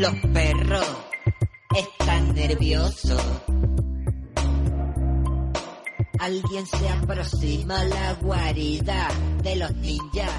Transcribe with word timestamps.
Los 0.00 0.14
perros 0.32 0.96
están 1.76 2.34
nerviosos. 2.34 3.22
Alguien 6.18 6.66
se 6.66 6.88
aproxima 6.88 7.82
a 7.82 7.84
la 7.84 8.12
guarida 8.14 9.08
de 9.42 9.56
los 9.56 9.76
ninjas. 9.76 10.32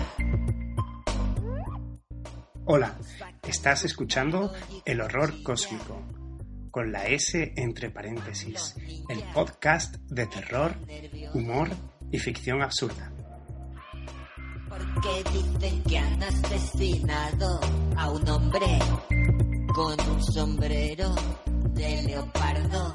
Hola, 2.66 2.98
estás 3.48 3.86
escuchando 3.86 4.52
El 4.84 5.00
Horror 5.00 5.44
Cósmico, 5.44 6.08
con 6.72 6.92
la 6.92 7.06
S 7.06 7.54
entre 7.56 7.92
paréntesis, 7.92 8.74
el 9.10 9.22
podcast 9.32 9.98
de 10.10 10.26
terror, 10.26 10.76
humor 11.36 11.70
y 12.12 12.18
ficción 12.18 12.64
absurda. 12.64 13.12
Porque 14.68 15.24
dicen 15.32 15.84
que 15.84 16.00
han 16.00 16.24
asesinado 16.24 17.60
a 17.96 18.10
un 18.10 18.28
hombre 18.28 18.80
con 19.74 19.96
un 20.10 20.24
sombrero 20.24 21.16
de 21.46 22.04
leopardo. 22.04 22.94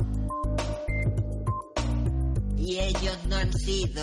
Y 2.56 2.78
ellos 2.78 3.19
no 3.28 3.37
han 3.37 3.52
sido. 3.52 4.02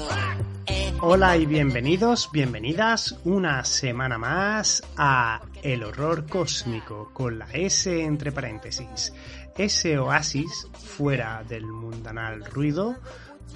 Hola 1.01 1.37
y 1.37 1.45
bienvenidos, 1.45 2.29
bienvenidas 2.31 3.19
una 3.25 3.63
semana 3.65 4.17
más 4.17 4.81
a 4.97 5.41
El 5.61 5.83
Horror 5.83 6.27
Cósmico 6.27 7.11
con 7.13 7.37
la 7.37 7.45
S 7.51 8.03
entre 8.03 8.31
paréntesis. 8.31 9.13
Ese 9.55 9.99
oasis 9.99 10.67
fuera 10.73 11.43
del 11.43 11.65
mundanal 11.67 12.45
ruido, 12.45 12.95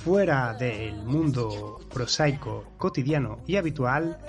fuera 0.04 0.54
del 0.54 0.96
mundo 1.04 1.80
prosaico, 1.92 2.74
cotidiano 2.78 3.40
y 3.48 3.56
habitual 3.56 4.20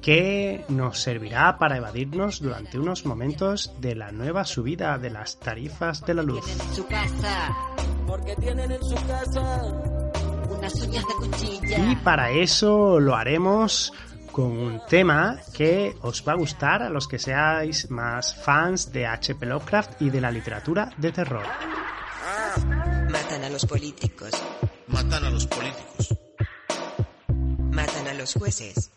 que 0.00 0.64
nos 0.68 1.00
servirá 1.00 1.58
para 1.58 1.76
evadirnos 1.76 2.40
durante 2.40 2.78
unos 2.78 3.04
momentos 3.04 3.72
de 3.80 3.94
la 3.94 4.12
nueva 4.12 4.44
subida 4.44 4.98
de 4.98 5.10
las 5.10 5.38
tarifas 5.38 6.04
de 6.04 6.14
la 6.14 6.22
luz. 6.22 6.44
En 6.48 6.74
su 6.74 6.86
casa. 6.86 7.54
Porque 8.06 8.34
tienen 8.36 8.72
en 8.72 8.82
su 8.82 8.94
casa 9.06 9.62
unas 10.50 10.74
uñas 10.74 11.04
de 11.06 11.14
cuchilla. 11.14 11.92
Y 11.92 11.96
para 11.96 12.30
eso 12.30 12.98
lo 12.98 13.14
haremos 13.14 13.92
con 14.32 14.52
un 14.52 14.80
tema 14.88 15.38
que 15.52 15.96
os 16.02 16.24
va 16.26 16.32
a 16.32 16.36
gustar 16.36 16.82
a 16.82 16.88
los 16.88 17.08
que 17.08 17.18
seáis 17.18 17.90
más 17.90 18.34
fans 18.34 18.92
de 18.92 19.06
H.P. 19.06 19.46
Lovecraft 19.46 20.02
y 20.02 20.10
de 20.10 20.20
la 20.20 20.30
literatura 20.30 20.90
de 20.96 21.12
terror. 21.12 21.44
Matan 23.10 23.44
a 23.44 23.50
los 23.50 23.66
políticos, 23.66 24.30
Matan 24.88 25.24
a 25.24 25.30
los 25.30 25.46
políticos 25.46 25.90
matan 27.80 28.08
a 28.08 28.14
los 28.14 28.34
jueces, 28.34 28.90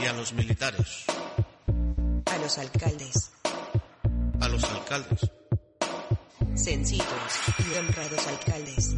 y 0.00 0.06
a 0.06 0.12
los 0.12 0.32
militares, 0.32 1.04
a 2.26 2.38
los 2.38 2.58
alcaldes, 2.58 3.32
a 4.40 4.48
los 4.48 4.64
alcaldes. 4.64 5.30
sencillos 6.54 7.06
y 7.58 7.78
honrados 7.78 8.26
alcaldes. 8.26 8.96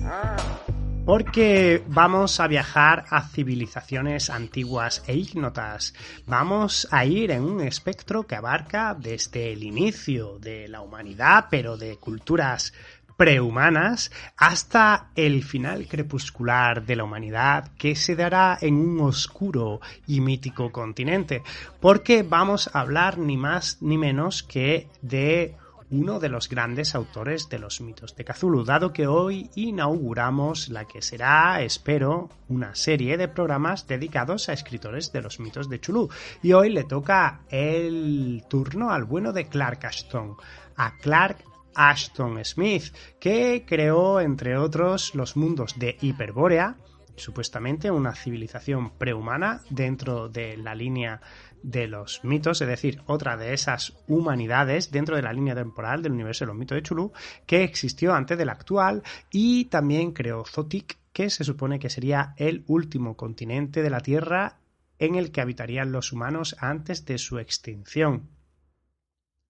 Porque 1.04 1.82
vamos 1.86 2.38
a 2.38 2.46
viajar 2.48 3.06
a 3.08 3.26
civilizaciones 3.26 4.28
antiguas 4.28 5.02
e 5.06 5.14
ignotas. 5.14 5.94
Vamos 6.26 6.86
a 6.90 7.06
ir 7.06 7.30
en 7.30 7.44
un 7.44 7.62
espectro 7.62 8.26
que 8.26 8.34
abarca 8.34 8.94
desde 8.94 9.52
el 9.54 9.62
inicio 9.62 10.38
de 10.38 10.68
la 10.68 10.82
humanidad, 10.82 11.46
pero 11.50 11.78
de 11.78 11.96
culturas 11.96 12.74
prehumanas, 13.18 14.12
hasta 14.36 15.10
el 15.16 15.42
final 15.42 15.88
crepuscular 15.88 16.86
de 16.86 16.94
la 16.94 17.02
humanidad 17.02 17.72
que 17.76 17.96
se 17.96 18.14
dará 18.14 18.56
en 18.60 18.76
un 18.76 19.00
oscuro 19.00 19.80
y 20.06 20.20
mítico 20.20 20.70
continente. 20.70 21.42
Porque 21.80 22.22
vamos 22.22 22.70
a 22.72 22.80
hablar 22.80 23.18
ni 23.18 23.36
más 23.36 23.78
ni 23.80 23.98
menos 23.98 24.44
que 24.44 24.86
de 25.02 25.56
uno 25.90 26.20
de 26.20 26.28
los 26.28 26.48
grandes 26.48 26.94
autores 26.94 27.48
de 27.48 27.58
los 27.58 27.80
mitos 27.80 28.14
de 28.14 28.24
Cthulhu, 28.24 28.64
dado 28.64 28.92
que 28.92 29.08
hoy 29.08 29.50
inauguramos 29.56 30.68
la 30.68 30.84
que 30.84 31.02
será, 31.02 31.60
espero, 31.62 32.28
una 32.48 32.76
serie 32.76 33.16
de 33.16 33.26
programas 33.26 33.88
dedicados 33.88 34.48
a 34.48 34.52
escritores 34.52 35.10
de 35.10 35.22
los 35.22 35.40
mitos 35.40 35.68
de 35.68 35.80
Chulú. 35.80 36.08
Y 36.40 36.52
hoy 36.52 36.70
le 36.70 36.84
toca 36.84 37.40
el 37.50 38.44
turno 38.48 38.90
al 38.90 39.04
bueno 39.04 39.32
de 39.32 39.48
Clark 39.48 39.86
Ashton, 39.86 40.36
a 40.76 40.96
Clark 40.98 41.47
Ashton 41.78 42.44
Smith, 42.44 42.92
que 43.20 43.64
creó, 43.64 44.20
entre 44.20 44.56
otros, 44.56 45.14
los 45.14 45.36
mundos 45.36 45.78
de 45.78 45.96
Hiperbórea, 46.00 46.76
supuestamente 47.14 47.90
una 47.90 48.14
civilización 48.14 48.90
prehumana 48.98 49.62
dentro 49.70 50.28
de 50.28 50.56
la 50.56 50.74
línea 50.74 51.20
de 51.62 51.86
los 51.86 52.24
mitos, 52.24 52.60
es 52.60 52.68
decir, 52.68 53.00
otra 53.06 53.36
de 53.36 53.52
esas 53.52 53.96
humanidades 54.08 54.90
dentro 54.90 55.16
de 55.16 55.22
la 55.22 55.32
línea 55.32 55.54
temporal 55.54 56.02
del 56.02 56.12
universo 56.12 56.44
de 56.44 56.48
los 56.48 56.56
mitos 56.56 56.76
de 56.76 56.82
Chulú, 56.82 57.12
que 57.46 57.62
existió 57.62 58.12
antes 58.12 58.38
del 58.38 58.48
actual, 58.48 59.02
y 59.30 59.66
también 59.66 60.12
creó 60.12 60.44
Zotic, 60.44 60.98
que 61.12 61.30
se 61.30 61.44
supone 61.44 61.78
que 61.78 61.90
sería 61.90 62.34
el 62.36 62.64
último 62.66 63.16
continente 63.16 63.82
de 63.82 63.90
la 63.90 64.00
Tierra 64.00 64.58
en 64.98 65.14
el 65.14 65.30
que 65.30 65.40
habitarían 65.40 65.92
los 65.92 66.12
humanos 66.12 66.56
antes 66.58 67.04
de 67.04 67.18
su 67.18 67.38
extinción. 67.38 68.30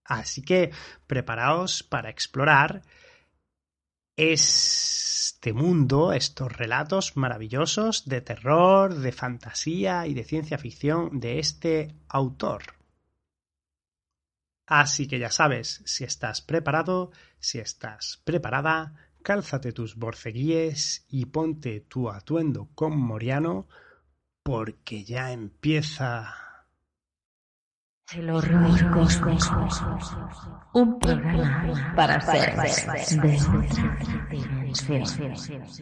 Así 0.08 0.40
que 0.40 0.72
preparaos 1.06 1.82
para 1.82 2.08
explorar 2.08 2.82
este 4.16 5.52
mundo, 5.52 6.14
estos 6.14 6.50
relatos 6.50 7.16
maravillosos 7.16 8.08
de 8.08 8.22
terror, 8.22 8.94
de 8.94 9.12
fantasía 9.12 10.06
y 10.06 10.14
de 10.14 10.24
ciencia 10.24 10.56
ficción 10.56 11.20
de 11.20 11.38
este 11.38 11.94
autor. 12.08 12.62
Así 14.66 15.06
que 15.06 15.18
ya 15.18 15.30
sabes, 15.30 15.82
si 15.84 16.04
estás 16.04 16.40
preparado, 16.40 17.12
si 17.38 17.58
estás 17.58 18.20
preparada, 18.24 18.94
cálzate 19.22 19.72
tus 19.72 19.94
borceguíes 19.94 21.04
y 21.08 21.26
ponte 21.26 21.80
tu 21.80 22.08
atuendo 22.08 22.70
con 22.74 22.98
Moriano, 22.98 23.68
porque 24.42 25.04
ya 25.04 25.32
empieza. 25.32 26.47
El 28.10 28.30
horror 28.30 28.90
cósmico. 28.90 29.68
Un 30.72 30.98
programa 30.98 31.94
para 31.94 32.18
seres 32.20 33.20
de 33.20 33.36
otra 33.36 34.26
dimensión. 34.30 35.74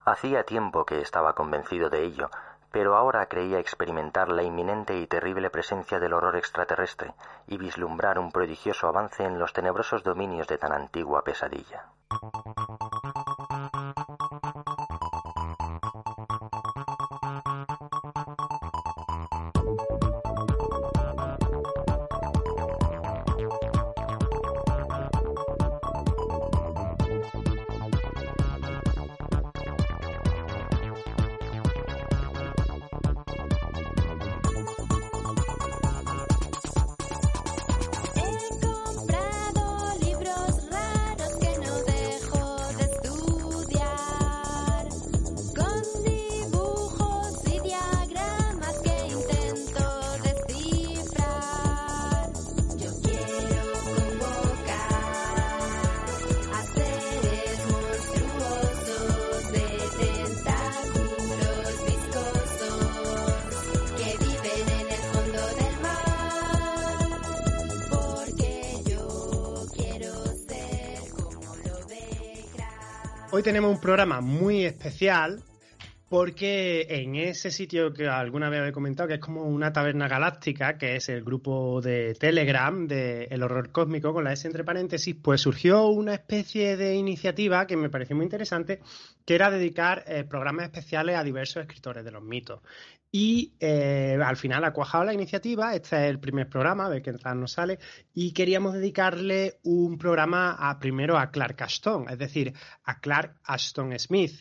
Hacía 0.00 0.44
tiempo 0.44 0.86
que 0.86 1.02
estaba 1.02 1.34
convencido 1.34 1.90
de 1.90 2.04
ello, 2.04 2.30
pero 2.72 2.96
ahora 2.96 3.26
creía 3.26 3.58
experimentar 3.58 4.30
la 4.30 4.44
inminente 4.44 4.98
y 4.98 5.06
terrible 5.06 5.50
presencia 5.50 5.98
del 5.98 6.14
horror 6.14 6.36
extraterrestre 6.36 7.12
y 7.46 7.58
vislumbrar 7.58 8.18
un 8.18 8.32
prodigioso 8.32 8.88
avance 8.88 9.24
en 9.24 9.38
los 9.38 9.52
tenebrosos 9.52 10.04
dominios 10.04 10.46
de 10.46 10.56
tan 10.56 10.72
antigua 10.72 11.22
pesadilla. 11.22 11.84
Tenemos 73.46 73.72
un 73.72 73.80
programa 73.80 74.20
muy 74.20 74.64
especial 74.64 75.40
porque 76.08 76.84
en 76.88 77.14
ese 77.14 77.52
sitio 77.52 77.92
que 77.92 78.08
alguna 78.08 78.50
vez 78.50 78.68
he 78.68 78.72
comentado, 78.72 79.06
que 79.08 79.14
es 79.14 79.20
como 79.20 79.44
una 79.44 79.72
taberna 79.72 80.08
galáctica, 80.08 80.76
que 80.76 80.96
es 80.96 81.08
el 81.08 81.22
grupo 81.22 81.80
de 81.80 82.14
Telegram 82.14 82.88
de 82.88 83.28
El 83.30 83.44
Horror 83.44 83.70
Cósmico, 83.70 84.12
con 84.12 84.24
la 84.24 84.32
S 84.32 84.48
entre 84.48 84.64
paréntesis, 84.64 85.14
pues 85.22 85.42
surgió 85.42 85.86
una 85.86 86.14
especie 86.14 86.76
de 86.76 86.96
iniciativa 86.96 87.68
que 87.68 87.76
me 87.76 87.88
pareció 87.88 88.16
muy 88.16 88.24
interesante, 88.24 88.80
que 89.24 89.36
era 89.36 89.48
dedicar 89.48 90.02
eh, 90.08 90.24
programas 90.24 90.64
especiales 90.64 91.14
a 91.14 91.22
diversos 91.22 91.62
escritores 91.62 92.04
de 92.04 92.10
los 92.10 92.24
mitos. 92.24 92.62
Y 93.18 93.54
eh, 93.60 94.18
al 94.22 94.36
final 94.36 94.62
ha 94.64 94.74
cuajado 94.74 95.04
la 95.04 95.14
iniciativa, 95.14 95.74
este 95.74 95.96
es 95.96 96.10
el 96.10 96.20
primer 96.20 96.50
programa, 96.50 96.84
a 96.84 96.90
ver 96.90 97.00
qué 97.00 97.14
tal 97.14 97.40
nos 97.40 97.52
sale, 97.52 97.78
y 98.12 98.32
queríamos 98.32 98.74
dedicarle 98.74 99.58
un 99.62 99.96
programa 99.96 100.52
a, 100.52 100.78
primero 100.78 101.16
a 101.16 101.30
Clark 101.30 101.62
Ashton, 101.62 102.10
es 102.10 102.18
decir, 102.18 102.52
a 102.84 103.00
Clark 103.00 103.38
Ashton 103.44 103.98
Smith. 103.98 104.34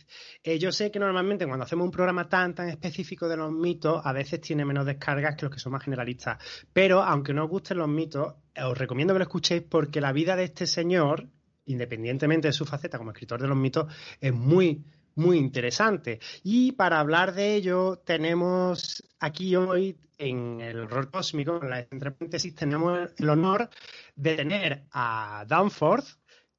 Eh, 0.44 0.60
yo 0.60 0.74
sé 0.74 0.92
que 0.92 1.00
normalmente 1.00 1.48
cuando 1.48 1.63
hacemos 1.63 1.86
un 1.86 1.92
programa 1.92 2.27
tan, 2.27 2.54
tan 2.54 2.68
específico 2.68 3.30
de 3.30 3.38
los 3.38 3.50
mitos, 3.50 4.01
a 4.04 4.12
veces 4.12 4.42
tiene 4.42 4.66
menos 4.66 4.86
descargas 4.86 5.38
que 5.38 5.45
los 5.45 5.54
que 5.54 5.62
son 5.62 5.72
más 5.72 5.83
generalistas, 5.83 6.38
pero 6.74 7.01
aunque 7.01 7.33
no 7.33 7.45
os 7.45 7.50
gusten 7.50 7.77
los 7.77 7.88
mitos, 7.88 8.33
os 8.62 8.77
recomiendo 8.77 9.13
que 9.13 9.19
lo 9.19 9.24
escuchéis 9.24 9.62
porque 9.62 10.01
la 10.01 10.12
vida 10.12 10.36
de 10.36 10.44
este 10.44 10.68
señor, 10.68 11.30
independientemente 11.63 12.50
de 12.50 12.54
su 12.54 12.66
faceta 12.66 12.98
como 12.98 13.12
escritor 13.12 13.42
de 13.42 13.48
los 13.48 13.56
mitos, 13.56 13.86
es 14.19 14.33
muy, 14.33 14.83
muy 15.16 15.38
interesante. 15.38 16.20
Y 16.44 16.74
para 16.74 17.00
hablar 17.00 17.34
de 17.34 17.56
ello, 17.56 17.98
tenemos 18.06 19.04
aquí 19.20 19.56
hoy 19.56 19.98
en 20.18 20.62
el 20.62 20.82
horror 20.82 21.12
cósmico, 21.12 21.60
en 21.62 21.70
la 21.70 21.80
entre 21.80 22.12
paréntesis, 22.12 22.56
tenemos 22.56 23.10
el 23.18 23.30
honor 23.30 23.70
de 24.16 24.36
tener 24.36 24.86
a 24.92 25.46
Danforth, 25.48 26.06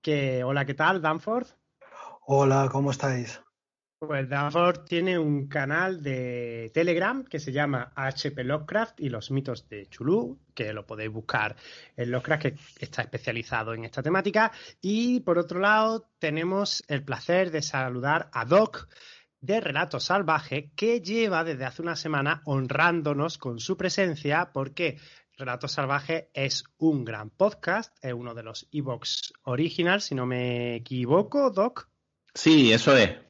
que, 0.02 0.44
hola, 0.44 0.64
¿qué 0.64 0.74
tal, 0.74 1.00
Danforth? 1.00 1.56
Hola, 2.26 2.68
¿cómo 2.70 2.90
estáis? 2.90 3.40
Pues 3.98 4.28
Danforth 4.28 4.86
tiene 4.86 5.18
un 5.18 5.48
canal 5.48 6.02
de 6.02 6.70
Telegram 6.74 7.24
que 7.24 7.40
se 7.40 7.50
llama 7.50 7.92
HP 7.96 8.44
Lovecraft 8.44 9.00
y 9.00 9.08
los 9.08 9.30
mitos 9.30 9.70
de 9.70 9.86
Chulú, 9.86 10.38
que 10.54 10.74
lo 10.74 10.86
podéis 10.86 11.10
buscar 11.10 11.56
en 11.96 12.10
Lovecraft, 12.10 12.42
que 12.42 12.56
está 12.78 13.00
especializado 13.00 13.72
en 13.72 13.86
esta 13.86 14.02
temática. 14.02 14.52
Y 14.82 15.20
por 15.20 15.38
otro 15.38 15.60
lado, 15.60 16.10
tenemos 16.18 16.84
el 16.88 17.04
placer 17.04 17.50
de 17.50 17.62
saludar 17.62 18.28
a 18.34 18.44
Doc 18.44 18.86
de 19.40 19.60
Relato 19.60 19.98
Salvaje, 19.98 20.72
que 20.76 21.00
lleva 21.00 21.42
desde 21.42 21.64
hace 21.64 21.80
una 21.80 21.96
semana 21.96 22.42
honrándonos 22.44 23.38
con 23.38 23.60
su 23.60 23.78
presencia, 23.78 24.50
porque 24.52 24.98
Relato 25.38 25.68
Salvaje 25.68 26.28
es 26.34 26.64
un 26.76 27.02
gran 27.02 27.30
podcast, 27.30 27.96
es 28.04 28.12
uno 28.12 28.34
de 28.34 28.42
los 28.42 28.68
Evox 28.72 29.32
Originals, 29.44 30.04
si 30.04 30.14
no 30.14 30.26
me 30.26 30.76
equivoco, 30.76 31.50
Doc. 31.50 31.88
Sí, 32.34 32.70
eso 32.70 32.94
es. 32.94 33.25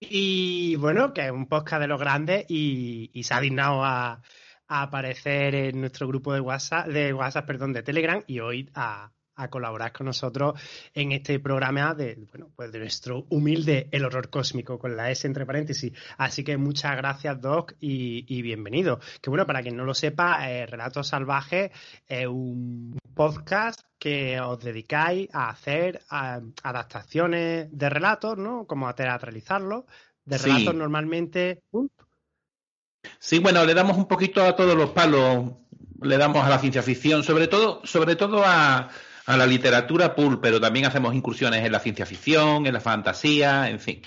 Y 0.00 0.76
bueno, 0.76 1.12
que 1.14 1.26
es 1.26 1.30
un 1.32 1.46
podcast 1.46 1.80
de 1.80 1.88
los 1.88 2.00
grandes 2.00 2.46
y, 2.48 3.10
se 3.24 3.34
ha 3.34 3.40
dignado 3.40 3.84
a, 3.84 4.22
a 4.68 4.82
aparecer 4.82 5.54
en 5.54 5.80
nuestro 5.80 6.06
grupo 6.08 6.32
de 6.34 6.40
WhatsApp, 6.40 6.88
de 6.88 7.12
WhatsApp, 7.14 7.46
perdón, 7.46 7.72
de 7.72 7.82
Telegram 7.82 8.22
y 8.26 8.40
hoy 8.40 8.70
a, 8.74 9.12
a 9.36 9.48
colaborar 9.48 9.92
con 9.92 10.06
nosotros 10.06 10.58
en 10.94 11.12
este 11.12 11.38
programa 11.40 11.94
de, 11.94 12.16
bueno, 12.32 12.50
pues 12.56 12.72
de 12.72 12.78
nuestro 12.78 13.26
humilde 13.28 13.88
El 13.92 14.04
Horror 14.04 14.30
Cósmico, 14.30 14.78
con 14.78 14.96
la 14.96 15.10
S 15.10 15.26
entre 15.26 15.44
paréntesis. 15.46 15.92
Así 16.18 16.42
que 16.42 16.56
muchas 16.56 16.96
gracias, 16.96 17.40
Doc, 17.40 17.74
y, 17.80 18.24
y 18.34 18.42
bienvenido. 18.42 18.98
Que 19.20 19.30
bueno, 19.30 19.46
para 19.46 19.62
quien 19.62 19.76
no 19.76 19.84
lo 19.84 19.94
sepa, 19.94 20.50
eh, 20.50 20.66
Relatos 20.66 21.08
Salvajes 21.08 21.70
es 22.06 22.26
un 22.26 22.98
podcast 23.14 23.80
que 23.98 24.40
os 24.40 24.58
dedicáis 24.62 25.28
a 25.32 25.50
hacer 25.50 26.02
a- 26.10 26.40
adaptaciones 26.62 27.68
de 27.70 27.88
relatos, 27.90 28.36
¿no? 28.38 28.66
Como 28.66 28.88
a 28.88 28.94
teatralizarlos, 28.94 29.84
de 30.24 30.38
Sí. 30.38 30.46
relatos 30.50 30.74
normalmente 30.74 31.60
Sí, 33.18 33.38
bueno, 33.38 33.64
le 33.64 33.74
damos 33.74 33.96
un 33.96 34.06
poquito 34.08 34.42
a 34.42 34.56
todos 34.56 34.74
los 34.74 34.90
palos, 34.90 35.52
le 36.02 36.18
damos 36.18 36.44
a 36.44 36.48
la 36.48 36.58
ciencia 36.58 36.82
ficción, 36.82 37.22
sobre 37.22 37.46
todo, 37.48 37.80
sobre 37.84 38.16
todo 38.16 38.42
a, 38.44 38.88
a 39.26 39.36
la 39.36 39.46
literatura 39.46 40.14
pulp, 40.14 40.40
pero 40.40 40.60
también 40.60 40.86
hacemos 40.86 41.14
incursiones 41.14 41.64
en 41.64 41.72
la 41.72 41.80
ciencia 41.80 42.06
ficción, 42.06 42.66
en 42.66 42.72
la 42.72 42.80
fantasía, 42.80 43.68
en 43.68 43.80
fin. 43.80 44.02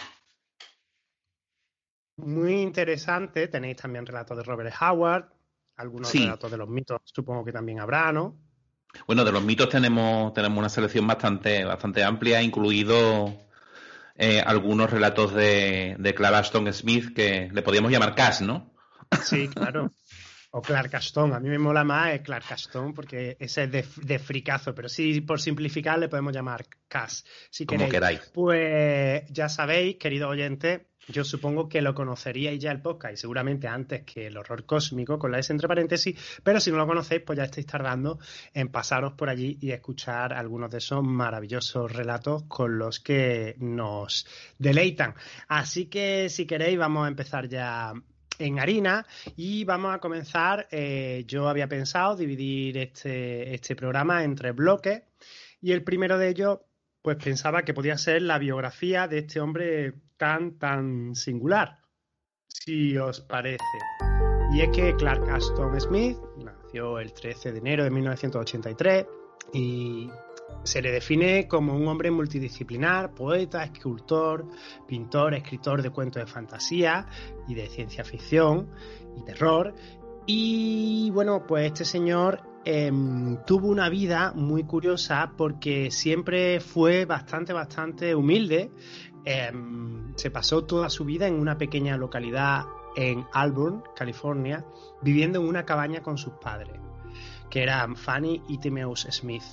muy 2.18 2.62
interesante. 2.62 3.48
Tenéis 3.48 3.78
también 3.78 4.06
relatos 4.06 4.38
de 4.38 4.44
Robert 4.44 4.74
Howard, 4.82 5.26
algunos 5.78 6.10
Sí. 6.10 6.20
relatos 6.20 6.52
de 6.52 6.58
los 6.58 6.68
mitos, 6.68 7.02
supongo 7.06 7.46
que 7.46 7.52
también 7.54 7.80
habrá, 7.80 8.12
¿no? 8.12 8.38
Bueno, 9.08 9.24
de 9.24 9.32
los 9.32 9.44
mitos 9.44 9.70
tenemos, 9.70 10.34
tenemos 10.34 10.58
una 10.58 10.70
selección 10.70 11.06
bastante, 11.08 11.64
bastante 11.64 12.04
amplia, 12.04 12.42
incluido 12.42 13.38
eh, 14.16 14.42
algunos 14.46 14.90
relatos 14.90 15.34
de, 15.34 15.96
de 15.98 16.14
Clara 16.14 16.40
Aston 16.40 16.72
Smith 16.74 17.14
que 17.16 17.50
le 17.54 17.62
podríamos 17.62 17.92
llamar 17.92 18.16
Cash, 18.16 18.42
¿no? 18.42 18.74
Sí, 19.24 19.48
claro. 19.48 19.92
O 20.52 20.62
Clark 20.62 20.96
Ashton. 20.96 21.34
A 21.34 21.40
mí 21.40 21.50
me 21.50 21.60
mola 21.60 21.84
más 21.84 22.12
el 22.12 22.22
Clark 22.24 22.46
Ashton 22.52 22.94
porque 22.94 23.38
ese 23.40 23.64
es 23.66 23.72
de, 23.72 23.86
de 24.04 24.20
fricazo. 24.20 24.74
Pero 24.74 24.90
sí, 24.90 25.22
por 25.22 25.40
simplificar, 25.40 26.00
le 26.00 26.10
podemos 26.10 26.34
llamar 26.34 26.66
Cass, 26.88 27.24
si 27.50 27.66
Como 27.66 27.78
queréis. 27.78 27.94
queráis. 27.94 28.32
Pues 28.34 29.24
ya 29.30 29.48
sabéis, 29.48 29.98
querido 29.98 30.28
oyente, 30.28 30.88
yo 31.08 31.24
supongo 31.24 31.68
que 31.70 31.82
lo 31.82 31.96
conoceríais 31.96 32.60
ya 32.60 32.72
el 32.72 32.82
podcast 32.82 33.14
y 33.14 33.18
seguramente 33.18 33.68
antes 33.68 34.04
que 34.04 34.28
el 34.28 34.38
horror 34.38 34.66
cósmico 34.66 35.18
con 35.18 35.32
la 35.32 35.40
S 35.40 35.52
entre 35.52 35.68
paréntesis, 35.68 36.16
pero 36.44 36.60
si 36.60 36.72
no 36.72 36.78
lo 36.78 36.86
conocéis, 36.88 37.22
pues 37.26 37.38
ya 37.38 37.46
estáis 37.46 37.66
tardando 37.66 38.20
en 38.54 38.70
pasaros 38.70 39.14
por 39.14 39.30
allí 39.30 39.58
y 39.62 39.72
escuchar 39.72 40.34
algunos 40.34 40.70
de 40.70 40.78
esos 40.78 41.04
maravillosos 41.04 41.92
relatos 41.92 42.44
con 42.48 42.78
los 42.78 43.00
que 43.00 43.56
nos 43.58 44.28
deleitan. 44.60 45.16
Así 45.48 45.86
que 45.88 46.30
si 46.30 46.46
queréis, 46.46 46.78
vamos 46.78 47.06
a 47.06 47.08
empezar 47.08 47.48
ya 47.48 47.94
en 48.40 48.60
harina 48.60 49.06
y 49.36 49.66
vamos 49.66 49.94
a 49.94 50.00
comenzar. 50.00 50.68
eh, 50.72 51.24
yo 51.28 51.48
había 51.48 51.68
pensado 51.68 52.16
dividir 52.16 52.78
este, 52.78 53.54
este 53.54 53.76
programa 53.76 54.24
entre 54.24 54.52
bloques 54.54 55.04
y 55.62 55.72
el 55.74 55.84
primero 55.84 56.18
de 56.18 56.30
ellos, 56.30 56.60
pues 57.02 57.18
pensaba 57.18 57.64
que 57.64 57.74
podía 57.74 57.98
ser 57.98 58.22
la 58.22 58.40
biografía 58.40 59.08
de 59.08 59.20
este 59.20 59.40
hombre 59.40 59.94
tan, 60.18 60.58
tan 60.58 61.16
singular, 61.16 61.80
si 62.48 62.98
os 62.98 63.22
parece. 63.22 63.64
Y 64.52 64.62
es 64.62 64.70
que 64.70 64.96
Clark 64.96 65.30
Aston 65.30 65.80
Smith 65.80 66.18
nació 66.38 67.00
el 67.00 67.14
13 67.14 67.52
de 67.52 67.60
enero 67.60 67.84
de 67.84 67.92
1983 67.92 69.06
y 69.54 70.10
se 70.64 70.82
le 70.82 70.92
define 70.92 71.48
como 71.48 71.76
un 71.76 71.88
hombre 71.88 72.12
multidisciplinar, 72.12 73.14
poeta, 73.14 73.64
escultor, 73.64 74.46
pintor, 74.88 75.34
escritor 75.34 75.82
de 75.82 75.90
cuentos 75.90 76.24
de 76.24 76.32
fantasía 76.32 77.08
y 77.48 77.56
de 77.56 77.68
ciencia 77.68 78.04
ficción 78.04 78.70
y 79.18 79.24
terror. 79.24 79.74
Y 80.26 81.10
bueno, 81.12 81.46
pues 81.48 81.66
este 81.68 81.86
señor 81.86 82.42
em, 82.66 83.38
tuvo 83.46 83.68
una 83.68 83.90
vida 83.90 84.34
muy 84.36 84.64
curiosa 84.64 85.32
porque 85.38 85.90
siempre 85.92 86.60
fue 86.60 87.06
bastante, 87.06 87.54
bastante 87.54 88.14
humilde. 88.14 88.72
Em, 89.26 90.14
se 90.16 90.30
pasó 90.30 90.66
toda 90.66 90.90
su 90.90 91.06
vida 91.06 91.28
en 91.28 91.36
una 91.36 91.58
pequeña 91.58 91.98
localidad 91.98 92.66
en 92.96 93.26
Auburn, 93.34 93.84
California, 93.96 94.66
viviendo 95.02 95.40
en 95.40 95.48
una 95.48 95.66
cabaña 95.66 96.02
con 96.02 96.18
sus 96.18 96.34
padres, 96.34 96.80
que 97.50 97.64
eran 97.64 97.96
Fanny 97.96 98.44
y 98.48 98.58
Timeus 98.58 99.08
Smith 99.10 99.44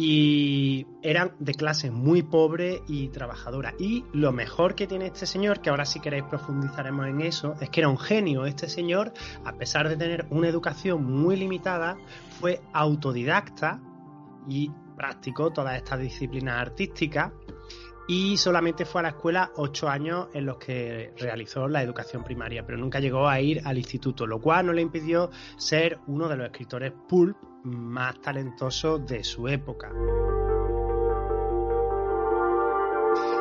y 0.00 0.86
eran 1.02 1.32
de 1.40 1.54
clase 1.54 1.90
muy 1.90 2.22
pobre 2.22 2.82
y 2.86 3.08
trabajadora. 3.08 3.74
Y 3.80 4.04
lo 4.12 4.30
mejor 4.30 4.76
que 4.76 4.86
tiene 4.86 5.06
este 5.06 5.26
señor, 5.26 5.60
que 5.60 5.70
ahora 5.70 5.84
si 5.84 5.98
queréis 5.98 6.22
profundizaremos 6.22 7.08
en 7.08 7.20
eso, 7.20 7.56
es 7.60 7.68
que 7.68 7.80
era 7.80 7.88
un 7.88 7.98
genio. 7.98 8.46
Este 8.46 8.68
señor, 8.68 9.12
a 9.44 9.54
pesar 9.54 9.88
de 9.88 9.96
tener 9.96 10.24
una 10.30 10.46
educación 10.46 11.04
muy 11.04 11.34
limitada, 11.34 11.98
fue 12.38 12.60
autodidacta 12.72 13.80
y 14.46 14.70
practicó 14.96 15.50
todas 15.50 15.76
estas 15.76 15.98
disciplinas 15.98 16.60
artísticas 16.60 17.32
y 18.06 18.36
solamente 18.36 18.84
fue 18.84 19.00
a 19.00 19.02
la 19.02 19.08
escuela 19.08 19.50
ocho 19.56 19.88
años 19.88 20.28
en 20.32 20.46
los 20.46 20.58
que 20.58 21.12
realizó 21.18 21.66
la 21.66 21.82
educación 21.82 22.22
primaria, 22.22 22.64
pero 22.64 22.78
nunca 22.78 23.00
llegó 23.00 23.28
a 23.28 23.40
ir 23.40 23.62
al 23.64 23.76
instituto, 23.76 24.28
lo 24.28 24.40
cual 24.40 24.66
no 24.66 24.72
le 24.72 24.80
impidió 24.80 25.32
ser 25.56 25.98
uno 26.06 26.28
de 26.28 26.36
los 26.36 26.46
escritores 26.46 26.92
pulp 27.08 27.36
más 27.64 28.20
talentosos 28.20 29.06
de 29.06 29.24
su 29.24 29.48
época. 29.48 29.92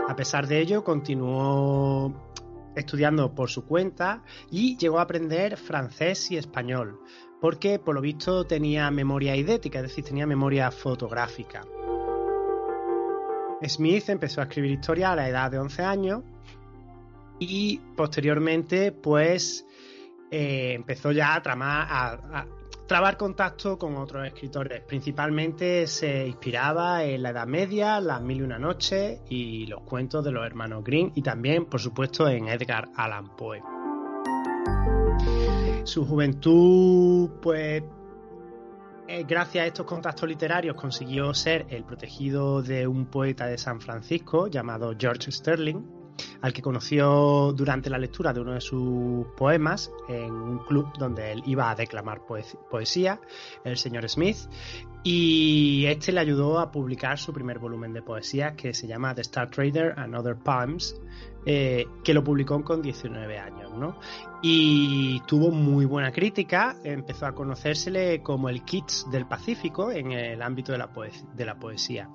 A 0.07 0.15
pesar 0.15 0.47
de 0.47 0.59
ello, 0.59 0.83
continuó 0.83 2.31
estudiando 2.75 3.33
por 3.33 3.49
su 3.49 3.65
cuenta 3.65 4.23
y 4.51 4.77
llegó 4.77 4.99
a 4.99 5.03
aprender 5.03 5.57
francés 5.57 6.31
y 6.31 6.37
español, 6.37 6.99
porque 7.41 7.79
por 7.79 7.95
lo 7.95 8.01
visto 8.01 8.45
tenía 8.45 8.89
memoria 8.91 9.35
idética, 9.35 9.79
es 9.79 9.83
decir, 9.83 10.05
tenía 10.05 10.25
memoria 10.25 10.71
fotográfica. 10.71 11.65
Smith 13.67 14.09
empezó 14.09 14.41
a 14.41 14.43
escribir 14.45 14.71
historia 14.71 15.11
a 15.11 15.15
la 15.15 15.27
edad 15.27 15.51
de 15.51 15.59
11 15.59 15.83
años 15.83 16.23
y 17.39 17.79
posteriormente 17.95 18.91
pues 18.91 19.65
eh, 20.29 20.73
empezó 20.73 21.11
ya 21.11 21.35
a, 21.35 21.41
tramar, 21.41 22.47
trabar 22.87 23.17
contacto 23.17 23.77
con 23.77 23.97
otros 23.97 24.25
escritores. 24.25 24.81
Principalmente 24.81 25.85
se 25.87 26.25
inspiraba 26.25 27.03
en 27.03 27.21
la 27.21 27.29
Edad 27.31 27.45
Media, 27.45 27.99
las 27.99 28.21
Mil 28.21 28.37
y 28.37 28.41
una 28.41 28.57
Noches 28.57 29.19
y 29.29 29.65
los 29.67 29.81
cuentos 29.81 30.23
de 30.23 30.31
los 30.31 30.45
hermanos 30.45 30.83
Green 30.83 31.11
y 31.13 31.21
también, 31.21 31.65
por 31.65 31.81
supuesto, 31.81 32.27
en 32.27 32.47
Edgar 32.47 32.89
Allan 32.95 33.35
Poe. 33.35 33.61
Su 35.83 36.05
juventud, 36.05 37.29
pues, 37.41 37.83
eh, 39.07 39.23
gracias 39.27 39.63
a 39.63 39.67
estos 39.67 39.85
contactos 39.85 40.27
literarios 40.27 40.75
consiguió 40.75 41.33
ser 41.33 41.65
el 41.69 41.83
protegido 41.83 42.61
de 42.61 42.87
un 42.87 43.05
poeta 43.05 43.47
de 43.47 43.57
San 43.57 43.79
Francisco 43.79 44.47
llamado 44.47 44.93
George 44.97 45.31
Sterling, 45.31 45.96
al 46.41 46.53
que 46.53 46.61
conoció 46.61 47.53
durante 47.53 47.89
la 47.89 47.97
lectura 47.97 48.33
de 48.33 48.41
uno 48.41 48.53
de 48.53 48.61
sus 48.61 49.25
poemas 49.37 49.91
en 50.07 50.31
un 50.33 50.59
club 50.59 50.87
donde 50.97 51.31
él 51.31 51.43
iba 51.45 51.69
a 51.69 51.75
declamar 51.75 52.21
poes- 52.27 52.57
poesía, 52.69 53.19
el 53.63 53.77
señor 53.77 54.07
Smith, 54.09 54.37
y 55.03 55.85
este 55.85 56.11
le 56.11 56.19
ayudó 56.19 56.59
a 56.59 56.71
publicar 56.71 57.17
su 57.17 57.31
primer 57.33 57.59
volumen 57.59 57.93
de 57.93 58.01
poesía 58.01 58.55
que 58.55 58.73
se 58.73 58.87
llama 58.87 59.15
The 59.15 59.21
Star 59.21 59.49
Trader 59.49 59.93
and 59.97 60.15
Other 60.15 60.35
Poems, 60.35 60.95
eh, 61.49 61.87
que 62.03 62.13
lo 62.13 62.25
publicó 62.25 62.61
con 62.61 62.81
19 62.81 63.39
años, 63.39 63.71
¿no? 63.71 63.97
Y 64.41 65.21
tuvo 65.21 65.49
muy 65.49 65.85
buena 65.85 66.11
crítica, 66.11 66.75
empezó 66.83 67.25
a 67.25 67.33
conocérsele 67.33 68.21
como 68.21 68.49
el 68.49 68.65
Keats 68.65 69.09
del 69.09 69.25
Pacífico 69.27 69.89
en 69.89 70.11
el 70.11 70.41
ámbito 70.41 70.73
de 70.73 70.77
la, 70.77 71.55
poesía. 71.57 72.09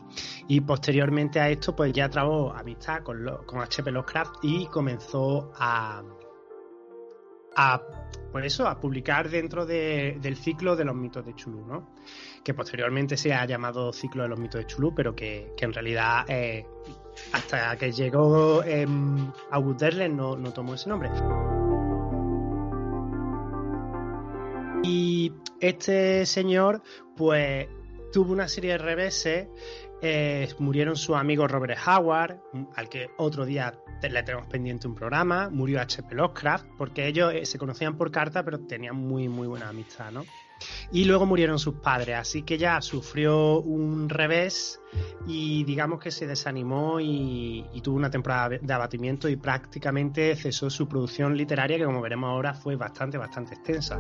Y 0.49 0.61
posteriormente 0.61 1.41
a 1.41 1.49
esto, 1.49 1.75
pues 1.75 1.95
ya 1.95 2.11
trabó 2.11 2.53
amistad 2.53 3.03
con 3.05 3.27
H.P. 3.27 3.91
Lovecraft 3.91 4.35
y 4.43 4.67
comenzó 4.67 5.51
a, 5.57 6.03
a 7.57 7.83
por 8.33 8.47
eso, 8.47 8.67
a 8.67 8.81
publicar 8.81 9.29
dentro 9.29 9.67
de- 9.67 10.17
del 10.23 10.37
ciclo 10.37 10.75
de 10.75 10.87
los 10.87 10.95
mitos 10.95 11.23
de 11.27 11.35
Chulú, 11.35 11.67
¿no? 11.67 11.91
Que 12.43 12.55
posteriormente 12.55 13.19
se 13.19 13.35
ha 13.35 13.45
llamado 13.45 13.93
ciclo 13.93 14.23
de 14.23 14.31
los 14.31 14.39
mitos 14.39 14.59
de 14.63 14.67
Chulú, 14.67 14.95
pero 14.95 15.15
que, 15.15 15.53
que 15.55 15.67
en 15.67 15.73
realidad 15.75 16.25
eh, 16.29 16.65
hasta 17.35 17.77
que 17.77 17.93
llegó 17.93 18.63
eh, 18.65 18.87
August 19.51 19.83
no, 20.11 20.37
no 20.37 20.51
tomó 20.51 20.73
ese 20.75 20.89
nombre. 20.89 21.11
Y 24.83 25.33
este 25.61 26.27
señor, 26.27 26.83
pues, 27.17 27.69
tuvo 28.13 28.33
una 28.33 28.49
serie 28.49 28.73
de 28.73 28.79
reveses. 28.79 29.49
Eh, 30.03 30.49
murieron 30.59 30.97
sus 30.97 31.17
amigos 31.17 31.51
Robert 31.51 31.79
Howard, 31.87 32.41
al 32.75 32.89
que 32.89 33.11
otro 33.17 33.47
día 33.47 33.73
le 34.03 34.23
tenemos 34.25 34.49
pendiente 34.49 34.89
un 34.89 34.97
programa. 34.97 35.49
Murió 35.49 35.81
H.P. 35.81 36.17
Lovecraft, 36.17 36.67
porque 36.77 37.07
ellos 37.07 37.33
eh, 37.33 37.47
se 37.47 37.57
conocían 37.57 37.97
por 37.97 38.11
carta, 38.11 38.45
pero 38.45 38.59
tenían 38.59 38.97
muy, 38.97 39.29
muy 39.29 39.47
buena 39.47 39.69
amistad, 39.69 40.11
¿no? 40.11 40.25
Y 40.91 41.05
luego 41.05 41.27
murieron 41.27 41.59
sus 41.59 41.75
padres, 41.75 42.17
así 42.17 42.43
que 42.43 42.59
ya 42.59 42.81
sufrió 42.81 43.61
un 43.61 44.09
revés 44.09 44.81
y 45.27 45.65
digamos 45.65 45.99
que 45.99 46.13
se 46.13 46.27
desanimó 46.27 47.01
y, 47.01 47.65
y 47.73 47.81
tuvo 47.81 47.97
una 47.97 48.11
temporada 48.11 48.59
de 48.61 48.73
abatimiento 48.73 49.29
y 49.29 49.35
prácticamente 49.35 50.37
cesó 50.37 50.71
su 50.71 50.87
producción 50.87 51.37
literaria, 51.37 51.79
que 51.79 51.85
como 51.85 52.01
veremos 52.01 52.29
ahora 52.29 52.55
fue 52.55 52.77
bastante, 52.77 53.19
bastante 53.19 53.55
extensa 53.55 53.99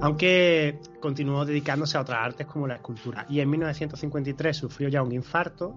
aunque 0.00 0.78
continuó 1.00 1.44
dedicándose 1.44 1.96
a 1.96 2.02
otras 2.02 2.18
artes 2.20 2.46
como 2.46 2.66
la 2.66 2.76
escultura. 2.76 3.26
Y 3.28 3.40
en 3.40 3.50
1953 3.50 4.56
sufrió 4.56 4.88
ya 4.88 5.02
un 5.02 5.12
infarto, 5.12 5.74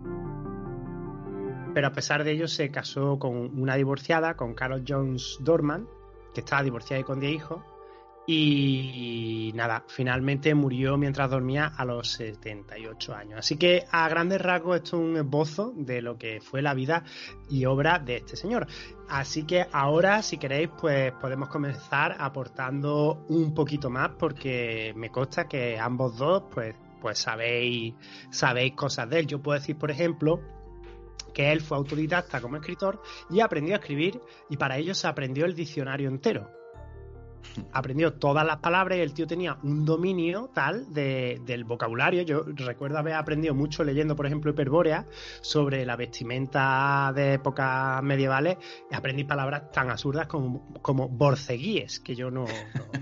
pero 1.73 1.87
a 1.87 1.91
pesar 1.91 2.23
de 2.23 2.31
ello 2.31 2.47
se 2.47 2.69
casó 2.71 3.19
con 3.19 3.59
una 3.59 3.75
divorciada, 3.75 4.35
con 4.35 4.53
Carol 4.53 4.83
Jones 4.87 5.37
Dorman, 5.41 5.87
que 6.33 6.41
estaba 6.41 6.63
divorciada 6.63 7.01
y 7.01 7.03
con 7.03 7.19
10 7.19 7.33
hijos. 7.33 7.61
Y, 8.31 9.51
nada, 9.55 9.83
finalmente 9.87 10.53
murió 10.53 10.99
mientras 10.99 11.31
dormía 11.31 11.65
a 11.65 11.83
los 11.83 12.11
78 12.11 13.15
años. 13.15 13.39
Así 13.39 13.57
que 13.57 13.87
a 13.89 14.07
grandes 14.07 14.39
rasgos 14.39 14.75
esto 14.75 14.97
es 14.97 15.01
un 15.01 15.17
esbozo 15.17 15.73
de 15.75 16.03
lo 16.03 16.19
que 16.19 16.39
fue 16.39 16.61
la 16.61 16.75
vida 16.75 17.03
y 17.49 17.65
obra 17.65 17.97
de 17.97 18.17
este 18.17 18.35
señor. 18.35 18.67
Así 19.09 19.47
que 19.47 19.65
ahora, 19.71 20.21
si 20.21 20.37
queréis, 20.37 20.69
pues 20.79 21.11
podemos 21.13 21.49
comenzar 21.49 22.17
aportando 22.19 23.25
un 23.29 23.55
poquito 23.55 23.89
más, 23.89 24.11
porque 24.11 24.93
me 24.95 25.09
consta 25.09 25.47
que 25.47 25.79
ambos 25.79 26.15
dos, 26.15 26.43
pues, 26.53 26.75
pues 27.01 27.17
sabéis, 27.17 27.95
sabéis 28.29 28.73
cosas 28.75 29.09
de 29.09 29.21
él. 29.21 29.25
Yo 29.25 29.41
puedo 29.41 29.59
decir, 29.59 29.75
por 29.75 29.89
ejemplo, 29.89 30.39
que 31.33 31.51
él 31.51 31.61
fue 31.61 31.77
autodidacta 31.77 32.41
como 32.41 32.57
escritor 32.57 33.01
y 33.31 33.39
aprendió 33.39 33.73
a 33.73 33.79
escribir, 33.79 34.21
y 34.51 34.57
para 34.57 34.77
ello 34.77 34.93
se 34.93 35.07
aprendió 35.07 35.47
el 35.47 35.55
diccionario 35.55 36.09
entero 36.09 36.58
aprendió 37.73 38.13
todas 38.13 38.45
las 38.45 38.57
palabras 38.57 38.97
y 38.97 39.01
el 39.01 39.13
tío 39.13 39.27
tenía 39.27 39.57
un 39.63 39.85
dominio 39.85 40.49
tal 40.53 40.93
de, 40.93 41.41
del 41.45 41.63
vocabulario. 41.63 42.21
Yo 42.23 42.43
recuerdo 42.55 42.97
haber 42.97 43.13
aprendido 43.13 43.53
mucho 43.53 43.83
leyendo, 43.83 44.15
por 44.15 44.25
ejemplo, 44.25 44.51
Hiperbórea 44.51 45.05
sobre 45.41 45.85
la 45.85 45.95
vestimenta 45.95 47.11
de 47.15 47.33
épocas 47.35 48.01
medievales 48.03 48.57
aprendí 48.91 49.23
palabras 49.23 49.71
tan 49.71 49.89
absurdas 49.89 50.27
como, 50.27 50.73
como 50.81 51.09
borceguíes, 51.09 51.99
que 51.99 52.15
yo 52.15 52.29
no, 52.31 52.45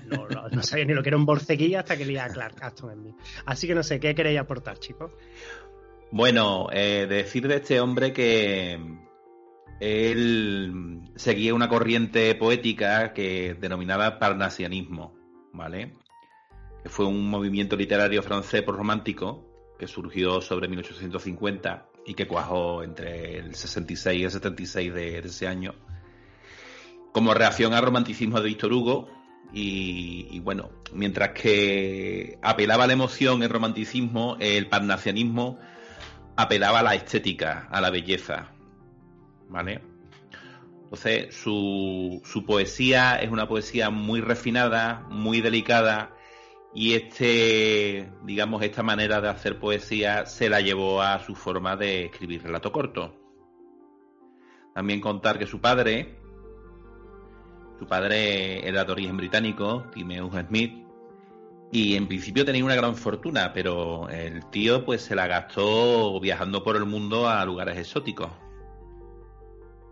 no, 0.07 0.17
no- 0.17 0.27
no- 0.27 0.49
no 0.49 0.63
sabía 0.63 0.85
ni 0.85 0.93
lo 0.93 1.03
que 1.03 1.09
era 1.09 1.17
un 1.17 1.25
borceguí 1.25 1.75
hasta 1.75 1.97
que 1.97 2.05
leía 2.05 2.25
a 2.25 2.29
Clark 2.29 2.55
Aston 2.61 2.91
en 2.91 3.03
mí. 3.03 3.15
Así 3.45 3.67
que 3.67 3.75
no 3.75 3.83
sé, 3.83 3.99
¿qué 3.99 4.15
queréis 4.15 4.39
aportar, 4.39 4.77
chicos? 4.79 5.11
Bueno, 6.11 6.67
eh, 6.71 7.05
decir 7.09 7.47
de 7.47 7.55
este 7.57 7.79
hombre 7.81 8.13
que 8.13 8.79
él 9.79 11.01
seguía 11.15 11.53
una 11.53 11.69
corriente 11.69 12.33
poética 12.35 13.13
que 13.13 13.55
denominaba 13.59 14.19
parnasianismo, 14.19 15.15
¿vale? 15.53 15.93
Que 16.83 16.89
fue 16.89 17.05
un 17.05 17.29
movimiento 17.29 17.75
literario 17.75 18.23
francés 18.23 18.65
romántico 18.65 19.45
que 19.77 19.87
surgió 19.87 20.41
sobre 20.41 20.67
1850 20.67 21.89
y 22.05 22.13
que 22.13 22.27
cuajó 22.27 22.83
entre 22.83 23.37
el 23.37 23.55
66 23.55 24.19
y 24.19 24.23
el 24.23 24.31
76 24.31 24.93
de, 24.93 25.21
de 25.21 25.27
ese 25.27 25.47
año 25.47 25.75
como 27.17 27.33
reacción 27.33 27.73
al 27.73 27.83
romanticismo 27.83 28.39
de 28.39 28.47
Víctor 28.47 28.71
Hugo 28.71 29.09
y, 29.51 30.27
y 30.29 30.39
bueno, 30.39 30.69
mientras 30.93 31.29
que 31.29 32.37
apelaba 32.43 32.83
a 32.83 32.87
la 32.87 32.93
emoción 32.93 33.41
el 33.41 33.49
romanticismo, 33.49 34.37
el 34.39 34.67
parnasianismo 34.67 35.57
apelaba 36.35 36.81
a 36.81 36.83
la 36.83 36.93
estética, 36.93 37.67
a 37.71 37.81
la 37.81 37.89
belleza, 37.89 38.51
¿vale? 39.49 39.81
Entonces, 40.83 41.35
su, 41.35 42.21
su 42.23 42.45
poesía 42.45 43.15
es 43.17 43.29
una 43.29 43.47
poesía 43.47 43.89
muy 43.89 44.21
refinada, 44.21 45.05
muy 45.09 45.41
delicada, 45.41 46.17
y 46.73 46.93
este, 46.93 48.11
digamos, 48.23 48.61
esta 48.61 48.83
manera 48.83 49.19
de 49.19 49.29
hacer 49.29 49.59
poesía 49.59 50.25
se 50.25 50.49
la 50.49 50.61
llevó 50.61 51.01
a 51.01 51.19
su 51.25 51.35
forma 51.35 51.75
de 51.75 52.05
escribir 52.05 52.43
relato 52.43 52.71
corto. 52.71 53.15
También 54.75 55.01
contar 55.01 55.39
que 55.39 55.47
su 55.47 55.59
padre, 55.59 56.19
su 57.79 57.87
padre 57.87 58.67
era 58.67 58.85
de 58.85 58.91
origen 58.91 59.17
británico, 59.17 59.85
Timeus 59.93 60.33
Smith, 60.47 60.85
y 61.71 61.95
en 61.95 62.07
principio 62.07 62.45
tenía 62.45 62.63
una 62.63 62.75
gran 62.75 62.95
fortuna, 62.95 63.51
pero 63.53 64.07
el 64.09 64.45
tío 64.51 64.85
pues 64.85 65.01
se 65.01 65.15
la 65.15 65.27
gastó 65.27 66.19
viajando 66.19 66.63
por 66.63 66.75
el 66.75 66.85
mundo 66.85 67.27
a 67.27 67.43
lugares 67.43 67.77
exóticos, 67.77 68.29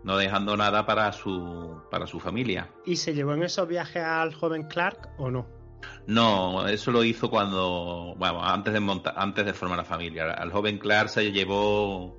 no 0.06 0.16
dejando 0.16 0.56
nada 0.56 0.86
para 0.86 1.12
su 1.12 1.82
para 1.90 2.06
su 2.06 2.18
familia. 2.20 2.70
¿Y 2.86 2.96
se 2.96 3.12
llevó 3.12 3.34
en 3.34 3.42
esos 3.42 3.66
viajes 3.68 4.02
al 4.02 4.32
joven 4.34 4.62
Clark 4.62 5.10
o 5.18 5.30
no? 5.30 5.46
No, 6.06 6.66
eso 6.68 6.90
lo 6.92 7.04
hizo 7.04 7.28
cuando, 7.28 8.14
bueno, 8.16 8.42
antes 8.42 8.72
de 8.72 8.80
monta- 8.80 9.12
antes 9.16 9.44
de 9.44 9.52
formar 9.52 9.78
la 9.78 9.84
familia. 9.84 10.32
Al 10.32 10.50
joven 10.52 10.78
Clark 10.78 11.08
se 11.10 11.32
llevó 11.32 12.16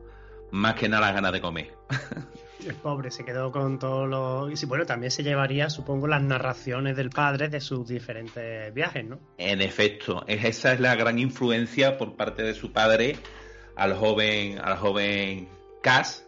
más 0.51 0.75
que 0.75 0.87
nada 0.89 1.07
las 1.07 1.15
ganas 1.15 1.31
de 1.31 1.41
comer. 1.41 1.73
El 2.67 2.75
pobre 2.75 3.11
se 3.11 3.23
quedó 3.23 3.49
con 3.51 3.79
todos 3.79 4.09
los... 4.09 4.51
Y 4.51 4.57
sí, 4.57 4.65
bueno, 4.65 4.85
también 4.85 5.09
se 5.11 5.23
llevaría, 5.23 5.69
supongo, 5.69 6.05
las 6.07 6.21
narraciones 6.21 6.97
del 6.97 7.09
padre 7.09 7.47
de 7.47 7.61
sus 7.61 7.87
diferentes 7.87 8.73
viajes, 8.73 9.05
¿no? 9.05 9.19
En 9.37 9.61
efecto, 9.61 10.25
es- 10.27 10.43
esa 10.43 10.73
es 10.73 10.81
la 10.81 10.95
gran 10.95 11.17
influencia 11.17 11.97
por 11.97 12.15
parte 12.17 12.43
de 12.43 12.53
su 12.53 12.73
padre 12.73 13.15
al 13.77 13.93
joven, 13.95 14.59
al 14.59 14.75
joven 14.77 15.47
Cass, 15.81 16.26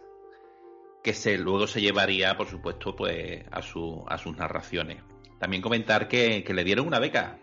que 1.02 1.14
se, 1.14 1.38
luego 1.38 1.66
se 1.66 1.80
llevaría, 1.80 2.36
por 2.36 2.46
supuesto, 2.48 2.94
pues 2.94 3.44
a, 3.50 3.62
su, 3.62 4.04
a 4.08 4.18
sus 4.18 4.36
narraciones. 4.36 5.02
También 5.38 5.62
comentar 5.62 6.08
que, 6.08 6.44
que 6.44 6.52
le 6.54 6.64
dieron 6.64 6.86
una 6.86 6.98
beca. 6.98 7.38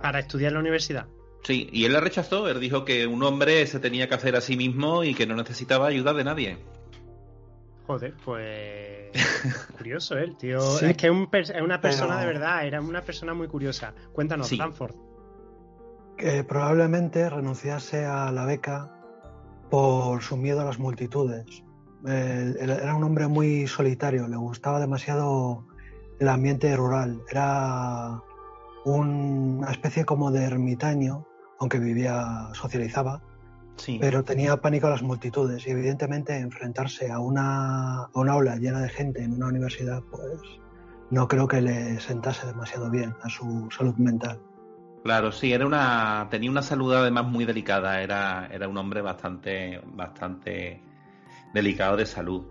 Para 0.00 0.20
estudiar 0.20 0.48
en 0.50 0.54
la 0.54 0.60
universidad. 0.60 1.06
Sí, 1.44 1.68
y 1.72 1.84
él 1.84 1.92
la 1.92 2.00
rechazó. 2.00 2.48
Él 2.48 2.60
dijo 2.60 2.84
que 2.84 3.06
un 3.06 3.22
hombre 3.22 3.66
se 3.66 3.80
tenía 3.80 4.08
que 4.08 4.14
hacer 4.14 4.36
a 4.36 4.40
sí 4.40 4.56
mismo 4.56 5.02
y 5.04 5.14
que 5.14 5.26
no 5.26 5.34
necesitaba 5.34 5.88
ayuda 5.88 6.12
de 6.12 6.24
nadie. 6.24 6.58
Joder, 7.86 8.14
pues... 8.24 9.10
curioso, 9.76 10.16
¿eh? 10.16 10.22
El 10.24 10.36
tío... 10.36 10.60
Sí, 10.60 10.86
es 10.86 10.96
que 10.96 11.06
es, 11.06 11.12
un 11.12 11.28
per- 11.28 11.50
es 11.54 11.60
una 11.62 11.80
persona 11.80 12.14
pero- 12.18 12.20
de 12.20 12.26
verdad, 12.26 12.66
era 12.66 12.80
una 12.80 13.02
persona 13.02 13.34
muy 13.34 13.48
curiosa. 13.48 13.92
Cuéntanos, 14.12 14.46
Sí. 14.46 14.54
Stanford. 14.54 14.94
que 16.16 16.44
probablemente 16.44 17.28
renunciase 17.28 18.04
a 18.04 18.30
la 18.30 18.46
beca 18.46 19.01
por 19.72 20.20
su 20.20 20.36
miedo 20.36 20.60
a 20.60 20.64
las 20.66 20.78
multitudes. 20.78 21.64
Él 22.04 22.58
era 22.60 22.94
un 22.94 23.04
hombre 23.04 23.26
muy 23.26 23.66
solitario, 23.66 24.28
le 24.28 24.36
gustaba 24.36 24.78
demasiado 24.78 25.64
el 26.20 26.28
ambiente 26.28 26.76
rural. 26.76 27.22
Era 27.30 28.20
un- 28.84 29.56
una 29.60 29.70
especie 29.70 30.04
como 30.04 30.30
de 30.30 30.44
ermitaño, 30.44 31.24
aunque 31.58 31.78
vivía, 31.78 32.50
socializaba, 32.52 33.22
Sí. 33.76 33.96
pero 33.98 34.22
tenía 34.24 34.58
pánico 34.58 34.88
a 34.88 34.90
las 34.90 35.02
multitudes 35.02 35.66
y 35.66 35.70
evidentemente 35.70 36.36
enfrentarse 36.36 37.10
a 37.10 37.18
una, 37.18 38.02
a 38.02 38.10
una 38.14 38.32
aula 38.32 38.56
llena 38.56 38.80
de 38.80 38.90
gente 38.90 39.22
en 39.24 39.32
una 39.32 39.46
universidad, 39.46 40.02
pues 40.10 40.38
no 41.10 41.28
creo 41.28 41.48
que 41.48 41.62
le 41.62 41.98
sentase 41.98 42.46
demasiado 42.46 42.90
bien 42.90 43.14
a 43.22 43.30
su 43.30 43.68
salud 43.74 43.94
mental. 43.96 44.38
Claro, 45.02 45.32
sí, 45.32 45.52
era 45.52 45.66
una, 45.66 46.28
tenía 46.30 46.50
una 46.50 46.62
salud 46.62 46.94
además 46.94 47.26
muy 47.26 47.44
delicada, 47.44 48.00
era, 48.02 48.48
era 48.52 48.68
un 48.68 48.76
hombre 48.78 49.00
bastante, 49.02 49.80
bastante 49.84 50.80
delicado 51.52 51.96
de 51.96 52.06
salud. 52.06 52.44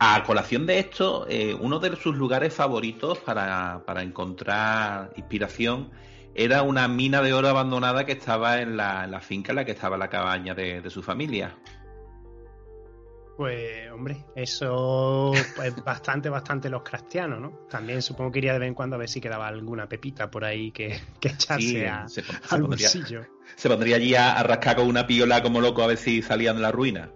A 0.00 0.24
colación 0.24 0.66
de 0.66 0.80
esto, 0.80 1.26
eh, 1.28 1.54
uno 1.54 1.78
de 1.78 1.94
sus 1.96 2.16
lugares 2.16 2.52
favoritos 2.52 3.18
para, 3.18 3.84
para 3.86 4.02
encontrar 4.02 5.12
inspiración 5.16 5.90
era 6.34 6.62
una 6.62 6.88
mina 6.88 7.22
de 7.22 7.32
oro 7.32 7.48
abandonada 7.48 8.04
que 8.04 8.12
estaba 8.12 8.60
en 8.60 8.76
la, 8.76 9.04
en 9.04 9.12
la 9.12 9.20
finca 9.20 9.52
en 9.52 9.56
la 9.56 9.64
que 9.64 9.72
estaba 9.72 9.96
la 9.96 10.08
cabaña 10.08 10.54
de, 10.54 10.80
de 10.80 10.90
su 10.90 11.02
familia. 11.02 11.56
Pues, 13.42 13.90
hombre, 13.90 14.24
eso 14.36 15.32
es 15.64 15.84
bastante, 15.84 16.28
bastante 16.28 16.70
los 16.70 16.82
cristianos, 16.84 17.40
¿no? 17.40 17.50
También 17.68 18.00
supongo 18.00 18.30
que 18.30 18.38
iría 18.38 18.52
de 18.52 18.60
vez 18.60 18.68
en 18.68 18.74
cuando 18.74 18.94
a 18.94 19.00
ver 19.00 19.08
si 19.08 19.20
quedaba 19.20 19.48
alguna 19.48 19.88
pepita 19.88 20.30
por 20.30 20.44
ahí 20.44 20.70
que, 20.70 21.00
que 21.18 21.28
echarse 21.30 21.66
Sí, 21.66 21.84
a- 21.84 22.08
se, 22.08 22.22
pon- 22.22 22.36
se 22.36 22.54
al 22.54 22.60
pondría, 22.60 22.86
bolsillo. 22.86 23.26
se 23.56 23.68
pondría 23.68 23.96
allí 23.96 24.14
a, 24.14 24.32
a 24.38 24.42
rascar 24.44 24.76
con 24.76 24.86
una 24.86 25.08
piola 25.08 25.42
como 25.42 25.60
loco 25.60 25.82
a 25.82 25.88
ver 25.88 25.96
si 25.96 26.22
salían 26.22 26.54
de 26.54 26.62
la 26.62 26.70
ruina. 26.70 27.10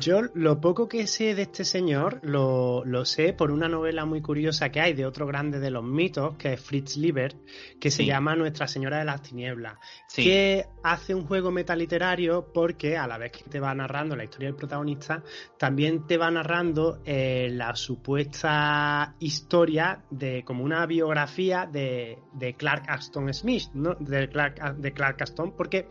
Yo 0.00 0.22
lo 0.34 0.60
poco 0.60 0.88
que 0.88 1.06
sé 1.06 1.34
de 1.34 1.42
este 1.42 1.64
señor 1.64 2.20
lo, 2.22 2.84
lo 2.84 3.04
sé 3.04 3.32
por 3.32 3.50
una 3.50 3.68
novela 3.68 4.04
muy 4.04 4.20
curiosa 4.20 4.70
que 4.70 4.80
hay 4.80 4.94
de 4.94 5.06
otro 5.06 5.26
grande 5.26 5.60
de 5.60 5.70
los 5.70 5.84
mitos, 5.84 6.36
que 6.36 6.54
es 6.54 6.60
Fritz 6.60 6.96
Lieber, 6.96 7.36
que 7.78 7.90
se 7.90 7.98
Sí. 7.98 8.06
llama 8.06 8.34
Nuestra 8.34 8.66
Señora 8.66 8.98
de 8.98 9.04
las 9.04 9.22
Tinieblas, 9.22 9.74
Sí. 10.08 10.24
que 10.24 10.66
hace 10.82 11.14
un 11.14 11.24
juego 11.26 11.50
metaliterario 11.50 12.50
porque 12.52 12.96
a 12.96 13.06
la 13.06 13.18
vez 13.18 13.32
que 13.32 13.44
te 13.44 13.60
va 13.60 13.74
narrando 13.74 14.16
la 14.16 14.24
historia 14.24 14.48
del 14.48 14.56
protagonista, 14.56 15.22
también 15.58 16.06
te 16.06 16.16
va 16.16 16.30
narrando 16.30 17.00
eh, 17.04 17.48
la 17.52 17.74
supuesta 17.76 19.14
historia 19.20 20.04
de 20.10 20.44
como 20.44 20.64
una 20.64 20.86
biografía 20.86 21.68
de, 21.70 22.18
de 22.32 22.54
Clark 22.54 22.84
Aston 22.88 23.32
Smith, 23.34 23.68
¿no? 23.74 23.94
De 24.00 24.28
Clark, 24.28 24.76
de 24.76 24.92
Clark 24.92 25.22
Aston, 25.22 25.52
porque 25.56 25.88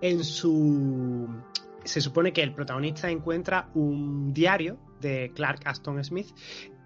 en 0.00 0.24
su 0.24 1.28
se 1.84 2.00
supone 2.00 2.32
que 2.32 2.42
el 2.42 2.52
protagonista 2.54 3.10
encuentra 3.10 3.70
un 3.74 4.32
diario 4.32 4.78
de 5.00 5.32
Clark 5.34 5.60
Aston 5.64 6.02
Smith 6.04 6.28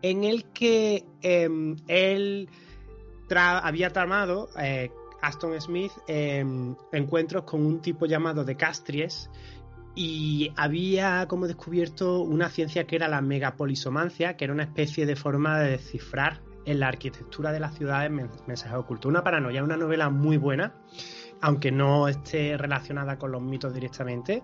en 0.02 0.24
el 0.24 0.44
que 0.52 1.04
em, 1.22 1.76
él 1.88 2.48
había 3.30 3.90
tramado 3.90 4.48
eh, 4.58 4.90
Aston 5.22 5.60
Smith 5.60 5.92
em, 6.06 6.74
encuentros 6.92 7.44
con 7.44 7.64
un 7.64 7.80
tipo 7.80 8.06
llamado 8.06 8.44
de 8.44 8.56
Castries 8.56 9.30
y 9.94 10.52
había 10.56 11.26
como 11.26 11.46
descubierto 11.46 12.20
una 12.20 12.50
ciencia 12.50 12.86
que 12.86 12.96
era 12.96 13.08
la 13.08 13.22
megapolisomancia, 13.22 14.36
que 14.36 14.44
era 14.44 14.52
una 14.52 14.64
especie 14.64 15.06
de 15.06 15.16
forma 15.16 15.58
de 15.58 15.70
descifrar 15.70 16.42
en 16.66 16.80
la 16.80 16.88
arquitectura 16.88 17.50
de 17.52 17.60
las 17.60 17.74
ciudades 17.76 18.10
men- 18.10 18.28
mensajes 18.46 18.76
ocultos. 18.76 19.08
Una 19.08 19.22
paranoia, 19.24 19.64
una 19.64 19.76
novela 19.76 20.10
muy 20.10 20.36
buena, 20.36 20.74
aunque 21.40 21.70
no 21.70 22.08
esté 22.08 22.56
relacionada 22.56 23.18
con 23.18 23.32
los 23.32 23.42
mitos 23.42 23.72
directamente. 23.72 24.42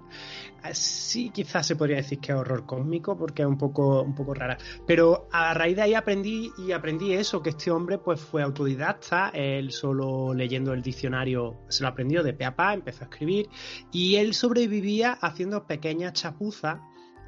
Eh, 0.64 0.74
Sí, 0.74 1.30
quizás 1.30 1.66
se 1.66 1.76
podría 1.76 1.96
decir 1.96 2.18
que 2.20 2.32
es 2.32 2.38
horror 2.38 2.64
cósmico, 2.64 3.16
porque 3.16 3.42
es 3.42 3.48
un 3.48 3.58
poco, 3.58 4.02
un 4.02 4.14
poco 4.14 4.34
rara. 4.34 4.56
Pero 4.86 5.28
a 5.30 5.52
raíz 5.54 5.76
de 5.76 5.82
ahí 5.82 5.94
aprendí 5.94 6.50
y 6.56 6.72
aprendí 6.72 7.12
eso, 7.12 7.42
que 7.42 7.50
este 7.50 7.70
hombre 7.70 7.98
pues 7.98 8.20
fue 8.20 8.42
autodidacta, 8.42 9.30
él 9.34 9.72
solo 9.72 10.32
leyendo 10.34 10.72
el 10.72 10.82
diccionario 10.82 11.60
se 11.68 11.82
lo 11.82 11.88
aprendió 11.88 12.22
de 12.22 12.32
pe 12.32 12.44
a 12.44 12.56
pa, 12.56 12.74
empezó 12.74 13.04
a 13.04 13.08
escribir, 13.08 13.48
y 13.90 14.16
él 14.16 14.34
sobrevivía 14.34 15.12
haciendo 15.12 15.66
pequeñas 15.66 16.14
chapuzas 16.14 16.80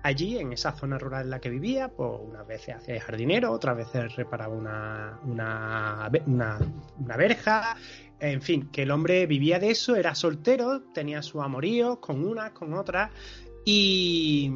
allí, 0.04 0.36
en 0.36 0.52
esa 0.52 0.72
zona 0.72 0.98
rural 0.98 1.24
en 1.24 1.30
la 1.30 1.40
que 1.40 1.48
vivía, 1.48 1.88
pues 1.88 2.10
unas 2.22 2.46
veces 2.46 2.76
hacía 2.76 3.00
jardinero, 3.00 3.50
otras 3.50 3.74
veces 3.74 4.14
reparaba 4.14 4.54
una, 4.54 5.18
una, 5.24 6.10
una, 6.26 7.16
verja, 7.16 7.74
en 8.20 8.42
fin, 8.42 8.68
que 8.70 8.82
el 8.82 8.90
hombre 8.90 9.26
vivía 9.26 9.58
de 9.58 9.70
eso, 9.70 9.96
era 9.96 10.14
soltero, 10.14 10.82
tenía 10.92 11.22
sus 11.22 11.42
amoríos 11.42 11.98
con 12.00 12.22
unas, 12.22 12.50
con 12.50 12.74
otras, 12.74 13.12
y, 13.64 14.52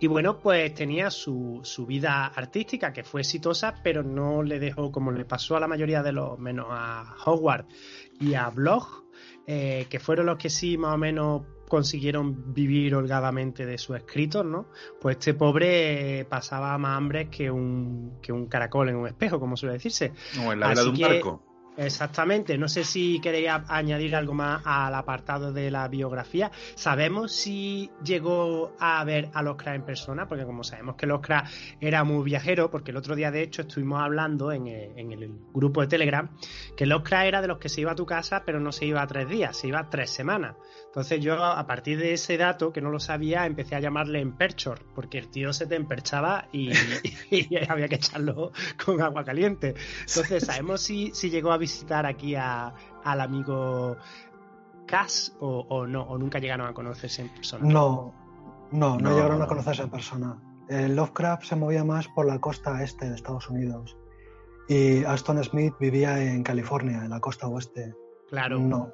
y 0.00 0.06
bueno, 0.06 0.38
pues 0.38 0.74
tenía 0.74 1.10
su, 1.10 1.60
su 1.62 1.86
vida 1.86 2.26
artística 2.26 2.92
que 2.92 3.04
fue 3.04 3.22
exitosa, 3.22 3.74
pero 3.82 4.02
no 4.02 4.42
le 4.42 4.58
dejó, 4.58 4.92
como 4.92 5.12
le 5.12 5.24
pasó 5.24 5.56
a 5.56 5.60
la 5.60 5.66
mayoría 5.66 6.02
de 6.02 6.12
los, 6.12 6.38
menos 6.38 6.66
a 6.68 7.16
Howard 7.24 7.64
y 8.20 8.34
a 8.34 8.50
Bloch, 8.50 9.06
eh, 9.46 9.86
que 9.88 9.98
fueron 9.98 10.26
los 10.26 10.36
que 10.36 10.50
sí 10.50 10.76
más 10.76 10.94
o 10.94 10.98
menos 10.98 11.55
consiguieron 11.68 12.54
vivir 12.54 12.94
holgadamente 12.94 13.66
de 13.66 13.78
sus 13.78 13.96
escritos, 13.96 14.44
¿no? 14.44 14.68
Pues 15.00 15.16
este 15.16 15.34
pobre 15.34 16.20
eh, 16.20 16.24
pasaba 16.24 16.76
más 16.78 16.96
hambre 16.96 17.28
que 17.28 17.50
un, 17.50 18.18
que 18.22 18.32
un 18.32 18.46
caracol 18.46 18.88
en 18.88 18.96
un 18.96 19.06
espejo, 19.06 19.40
como 19.40 19.56
suele 19.56 19.74
decirse. 19.74 20.12
O 20.46 20.52
en 20.52 20.60
la 20.60 20.68
vela 20.68 20.82
de 20.82 20.88
un 20.88 21.00
barco. 21.00 21.42
Exactamente, 21.76 22.56
no 22.56 22.68
sé 22.68 22.84
si 22.84 23.20
queréis 23.20 23.50
añadir 23.68 24.16
algo 24.16 24.32
más 24.32 24.62
al 24.64 24.94
apartado 24.94 25.52
de 25.52 25.70
la 25.70 25.86
biografía. 25.88 26.50
¿Sabemos 26.74 27.32
si 27.32 27.90
llegó 28.02 28.74
a 28.78 29.04
ver 29.04 29.28
a 29.34 29.42
Lovecraft 29.42 29.76
en 29.76 29.84
persona? 29.84 30.26
Porque 30.26 30.46
como 30.46 30.64
sabemos 30.64 30.96
que 30.96 31.06
Lovecraft 31.06 31.52
era 31.80 32.02
muy 32.02 32.24
viajero, 32.24 32.70
porque 32.70 32.92
el 32.92 32.96
otro 32.96 33.14
día 33.14 33.30
de 33.30 33.42
hecho 33.42 33.62
estuvimos 33.62 34.00
hablando 34.00 34.52
en 34.52 34.68
el, 34.68 34.98
en 34.98 35.12
el 35.12 35.30
grupo 35.52 35.82
de 35.82 35.88
Telegram, 35.88 36.30
que 36.76 36.86
Lovecraft 36.86 37.26
era 37.26 37.42
de 37.42 37.48
los 37.48 37.58
que 37.58 37.68
se 37.68 37.82
iba 37.82 37.92
a 37.92 37.96
tu 37.96 38.06
casa, 38.06 38.42
pero 38.46 38.58
no 38.58 38.72
se 38.72 38.86
iba 38.86 39.02
a 39.02 39.06
tres 39.06 39.28
días, 39.28 39.54
se 39.54 39.68
iba 39.68 39.80
a 39.80 39.90
tres 39.90 40.10
semanas. 40.10 40.56
Entonces 40.96 41.20
yo 41.22 41.44
a 41.44 41.66
partir 41.66 41.98
de 41.98 42.14
ese 42.14 42.38
dato, 42.38 42.72
que 42.72 42.80
no 42.80 42.88
lo 42.90 42.98
sabía, 42.98 43.44
empecé 43.44 43.74
a 43.74 43.80
llamarle 43.80 44.18
emperchor, 44.20 44.80
porque 44.94 45.18
el 45.18 45.28
tío 45.28 45.52
se 45.52 45.66
te 45.66 45.74
emperchaba 45.74 46.48
y, 46.52 46.70
y 47.30 47.54
había 47.68 47.86
que 47.86 47.96
echarlo 47.96 48.50
con 48.82 49.02
agua 49.02 49.22
caliente. 49.22 49.74
Entonces, 50.08 50.46
¿sabemos 50.46 50.80
si, 50.80 51.10
si 51.12 51.28
llegó 51.28 51.52
a 51.52 51.58
visitar 51.58 52.06
aquí 52.06 52.34
a- 52.34 52.72
al 53.04 53.20
amigo 53.20 53.98
Cass 54.86 55.36
o, 55.38 55.66
o 55.68 55.86
no? 55.86 56.00
¿O 56.04 56.16
nunca 56.16 56.38
llegaron 56.38 56.66
a 56.66 56.72
conocerse 56.72 57.20
en 57.20 57.28
persona? 57.28 57.66
No, 57.70 58.14
no, 58.72 58.96
no, 58.96 58.98
No, 58.98 59.14
llegaron 59.14 59.42
a 59.42 59.46
conocerse 59.46 59.82
en 59.82 59.90
persona. 59.90 60.38
Eh, 60.70 60.88
Lovecraft 60.88 61.44
se 61.44 61.56
movía 61.56 61.84
más 61.84 62.08
por 62.08 62.24
la 62.26 62.38
costa 62.38 62.82
este 62.82 63.06
de 63.10 63.16
Estados 63.16 63.50
Unidos 63.50 63.98
y 64.66 65.04
Aston 65.04 65.44
Smith 65.44 65.74
vivía 65.78 66.22
en 66.24 66.42
California, 66.42 67.04
en 67.04 67.10
la 67.10 67.20
costa 67.20 67.48
oeste. 67.48 67.94
Claro. 68.30 68.58
No, 68.58 68.90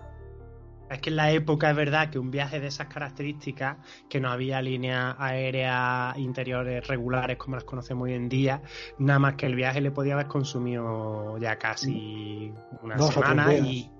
Es 0.93 1.01
que 1.01 1.11
en 1.11 1.17
la 1.17 1.31
época 1.33 1.71
es 1.71 1.77
verdad 1.77 2.11
que 2.11 2.19
un 2.19 2.31
viaje 2.31 2.61
de 2.61 2.67
esas 2.69 2.87
características, 2.89 3.79
que 4.09 4.21
no 4.21 4.31
había 4.31 4.61
líneas 4.61 5.17
aéreas 5.19 6.17
interiores 6.19 6.87
regulares 6.87 7.37
como 7.39 7.57
las 7.57 7.65
conocemos 7.65 8.05
hoy 8.07 8.15
en 8.15 8.29
día, 8.29 8.63
nada 8.99 9.19
más 9.19 9.35
que 9.37 9.47
el 9.47 9.55
viaje 9.55 9.81
le 9.81 9.91
podía 9.91 10.15
haber 10.15 10.27
consumido 10.27 11.39
ya 11.39 11.57
casi 11.57 12.53
una 12.83 12.99
semana 13.01 13.55
y 13.55 13.91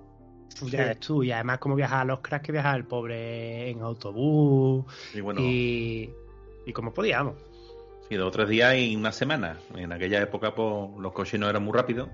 ya 0.61 0.69
Sí. 0.69 0.77
ves 0.77 0.99
tú, 0.99 1.23
y 1.23 1.31
además 1.31 1.57
como 1.57 1.75
viajaba 1.75 2.01
a 2.01 2.05
los 2.05 2.19
cracks 2.19 2.45
que 2.45 2.51
viajaba 2.51 2.75
el 2.75 2.85
pobre 2.85 3.69
en 3.71 3.81
autobús 3.81 4.85
Y 5.13 5.19
bueno, 5.19 5.41
y, 5.41 6.09
y 6.65 6.73
como 6.73 6.93
podíamos. 6.93 7.33
sí, 8.07 8.15
dos 8.15 8.27
o 8.27 8.31
tres 8.31 8.49
días 8.49 8.75
y 8.77 8.95
una 8.95 9.11
semana. 9.11 9.57
En 9.75 9.91
aquella 9.91 10.21
época 10.21 10.53
pues, 10.53 10.91
los 10.99 11.11
coches 11.11 11.39
no 11.39 11.49
eran 11.49 11.63
muy 11.63 11.73
rápidos 11.73 12.09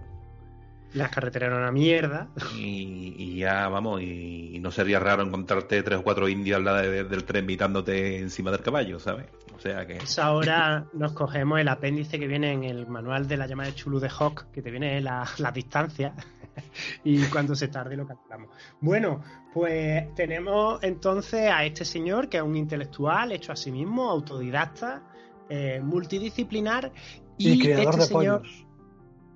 Las 0.94 1.10
carreteras 1.12 1.48
eran 1.48 1.62
una 1.62 1.72
mierda. 1.72 2.30
y, 2.58 3.14
y 3.18 3.38
ya, 3.38 3.68
vamos, 3.70 4.02
y, 4.02 4.56
y 4.56 4.60
no 4.60 4.72
sería 4.72 5.00
raro 5.00 5.22
encontrarte 5.24 5.82
tres 5.84 6.00
o 6.00 6.04
cuatro 6.04 6.28
indios 6.28 6.58
al 6.58 6.66
lado 6.66 6.78
de- 6.78 7.04
del 7.04 7.24
tren 7.26 7.44
invitándote 7.44 8.20
encima 8.20 8.50
del 8.52 8.62
caballo, 8.62 9.00
¿sabes? 9.00 9.28
O 9.56 9.60
sea 9.60 9.86
que... 9.86 9.96
Pues 9.96 10.18
ahora 10.20 10.86
nos 10.94 11.12
cogemos 11.14 11.60
el 11.60 11.68
apéndice 11.68 12.18
que 12.18 12.28
viene 12.28 12.54
en 12.54 12.64
el 12.64 12.88
manual 12.88 13.28
de 13.28 13.38
la 13.38 13.46
llamada 13.46 13.70
de 13.70 13.76
Chulu 13.76 14.00
de 14.00 14.10
Hawk, 14.10 14.50
que 14.52 14.62
te 14.62 14.72
viene 14.72 15.00
la, 15.02 15.28
la 15.38 15.52
distancia 15.52 16.14
y 17.04 17.24
cuando 17.26 17.56
se 17.56 17.68
tarde 17.68 17.96
lo 17.98 18.08
calculamos. 18.08 18.50
Bueno, 18.80 19.22
pues 19.54 20.14
tenemos 20.16 20.82
entonces 20.84 21.52
a 21.52 21.66
este 21.66 21.84
señor 21.86 22.30
que 22.30 22.38
es 22.38 22.44
un 22.44 22.56
intelectual 22.56 23.32
hecho 23.32 23.52
a 23.52 23.56
sí 23.56 23.72
mismo, 23.72 24.10
autodidacta, 24.10 25.04
eh, 25.50 25.82
multidisciplinar 25.84 26.92
y, 27.38 27.52
y, 27.52 27.60
criador 27.60 27.86
este 27.90 28.00
de 28.00 28.06
señor 28.08 28.42
pollos. 28.42 28.66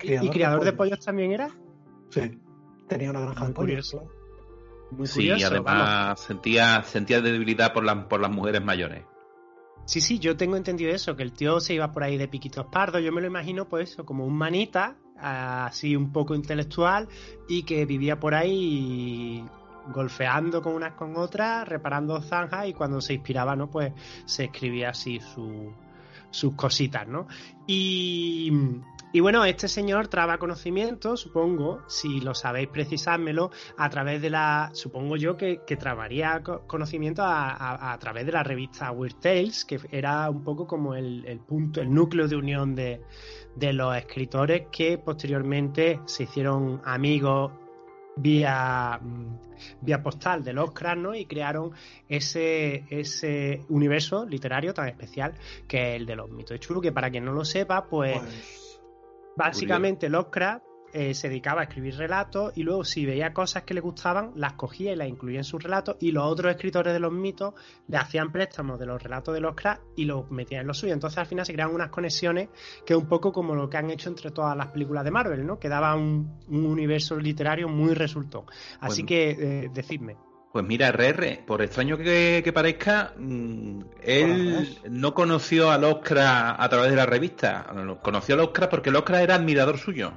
Y, 0.04 0.26
y 0.26 0.30
criador 0.30 0.64
de 0.64 0.74
pollos 0.74 1.00
también 1.00 1.32
era. 1.32 1.50
Sí, 2.10 2.40
tenía 2.88 3.10
una 3.10 3.22
granja 3.22 3.40
Muy 3.42 3.48
de 3.50 3.54
pollos. 3.54 3.90
curioso. 3.92 4.12
Muy 4.92 5.08
Sí, 5.08 5.24
y 5.24 5.30
curioso, 5.30 5.48
además 5.48 6.06
vamos. 6.06 6.20
sentía, 6.20 6.84
sentía 6.84 7.22
debilidad 7.22 7.74
por, 7.74 7.84
las 7.84 8.06
por 8.06 8.20
las 8.22 8.30
mujeres 8.32 8.64
mayores. 8.64 9.06
Sí, 9.86 10.00
sí, 10.00 10.20
yo 10.20 10.38
tengo 10.38 10.56
entendido 10.56 10.92
eso, 10.94 11.16
que 11.16 11.24
el 11.24 11.34
tío 11.34 11.60
se 11.60 11.74
iba 11.74 11.92
por 11.92 12.04
ahí 12.04 12.18
de 12.18 12.28
piquitos 12.28 12.68
pardos. 12.68 13.02
Yo 13.04 13.12
me 13.12 13.20
lo 13.22 13.28
imagino, 13.28 13.68
pues, 13.68 13.92
eso, 13.92 14.06
como 14.06 14.26
un 14.26 14.36
manita, 14.38 14.96
así 15.18 15.96
un 15.96 16.12
poco 16.14 16.36
intelectual, 16.36 17.10
y 17.50 17.64
que 17.64 17.86
vivía 17.86 18.20
por 18.20 18.34
ahí 18.34 19.44
golfeando 19.94 20.62
con 20.62 20.76
unas 20.76 20.94
con 20.94 21.18
otras, 21.18 21.68
reparando 21.68 22.22
zanjas, 22.22 22.68
y 22.70 22.74
cuando 22.74 23.02
se 23.02 23.14
inspiraba, 23.16 23.56
¿no? 23.58 23.70
Pues 23.70 23.92
se 24.26 24.46
escribía 24.46 24.92
así 24.92 25.20
su- 25.20 25.74
sus 26.30 26.56
cositas, 26.56 27.06
¿no? 27.08 27.28
Y, 27.68 28.52
y 29.14 29.20
bueno, 29.20 29.46
este 29.46 29.68
señor 29.68 30.08
traba 30.08 30.40
conocimiento, 30.40 31.16
supongo, 31.16 31.84
si 31.88 32.20
lo 32.20 32.34
sabéis 32.34 32.68
precisármelo, 32.70 33.52
a 33.78 33.90
través 33.90 34.22
de 34.22 34.30
la, 34.32 34.72
supongo 34.74 35.16
yo 35.16 35.38
que, 35.38 35.62
que 35.66 35.78
trabaría 35.78 36.42
co- 36.44 36.68
conocimiento 36.68 37.22
a, 37.24 37.52
a- 37.94 37.98
través 38.00 38.26
de 38.26 38.32
la 38.32 38.42
revista 38.44 38.92
Weird 38.92 39.16
Tales, 39.22 39.66
que 39.66 39.80
era 39.92 40.30
un 40.30 40.44
poco 40.44 40.66
como 40.68 40.96
el, 40.96 41.24
el 41.26 41.40
punto, 41.40 41.80
el 41.80 41.94
núcleo 41.94 42.28
de 42.28 42.36
unión 42.36 42.76
de, 42.76 43.02
de 43.56 43.72
los 43.72 43.96
escritores 43.96 44.64
que 44.72 44.98
posteriormente 44.98 46.00
se 46.06 46.24
hicieron 46.24 46.82
amigos 46.84 47.52
vía, 48.16 49.00
mm, 49.02 49.38
vía 49.82 50.02
postal 50.04 50.44
de 50.44 50.54
Lovecraft, 50.54 50.98
¿no? 50.98 51.16
Y 51.16 51.26
crearon 51.26 51.72
ese, 52.10 52.86
ese 52.90 53.62
universo 53.70 54.26
literario 54.26 54.74
tan 54.74 54.88
especial 54.88 55.34
que 55.68 55.92
es 55.96 55.96
el 56.02 56.06
de 56.06 56.16
los 56.16 56.30
mitos 56.30 56.52
de 56.52 56.60
Chulu, 56.60 56.82
que 56.82 56.92
para 56.92 57.10
quien 57.10 57.26
no 57.26 57.32
lo 57.32 57.46
sepa, 57.46 57.86
pues, 57.86 58.20
Pues, 58.20 58.63
básicamente 59.36 60.10
Lovecraft 60.10 60.64
eh, 60.96 61.16
se 61.16 61.28
dedicaba 61.28 61.62
a 61.62 61.64
escribir 61.64 61.96
relatos 61.98 62.54
y 62.56 62.62
luego 62.62 62.84
si 62.84 63.04
veía 63.04 63.34
cosas 63.34 63.64
que 63.64 63.74
le 63.74 63.82
gustaban, 63.82 64.32
las 64.36 64.54
cogía 64.54 64.94
y 64.94 64.96
las 64.96 65.08
incluía 65.08 65.40
en 65.40 65.44
sus 65.44 65.64
relatos 65.64 65.98
y 66.00 66.12
los 66.12 66.24
otros 66.24 66.52
escritores 66.52 66.94
de 66.94 67.00
los 67.00 67.12
mitos 67.12 67.56
le 67.88 67.98
hacían 67.98 68.32
préstamos 68.32 68.80
de 68.80 68.86
los 68.86 69.02
relatos 69.02 69.34
de 69.34 69.42
Lovecraft 69.42 69.82
y 69.96 70.06
los 70.06 70.30
metían 70.30 70.62
en 70.62 70.68
los 70.68 70.78
suyos. 70.78 70.94
Entonces 70.94 71.18
al 71.18 71.26
final 71.26 71.48
se 71.48 71.54
crean 71.54 71.74
unas 71.74 71.90
conexiones 71.90 72.50
que 72.86 72.94
es 72.94 73.00
un 73.00 73.08
poco 73.08 73.32
como 73.32 73.56
lo 73.56 73.68
que 73.70 73.78
han 73.78 73.90
hecho 73.90 74.10
entre 74.10 74.30
todas 74.30 74.56
las 74.56 74.68
películas 74.68 75.04
de 75.04 75.10
Marvel, 75.10 75.44
¿no? 75.48 75.58
Que 75.58 75.68
daba 75.68 75.96
un, 75.96 76.40
un 76.48 76.66
universo 76.68 77.18
literario 77.18 77.68
muy 77.68 77.96
resultón. 77.96 78.46
Así 78.80 79.02
Bueno. 79.02 79.08
que 79.08 79.30
eh, 79.32 79.70
decidme. 79.74 80.16
Pues 80.54 80.64
mira, 80.66 80.90
RR, 80.90 81.44
por 81.48 81.64
extraño 81.64 81.98
que, 81.98 82.42
que 82.44 82.54
parezca, 82.54 83.14
mm, 83.18 83.80
él 84.04 84.80
no 84.88 85.14
conoció 85.16 85.72
al 85.72 85.84
Oscar 85.84 86.56
a 86.60 86.70
través 86.70 86.92
de 86.92 86.96
la 86.96 87.08
revista. 87.08 87.66
Conoció 88.04 88.36
al 88.36 88.42
Oscar 88.42 88.70
porque 88.70 88.90
el 88.92 88.96
Oscar 88.96 89.22
era 89.24 89.34
admirador 89.36 89.80
suyo. 89.80 90.14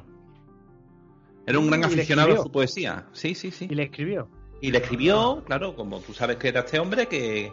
Era 1.47 1.59
un 1.59 1.69
gran 1.69 1.85
aficionado 1.85 2.35
a 2.35 2.43
su 2.43 2.53
poesía. 2.53 3.07
Sí, 3.13 3.35
sí, 3.35 3.51
sí. 3.51 3.67
Y 3.71 3.75
le 3.75 3.85
escribió. 3.85 4.29
Y 4.61 4.73
le 4.73 4.79
escribió, 4.79 5.43
claro, 5.47 5.75
como 5.75 6.01
tú 6.01 6.13
sabes 6.13 6.37
que 6.37 6.49
era 6.49 6.61
este 6.61 6.79
hombre, 6.81 7.07
que, 7.07 7.53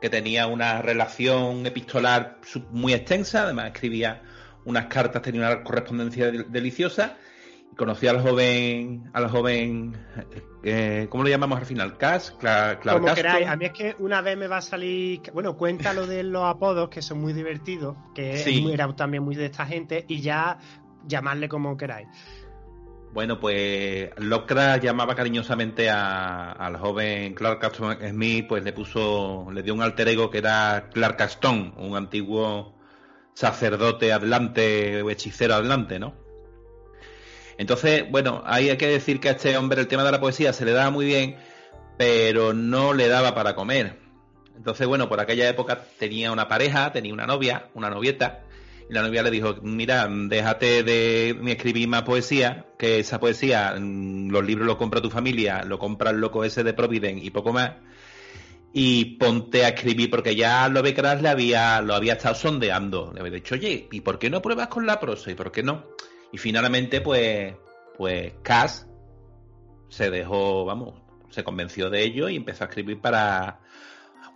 que 0.00 0.10
tenía 0.10 0.48
una 0.48 0.82
relación 0.82 1.64
epistolar 1.66 2.40
muy 2.70 2.94
extensa, 2.94 3.42
además 3.44 3.66
escribía 3.74 4.22
unas 4.64 4.86
cartas, 4.86 5.22
tenía 5.22 5.40
una 5.42 5.62
correspondencia 5.62 6.26
del- 6.32 6.50
deliciosa, 6.50 7.16
y 7.74 7.76
conoció 7.76 8.10
al 8.10 8.22
joven, 8.22 9.10
al 9.12 9.28
joven, 9.28 9.96
eh, 10.62 11.08
¿cómo 11.10 11.24
lo 11.24 11.28
llamamos 11.30 11.58
al 11.58 11.66
final? 11.66 11.96
Cas, 11.98 12.32
Cla- 12.38 12.78
Clark 12.78 13.00
Como 13.02 13.12
queráis. 13.14 13.48
A 13.48 13.56
mí 13.56 13.64
es 13.64 13.72
que 13.72 13.96
una 13.98 14.20
vez 14.20 14.36
me 14.38 14.46
va 14.46 14.58
a 14.58 14.62
salir. 14.62 15.22
Bueno, 15.32 15.56
cuenta 15.56 15.92
lo 15.92 16.06
de 16.06 16.22
los 16.22 16.44
apodos, 16.44 16.88
que 16.88 17.02
son 17.02 17.20
muy 17.20 17.32
divertidos, 17.32 17.96
que 18.14 18.36
Sí. 18.38 18.70
era 18.72 18.94
también 18.94 19.24
muy 19.24 19.34
de 19.34 19.46
esta 19.46 19.66
gente, 19.66 20.04
y 20.08 20.20
ya 20.20 20.58
llamarle 21.06 21.48
como 21.48 21.76
queráis. 21.76 22.06
Bueno, 23.12 23.38
pues 23.38 24.10
Lovecraft 24.18 24.82
llamaba 24.82 25.14
cariñosamente 25.14 25.88
a- 25.90 26.52
al 26.52 26.76
joven 26.76 27.34
Clark 27.34 27.64
Aston 27.64 27.96
Smith, 28.10 28.46
pues 28.48 28.64
le 28.64 28.72
puso, 28.72 29.48
le 29.52 29.62
dio 29.62 29.74
un 29.74 29.82
alter 29.82 30.08
ego 30.08 30.30
que 30.30 30.38
era 30.38 30.90
Clark 30.92 31.20
Aston, 31.22 31.74
un 31.76 31.96
antiguo 31.96 32.74
sacerdote 33.34 34.12
adelante 34.12 35.02
o 35.02 35.10
hechicero 35.10 35.54
adelante, 35.54 35.98
¿no? 35.98 36.23
Entonces, 37.58 38.04
bueno, 38.10 38.42
ahí 38.44 38.70
hay 38.70 38.76
que 38.76 38.88
decir 38.88 39.20
que 39.20 39.28
a 39.28 39.32
este 39.32 39.56
hombre 39.56 39.80
el 39.80 39.88
tema 39.88 40.04
de 40.04 40.12
la 40.12 40.20
poesía 40.20 40.52
se 40.52 40.64
le 40.64 40.72
daba 40.72 40.90
muy 40.90 41.06
bien, 41.06 41.36
pero 41.96 42.52
no 42.52 42.92
le 42.92 43.08
daba 43.08 43.34
para 43.34 43.54
comer. 43.54 43.98
Entonces, 44.56 44.86
bueno, 44.86 45.08
por 45.08 45.20
aquella 45.20 45.48
época 45.48 45.84
tenía 45.98 46.32
una 46.32 46.48
pareja, 46.48 46.92
tenía 46.92 47.12
una 47.12 47.26
novia, 47.26 47.68
una 47.74 47.90
novieta, 47.90 48.42
y 48.88 48.92
la 48.92 49.02
novia 49.02 49.22
le 49.22 49.30
dijo, 49.30 49.56
mira, 49.62 50.08
déjate 50.08 50.82
de 50.82 51.30
escribir 51.46 51.88
más 51.88 52.02
poesía, 52.02 52.66
que 52.78 52.98
esa 52.98 53.18
poesía, 53.18 53.74
mm, 53.78 54.30
los 54.30 54.44
libros 54.44 54.66
los 54.66 54.76
compra 54.76 55.00
tu 55.00 55.10
familia, 55.10 55.64
lo 55.64 55.78
compra 55.78 56.10
el 56.10 56.18
loco 56.18 56.44
ese 56.44 56.62
de 56.62 56.74
Providence 56.74 57.24
y 57.24 57.30
poco 57.30 57.52
más, 57.52 57.72
y 58.72 59.16
ponte 59.16 59.64
a 59.64 59.68
escribir, 59.68 60.10
porque 60.10 60.34
ya 60.34 60.68
Lovecraft 60.68 61.22
le 61.22 61.28
había, 61.28 61.80
lo 61.80 61.94
había 61.94 62.14
estado 62.14 62.34
sondeando, 62.34 63.12
le 63.14 63.20
había 63.20 63.32
dicho, 63.32 63.54
oye, 63.54 63.88
¿y 63.90 64.00
por 64.00 64.18
qué 64.18 64.30
no 64.30 64.42
pruebas 64.42 64.68
con 64.68 64.86
la 64.86 65.00
prosa? 65.00 65.30
¿Y 65.30 65.34
por 65.34 65.50
qué 65.50 65.62
no? 65.62 65.84
Y 66.34 66.38
finalmente, 66.38 67.00
pues, 67.00 67.54
pues 67.96 68.32
Cass 68.42 68.88
se 69.88 70.10
dejó, 70.10 70.64
vamos, 70.64 71.00
se 71.30 71.44
convenció 71.44 71.90
de 71.90 72.02
ello 72.02 72.28
y 72.28 72.34
empezó 72.34 72.64
a 72.64 72.66
escribir 72.66 73.00
para... 73.00 73.60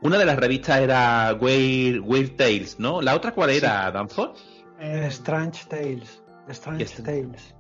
Una 0.01 0.17
de 0.17 0.25
las 0.25 0.37
revistas 0.39 0.79
era 0.81 1.37
Weird, 1.41 2.01
Weird 2.07 2.37
Tales, 2.37 2.79
¿no? 2.79 3.03
¿La 3.03 3.17
otra 3.17 3.33
cuál 3.35 3.51
era, 3.51 3.91
Danforth? 3.91 4.37
eh, 4.79 5.07
Strange 5.09 5.65
Tales. 5.69 6.23
Strange 6.49 6.85
Yes. 6.85 7.03
Tales. 7.03 7.55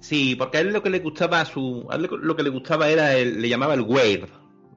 Sí, 0.00 0.34
porque 0.34 0.58
a 0.58 0.60
él 0.62 0.72
lo 0.72 0.82
que 0.82 0.90
le 0.90 0.98
gustaba, 0.98 1.40
a 1.40 1.44
su, 1.44 1.86
a 1.88 1.94
él 1.94 2.08
lo 2.10 2.34
que 2.34 2.42
le 2.42 2.50
gustaba 2.50 2.88
era, 2.88 3.14
el, 3.14 3.40
le 3.40 3.48
llamaba 3.48 3.74
el 3.74 3.82
weird, 3.82 4.28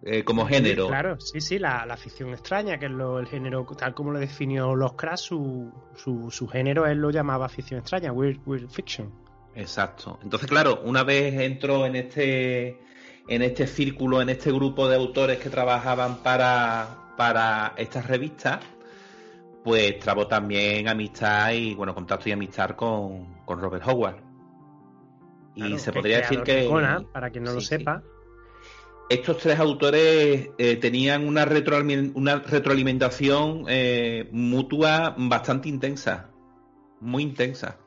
eh, 0.03 0.23
como 0.23 0.45
género. 0.45 0.88
Claro, 0.88 1.19
sí, 1.19 1.41
sí, 1.41 1.59
la, 1.59 1.85
la 1.85 1.97
ficción 1.97 2.29
extraña, 2.29 2.77
que 2.77 2.85
es 2.85 2.91
lo, 2.91 3.19
el 3.19 3.27
género, 3.27 3.65
tal 3.77 3.93
como 3.93 4.12
lo 4.12 4.19
definió 4.19 4.75
los 4.75 4.93
Crash, 4.93 5.19
su, 5.19 5.71
su, 5.95 6.31
su 6.31 6.47
género 6.47 6.85
él 6.88 6.99
lo 6.99 7.12
llamaba 7.12 7.49
ficción 7.49 7.79
extraña, 7.79 8.12
weird, 8.12 8.39
weird 8.45 8.69
fiction. 8.69 9.12
Exacto. 9.55 10.19
Entonces, 10.23 10.49
claro, 10.49 10.81
una 10.85 11.03
vez 11.03 11.33
entró 11.41 11.85
en 11.85 11.95
este 11.95 12.79
en 13.29 13.43
este 13.43 13.67
círculo, 13.67 14.21
en 14.21 14.29
este 14.29 14.51
grupo 14.51 14.88
de 14.89 14.95
autores 14.95 15.38
que 15.38 15.49
trabajaban 15.49 16.23
para, 16.23 17.13
para 17.15 17.73
estas 17.77 18.07
revistas, 18.07 18.59
pues 19.63 19.99
trabó 19.99 20.27
también 20.27 20.88
amistad 20.88 21.51
y, 21.51 21.75
bueno, 21.75 21.93
contacto 21.93 22.27
y 22.27 22.31
amistad 22.31 22.71
con, 22.71 23.43
con 23.45 23.62
Robert 23.62 23.88
Howard. 23.88 24.17
Y 25.53 25.62
Claro, 25.62 25.77
se 25.77 25.91
podría 25.91 26.17
decir 26.21 26.41
que... 26.41 26.67
Conan, 26.67 27.05
para 27.12 27.29
quien 27.29 27.43
no 27.43 27.53
lo 27.53 27.62
sí. 27.62 27.77
Estos 29.09 29.37
tres 29.39 29.59
autores 29.59 30.51
eh, 30.59 30.75
tenían 30.77 31.27
una, 31.27 31.43
retroalimentación 31.45 33.65
eh, 33.67 34.29
mutua 34.31 35.15
bastante 35.17 35.67
intensa, 35.67 36.29
muy 37.01 37.23
intensa. 37.23 37.79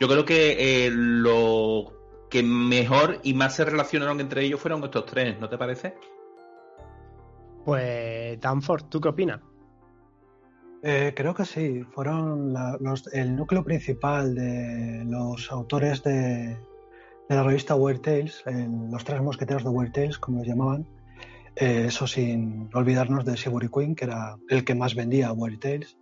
Yo 0.00 0.08
creo 0.08 0.24
que 0.24 0.86
eh, 0.86 0.90
lo 0.92 1.92
que 2.30 2.42
mejor 2.42 3.20
y 3.22 3.32
más 3.34 3.54
se 3.54 3.64
relacionaron 3.64 4.18
entre 4.20 4.44
ellos 4.44 4.60
fueron 4.60 4.82
estos 4.82 5.06
tres, 5.06 5.38
¿no 5.38 5.48
te 5.48 5.56
parece? 5.56 5.94
Pues, 7.64 8.40
Danforth, 8.40 8.88
¿tú 8.88 9.00
qué 9.00 9.08
opinas? 9.10 9.40
Eh, 10.82 11.12
creo 11.16 11.32
que 11.34 11.44
sí, 11.44 11.84
fueron 11.92 12.52
la- 12.52 12.76
los- 12.80 13.06
el 13.12 13.36
núcleo 13.36 13.62
principal 13.64 14.34
de 14.34 15.04
los 15.06 15.50
autores 15.52 16.02
de, 16.02 16.56
de 17.28 17.34
la 17.34 17.42
revista 17.42 17.74
Weird 17.74 18.00
Tales, 18.00 18.42
los 18.90 19.04
tres 19.04 19.20
mosqueteros 19.20 19.64
de 19.64 19.70
Weird 19.70 19.92
Tales, 19.92 20.18
como 20.18 20.38
los 20.38 20.46
llamaban. 20.46 20.86
Eh, 21.56 21.86
eso 21.88 22.06
sin 22.06 22.70
olvidarnos 22.72 23.24
de 23.24 23.36
Seabury 23.36 23.68
Queen, 23.68 23.94
que 23.94 24.04
era 24.04 24.36
el 24.48 24.64
que 24.64 24.74
más 24.74 24.94
vendía 24.94 25.32
Weird 25.32 25.58
Tales. 25.58 25.98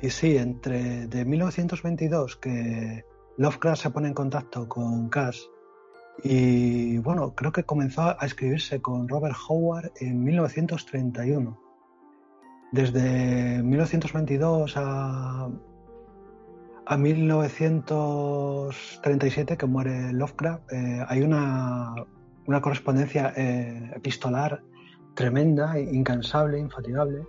Y 0.00 0.10
sí, 0.10 0.36
entre 0.36 1.06
de 1.06 1.24
1922 1.24 2.36
que 2.36 3.04
Lovecraft 3.36 3.82
se 3.82 3.90
pone 3.90 4.08
en 4.08 4.14
contacto 4.14 4.68
con 4.68 5.08
Cass 5.08 5.48
y 6.22 6.98
bueno, 6.98 7.34
creo 7.34 7.52
que 7.52 7.64
comenzó 7.64 8.02
a 8.02 8.26
escribirse 8.26 8.82
con 8.82 9.08
Robert 9.08 9.36
Howard 9.48 9.92
en 10.00 10.22
1931. 10.22 11.58
Desde 12.72 13.62
1922 13.62 14.74
a, 14.76 15.48
a 16.86 16.96
1937, 16.96 19.56
que 19.56 19.66
muere 19.66 20.12
Lovecraft, 20.12 20.72
eh, 20.72 21.04
hay 21.08 21.22
una, 21.22 21.94
una 22.46 22.60
correspondencia 22.60 23.32
eh, 23.36 23.90
epistolar 23.94 24.62
tremenda, 25.14 25.78
incansable, 25.78 26.58
infatigable. 26.58 27.24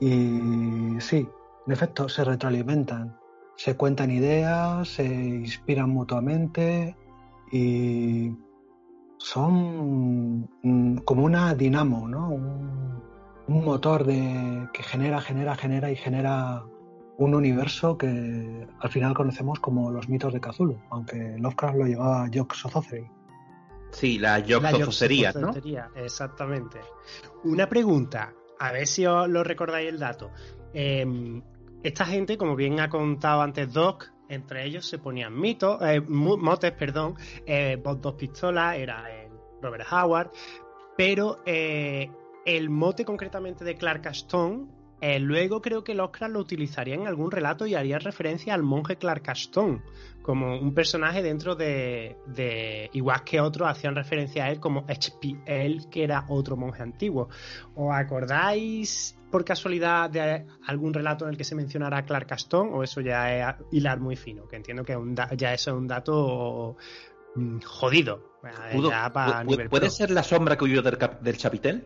Y 0.00 1.00
sí, 1.00 1.26
en 1.66 1.72
efecto, 1.72 2.08
se 2.08 2.24
retroalimentan, 2.24 3.16
se 3.56 3.76
cuentan 3.76 4.10
ideas, 4.10 4.88
se 4.88 5.04
inspiran 5.04 5.90
mutuamente 5.90 6.96
y 7.52 8.34
son 9.18 10.48
mm, 10.62 10.96
como 11.04 11.24
una 11.24 11.54
dinamo, 11.54 12.08
¿no? 12.08 12.28
Un, 12.28 12.84
motor 13.46 14.06
que 14.06 14.82
genera, 14.82 15.20
genera, 15.20 15.54
genera 15.54 15.90
y 15.90 15.96
genera 15.96 16.64
un 17.18 17.34
universo 17.34 17.96
que 17.96 18.66
al 18.80 18.90
final 18.90 19.14
conocemos 19.14 19.60
como 19.60 19.90
los 19.90 20.08
mitos 20.08 20.32
de 20.32 20.40
Cthulhu, 20.40 20.80
aunque 20.90 21.36
Lovecraft 21.38 21.76
lo 21.76 21.86
llamaba 21.86 22.28
Jock 22.32 22.54
Sothothery. 22.54 23.08
Sí, 23.90 24.18
la 24.18 24.38
La 24.40 24.44
yoxofosería, 24.44 25.32
¿no? 25.32 25.52
Exactamente. 25.94 26.80
Una 27.44 27.68
pregunta, 27.68 28.32
a 28.58 28.72
ver 28.72 28.88
si 28.88 29.06
os 29.06 29.28
lo 29.28 29.44
recordáis 29.44 29.88
el 29.88 30.00
dato. 30.00 30.32
Eh, 30.72 31.40
esta 31.84 32.04
gente, 32.04 32.36
como 32.36 32.56
bien 32.56 32.80
ha 32.80 32.88
contado 32.88 33.42
antes 33.42 33.72
Doc, 33.72 34.10
entre 34.28 34.64
ellos 34.64 34.86
se 34.86 34.98
ponían 34.98 35.38
mitos, 35.38 35.80
eh, 35.82 36.00
motes, 36.00 36.72
perdón, 36.72 37.14
eh, 37.46 37.78
Bob 37.82 38.00
Dos 38.00 38.14
Pistolas, 38.14 38.76
era 38.76 39.04
eh, 39.14 39.30
Robert 39.62 39.86
Howard, 39.92 40.30
pero 40.96 41.42
eh, 41.46 42.10
el 42.44 42.70
mote 42.70 43.04
concretamente 43.04 43.64
de 43.64 43.76
Clark 43.76 44.08
Ashton, 44.08 44.70
eh, 45.06 45.18
luego 45.20 45.60
creo 45.60 45.84
que 45.84 45.94
Lovecraft 45.94 46.32
lo 46.32 46.40
utilizaría 46.40 46.94
en 46.94 47.06
algún 47.06 47.30
relato 47.30 47.66
y 47.66 47.74
haría 47.74 47.98
referencia 47.98 48.54
al 48.54 48.62
monje 48.62 48.96
Clark 48.96 49.28
Ashton 49.28 49.82
como 50.22 50.58
un 50.58 50.72
personaje 50.72 51.22
dentro 51.22 51.54
de, 51.54 52.16
de- 52.26 52.88
igual 52.94 53.22
que 53.24 53.40
otros 53.40 53.68
hacían 53.68 53.94
referencia 53.94 54.44
a 54.44 54.50
él 54.50 54.58
como 54.60 54.84
HP, 54.88 55.36
él 55.46 55.86
que 55.90 56.04
era 56.04 56.24
otro 56.28 56.56
monje 56.56 56.82
antiguo. 56.82 57.28
¿Os 57.74 57.94
acordáis 57.94 59.18
por 59.30 59.44
casualidad 59.44 60.08
de 60.08 60.46
algún 60.66 60.94
relato 60.94 61.24
en 61.26 61.32
el 61.32 61.36
que 61.36 61.44
se 61.44 61.54
mencionara 61.54 61.98
a 61.98 62.04
Clark 62.06 62.32
Ashton 62.32 62.70
o 62.72 62.82
eso 62.82 63.00
ya 63.02 63.50
es 63.50 63.56
hilar 63.72 64.00
muy 64.00 64.16
fino? 64.16 64.46
Que 64.48 64.56
entiendo 64.56 64.82
que 64.84 64.96
un 64.96 65.14
ya 65.36 65.52
eso 65.52 65.72
es 65.72 65.76
un 65.76 65.86
dato 65.86 66.76
mm, 67.34 67.58
jodido. 67.60 68.32
¿Pudo- 68.72 68.90
Ya 68.90 69.12
para 69.12 69.42
pu- 69.42 69.46
nivel 69.50 69.68
¿Puede 69.68 69.90
ser 69.90 70.10
la 70.10 70.22
sombra 70.22 70.56
que 70.56 70.64
huyó 70.64 70.80
del, 70.80 70.96
del 71.20 71.36
chapitel? 71.36 71.84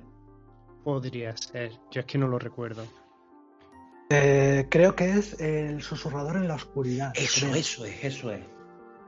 Podría 0.85 1.37
ser. 1.37 1.73
Yo 1.91 2.01
es 2.01 2.07
que 2.07 2.19
no 2.19 2.29
lo 2.29 2.39
recuerdo. 2.39 2.85
Eh, 4.11 4.67
creo 4.71 4.95
que 4.97 5.11
es 5.11 5.39
el 5.41 5.83
susurrador 5.83 6.37
en 6.37 6.49
la 6.49 6.55
oscuridad. 6.55 7.13
creo. 7.15 7.55
eso 7.55 7.85
es, 7.85 8.05
eso 8.05 8.31
es. 8.33 8.41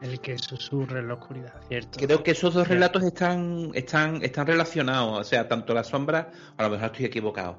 El 0.02 0.18
que 0.20 0.38
susurra 0.38 1.00
en 1.00 1.08
la 1.08 1.14
oscuridad, 1.14 1.52
¿cierto? 1.68 1.98
Creo 2.00 2.22
que 2.22 2.30
esos 2.30 2.54
dos 2.54 2.66
relatos 2.66 3.02
están, 3.04 3.70
están, 3.74 4.22
están 4.22 4.46
relacionados. 4.46 5.18
O 5.20 5.24
sea, 5.24 5.46
tanto 5.46 5.74
la 5.74 5.84
sombra, 5.84 6.30
a 6.56 6.62
lo 6.62 6.70
mejor 6.70 6.86
estoy 6.86 7.04
equivocado. 7.06 7.58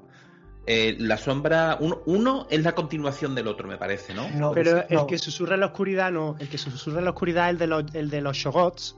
Eh, 0.66 0.96
la 1.00 1.18
sombra, 1.18 1.78
uno, 1.80 2.02
uno 2.06 2.48
es 2.50 2.64
la 2.64 2.74
continuación 2.74 3.34
del 3.36 3.48
otro, 3.48 3.68
me 3.68 3.78
parece, 3.78 4.14
¿no? 4.14 4.28
No, 4.30 4.52
Pero 4.54 4.84
el 4.88 4.96
no. 4.96 5.08
que 5.08 5.18
susurra 5.20 5.54
en 5.56 5.60
la 5.62 5.66
oscuridad 5.68 6.12
no. 6.12 6.36
El 6.40 6.50
que 6.50 6.58
susurra 6.58 7.00
en 7.00 7.06
la 7.06 7.12
oscuridad 7.12 7.48
es 7.48 7.52
el 7.54 7.58
de 7.60 7.68
los, 7.68 7.96
el 7.96 8.10
de 8.10 8.22
los 8.22 8.38
Shogots. 8.38 8.98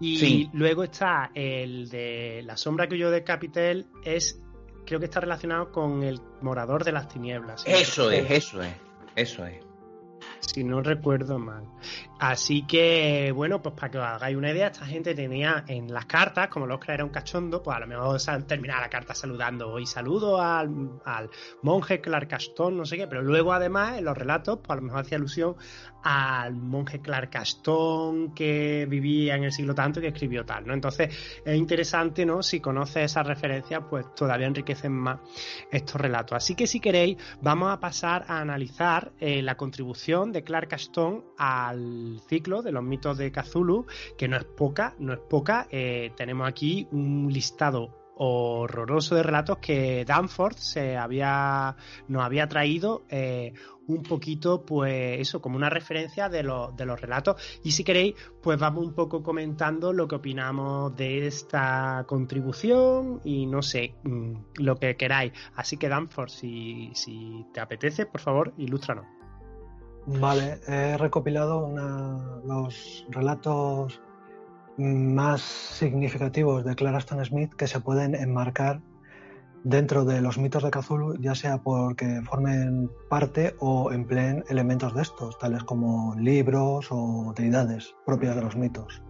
Y 0.00 0.18
Sí. 0.18 0.50
luego 0.52 0.82
está 0.84 1.30
el 1.34 1.88
de 1.88 2.42
la 2.44 2.56
sombra 2.56 2.88
que 2.88 2.98
yo 2.98 3.10
de 3.12 3.22
Capitel 3.24 3.86
es 4.04 4.40
creo 4.84 4.98
que 4.98 5.06
está 5.06 5.20
relacionado 5.20 5.70
con 5.72 6.02
el 6.02 6.20
morador 6.40 6.84
de 6.84 6.92
las 6.92 7.08
tinieblas. 7.08 7.62
Eso 7.66 8.10
es, 8.10 8.30
eso 8.30 8.62
es, 8.62 8.74
eso 9.16 9.46
es. 9.46 9.64
Si 10.40 10.64
no 10.64 10.82
recuerdo 10.82 11.38
mal. 11.38 11.64
Así 12.26 12.62
que, 12.62 13.32
bueno, 13.32 13.60
pues 13.60 13.74
para 13.74 13.90
que 13.90 13.98
os 13.98 14.04
hagáis 14.04 14.34
una 14.34 14.50
idea, 14.50 14.68
esta 14.68 14.86
gente 14.86 15.14
tenía 15.14 15.62
en 15.68 15.92
las 15.92 16.06
cartas, 16.06 16.48
como 16.48 16.64
Oscar 16.64 16.94
era 16.94 17.04
un 17.04 17.10
cachondo, 17.10 17.62
pues 17.62 17.76
a 17.76 17.80
lo 17.80 17.86
mejor 17.86 18.18
terminaba 18.46 18.80
la 18.80 18.88
carta 18.88 19.14
saludando 19.14 19.70
hoy 19.70 19.84
saludo 19.84 20.40
al, 20.40 21.02
al 21.04 21.28
monje 21.60 22.00
Clark 22.00 22.32
Ashton, 22.32 22.78
no 22.78 22.86
sé 22.86 22.96
qué, 22.96 23.06
pero 23.06 23.20
luego 23.20 23.52
además 23.52 23.98
en 23.98 24.06
los 24.06 24.16
relatos, 24.16 24.60
pues 24.60 24.70
a 24.70 24.76
lo 24.76 24.86
mejor 24.86 25.00
hacía 25.02 25.18
alusión 25.18 25.56
al 26.04 26.54
monje 26.54 27.00
Clark 27.00 27.34
Ashton 27.34 28.34
que 28.34 28.86
vivía 28.88 29.36
en 29.36 29.44
el 29.44 29.52
siglo 29.52 29.74
tanto 29.74 30.00
y 30.00 30.02
que 30.02 30.08
escribió 30.08 30.44
tal, 30.44 30.66
¿no? 30.66 30.74
Entonces 30.74 31.14
es 31.44 31.56
interesante, 31.56 32.24
¿no? 32.26 32.42
Si 32.42 32.60
conoces 32.60 33.04
esas 33.04 33.26
referencias, 33.26 33.82
pues 33.88 34.14
todavía 34.14 34.46
enriquecen 34.46 34.92
más 34.92 35.20
estos 35.70 36.00
relatos. 36.00 36.36
Así 36.36 36.54
que 36.54 36.66
si 36.66 36.78
queréis, 36.78 37.16
vamos 37.40 37.72
a 37.72 37.80
pasar 37.80 38.24
a 38.28 38.40
analizar 38.40 39.12
eh, 39.18 39.42
la 39.42 39.56
contribución 39.56 40.30
de 40.30 40.44
Clark 40.44 40.74
Ashton 40.74 41.24
al 41.38 42.13
ciclo 42.20 42.62
de 42.62 42.72
los 42.72 42.82
mitos 42.82 43.18
de 43.18 43.32
Cthulhu, 43.32 43.86
que 44.16 44.28
no 44.28 44.36
es 44.36 44.44
poca, 44.44 44.94
no 44.98 45.12
es 45.12 45.20
poca. 45.20 45.66
Eh, 45.70 46.12
tenemos 46.16 46.48
aquí 46.48 46.88
un 46.90 47.32
listado 47.32 48.04
horroroso 48.16 49.14
de 49.14 49.22
relatos 49.22 49.58
que 49.58 50.04
Danforth 50.04 50.58
se 50.58 50.96
había 50.96 51.76
nos 52.08 52.22
había 52.22 52.48
traído 52.48 53.04
eh, 53.08 53.52
un 53.86 54.02
poquito 54.02 54.64
pues 54.64 55.20
eso 55.20 55.42
como 55.42 55.56
una 55.56 55.68
referencia 55.68 56.28
de 56.28 56.42
los 56.42 56.76
de 56.76 56.86
los 56.86 57.00
relatos. 57.00 57.42
Y 57.62 57.72
si 57.72 57.84
queréis 57.84 58.14
pues 58.42 58.58
vamos 58.58 58.84
un 58.86 58.94
poco 58.94 59.22
comentando 59.22 59.92
lo 59.92 60.06
que 60.08 60.16
opinamos 60.16 60.94
de 60.96 61.26
esta 61.26 62.04
contribución 62.06 63.20
y 63.24 63.46
no 63.46 63.62
sé 63.62 63.94
mm, 64.04 64.34
lo 64.58 64.76
que 64.76 64.96
queráis. 64.96 65.32
Así 65.56 65.76
que 65.76 65.88
Danforth 65.88 66.30
si, 66.30 66.90
si 66.94 67.46
te 67.52 67.60
apetece 67.60 68.06
por 68.06 68.20
favor 68.20 68.54
ilústranos 68.58 69.06
Vale, 70.06 70.60
he 70.66 70.98
recopilado 70.98 71.72
los 72.44 73.06
relatos 73.08 74.00
más 74.76 75.40
significativos 75.40 76.64
de 76.64 76.74
Clara 76.74 76.98
Stone 76.98 77.24
Smith 77.24 77.54
que 77.54 77.66
se 77.66 77.80
pueden 77.80 78.14
enmarcar 78.14 78.82
dentro 79.62 80.04
de 80.04 80.20
los 80.20 80.36
mitos 80.36 80.62
de 80.62 80.70
Cthulhu, 80.70 81.16
ya 81.20 81.34
sea 81.34 81.58
porque 81.58 82.20
formen 82.22 82.90
parte 83.08 83.54
o 83.60 83.92
empleen 83.92 84.44
elementos 84.50 84.94
de 84.94 85.02
estos, 85.02 85.38
tales 85.38 85.64
como 85.64 86.14
libros 86.16 86.88
o 86.90 87.32
deidades 87.34 87.94
propias 88.04 88.36
de 88.36 88.42
los 88.42 88.56
mitos. 88.56 89.02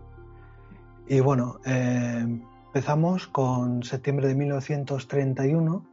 Y 1.09 1.18
bueno, 1.20 1.59
eh, 1.66 2.24
empezamos 2.66 3.26
con 3.26 3.83
septiembre 3.83 4.28
de 4.28 4.37
1931, 4.37 5.85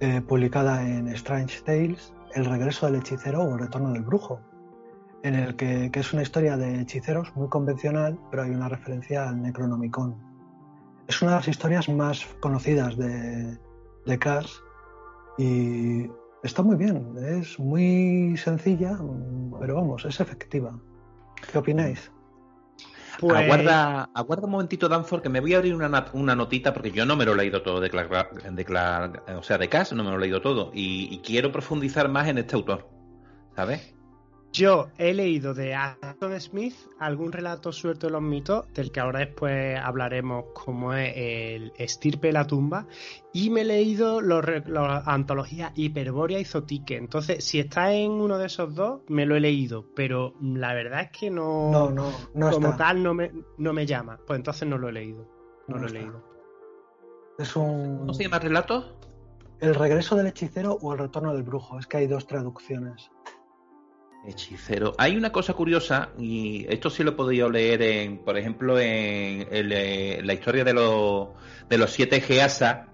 eh, 0.00 0.20
publicada 0.20 0.88
en 0.88 1.08
Strange 1.08 1.60
Tales, 1.62 2.13
El 2.34 2.44
regreso 2.46 2.86
del 2.86 2.96
hechicero 2.96 3.42
o 3.42 3.54
El 3.54 3.60
retorno 3.60 3.92
del 3.92 4.02
brujo, 4.02 4.40
en 5.22 5.34
el 5.34 5.56
que, 5.56 5.90
es 5.92 6.12
una 6.12 6.22
historia 6.22 6.56
de 6.56 6.80
hechiceros 6.80 7.34
muy 7.34 7.48
convencional, 7.48 8.18
pero 8.30 8.42
hay 8.42 8.50
una 8.50 8.68
referencia 8.68 9.28
al 9.28 9.40
Necronomicon. 9.40 10.16
Es 11.06 11.22
una 11.22 11.32
de 11.32 11.36
las 11.38 11.48
historias 11.48 11.88
más 11.88 12.26
conocidas 12.40 12.96
de, 12.96 13.58
de 14.04 14.18
Cass 14.18 14.62
y 15.38 16.10
está 16.42 16.62
muy 16.62 16.76
bien, 16.76 17.14
es 17.16 17.58
muy 17.58 18.36
sencilla, 18.36 18.98
pero 19.60 19.76
vamos, 19.76 20.04
es 20.04 20.20
efectiva. 20.20 20.78
¿Qué 21.50 21.58
opináis? 21.58 22.10
Pues- 23.18 23.36
Aguarda, 23.36 24.10
aguarda 24.14 24.46
un 24.46 24.52
momentito, 24.52 24.88
Danforth, 24.88 25.22
que 25.22 25.28
me 25.28 25.40
voy 25.40 25.54
a 25.54 25.58
abrir 25.58 25.74
una, 25.74 26.06
una 26.12 26.34
notita 26.34 26.74
porque 26.74 26.90
yo 26.90 27.06
no 27.06 27.16
me 27.16 27.24
lo 27.24 27.32
he 27.32 27.36
leído 27.36 27.62
todo 27.62 27.80
de 27.80 27.90
Clark, 27.90 29.22
o 29.36 29.42
sea, 29.42 29.58
de 29.58 29.68
Cass, 29.68 29.92
no 29.92 30.02
me 30.04 30.10
lo 30.10 30.16
he 30.16 30.20
leído 30.20 30.40
todo 30.40 30.70
y 30.74 31.18
quiero 31.24 31.52
profundizar 31.52 32.08
más 32.08 32.28
en 32.28 32.38
este 32.38 32.56
autor, 32.56 32.88
¿sabes? 33.54 33.93
Yo 34.54 34.86
he 34.98 35.12
leído 35.12 35.52
de 35.52 35.74
Aston 35.74 36.40
Smith 36.40 36.76
algún 37.00 37.32
relato 37.32 37.72
suelto 37.72 38.06
de 38.06 38.12
los 38.12 38.22
mitos, 38.22 38.72
del 38.72 38.92
que 38.92 39.00
ahora 39.00 39.18
después 39.18 39.76
hablaremos, 39.80 40.44
como 40.54 40.94
es 40.94 41.12
el 41.16 41.72
Estirpe 41.76 42.28
de 42.28 42.34
la 42.34 42.46
tumba, 42.46 42.86
y 43.32 43.50
me 43.50 43.62
he 43.62 43.64
leído 43.64 44.20
las 44.20 45.08
antologías 45.08 45.72
Hiperbórea 45.74 46.38
y 46.38 46.44
Zotique. 46.44 46.96
Entonces, 46.96 47.42
si 47.44 47.58
está 47.58 47.92
en 47.94 48.12
uno 48.12 48.38
de 48.38 48.46
esos 48.46 48.72
dos, 48.76 49.00
me 49.08 49.26
lo 49.26 49.34
he 49.34 49.40
leído, 49.40 49.86
pero 49.96 50.34
la 50.40 50.72
verdad 50.72 51.00
es 51.00 51.10
que 51.10 51.30
no, 51.30 51.72
No, 51.72 51.90
no, 51.90 52.12
no 52.34 52.50
como 52.52 52.68
está. 52.68 52.76
tal 52.76 53.02
no 53.02 53.12
me, 53.12 53.32
no 53.58 53.72
me 53.72 53.86
llama. 53.86 54.20
Pues 54.24 54.36
entonces 54.36 54.68
no 54.68 54.78
lo 54.78 54.88
he 54.88 54.92
leído. 54.92 55.28
No, 55.66 55.74
No 55.74 55.78
lo 55.78 55.82
he 55.82 55.86
está. 55.88 55.98
leído. 55.98 56.24
Es 57.40 57.56
un... 57.56 57.98
¿Cómo 57.98 58.14
se 58.14 58.22
llama 58.22 58.36
el 58.36 58.42
relato? 58.44 58.98
El 59.58 59.74
regreso 59.74 60.14
del 60.14 60.28
hechicero 60.28 60.78
o 60.80 60.92
el 60.92 61.00
retorno 61.00 61.34
del 61.34 61.42
brujo, 61.42 61.76
es 61.80 61.88
que 61.88 61.96
hay 61.96 62.06
dos 62.06 62.28
traducciones. 62.28 63.10
Hechicero. 64.26 64.94
Hay 64.98 65.16
una 65.16 65.30
cosa 65.32 65.52
curiosa, 65.54 66.10
y 66.18 66.66
esto 66.72 66.88
sí 66.90 67.02
lo 67.02 67.10
he 67.10 67.14
podido 67.14 67.50
leer, 67.50 67.82
en, 67.82 68.18
por 68.18 68.38
ejemplo, 68.38 68.78
en, 68.78 69.46
eh, 69.50 70.20
la 70.24 70.32
historia 70.32 70.64
de 70.64 70.72
los, 70.72 71.28
de 71.68 71.78
los 71.78 71.90
siete 71.90 72.20
Geasa. 72.20 72.88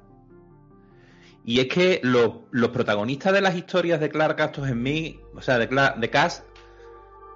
Y 1.44 1.60
es 1.60 1.68
que 1.68 2.00
lo- 2.02 2.46
los 2.50 2.70
protagonistas 2.70 3.32
de 3.32 3.40
las 3.40 3.54
historias 3.56 4.00
de 4.00 4.08
Clark 4.10 4.36
Castos 4.36 4.68
en 4.68 4.82
mí, 4.82 5.20
o 5.34 5.40
sea, 5.40 5.58
de, 5.58 5.68
Cla- 5.70 5.96
de 5.98 6.10
Cass, 6.10 6.44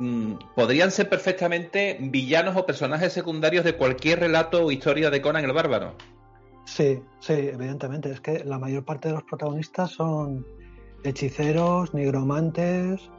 mm, 0.01 0.35
podrían 0.55 0.91
ser 0.91 1.09
perfectamente 1.09 1.97
villanos 2.01 2.57
o 2.57 2.67
personajes 2.67 3.13
secundarios 3.13 3.65
de 3.65 3.77
cualquier 3.77 4.21
relato 4.21 4.65
o 4.67 4.71
historia 4.73 5.11
de 5.11 5.23
Conan 5.23 5.45
el 5.45 5.53
Bárbaro. 5.53 5.97
Sí, 6.67 7.01
sí, 7.21 7.33
evidentemente. 7.33 8.11
Es 8.11 8.21
que 8.21 8.43
la 8.45 8.59
mayor 8.59 8.85
parte 8.85 9.09
de 9.09 9.15
los 9.15 9.25
protagonistas 9.25 9.91
son 9.93 10.47
hechiceros, 11.05 11.95
nigromantes, 11.95 13.01
Es 13.01 13.11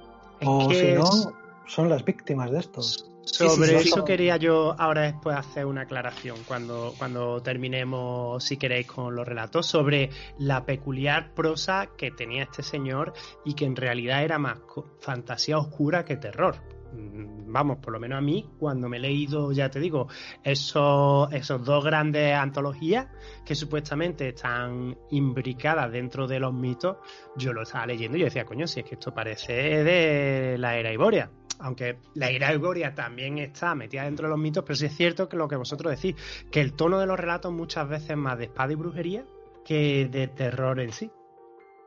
o 0.43 0.73
si 0.73 0.91
no, 0.93 1.03
es- 1.03 1.29
son 1.67 1.89
las 1.89 2.03
víctimas 2.05 2.51
de 2.51 2.59
estos. 2.59 3.11
Sobre 3.25 3.69
sí, 3.69 3.79
sí. 3.79 3.89
eso 3.89 4.05
quería 4.05 4.37
yo 4.37 4.75
ahora 4.77 5.01
después 5.01 5.35
hacer 5.35 5.65
una 5.65 5.81
aclaración 5.81 6.37
cuando, 6.47 6.93
cuando 6.97 7.41
terminemos, 7.41 8.43
si 8.43 8.55
queréis, 8.57 8.85
con 8.85 9.15
los 9.15 9.27
relatos 9.27 9.65
sobre 9.65 10.11
la 10.37 10.63
peculiar 10.63 11.33
prosa 11.33 11.87
que 11.97 12.11
tenía 12.11 12.43
este 12.43 12.61
señor 12.61 13.13
y 13.43 13.55
que 13.55 13.65
en 13.65 13.75
realidad 13.75 14.23
era 14.23 14.37
más 14.37 14.59
co- 14.59 14.85
fantasía 14.99 15.57
oscura 15.57 16.05
que 16.05 16.17
terror. 16.17 16.57
Mm, 16.95 17.35
Vamos, 17.55 17.77
por 17.77 17.93
lo 17.93 18.01
menos 18.01 18.17
a 18.17 18.21
mí, 18.21 18.49
cuando 18.59 18.89
me 18.89 18.97
he 18.97 18.99
leído, 18.99 19.53
ya 19.53 19.69
te 19.69 19.79
digo, 19.79 20.09
esos, 20.43 21.31
esos 21.31 21.63
dos 21.63 21.85
grandes 21.85 22.35
antologías 22.35 23.07
que 23.45 23.55
supuestamente 23.55 24.27
están 24.27 24.97
imbricadas 25.11 25.89
dentro 25.89 26.27
de 26.27 26.39
los 26.39 26.53
mitos, 26.53 26.97
yo 27.37 27.53
lo 27.53 27.61
estaba 27.61 27.85
leyendo 27.85 28.17
y 28.17 28.21
yo 28.21 28.25
decía, 28.25 28.43
coño, 28.43 28.67
si 28.67 28.81
es 28.81 28.85
que 28.85 28.95
esto 28.95 29.13
parece 29.13 29.53
de 29.53 30.57
la 30.57 30.77
era 30.77 30.91
Iboria 30.91 31.31
aunque 31.59 31.99
la 32.15 32.29
ira 32.29 32.53
Iboria 32.53 32.93
también 32.93 33.37
está 33.37 33.75
metida 33.75 34.03
dentro 34.03 34.27
de 34.27 34.31
los 34.31 34.39
mitos, 34.39 34.65
pero 34.65 34.75
sí 34.75 34.87
es 34.87 34.95
cierto 34.95 35.29
que 35.29 35.37
lo 35.37 35.47
que 35.47 35.55
vosotros 35.55 35.95
decís, 35.95 36.21
que 36.51 36.59
el 36.59 36.73
tono 36.73 36.99
de 36.99 37.05
los 37.05 37.17
relatos 37.17 37.53
muchas 37.53 37.87
veces 37.87 38.09
es 38.09 38.17
más 38.17 38.37
de 38.37 38.45
espada 38.45 38.73
y 38.73 38.75
brujería 38.75 39.25
que 39.63 40.07
de 40.11 40.27
terror 40.27 40.79
en 40.81 40.91
sí. 40.91 41.09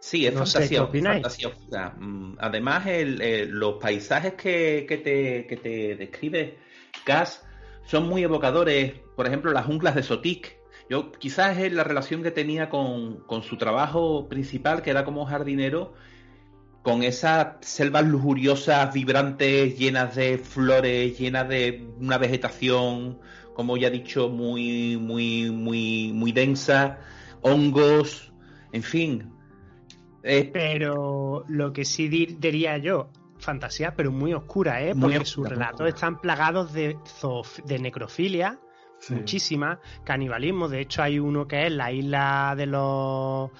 Sí, 0.00 0.26
es 0.26 0.32
No 0.34 0.40
fantasía, 0.40 1.48
oscura. 1.48 1.94
Mm, 1.98 2.36
Además, 2.38 2.86
el- 2.86 3.20
el- 3.20 3.50
los 3.50 3.74
paisajes 3.74 4.34
que, 4.34 4.86
que 4.88 4.98
te, 4.98 5.46
que 5.46 5.56
te 5.56 5.96
describe 5.96 6.58
Cass 7.04 7.44
son 7.84 8.08
muy 8.08 8.22
evocadores. 8.22 8.94
Por 9.16 9.26
ejemplo, 9.26 9.52
las 9.52 9.66
junglas 9.66 9.94
de 9.94 10.02
Sotik. 10.02 10.56
Yo 10.90 11.12
quizás 11.12 11.58
es 11.58 11.72
la 11.72 11.84
relación 11.84 12.22
que 12.22 12.30
tenía 12.30 12.70
con, 12.70 13.18
con 13.26 13.42
su 13.42 13.56
trabajo 13.58 14.28
principal, 14.28 14.82
que 14.82 14.90
era 14.90 15.04
como 15.04 15.26
jardinero, 15.26 15.92
con 16.82 17.02
esas 17.02 17.56
selvas 17.60 18.06
lujuriosas, 18.06 18.94
vibrantes, 18.94 19.78
llenas 19.78 20.14
de 20.16 20.38
flores, 20.38 21.18
llenas 21.18 21.48
de 21.48 21.86
una 21.98 22.16
vegetación, 22.18 23.18
como 23.54 23.76
ya 23.76 23.88
he 23.88 23.90
dicho, 23.90 24.28
muy, 24.30 24.96
muy, 24.96 25.50
muy, 25.50 26.12
muy 26.14 26.32
densa, 26.32 27.00
hongos, 27.42 28.32
en 28.72 28.82
fin. 28.82 29.37
Eh, 30.22 30.50
Pero 30.52 31.44
lo 31.48 31.72
que 31.72 31.84
sí 31.84 32.08
dir- 32.08 32.38
diría 32.38 32.76
yo, 32.78 33.08
fantasía, 33.38 33.94
pero 33.94 34.10
muy 34.10 34.34
oscura, 34.34 34.82
¿eh? 34.82 34.94
Porque 35.00 35.24
sus 35.24 35.48
relatos 35.48 35.86
están 35.88 36.20
plagados 36.20 36.72
de, 36.72 36.96
zoof- 36.98 37.62
de 37.64 37.78
necrofilia, 37.78 38.58
Sí. 38.98 39.14
muchísima, 39.14 39.78
canibalismo. 40.04 40.68
De 40.68 40.80
hecho, 40.80 41.02
hay 41.04 41.20
uno 41.20 41.46
que 41.46 41.66
es 41.66 41.72
la 41.72 41.92
isla 41.92 42.54
de 42.56 42.66
los. 42.66 43.50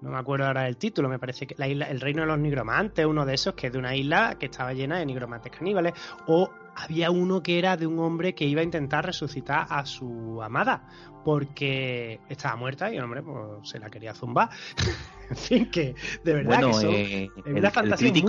No 0.00 0.08
me 0.10 0.16
acuerdo 0.16 0.46
ahora 0.46 0.62
del 0.62 0.78
título, 0.78 1.10
me 1.10 1.18
parece 1.18 1.46
que 1.46 1.54
la 1.58 1.68
isla, 1.68 1.84
el 1.90 2.00
reino 2.00 2.22
de 2.22 2.28
los 2.28 2.38
nigromantes, 2.38 3.04
uno 3.04 3.26
de 3.26 3.34
esos, 3.34 3.52
que 3.52 3.66
es 3.66 3.72
de 3.74 3.78
una 3.78 3.94
isla 3.94 4.36
que 4.40 4.46
estaba 4.46 4.72
llena 4.72 4.98
de 4.98 5.04
nigromantes 5.04 5.52
caníbales. 5.52 5.92
O 6.28 6.50
había 6.82 7.10
uno 7.10 7.42
que 7.42 7.58
era 7.58 7.76
de 7.76 7.86
un 7.86 7.98
hombre 7.98 8.34
que 8.34 8.44
iba 8.44 8.60
a 8.60 8.64
intentar 8.64 9.04
resucitar 9.06 9.66
a 9.68 9.84
su 9.86 10.40
amada, 10.42 10.86
porque 11.24 12.20
estaba 12.28 12.56
muerta 12.56 12.92
y 12.92 12.96
el 12.96 13.04
hombre 13.04 13.22
pues, 13.22 13.68
se 13.68 13.78
la 13.78 13.90
quería 13.90 14.14
zumbar. 14.14 14.48
en 15.30 15.36
fin, 15.36 15.70
que 15.70 15.94
de 16.24 16.32
verdad 16.34 16.46
Bueno, 16.60 16.68
que 16.68 16.74
son- 16.74 16.90
eh, 16.94 17.24
es 17.36 17.46
el, 17.46 17.52
una 17.56 17.68
el 17.68 17.74
fantasía 17.74 18.10
muy, 18.12 18.22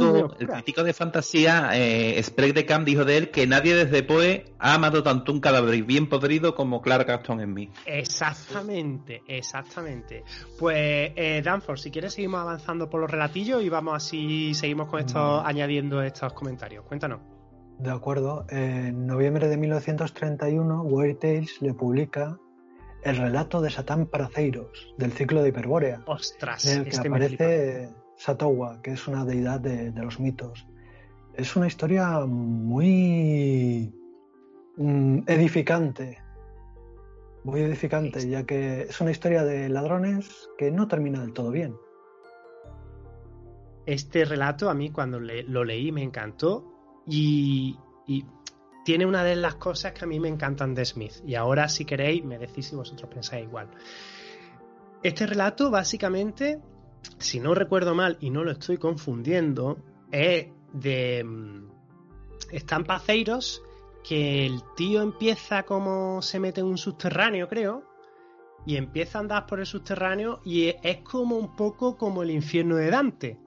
crítico, 0.48 0.82
el 0.82 0.88
de 0.88 0.94
fantasía, 0.94 1.70
eh, 1.74 2.22
Sprague 2.22 2.54
de 2.54 2.66
Camp, 2.66 2.86
dijo 2.86 3.06
de 3.06 3.18
él 3.18 3.32
que 3.32 3.48
nadie 3.48 3.74
desde 3.76 4.04
Poe 4.04 4.46
ha 4.60 4.74
amado 4.76 5.02
tanto 5.02 5.32
un 5.32 5.40
cadáver 5.40 5.82
bien 5.84 6.08
podrido 6.10 6.54
como 6.54 6.82
Clark 6.82 7.10
Aston 7.10 7.40
en 7.40 7.54
mí. 7.54 7.70
Exactamente, 7.86 9.24
exactamente. 9.28 10.24
Pues, 10.60 10.78
eh, 11.16 11.42
Danforth, 11.44 11.80
si 11.80 11.92
quieres 11.92 12.14
seguimos 12.14 12.42
avanzando 12.42 12.90
por 12.90 13.02
los 13.02 13.10
relatillos 13.10 13.64
y 13.64 13.70
vamos 13.70 13.96
así, 13.96 14.54
seguimos 14.54 14.90
con 14.90 15.00
esto, 15.00 15.42
Mm. 15.42 15.46
añadiendo 15.48 16.02
estos 16.04 16.34
comentarios. 16.34 16.84
Cuéntanos. 16.86 17.20
De 17.80 17.92
acuerdo. 17.92 18.46
En 18.50 19.08
noviembre 19.08 19.48
de 19.48 19.58
1931, 19.58 20.84
Weird 20.84 21.18
Tales 21.18 21.62
le 21.62 21.74
publica 21.74 22.38
el 23.04 23.18
relato 23.18 23.62
de 23.62 23.72
Satán 23.72 24.06
Paraceiros, 24.06 24.94
del 24.98 25.12
ciclo 25.12 25.42
de 25.42 25.50
Hiperbórea, 25.50 26.04
Ostras, 26.06 26.66
en 26.68 26.80
el 26.80 26.84
que 26.84 26.90
este 26.92 27.08
aparece 27.08 27.90
Satowa, 28.18 28.80
que 28.84 28.92
es 28.92 29.08
una 29.08 29.26
deidad 29.26 29.60
de, 29.60 29.92
de 29.92 30.02
los 30.04 30.20
mitos. 30.20 30.68
Es 31.34 31.56
una 31.56 31.66
historia 31.66 32.20
muy 32.28 33.92
mm, 34.78 35.20
edificante, 35.26 36.20
muy 37.44 37.62
edificante, 37.62 38.30
ya 38.30 38.44
que 38.46 38.82
es 38.84 39.02
una 39.02 39.10
historia 39.10 39.44
de 39.44 39.68
ladrones 39.70 40.50
que 40.60 40.70
no 40.70 40.88
termina 40.88 41.22
del 41.22 41.34
todo 41.34 41.50
bien. 41.50 41.76
Este 43.88 44.26
relato 44.26 44.70
a 44.70 44.76
mí 44.76 44.92
cuando 44.92 45.20
le- 45.20 45.42
lo 45.44 45.64
leí 45.64 45.92
me 45.92 46.04
encantó 46.04 46.71
y, 47.08 47.78
tiene 48.84 49.06
una 49.06 49.24
de 49.24 49.36
las 49.36 49.56
cosas 49.56 49.94
que 49.94 50.06
a 50.06 50.08
mí 50.08 50.20
me 50.20 50.28
encantan 50.28 50.74
de 50.74 50.84
Smith. 50.86 51.14
Y 51.26 51.36
ahora 51.36 51.70
si 51.70 51.86
queréis 51.86 52.26
me 52.26 52.40
decís 52.40 52.68
si 52.68 52.76
vosotros 52.76 53.12
pensáis 53.12 53.46
igual. 53.46 53.70
Este 55.04 55.28
relato 55.28 55.70
básicamente, 55.70 56.60
si 57.20 57.40
no 57.40 57.54
recuerdo 57.54 57.94
mal 57.94 58.18
y 58.22 58.32
no 58.32 58.44
lo 58.44 58.52
estoy 58.52 58.78
confundiendo, 58.78 59.78
es 60.12 60.48
de 60.74 61.24
mm, 61.24 61.70
estampaceiros 62.52 63.62
que 64.04 64.46
el 64.46 64.62
tío 64.76 65.02
empieza 65.02 65.64
como 65.64 66.22
se 66.22 66.40
mete 66.40 66.62
en 66.62 66.68
un 66.68 66.78
subterráneo, 66.78 67.48
creo, 67.48 67.84
y 68.66 68.76
empieza 68.78 69.18
a 69.18 69.22
andar 69.22 69.46
por 69.46 69.60
el 69.60 69.66
subterráneo 69.66 70.42
y 70.44 70.74
es 70.84 70.98
como 71.04 71.36
un 71.36 71.56
poco 71.56 71.98
como 71.98 72.24
el 72.24 72.32
infierno 72.32 72.76
de 72.76 72.90
Dante. 72.90 73.40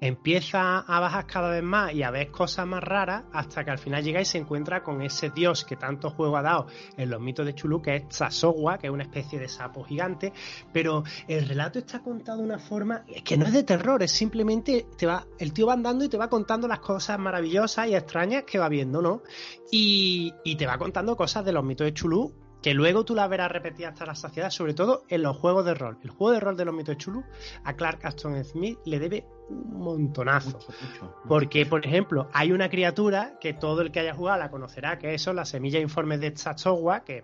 Empieza 0.00 0.80
a 0.80 1.00
bajar 1.00 1.26
cada 1.26 1.50
vez 1.50 1.62
más 1.62 1.92
y 1.94 2.02
a 2.02 2.10
ver 2.10 2.30
cosas 2.30 2.66
más 2.66 2.82
raras 2.82 3.24
hasta 3.32 3.64
que 3.64 3.70
al 3.70 3.78
final 3.78 4.04
llega 4.04 4.20
y 4.20 4.24
se 4.24 4.38
encuentra 4.38 4.82
con 4.82 5.02
ese 5.02 5.30
dios 5.30 5.64
que 5.64 5.76
tanto 5.76 6.10
juego 6.10 6.36
ha 6.36 6.42
dado 6.42 6.66
en 6.96 7.10
los 7.10 7.20
mitos 7.20 7.46
de 7.46 7.54
Chulú, 7.54 7.80
que 7.80 7.96
es 7.96 8.08
Tsasowa, 8.08 8.78
que 8.78 8.88
es 8.88 8.92
una 8.92 9.04
especie 9.04 9.38
de 9.38 9.48
sapo 9.48 9.84
gigante. 9.84 10.32
Pero 10.72 11.04
el 11.28 11.48
relato 11.48 11.78
está 11.78 12.00
contado 12.00 12.38
de 12.38 12.44
una 12.44 12.58
forma 12.58 13.04
que 13.24 13.36
no 13.36 13.46
es 13.46 13.52
de 13.52 13.62
terror, 13.62 14.02
es 14.02 14.12
simplemente 14.12 14.86
te 14.96 15.06
va, 15.06 15.26
el 15.38 15.52
tío 15.52 15.66
va 15.66 15.72
andando 15.72 16.04
y 16.04 16.08
te 16.08 16.18
va 16.18 16.28
contando 16.28 16.68
las 16.68 16.80
cosas 16.80 17.18
maravillosas 17.18 17.88
y 17.88 17.94
extrañas 17.94 18.44
que 18.44 18.58
va 18.58 18.68
viendo, 18.68 19.00
¿no? 19.00 19.22
Y, 19.70 20.34
y 20.44 20.56
te 20.56 20.66
va 20.66 20.78
contando 20.78 21.16
cosas 21.16 21.44
de 21.44 21.52
los 21.52 21.64
mitos 21.64 21.86
de 21.86 21.94
Chulú 21.94 22.45
que 22.66 22.74
luego 22.74 23.04
tú 23.04 23.14
las 23.14 23.30
verás 23.30 23.52
repetidas 23.52 23.92
hasta 23.92 24.06
la 24.06 24.16
saciedad, 24.16 24.50
sobre 24.50 24.74
todo 24.74 25.04
en 25.08 25.22
los 25.22 25.36
juegos 25.36 25.64
de 25.64 25.74
rol. 25.74 25.98
El 26.02 26.10
juego 26.10 26.32
de 26.32 26.40
rol 26.40 26.56
de 26.56 26.64
los 26.64 26.74
mitos 26.74 26.96
de 26.96 26.96
Chulú 26.96 27.22
a 27.62 27.74
Clark 27.74 28.04
Aston 28.04 28.44
Smith 28.44 28.80
le 28.84 28.98
debe 28.98 29.24
un 29.48 29.78
montonazo. 29.78 30.58
Mucho, 30.58 30.72
mucho. 30.82 31.14
Porque, 31.28 31.64
por 31.64 31.86
ejemplo, 31.86 32.28
hay 32.32 32.50
una 32.50 32.68
criatura 32.68 33.38
que 33.40 33.54
todo 33.54 33.82
el 33.82 33.92
que 33.92 34.00
haya 34.00 34.14
jugado 34.14 34.40
la 34.40 34.50
conocerá, 34.50 34.98
que 34.98 35.16
son 35.16 35.36
las 35.36 35.50
semillas 35.50 35.80
informes 35.80 36.18
de 36.18 36.32
Tsachowa, 36.32 37.04
que, 37.04 37.22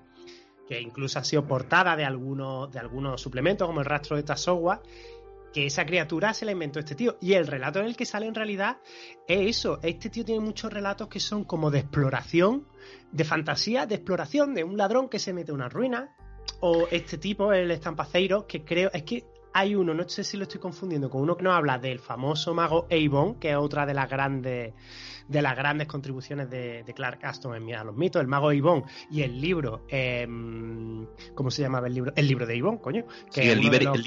que 0.68 0.80
incluso 0.80 1.18
ha 1.18 1.24
sido 1.24 1.44
portada 1.44 1.96
de 1.96 2.04
algunos, 2.04 2.70
de 2.70 2.78
algunos 2.78 3.20
suplementos, 3.20 3.66
como 3.66 3.80
el 3.80 3.86
rastro 3.86 4.14
de 4.14 4.22
Tsachowa, 4.22 4.80
que 5.52 5.66
esa 5.66 5.84
criatura 5.84 6.34
se 6.34 6.44
la 6.44 6.52
inventó 6.52 6.78
este 6.78 6.94
tío. 6.94 7.16
Y 7.20 7.34
el 7.34 7.46
relato 7.46 7.80
en 7.80 7.86
el 7.86 7.96
que 7.96 8.06
sale 8.06 8.26
en 8.26 8.34
realidad 8.34 8.78
es 9.28 9.58
eso. 9.58 9.78
Este 9.82 10.10
tío 10.10 10.24
tiene 10.24 10.40
muchos 10.40 10.72
relatos 10.72 11.08
que 11.08 11.20
son 11.20 11.44
como 11.44 11.70
de 11.70 11.80
exploración, 11.80 12.66
de 13.10 13.24
fantasía, 13.24 13.86
de 13.86 13.96
exploración, 13.96 14.54
de 14.54 14.64
un 14.64 14.76
ladrón 14.76 15.08
que 15.08 15.18
se 15.18 15.32
mete 15.32 15.52
a 15.52 15.54
una 15.54 15.68
ruina. 15.68 16.14
O 16.60 16.86
este 16.90 17.18
tipo, 17.18 17.52
el 17.52 17.70
estampaceiro, 17.70 18.46
que 18.46 18.64
creo, 18.64 18.90
es 18.92 19.02
que 19.02 19.24
hay 19.54 19.74
uno, 19.74 19.94
no 19.94 20.08
sé 20.08 20.24
si 20.24 20.36
lo 20.36 20.44
estoy 20.44 20.60
confundiendo, 20.60 21.10
con 21.10 21.22
uno 21.22 21.36
que 21.36 21.42
nos 21.42 21.54
habla 21.54 21.78
del 21.78 21.98
famoso 21.98 22.54
mago 22.54 22.86
Avon, 22.90 23.38
que 23.38 23.50
es 23.50 23.56
otra 23.56 23.84
de 23.84 23.94
las 23.94 24.08
grandes 24.08 24.72
de 25.28 25.42
las 25.42 25.56
grandes 25.56 25.86
contribuciones 25.88 26.48
de, 26.50 26.82
de 26.84 26.94
Clark 26.94 27.24
Aston 27.24 27.54
en 27.56 27.74
a 27.74 27.84
los 27.84 27.96
mitos, 27.96 28.20
el 28.20 28.28
mago 28.28 28.50
Avon 28.50 28.84
y 29.10 29.22
el 29.22 29.40
libro, 29.40 29.84
eh, 29.88 30.26
¿cómo 31.34 31.50
se 31.50 31.62
llamaba 31.62 31.86
el 31.86 31.94
libro? 31.94 32.12
El 32.16 32.28
libro 32.28 32.46
de 32.46 32.58
Avon, 32.58 32.78
coño. 32.78 33.04
Sí, 33.30 33.40
es 33.40 33.48
el, 33.48 33.60
Liber, 33.60 33.84
los- 33.84 33.96
el. 33.98 34.04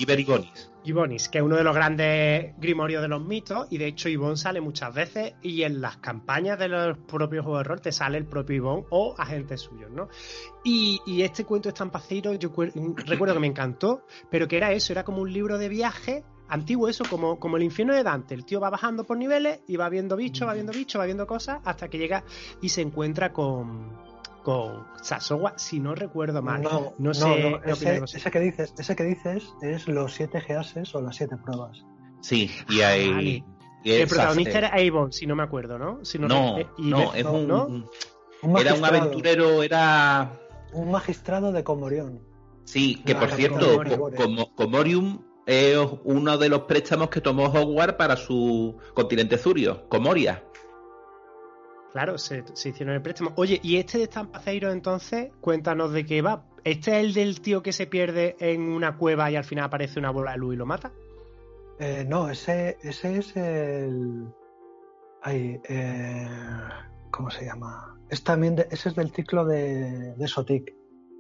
Ibonis, 0.84 1.30
que 1.30 1.40
es 1.40 1.44
uno 1.44 1.56
de 1.56 1.64
los 1.64 1.74
grandes 1.74 2.54
grimorios 2.60 3.02
de 3.02 3.08
los 3.08 3.20
mitos, 3.26 3.66
y 3.72 3.80
de 3.80 3.88
hecho 3.88 4.08
Ivonne 4.08 4.38
sale 4.38 4.62
muchas 4.62 4.94
veces, 4.94 5.34
y 5.42 5.64
en 5.64 5.82
las 5.82 5.98
campañas 5.98 6.60
de 6.60 6.68
los 6.68 6.98
propios 7.00 7.44
juegos 7.44 7.62
de 7.64 7.70
rol 7.70 7.82
te 7.82 7.92
sale 7.92 8.20
el 8.20 8.26
propio 8.28 8.56
Ivonne 8.58 8.86
o 8.92 9.16
agentes 9.18 9.62
suyos, 9.62 9.90
¿no? 9.90 10.10
Y, 10.64 11.02
y 11.08 11.24
este 11.24 11.44
cuento 11.44 11.70
de 11.70 11.74
Estampaciro 11.74 12.34
yo 12.36 12.54
cuer- 12.54 12.72
recuerdo 13.08 13.34
que 13.34 13.40
me 13.40 13.48
encantó, 13.48 14.06
pero 14.30 14.48
que 14.48 14.58
era 14.58 14.74
eso, 14.74 14.94
era 14.94 15.04
como 15.04 15.22
un 15.24 15.34
libro 15.34 15.58
de 15.58 15.70
viaje 15.70 16.24
antiguo, 16.48 16.88
eso, 16.88 17.04
como, 17.10 17.40
como 17.40 17.58
el 17.58 17.64
infierno 17.64 17.94
de 17.94 18.04
Dante. 18.04 18.34
El 18.36 18.46
tío 18.46 18.60
va 18.60 18.70
bajando 18.70 19.04
por 19.04 19.18
niveles 19.18 19.62
y 19.68 19.78
va 19.78 19.90
viendo 19.90 20.16
bichos, 20.16 20.48
va 20.48 20.54
viendo 20.54 20.72
bichos, 20.74 21.00
va 21.02 21.06
viendo 21.06 21.26
cosas, 21.28 21.60
hasta 21.66 21.88
que 21.90 21.98
llega 21.98 22.24
y 22.62 22.70
se 22.70 22.82
encuentra 22.82 23.32
con 23.34 24.04
con 24.44 24.86
Sasowa, 25.02 25.58
si 25.58 25.80
no 25.80 25.96
recuerdo 25.96 26.44
mal. 26.44 26.62
No, 26.62 26.94
No, 27.00 27.14
sé 27.16 27.22
no, 27.42 27.50
no, 27.50 27.64
ese, 27.64 28.30
que 28.30 28.40
dices, 28.40 28.76
ese 28.78 28.96
que 28.96 29.04
dices 29.04 29.44
es 29.64 29.88
los 29.88 30.14
siete 30.14 30.40
GASes 30.48 30.94
o 30.94 31.02
las 31.02 31.16
siete 31.16 31.36
pruebas. 31.38 31.84
Sí, 32.22 32.52
y 32.70 32.82
hay. 32.82 33.12
Vale. 33.12 33.44
y 33.84 33.92
El 33.92 34.08
protagonista 34.08 34.60
era 34.60 34.68
Avon, 34.76 35.12
si 35.12 35.26
no 35.26 35.36
me 35.36 35.42
acuerdo, 35.42 35.80
¿no? 35.80 36.06
Si 36.06 36.20
No, 36.20 36.58
re- 36.58 36.68
y 36.78 36.90
no, 36.92 37.12
de- 37.12 37.20
es 37.22 37.26
un. 37.26 37.48
¿no? 37.48 37.66
Un 38.44 38.58
Era 38.60 38.76
un 38.76 38.86
aventurero, 38.86 39.64
era. 39.64 40.32
un 40.74 40.92
magistrado 40.92 41.52
de 41.52 41.64
Comorión. 41.64 42.22
Sí, 42.66 43.02
que 43.04 43.14
Ah, 43.14 43.20
por 43.22 43.32
cierto, 43.32 43.66
Comorium. 43.68 43.98
co- 44.00 44.12
como 44.16 44.56
Comorium 44.56 45.20
es 45.46 45.78
uno 46.04 46.38
de 46.38 46.50
los 46.50 46.62
préstamos 46.62 47.10
que 47.10 47.22
tomó 47.22 47.46
Hogwarts 47.46 47.94
para 47.96 48.16
su 48.16 48.78
continente 48.94 49.38
Zurio, 49.38 49.88
Comoria. 49.90 50.44
Claro, 51.92 52.18
se, 52.18 52.44
se 52.54 52.70
hicieron 52.70 52.96
el 52.96 53.02
préstamo. 53.02 53.32
Oye, 53.38 53.60
¿y 53.64 53.78
este 53.78 53.98
de 53.98 54.04
Estampaceiro 54.06 54.72
entonces? 54.72 55.32
Cuéntanos 55.40 55.94
de 55.94 56.06
qué 56.06 56.22
va. 56.22 56.46
¿Este 56.66 56.92
es 57.00 57.06
el 57.06 57.14
del 57.14 57.40
tío 57.42 57.64
que 57.64 57.72
se 57.72 57.88
pierde 57.88 58.36
en 58.40 58.64
una 58.64 58.98
cueva 58.98 59.32
y 59.32 59.36
al 59.38 59.46
final 59.46 59.66
aparece 59.66 60.00
una 60.00 60.10
bola 60.12 60.32
de 60.34 60.38
luz 60.40 60.56
y 60.56 60.58
lo 60.58 60.66
mata? 60.66 60.92
Eh, 61.80 62.06
no, 62.08 62.30
ese, 62.30 62.78
ese 62.82 63.18
es 63.20 63.36
el. 63.38 64.26
Ay, 65.22 65.60
eh, 65.70 66.28
¿Cómo 67.12 67.30
se 67.32 67.46
llama? 67.46 67.98
Es 68.10 68.24
también 68.24 68.58
de- 68.58 68.68
ese 68.72 68.90
es 68.90 68.96
del 68.96 69.12
ciclo 69.12 69.46
de, 69.46 70.14
de 70.16 70.28
Sotik, 70.28 70.75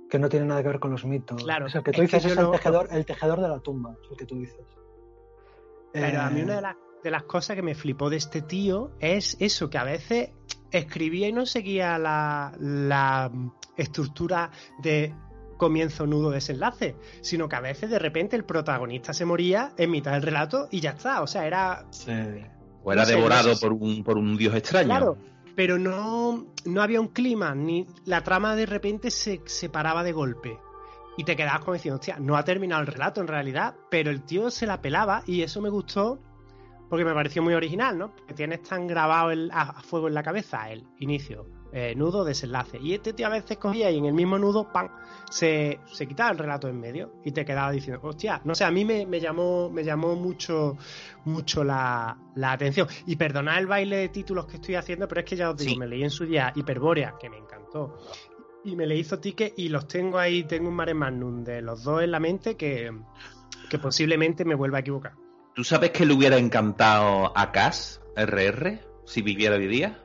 que 0.10 0.20
no 0.20 0.30
tiene 0.30 0.46
nada 0.46 0.62
que 0.62 0.68
ver 0.70 0.80
con 0.80 0.92
los 0.92 1.06
mitos. 1.06 1.44
Claro, 1.44 1.68
es 1.68 1.76
el 1.76 1.84
que 1.84 1.92
tú 1.92 2.02
es 2.02 2.10
que 2.10 2.18
dices, 2.18 2.24
yo 2.24 2.34
es 2.34 2.38
el 2.38 2.44
no- 2.46 2.52
tejedor, 2.52 2.88
el 2.92 3.06
tejedor 3.06 3.42
de 3.42 3.48
la 3.50 3.60
tumba, 3.60 3.96
es 4.04 4.12
el 4.12 4.18
que 4.18 4.26
tú 4.26 4.38
dices. 4.40 4.66
Pero 5.94 6.22
a 6.22 6.30
mí 6.30 6.42
Eh, 6.42 6.44
una 6.44 6.56
de 6.56 6.62
las, 6.62 6.76
de 7.04 7.12
las 7.12 7.24
cosas 7.24 7.56
que 7.56 7.62
me 7.62 7.76
flipó 7.76 8.10
de 8.10 8.18
este 8.18 8.42
tío 8.42 8.92
es 9.00 9.38
eso, 9.40 9.70
que 9.70 9.78
a 9.78 9.84
veces 9.84 10.32
escribía 10.72 11.28
y 11.30 11.34
no 11.34 11.46
seguía 11.46 11.98
la, 11.98 12.54
la 12.60 13.32
estructura 13.78 14.52
de 14.82 15.14
comienzo, 15.58 16.06
nudo, 16.06 16.32
desenlace, 16.32 16.98
sino 17.22 17.48
que 17.48 17.56
a 17.56 17.62
veces 17.62 17.90
de 17.90 17.98
repente 18.00 18.36
el 18.36 18.44
protagonista 18.44 19.14
se 19.14 19.24
moría 19.24 19.72
en 19.78 19.90
mitad 19.90 20.12
del 20.12 20.22
relato 20.22 20.68
y 20.70 20.82
ya 20.82 20.92
está. 20.92 21.22
O 21.22 21.28
sea, 21.28 21.48
era 21.48 21.86
sí. 21.92 22.12
O 22.84 22.92
era 22.92 23.02
No 23.04 23.06
sé, 23.08 23.16
devorado 23.16 23.48
no 23.50 23.54
sé 23.54 23.60
si- 23.60 23.66
por, 23.66 23.74
un, 23.74 24.04
por 24.04 24.18
un 24.18 24.36
dios 24.38 24.54
extraño. 24.54 24.88
Claro, 24.88 25.18
pero 25.56 25.78
no, 25.80 26.48
no 26.66 26.82
había 26.82 27.02
un 27.02 27.08
clima, 27.08 27.56
ni 27.56 27.88
la 28.06 28.24
trama 28.24 28.56
de 28.56 28.66
repente 28.66 29.12
se 29.12 29.42
separaba 29.46 30.04
de 30.04 30.12
golpe. 30.12 30.60
Y 31.18 31.24
te 31.24 31.36
quedabas 31.36 31.62
como 31.62 31.74
diciendo, 31.74 31.98
hostia, 31.98 32.18
no 32.20 32.36
ha 32.36 32.44
terminado 32.44 32.82
el 32.82 32.88
relato 32.88 33.22
en 33.22 33.28
realidad, 33.28 33.76
pero 33.90 34.12
el 34.12 34.24
tío 34.24 34.52
se 34.52 34.68
la 34.68 34.82
pelaba 34.82 35.24
y 35.26 35.44
eso 35.44 35.62
me 35.62 35.70
gustó 35.70 36.20
porque 36.90 37.06
me 37.06 37.14
pareció 37.14 37.42
muy 37.42 37.54
original, 37.54 37.98
¿no? 37.98 38.16
Porque 38.16 38.34
tienes 38.34 38.62
tan 38.64 38.86
grabado 38.86 39.32
el, 39.32 39.50
a 39.52 39.82
fuego 39.82 40.08
en 40.08 40.14
la 40.14 40.24
cabeza 40.24 40.70
el 40.70 40.86
inicio, 41.00 41.48
eh, 41.78 41.94
nudo, 41.94 42.24
desenlace. 42.24 42.80
Y 42.82 42.94
este 42.94 43.12
tío 43.12 43.28
a 43.28 43.32
veces 43.32 43.58
cogía 43.58 43.92
y 43.92 43.98
en 43.98 44.06
el 44.06 44.14
mismo 44.14 44.40
nudo, 44.40 44.72
¡pam! 44.72 44.88
Se, 45.30 45.80
se 45.92 46.08
quitaba 46.08 46.32
el 46.32 46.38
relato 46.38 46.70
en 46.70 46.80
medio 46.80 47.16
y 47.26 47.32
te 47.34 47.44
quedaba 47.44 47.70
diciendo, 47.72 48.00
hostia, 48.02 48.40
no 48.46 48.56
sé, 48.56 48.64
a 48.64 48.72
mí 48.72 48.86
me, 48.86 49.06
me 49.06 49.20
llamó, 49.20 49.70
me 49.70 49.84
llamó 49.84 50.16
mucho, 50.16 50.78
mucho 51.26 51.66
la, 51.66 52.18
la 52.36 52.54
atención. 52.54 52.88
Y 53.08 53.18
perdonad 53.18 53.58
el 53.58 53.68
baile 53.68 53.98
de 53.98 54.08
títulos 54.10 54.46
que 54.46 54.56
estoy 54.56 54.76
haciendo, 54.76 55.06
pero 55.10 55.20
es 55.20 55.26
que 55.28 55.36
ya 55.36 55.50
os 55.50 55.58
digo, 55.58 55.72
Sí. 55.72 55.78
me 55.78 55.88
leí 55.88 56.04
en 56.04 56.12
su 56.12 56.26
día 56.26 56.54
Hiperbórea, 56.56 57.16
que 57.20 57.30
me 57.30 57.38
encantó. 57.38 57.98
Y 58.64 58.78
me 58.78 58.88
leí 58.88 59.04
Zotique 59.04 59.54
y 59.58 59.68
los 59.68 59.86
tengo 59.88 60.18
ahí, 60.18 60.46
tengo 60.46 60.70
un 60.70 60.76
mare 60.76 60.94
magnum 60.94 61.44
de 61.44 61.62
los 61.62 61.84
dos 61.84 62.02
en 62.04 62.12
la 62.12 62.20
mente 62.22 62.56
que, 62.56 62.92
que 63.70 63.78
posiblemente 63.80 64.46
me 64.46 64.56
vuelva 64.56 64.78
a 64.78 64.82
equivocar. 64.82 65.14
¿Tú 65.54 65.64
sabes 65.66 65.92
que 65.92 66.06
le 66.06 66.14
hubiera 66.14 66.38
encantado 66.38 67.32
a 67.38 67.52
Cass, 67.52 68.02
RR, 68.16 68.80
si 69.06 69.22
viviera 69.22 69.56
hoy 69.58 69.68
día? 69.68 70.00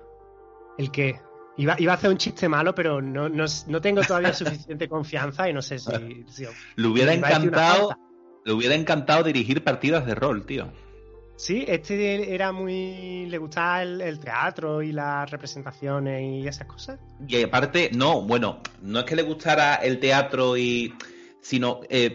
El 0.79 0.91
que 0.91 1.21
iba, 1.63 1.77
iba 1.79 1.93
a 1.93 1.97
hacer 1.97 2.11
un 2.11 2.17
chiste 2.19 2.49
malo, 2.49 2.75
pero 2.75 3.01
no, 3.03 3.29
no, 3.29 3.45
no 3.67 3.81
tengo 3.81 4.03
todavía 4.03 4.33
suficiente 4.33 4.89
confianza 4.89 5.49
y 5.49 5.53
no 5.53 5.63
sé 5.63 5.79
si. 5.79 6.25
si- 6.29 6.47
Le 6.77 6.87
hubiera 6.87 7.13
encantado, 7.15 7.97
le 8.45 8.53
hubiera 8.53 8.75
encantado 8.75 9.23
dirigir 9.25 9.63
partidas 9.63 10.07
de 10.07 10.15
rol, 10.15 10.45
tío. 10.47 10.69
Sí, 11.37 11.65
este 11.67 12.35
era 12.35 12.53
muy. 12.53 13.27
Le 13.27 13.39
gustaba 13.39 13.83
el, 13.83 14.01
el 14.03 14.19
teatro 14.21 14.83
y 14.83 14.93
las 14.93 15.31
representaciones 15.31 16.23
y 16.23 16.47
esas 16.47 16.67
cosas. 16.67 17.01
Y 17.27 17.43
aparte, 17.43 17.91
no, 17.95 18.21
bueno, 18.23 18.61
no 18.83 18.99
es 18.99 19.05
que 19.07 19.17
le 19.17 19.23
gustara 19.23 19.77
el 19.77 19.99
teatro 20.01 20.57
y. 20.59 20.93
sino 21.41 21.81
eh, 21.89 22.15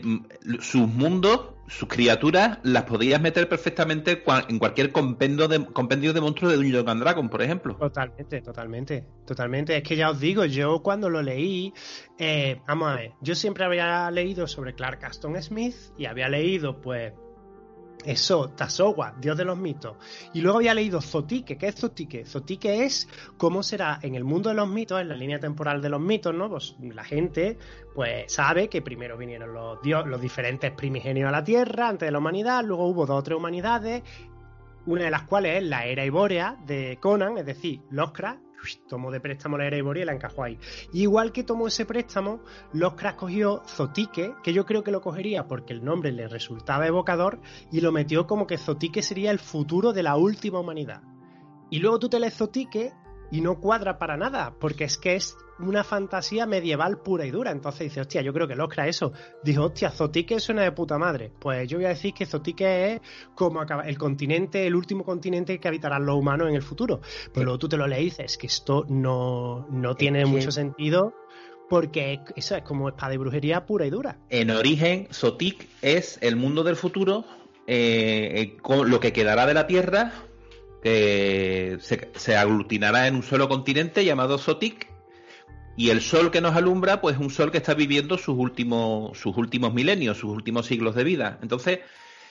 sus 0.60 0.88
mundos, 0.88 1.55
sus 1.68 1.88
criaturas, 1.88 2.60
las 2.64 2.84
podías 2.84 3.22
meter 3.22 3.50
perfectamente 3.50 4.24
en 4.50 4.60
cualquier 4.60 4.92
compendio 4.92 5.48
de, 5.48 5.66
compendio 5.66 6.14
de 6.14 6.22
monstruos 6.22 6.54
de 6.54 6.58
Dungeons 6.58 6.88
and 6.88 7.30
por 7.30 7.42
ejemplo. 7.42 7.76
Totalmente, 7.76 8.42
totalmente, 8.42 9.06
totalmente. 9.26 9.78
Es 9.78 9.84
que 9.84 9.96
ya 9.96 10.10
os 10.10 10.20
digo, 10.20 10.46
yo 10.46 10.82
cuando 10.82 11.10
lo 11.10 11.22
leí, 11.22 11.74
eh, 12.18 12.62
vamos 12.68 12.92
a 12.92 12.96
ver, 12.96 13.12
yo 13.22 13.36
siempre 13.36 13.66
había 13.66 14.10
leído 14.12 14.48
sobre 14.48 14.76
Clark 14.76 15.04
Aston 15.04 15.42
Smith 15.42 15.76
y 15.98 16.06
había 16.06 16.30
leído, 16.30 16.82
pues, 16.82 17.14
eso, 18.04 18.50
Tasowa, 18.50 19.16
Dios 19.20 19.38
de 19.38 19.46
los 19.46 19.58
mitos. 19.58 19.98
Y 20.34 20.42
luego 20.42 20.58
había 20.58 20.74
leído 20.74 21.02
Zotique. 21.02 21.58
¿Qué 21.58 21.68
es 21.68 21.76
Zotique? 21.76 22.26
Zotique 22.26 22.84
es 22.84 23.08
cómo 23.38 23.64
será 23.64 24.00
en 24.02 24.16
el 24.16 24.24
mundo 24.24 24.50
de 24.50 24.56
los 24.56 24.68
mitos, 24.68 25.02
en 25.02 25.10
la 25.10 25.16
línea 25.16 25.40
temporal 25.40 25.82
de 25.82 25.90
los 25.90 26.02
mitos, 26.02 26.34
¿no? 26.34 26.50
Pues 26.50 26.76
la 26.80 27.04
gente, 27.04 27.58
pues, 27.94 28.32
sabe 28.32 28.70
que 28.70 28.82
primero 28.82 29.18
vinieron 29.18 29.54
los, 29.54 29.82
dios, 29.82 30.06
los 30.08 30.22
diferentes 30.22 30.72
primigenios 30.72 31.30
a 31.30 31.32
la 31.32 31.44
Tierra, 31.44 31.90
antes 31.90 32.08
de 32.08 32.12
la 32.12 32.20
humanidad, 32.20 32.64
luego 32.64 32.88
hubo 32.88 33.06
dos 33.06 33.20
o 33.20 33.24
tres 33.24 33.38
humanidades, 33.38 34.04
una 34.86 35.06
de 35.06 35.12
las 35.12 35.24
cuales 35.24 35.58
es 35.58 35.64
la 35.64 35.86
era 35.86 36.06
ibórea 36.06 36.58
de 36.66 36.98
Conan, 37.02 37.38
es 37.38 37.46
decir, 37.46 37.82
Lovecraft 37.90 38.40
tomó 38.88 39.12
de 39.12 39.20
préstamo 39.20 39.58
la 39.58 39.76
ibórea 39.76 40.04
y 40.04 40.06
la 40.06 40.14
encajó 40.14 40.44
ahí. 40.44 40.60
Igual 40.94 41.32
que 41.32 41.44
tomó 41.44 41.68
ese 41.68 41.86
préstamo, 41.86 42.42
Lovecraft 42.74 43.18
cogió 43.18 43.62
Zotique, 43.68 44.34
que 44.44 44.54
yo 44.54 44.66
creo 44.66 44.84
que 44.84 44.92
lo 44.92 45.02
cogería 45.02 45.48
porque 45.48 45.74
el 45.74 45.84
nombre 45.84 46.12
le 46.12 46.28
resultaba 46.28 46.88
evocador, 46.88 47.40
y 47.72 47.82
lo 47.82 47.92
metió 47.92 48.28
como 48.28 48.48
que 48.48 48.58
Zotique 48.58 49.02
sería 49.02 49.32
el 49.32 49.40
futuro 49.40 49.94
de 49.94 50.04
la 50.04 50.16
última 50.18 50.60
humanidad. 50.60 51.02
Y 51.70 51.80
luego 51.80 52.00
tú 52.00 52.10
te 52.10 52.20
lees 52.20 52.36
Zotique 52.36 52.94
y 53.32 53.42
no 53.42 53.60
cuadra 53.60 53.98
para 53.98 54.18
nada, 54.18 54.54
porque 54.60 54.84
es 54.86 54.98
que 54.98 55.16
es 55.16 55.36
una 55.58 55.84
fantasía 55.84 56.46
medieval 56.46 56.98
pura 56.98 57.26
y 57.26 57.32
dura. 57.32 57.52
Entonces 57.52 57.82
dice, 57.86 58.02
hostia, 58.02 58.22
yo 58.22 58.34
creo 58.34 58.48
que 58.48 58.56
Lovecraft 58.56 58.90
eso. 58.90 59.14
Dijo, 59.44 59.64
hostia, 59.66 59.90
Zotique 59.90 60.40
suena 60.40 60.64
de 60.64 60.72
puta 60.74 60.98
madre. 60.98 61.32
Pues 61.40 61.68
yo 61.70 61.78
voy 61.78 61.86
a 61.86 61.90
decir 61.90 62.14
que 62.14 62.26
Zotique 62.26 62.94
es 62.96 63.02
como 63.36 63.62
acaba- 63.62 63.88
el 63.88 63.98
continente, 63.98 64.68
el 64.68 64.76
último 64.76 65.04
continente 65.06 65.58
que 65.60 65.68
habitarán 65.68 66.06
los 66.06 66.16
humanos 66.18 66.50
en 66.50 66.56
el 66.56 66.62
futuro. 66.62 67.00
Pero 67.34 67.46
luego 67.46 67.60
tú 67.60 67.70
te 67.70 67.78
lo 67.78 67.88
lees 67.88 68.02
y 68.02 68.06
dices, 68.06 68.38
que 68.38 68.48
esto 68.48 68.86
no, 68.90 69.66
no 69.70 69.96
tiene 69.96 70.26
mucho 70.26 70.52
sentido, 70.52 71.14
porque 71.70 72.20
eso 72.36 72.56
es 72.58 72.64
como 72.64 72.90
espada 72.90 73.14
y 73.14 73.18
brujería 73.18 73.66
pura 73.66 73.86
y 73.86 73.90
dura. 73.90 74.18
En 74.30 74.52
origen, 74.52 75.08
Sotik 75.10 75.68
es 75.82 76.20
el 76.22 76.36
mundo 76.36 76.64
del 76.64 76.76
futuro, 76.76 77.24
eh, 77.66 78.32
eh, 78.36 78.58
con 78.62 78.90
lo 78.92 79.00
que 79.00 79.12
quedará 79.14 79.46
de 79.48 79.54
la 79.56 79.66
Tierra, 79.68 80.12
que 80.86 81.80
se, 81.82 82.12
se 82.16 82.38
aglutinará 82.38 83.08
en 83.08 83.16
un 83.16 83.24
solo 83.24 83.50
continente 83.50 84.06
llamado 84.06 84.38
Sotik, 84.38 84.88
y 85.76 85.90
el 85.90 86.00
sol 86.00 86.30
que 86.30 86.42
nos 86.42 86.56
alumbra, 86.56 87.02
pues 87.02 87.16
es 87.16 87.22
un 87.22 87.32
sol 87.32 87.52
que 87.52 87.58
está 87.58 87.74
viviendo 87.74 88.20
sus 88.20 88.38
últimos, 88.38 89.18
sus 89.18 89.36
últimos 89.36 89.74
milenios, 89.74 90.20
sus 90.20 90.30
últimos 90.30 90.68
siglos 90.68 90.94
de 90.94 91.04
vida. 91.04 91.40
Entonces, 91.42 91.80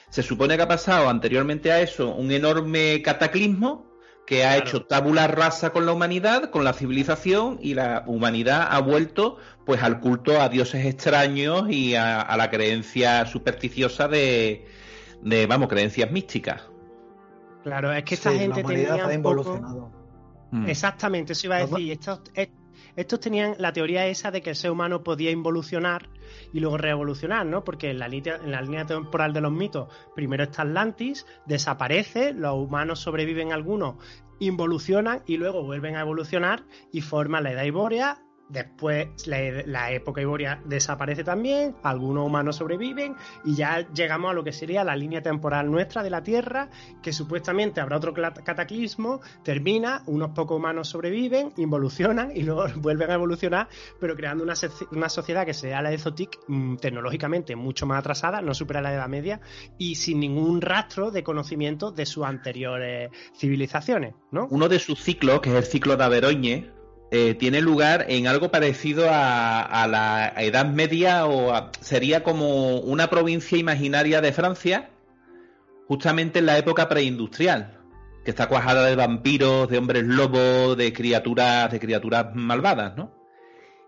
se 0.09 0.23
supone 0.23 0.55
que 0.55 0.63
ha 0.63 0.69
pasado 0.69 1.09
anteriormente 1.09 1.69
a 1.73 1.81
eso 1.81 2.15
un 2.15 2.31
enorme 2.31 3.01
cataclismo 3.01 3.91
que 4.25 4.45
ha 4.45 4.53
Claro. 4.53 4.65
hecho 4.65 4.85
tabula 4.85 5.27
rasa 5.27 5.71
con 5.71 5.85
la 5.85 5.91
humanidad, 5.91 6.49
con 6.49 6.63
la 6.63 6.71
civilización, 6.71 7.59
y 7.61 7.73
la 7.73 8.05
humanidad 8.07 8.69
ha 8.71 8.79
vuelto 8.79 9.37
pues 9.65 9.83
al 9.83 9.99
culto 9.99 10.41
a 10.41 10.47
dioses 10.47 10.85
extraños 10.85 11.69
y 11.69 11.95
a, 11.95 12.21
a 12.21 12.37
la 12.37 12.49
creencia 12.49 13.25
supersticiosa 13.25 14.07
de, 14.07 14.65
de, 15.21 15.45
vamos, 15.45 15.67
creencias 15.67 16.09
místicas. 16.09 16.61
Claro, 17.65 17.91
es 17.91 18.03
que 18.03 18.13
esta 18.15 18.31
Sí, 18.31 18.37
gente 18.39 18.61
la 18.61 18.67
tenía 18.67 19.03
ha 19.05 19.07
un 19.07 19.23
poco... 19.23 19.91
Mm. 20.51 20.69
Exactamente, 20.69 21.33
eso 21.33 21.47
iba 21.47 21.55
a 21.57 21.65
decir. 21.65 21.91
Estos, 21.91 22.21
est- 22.35 22.53
estos 22.95 23.19
tenían 23.19 23.55
la 23.57 23.73
teoría 23.73 24.05
esa 24.05 24.29
de 24.29 24.41
que 24.43 24.51
el 24.51 24.55
ser 24.55 24.69
humano 24.69 25.03
podía 25.03 25.31
involucionar 25.31 26.07
y 26.53 26.59
luego 26.59 26.77
revolucionar, 26.77 27.45
¿no? 27.45 27.63
Porque 27.63 27.89
en 27.89 27.97
la, 27.99 28.07
línea, 28.07 28.35
en 28.35 28.51
la 28.51 28.61
línea 28.61 28.85
temporal 28.85 29.33
de 29.33 29.41
los 29.41 29.51
mitos, 29.51 29.91
primero 30.15 30.43
está 30.43 30.61
Atlantis, 30.61 31.25
desaparece, 31.47 32.33
los 32.33 32.53
humanos 32.55 32.99
sobreviven 32.99 33.51
algunos, 33.51 33.95
involucionan 34.39 35.23
y 35.25 35.37
luego 35.37 35.63
vuelven 35.63 35.95
a 35.95 36.01
evolucionar 36.01 36.63
y 36.91 37.01
forman 37.01 37.43
la 37.43 37.51
edad 37.51 37.63
ibórea. 37.63 38.19
Después 38.47 39.07
la, 39.25 39.91
época 39.91 40.21
ibórea 40.21 40.61
desaparece 40.65 41.23
también, 41.23 41.75
algunos 41.81 42.27
humanos 42.27 42.57
sobreviven 42.57 43.15
y 43.43 43.55
ya 43.55 43.87
llegamos 43.91 44.31
a 44.31 44.33
lo 44.33 44.43
que 44.43 44.51
sería 44.51 44.83
la 44.83 44.95
línea 44.95 45.21
temporal 45.21 45.71
nuestra 45.71 46.03
de 46.03 46.11
la 46.11 46.21
Tierra, 46.21 46.69
que 47.01 47.11
supuestamente 47.11 47.81
habrá 47.81 47.97
otro 47.97 48.13
cataclismo, 48.13 49.21
termina, 49.43 50.03
unos 50.05 50.31
pocos 50.31 50.57
humanos 50.57 50.89
sobreviven, 50.89 51.53
involucionan 51.57 52.31
y 52.35 52.43
luego 52.43 52.65
vuelven 52.77 53.09
a 53.09 53.15
evolucionar, 53.15 53.67
pero 53.99 54.15
creando 54.15 54.43
una 54.43 55.09
sociedad 55.09 55.45
que 55.45 55.53
sea 55.55 55.81
la 55.81 55.89
de 55.89 55.97
Zotic, 55.97 56.37
mm, 56.47 56.75
tecnológicamente 56.75 57.55
mucho 57.55 57.87
más 57.87 57.99
atrasada, 57.99 58.41
no 58.41 58.53
supera 58.53 58.81
la 58.81 58.93
Edad 58.93 59.07
Media 59.07 59.41
y 59.79 59.95
sin 59.95 60.19
ningún 60.19 60.61
rastro 60.61 61.09
de 61.09 61.23
conocimiento 61.23 61.91
de 61.91 62.05
sus 62.05 62.25
anteriores 62.25 63.09
civilizaciones, 63.35 64.13
¿no? 64.31 64.47
Uno 64.51 64.69
de 64.69 64.77
sus 64.77 65.01
ciclos, 65.01 65.41
que 65.41 65.49
es 65.49 65.55
el 65.55 65.63
ciclo 65.63 65.97
de 65.97 66.03
Averoñe, 66.03 66.75
eh, 67.17 67.33
tiene 67.33 67.61
lugar 67.61 68.07
en 68.09 68.27
algo 68.27 68.51
parecido 68.51 69.07
a, 69.09 69.87
la 69.89 70.33
Edad 70.35 70.65
Media 70.65 71.27
o 71.27 71.71
sería 71.79 72.23
como 72.23 72.79
una 72.79 73.09
provincia 73.09 73.57
imaginaria 73.57 74.19
de 74.19 74.33
Francia, 74.33 74.89
justamente 75.87 76.39
en 76.39 76.45
la 76.45 76.57
época 76.57 76.89
preindustrial, 76.89 77.79
que 78.25 78.31
está 78.31 78.49
cuajada 78.49 78.85
de 78.85 78.97
vampiros, 78.97 79.69
de 79.69 79.77
hombres 79.77 80.03
lobos, 80.03 80.75
de 80.75 80.91
criaturas, 80.91 81.71
de 81.71 81.79
criaturas 81.79 82.35
malvadas, 82.35 82.97
¿no? 82.97 83.13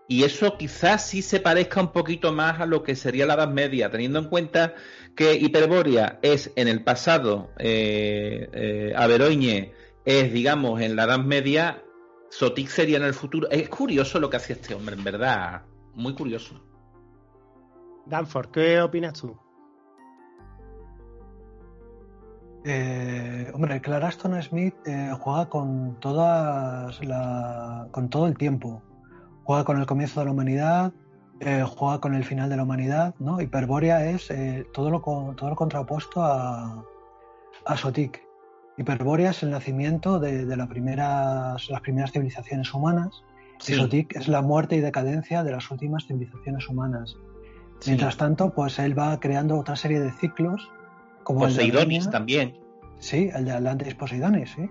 Y 0.08 0.24
eso 0.24 0.56
quizás 0.56 1.06
sí 1.06 1.20
se 1.20 1.38
parezca 1.38 1.82
un 1.82 1.92
poquito 1.92 2.32
más 2.32 2.60
a 2.60 2.64
lo 2.66 2.82
que 2.82 2.96
sería 2.96 3.26
la 3.26 3.34
Edad 3.34 3.50
Media, 3.50 3.90
teniendo 3.90 4.20
en 4.20 4.30
cuenta 4.30 4.74
que 5.14 5.34
Hiperbórea 5.34 6.18
es 6.22 6.50
en 6.56 6.66
el 6.66 6.82
pasado, 6.82 7.50
eh, 7.58 8.48
eh, 8.54 9.72
es, 10.06 10.32
digamos, 10.32 10.80
en 10.80 10.96
la 10.96 11.04
Edad 11.04 11.18
Media, 11.18 11.82
Sotik 12.30 12.68
sería 12.68 12.98
en 12.98 13.04
el 13.04 13.14
futuro. 13.14 13.48
Es 13.50 13.68
curioso 13.68 14.20
lo 14.20 14.28
que 14.30 14.36
hacía 14.36 14.56
este 14.56 14.74
hombre, 14.74 14.94
en 14.94 15.04
verdad. 15.04 15.62
Muy 15.94 16.14
curioso. 16.14 16.60
Danford, 18.06 18.50
¿qué 18.50 18.80
opinas 18.80 19.14
tú? 19.14 19.36
Eh, 22.64 23.50
hombre, 23.54 23.80
Claraston 23.80 24.42
Smith 24.42 24.74
eh, 24.86 25.12
juega 25.18 25.48
con 25.48 25.98
todas 26.00 27.02
la, 27.04 27.88
con 27.90 28.08
todo 28.10 28.26
el 28.26 28.36
tiempo. 28.36 28.82
Juega 29.44 29.64
con 29.64 29.78
el 29.78 29.86
comienzo 29.86 30.20
de 30.20 30.26
la 30.26 30.32
humanidad, 30.32 30.92
eh, 31.40 31.64
juega 31.66 32.00
con 32.00 32.14
el 32.14 32.24
final 32.24 32.50
de 32.50 32.56
la 32.56 32.64
humanidad, 32.64 33.14
¿no? 33.18 33.40
Hiperbórea 33.40 34.10
es 34.10 34.30
eh, 34.30 34.66
todo, 34.74 34.90
lo, 34.90 35.00
todo 35.00 35.48
lo 35.48 35.56
contrapuesto 35.56 36.22
a, 36.22 36.84
a 37.64 37.76
Sotik. 37.76 38.27
Hiperbórea 38.78 39.30
es 39.30 39.42
el 39.42 39.50
nacimiento 39.50 40.18
de, 40.18 40.46
de 40.46 40.56
las 40.56 40.68
primeras, 40.68 41.68
las 41.68 41.80
primeras 41.80 42.12
civilizaciones 42.12 42.72
humanas 42.72 43.22
Sotik 43.58 44.16
es 44.16 44.28
la 44.28 44.42
muerte 44.42 44.76
y 44.76 44.80
decadencia 44.80 45.42
de 45.42 45.52
las 45.52 45.70
últimas 45.70 46.06
civilizaciones 46.06 46.68
humanas. 46.68 47.16
Sí. 47.80 47.90
Mientras 47.90 48.16
tanto, 48.16 48.52
pues 48.54 48.78
él 48.78 48.98
va 48.98 49.18
creando 49.20 49.58
otra 49.58 49.76
serie 49.76 50.00
de 50.00 50.10
ciclos 50.12 50.70
como 51.22 51.46
el 51.46 51.54
de 51.54 51.66
Poseidonis 51.66 52.10
también. 52.10 52.58
Sí, 52.98 53.30
el 53.34 53.44
de 53.44 53.52
Atlantis 53.52 53.94
Poseidonis, 53.94 54.50
sí. 54.50 54.68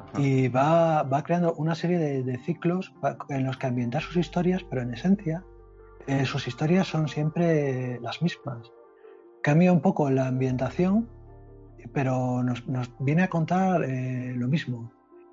Ajá. 0.00 0.20
Y 0.20 0.48
va, 0.48 1.02
va 1.02 1.22
creando 1.22 1.54
una 1.54 1.74
serie 1.74 1.98
de, 1.98 2.22
de 2.22 2.38
ciclos 2.38 2.92
en 3.28 3.44
los 3.44 3.56
que 3.56 3.66
ambientar 3.66 4.02
sus 4.02 4.16
historias, 4.16 4.64
pero 4.68 4.82
en 4.82 4.92
esencia 4.92 5.44
eh, 6.06 6.24
sus 6.26 6.46
historias 6.46 6.86
son 6.86 7.08
siempre 7.08 7.98
las 8.00 8.20
mismas. 8.22 8.72
Cambia 9.42 9.72
un 9.72 9.80
poco 9.80 10.10
la 10.10 10.26
ambientación, 10.26 11.08
pero 11.92 12.42
nos, 12.42 12.64
viene 13.00 13.22
a 13.22 13.28
contar 13.28 13.84
eh, 13.84 14.32
lo 14.36 14.48
mismo. 14.48 14.92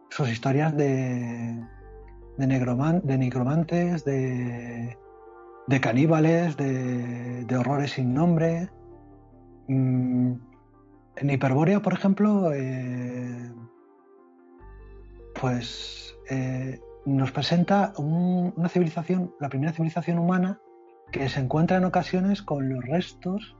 Sus 0.09 0.29
historias 0.29 0.75
de, 0.75 1.55
de, 2.37 3.01
de 3.03 3.17
necromantes, 3.17 4.03
de, 4.05 4.97
caníbales, 5.81 6.57
de, 6.57 7.55
horrores 7.57 7.91
sin 7.91 8.13
nombre. 8.13 8.69
Mm, 9.67 10.33
en 11.17 11.29
Hiperbórea, 11.29 11.81
por 11.81 11.93
ejemplo, 11.93 12.51
eh, 12.53 13.51
pues 15.39 16.15
eh, 16.29 16.79
nos 17.05 17.31
presenta 17.31 17.93
un- 17.97 18.53
una 18.55 18.69
civilización, 18.69 19.33
la 19.39 19.49
primera 19.49 19.71
civilización 19.71 20.19
humana, 20.19 20.59
que 21.11 21.29
se 21.29 21.39
encuentra 21.39 21.77
en 21.77 21.85
ocasiones 21.85 22.41
con 22.41 22.69
los 22.69 22.83
restos 22.85 23.55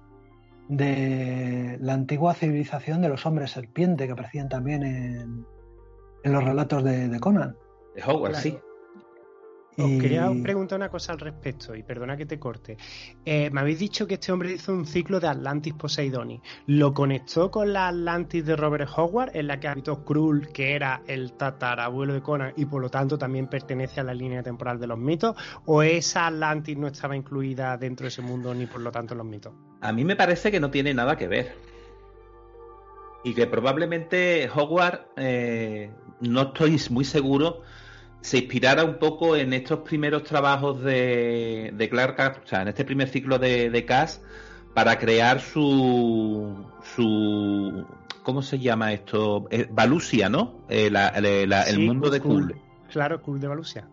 de 0.72 1.78
la 1.82 1.94
antigua 1.94 2.34
civilización 2.34 3.02
de 3.02 3.10
los 3.10 3.26
hombres 3.26 3.52
serpiente 3.52 4.06
que 4.06 4.14
aparecían 4.14 4.48
también 4.48 4.84
en, 4.84 5.46
en 6.24 6.32
los 6.34 6.44
relatos 6.44 6.82
de, 6.84 7.10
de 7.10 7.20
Conan. 7.20 7.58
De 7.94 8.02
Hogwarts, 8.04 8.42
Claro. 8.42 8.58
sí. 8.58 8.71
Os 9.84 10.02
quería 10.02 10.32
preguntar 10.42 10.78
una 10.78 10.90
cosa 10.90 11.14
al 11.14 11.20
respecto, 11.20 11.76
y 11.76 11.84
perdona 11.84 12.18
que 12.18 12.26
te 12.26 12.40
corte. 12.40 12.78
Eh, 13.26 13.50
me 13.52 13.62
habéis 13.62 13.80
dicho 13.80 14.08
que 14.08 14.16
este 14.16 14.32
hombre 14.32 14.54
hizo 14.54 14.74
un 14.74 14.86
ciclo 14.86 15.20
de 15.20 15.28
Atlantis 15.28 15.74
Poseidoni. 15.74 16.42
¿Lo 16.68 16.94
conectó 16.94 17.52
con 17.52 17.74
la 17.74 17.88
Atlantis 17.88 18.46
de 18.46 18.56
Robert 18.56 18.90
Howard, 18.96 19.36
en 19.36 19.48
la 19.48 19.60
que 19.60 19.68
habitó 19.68 20.04
Krull, 20.04 20.50
que 20.50 20.76
era 20.76 21.02
el 21.08 21.34
tatarabuelo 21.34 22.14
de 22.14 22.22
Conan, 22.22 22.54
y 22.56 22.66
por 22.66 22.82
lo 22.82 22.90
tanto 22.90 23.18
también 23.18 23.48
pertenece 23.48 24.00
a 24.00 24.04
la 24.04 24.14
línea 24.14 24.44
temporal 24.44 24.80
de 24.80 24.88
los 24.88 24.98
mitos? 24.98 25.36
¿O 25.66 25.84
esa 25.84 26.28
Atlantis 26.28 26.78
no 26.78 26.88
estaba 26.88 27.16
incluida 27.16 27.78
dentro 27.78 28.06
de 28.06 28.10
ese 28.10 28.22
mundo, 28.22 28.54
ni 28.54 28.66
por 28.66 28.82
lo 28.82 28.92
tanto 28.92 29.14
en 29.14 29.20
los 29.20 29.28
mitos? 29.28 29.54
A 29.82 29.92
mí 29.92 30.06
me 30.06 30.16
parece 30.16 30.52
que 30.52 30.60
no 30.60 30.70
tiene 30.70 30.94
nada 30.94 31.18
que 31.18 31.28
ver. 31.28 31.56
Y 33.24 33.34
que 33.34 33.48
probablemente 33.48 34.50
Hogwarts, 34.50 35.02
eh, 35.16 35.92
no 36.22 36.42
estoy 36.42 36.80
muy 36.90 37.06
seguro, 37.06 37.62
se 38.22 38.38
inspirara 38.40 38.84
un 38.84 38.98
poco 39.00 39.36
en 39.36 39.54
estos 39.54 39.80
primeros 39.80 40.24
trabajos 40.24 40.82
de, 40.84 41.72
de 41.74 41.90
Clark, 41.90 42.42
o 42.44 42.48
sea, 42.48 42.62
en 42.62 42.68
este 42.70 42.86
primer 42.86 43.10
ciclo 43.10 43.40
de, 43.40 43.70
de 43.70 43.86
Cass, 43.86 44.22
para 44.74 44.98
crear 45.00 45.40
su, 45.42 46.66
su 46.96 47.86
¿cómo 48.24 48.42
se 48.42 48.60
llama 48.60 48.94
esto? 48.94 49.48
Eh, 49.50 49.68
Valusia, 49.70 50.30
¿no? 50.30 50.62
Eh, 50.70 50.90
la- 50.92 51.12
la- 51.20 51.46
la- 51.48 51.64
el 51.64 51.80
mundo 51.80 52.10
de. 52.10 52.20
Krull. 52.22 52.56
Claro, 52.92 53.22
Krull 53.22 53.40
de 53.40 53.48
Valusia. 53.48 53.88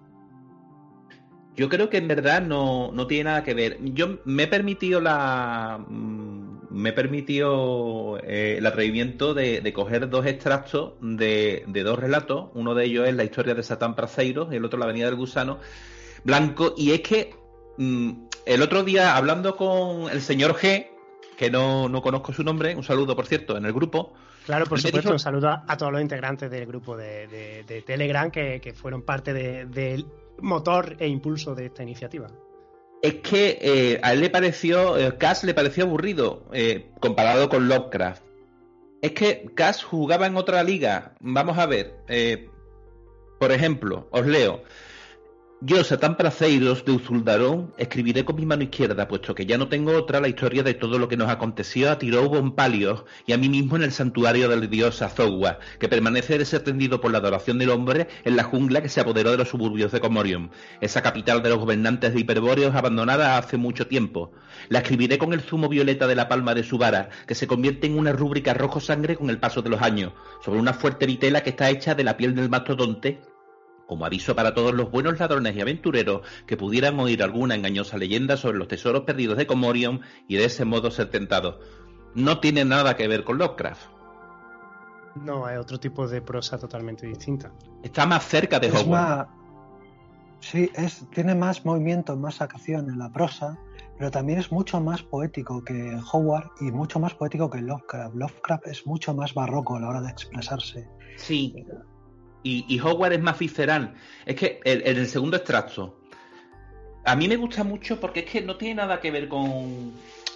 Yo 1.57 1.69
creo 1.69 1.91
que 1.91 1.97
en 1.97 2.07
verdad 2.07 2.41
no, 2.43 2.93
no 2.93 3.07
tiene 3.09 3.25
nada 3.25 3.43
que 3.43 3.55
ver. 3.55 3.79
Yo 3.83 4.19
me 4.25 4.45
he 4.45 4.47
permitido 4.47 5.01
la. 5.01 5.85
mm, 5.89 6.58
Me 6.71 6.91
he 6.91 6.93
permitido 6.93 8.19
eh, 8.23 8.57
el 8.59 8.67
atrevimiento 8.67 9.33
de, 9.35 9.61
de 9.61 9.73
coger 9.73 10.09
dos 10.11 10.27
extractos 10.27 10.95
de, 11.01 11.65
de 11.67 11.83
dos 11.83 11.99
relatos. 11.99 12.51
Uno 12.55 12.75
de 12.75 12.85
ellos 12.85 13.09
es 13.09 13.15
la 13.15 13.25
historia 13.25 13.55
de 13.55 13.63
Satán 13.63 13.95
Praceiro, 13.95 14.51
el 14.53 14.65
otro 14.65 14.79
la 14.79 14.85
Avenida 14.85 15.07
del 15.07 15.15
Gusano 15.17 15.59
Blanco. 16.25 16.75
Y 16.77 16.93
es 16.93 17.01
que 17.01 17.35
mm, 17.79 18.11
el 18.47 18.63
otro 18.63 18.83
día, 18.85 19.17
hablando 19.17 19.57
con 19.57 20.11
el 20.11 20.21
señor 20.21 20.55
G, 20.57 20.89
que 21.39 21.51
no, 21.51 21.89
no 21.89 22.03
conozco 22.03 22.33
su 22.33 22.43
nombre, 22.45 22.75
un 22.77 22.83
saludo 22.83 23.15
por 23.17 23.27
cierto, 23.27 23.57
en 23.57 23.65
el 23.65 23.73
grupo. 23.73 24.13
Claro, 24.45 24.67
por 24.67 24.79
supuesto, 24.81 25.01
dijo- 25.09 25.13
un 25.13 25.19
saludo 25.19 25.49
a, 25.49 25.65
a 25.69 25.77
todos 25.77 25.93
los 25.93 26.01
integrantes 26.03 26.51
del 26.51 26.67
grupo 26.67 26.97
de, 26.97 27.29
de- 27.67 27.83
Telegram 27.83 28.31
que, 28.31 28.61
que 28.61 28.73
fueron 28.75 29.03
parte 29.03 29.33
de- 29.33 29.67
del 29.67 30.05
motor 30.41 30.97
e 30.99 31.07
impulso 31.09 31.55
de 31.55 31.67
esta 31.67 31.83
iniciativa. 31.83 32.29
Es 33.03 33.15
que 33.15 33.59
eh, 33.61 34.01
a 34.03 34.13
él 34.13 34.21
le 34.21 34.31
pareció, 34.31 34.97
eh, 34.99 35.17
Cass 35.19 35.45
le 35.45 35.55
pareció 35.55 35.85
aburrido 35.85 36.49
eh, 36.53 36.91
comparado 37.01 37.49
con 37.49 37.69
Lovecraft. 37.69 38.23
Es 39.03 39.13
que 39.13 39.47
Cass 39.55 39.85
jugaba 39.85 40.27
en 40.27 40.37
otra 40.37 40.63
liga. 40.65 41.15
Vamos 41.21 41.59
a 41.59 41.67
ver, 41.67 41.95
por 43.39 43.53
ejemplo, 43.53 44.09
os 44.11 44.27
leo. 44.27 44.63
Yo, 45.61 45.83
Satán 45.83 46.17
Praceiros 46.17 46.85
de 46.85 46.93
Uzuldarón, 46.93 47.75
escribiré 47.79 48.25
con 48.25 48.37
mi 48.37 48.47
mano 48.47 48.63
izquierda, 48.63 49.09
puesto 49.09 49.35
que 49.35 49.45
ya 49.45 49.59
no 49.59 49.69
tengo 49.69 49.91
otra, 49.97 50.21
la 50.21 50.29
historia 50.29 50.63
de 50.63 50.75
todo 50.75 51.01
lo 51.01 51.09
que 51.09 51.17
nos 51.17 51.29
aconteció 51.29 51.91
a 51.91 51.99
Tirou 51.99 52.29
Bompalios 52.29 53.05
y 53.27 53.33
a 53.33 53.39
mí 53.39 53.49
mismo 53.49 53.75
en 53.75 53.83
el 53.83 53.91
santuario 53.91 54.49
del 54.49 54.71
dios 54.71 55.03
Azogua, 55.03 55.59
que 55.81 55.89
permanece 55.89 56.39
desatendido 56.39 57.01
por 57.01 57.11
la 57.11 57.19
adoración 57.19 57.59
del 57.59 57.71
hombre 57.71 58.07
en 58.25 58.37
la 58.37 58.45
jungla 58.45 58.83
que 58.83 58.89
se 58.89 59.01
apoderó 59.01 59.33
de 59.33 59.37
los 59.37 59.49
suburbios 59.49 59.91
de 59.91 59.99
Comorium, 59.99 60.51
esa 60.81 61.03
capital 61.03 61.43
de 61.43 61.49
los 61.49 61.59
gobernantes 61.59 62.15
de 62.15 62.21
Hiperbóreos 62.21 62.77
abandonada 62.77 63.37
hace 63.37 63.57
mucho 63.57 63.89
tiempo. 63.89 64.31
La 64.69 64.79
escribiré 64.79 65.19
con 65.19 65.33
el 65.33 65.41
zumo 65.41 65.69
violeta 65.69 66.07
de 66.07 66.15
la 66.15 66.29
palma 66.29 66.55
de 66.55 66.63
su 66.63 66.79
vara, 66.79 67.09
que 67.27 67.35
se 67.35 67.49
convierte 67.49 67.89
en 67.89 67.99
una 67.99 68.13
rúbrica 68.13 68.55
rojo 68.55 68.79
sangre 68.79 69.17
con 69.17 69.29
el 69.29 69.41
paso 69.41 69.61
de 69.61 69.71
los 69.71 69.83
años, 69.83 70.13
sobre 70.41 70.61
una 70.61 70.73
fuerte 70.73 71.05
vitela 71.05 71.43
que 71.43 71.51
está 71.51 71.69
hecha 71.69 71.97
de 71.97 72.05
la 72.05 72.17
piel 72.17 72.37
del 72.37 72.49
mastodonte 72.49 73.19
como 73.89 74.05
aviso 74.05 74.37
para 74.37 74.55
todos 74.55 74.75
los 74.75 74.91
buenos 74.91 75.19
ladrones 75.19 75.57
y 75.57 75.61
aventureros 75.63 76.21
que 76.47 76.57
pudieran 76.59 77.01
oír 77.01 77.23
alguna 77.23 77.55
engañosa 77.55 77.97
leyenda 77.97 78.37
sobre 78.37 78.59
los 78.59 78.69
tesoros 78.69 79.03
perdidos 79.05 79.39
de 79.39 79.47
Comorium 79.47 80.01
y 80.29 80.37
de 80.37 80.45
ese 80.45 80.65
modo 80.67 80.91
ser 80.91 81.11
tentados. 81.11 81.57
No 82.15 82.39
tiene 82.39 82.65
nada 82.67 82.97
que 82.97 83.09
ver 83.09 83.25
con 83.25 83.39
Lovecraft. 83.39 83.81
No, 85.25 85.49
es 85.49 85.59
otro 85.59 85.81
tipo 85.81 86.07
de 86.07 86.21
prosa 86.21 86.59
totalmente 86.59 87.07
distinta. 87.07 87.51
Está 87.83 88.05
más 88.07 88.25
cerca 88.29 88.61
de 88.61 88.69
Es 88.69 88.75
Hogwarts. 88.75 88.89
más- 88.91 89.27
sí, 90.41 90.71
es, 90.75 91.07
tiene 91.11 91.35
más 91.35 91.65
movimiento, 91.65 92.15
más 92.17 92.41
acción 92.43 92.91
en 92.91 92.99
la 92.99 93.11
prosa, 93.11 93.59
pero 93.97 94.11
también 94.11 94.39
es 94.39 94.53
mucho 94.53 94.81
más 94.81 95.03
poético 95.03 95.65
que 95.65 95.99
Howard 96.13 96.51
y 96.61 96.65
mucho 96.71 97.01
más 97.01 97.15
poético 97.15 97.49
que 97.51 97.63
Lovecraft. 97.63 98.15
Lovecraft 98.15 98.67
es 98.67 98.87
mucho 98.87 99.15
más 99.15 99.33
barroco 99.35 99.77
a 99.77 99.81
la 99.81 99.89
hora 99.89 100.01
de 100.03 100.11
expresarse. 100.11 100.89
Sí. 101.17 101.65
Y, 102.43 102.65
y 102.69 102.81
Hogwarts 102.81 103.17
es 103.17 103.23
más 103.23 103.39
visceral. 103.39 103.95
Es 104.25 104.37
que 104.37 104.61
en, 104.65 104.97
el 104.97 105.07
segundo 105.07 105.37
extracto, 105.37 106.01
a 107.05 107.17
mí 107.17 107.29
me 107.29 107.37
gusta 107.37 107.65
mucho 107.65 107.99
porque 108.01 108.21
es 108.21 108.31
que 108.31 108.41
no 108.43 108.57
tiene 108.57 108.77
nada 108.77 109.01
que 109.01 109.11
ver 109.11 109.29
con. 109.29 109.93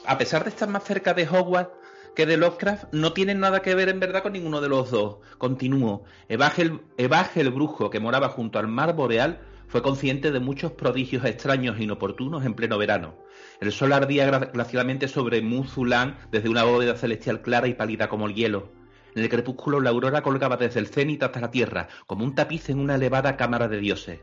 A 0.07 0.19
pesar 0.19 0.43
de 0.45 0.51
estar 0.51 0.69
más 0.69 0.85
cerca 0.85 1.15
de 1.15 1.29
Hogwarts 1.29 1.73
que 2.15 2.27
de 2.27 2.37
Lovecraft, 2.37 2.93
no 2.93 3.13
tiene 3.13 3.35
nada 3.35 3.63
que 3.63 3.75
ver 3.75 3.89
en 3.89 4.01
verdad 4.01 4.23
con 4.23 4.33
ninguno 4.33 4.61
de 4.61 4.69
los 4.69 4.91
dos. 4.91 5.17
Continúo. 5.39 6.05
Evaje 6.29 6.63
el, 6.63 7.51
brujo 7.51 7.91
que 7.91 8.01
moraba 8.01 8.29
junto 8.29 8.59
al 8.59 8.69
mar 8.69 8.95
boreal 8.95 9.41
fue 9.69 9.83
consciente 9.83 10.31
de 10.31 10.41
muchos 10.41 10.73
prodigios 10.73 11.25
extraños 11.25 11.79
e 11.79 11.85
inoportunos 11.85 12.45
en 12.45 12.55
pleno 12.55 12.77
verano. 12.77 13.15
El 13.61 13.73
sol 13.73 13.93
ardía 13.93 14.29
glacialmente 14.29 15.09
sobre 15.09 15.41
Muzulán 15.41 16.19
desde 16.31 16.51
una 16.51 16.65
bóveda 16.65 16.97
celestial 16.97 17.41
clara 17.41 17.69
y 17.69 17.75
pálida 17.75 18.09
como 18.09 18.27
el 18.27 18.35
hielo. 18.35 18.82
En 19.15 19.23
el 19.23 19.29
crepúsculo 19.29 19.81
la 19.81 19.91
aurora 19.91 20.23
colgaba 20.23 20.57
desde 20.57 20.81
el 20.81 20.87
cenit 20.87 21.23
hasta 21.23 21.41
la 21.41 21.51
tierra, 21.51 21.89
como 22.07 22.25
un 22.25 22.35
tapiz 22.35 22.71
en 22.71 22.79
una 22.79 22.95
elevada 22.95 23.37
cámara 23.37 23.69
de 23.69 23.79
dioses. 23.79 24.21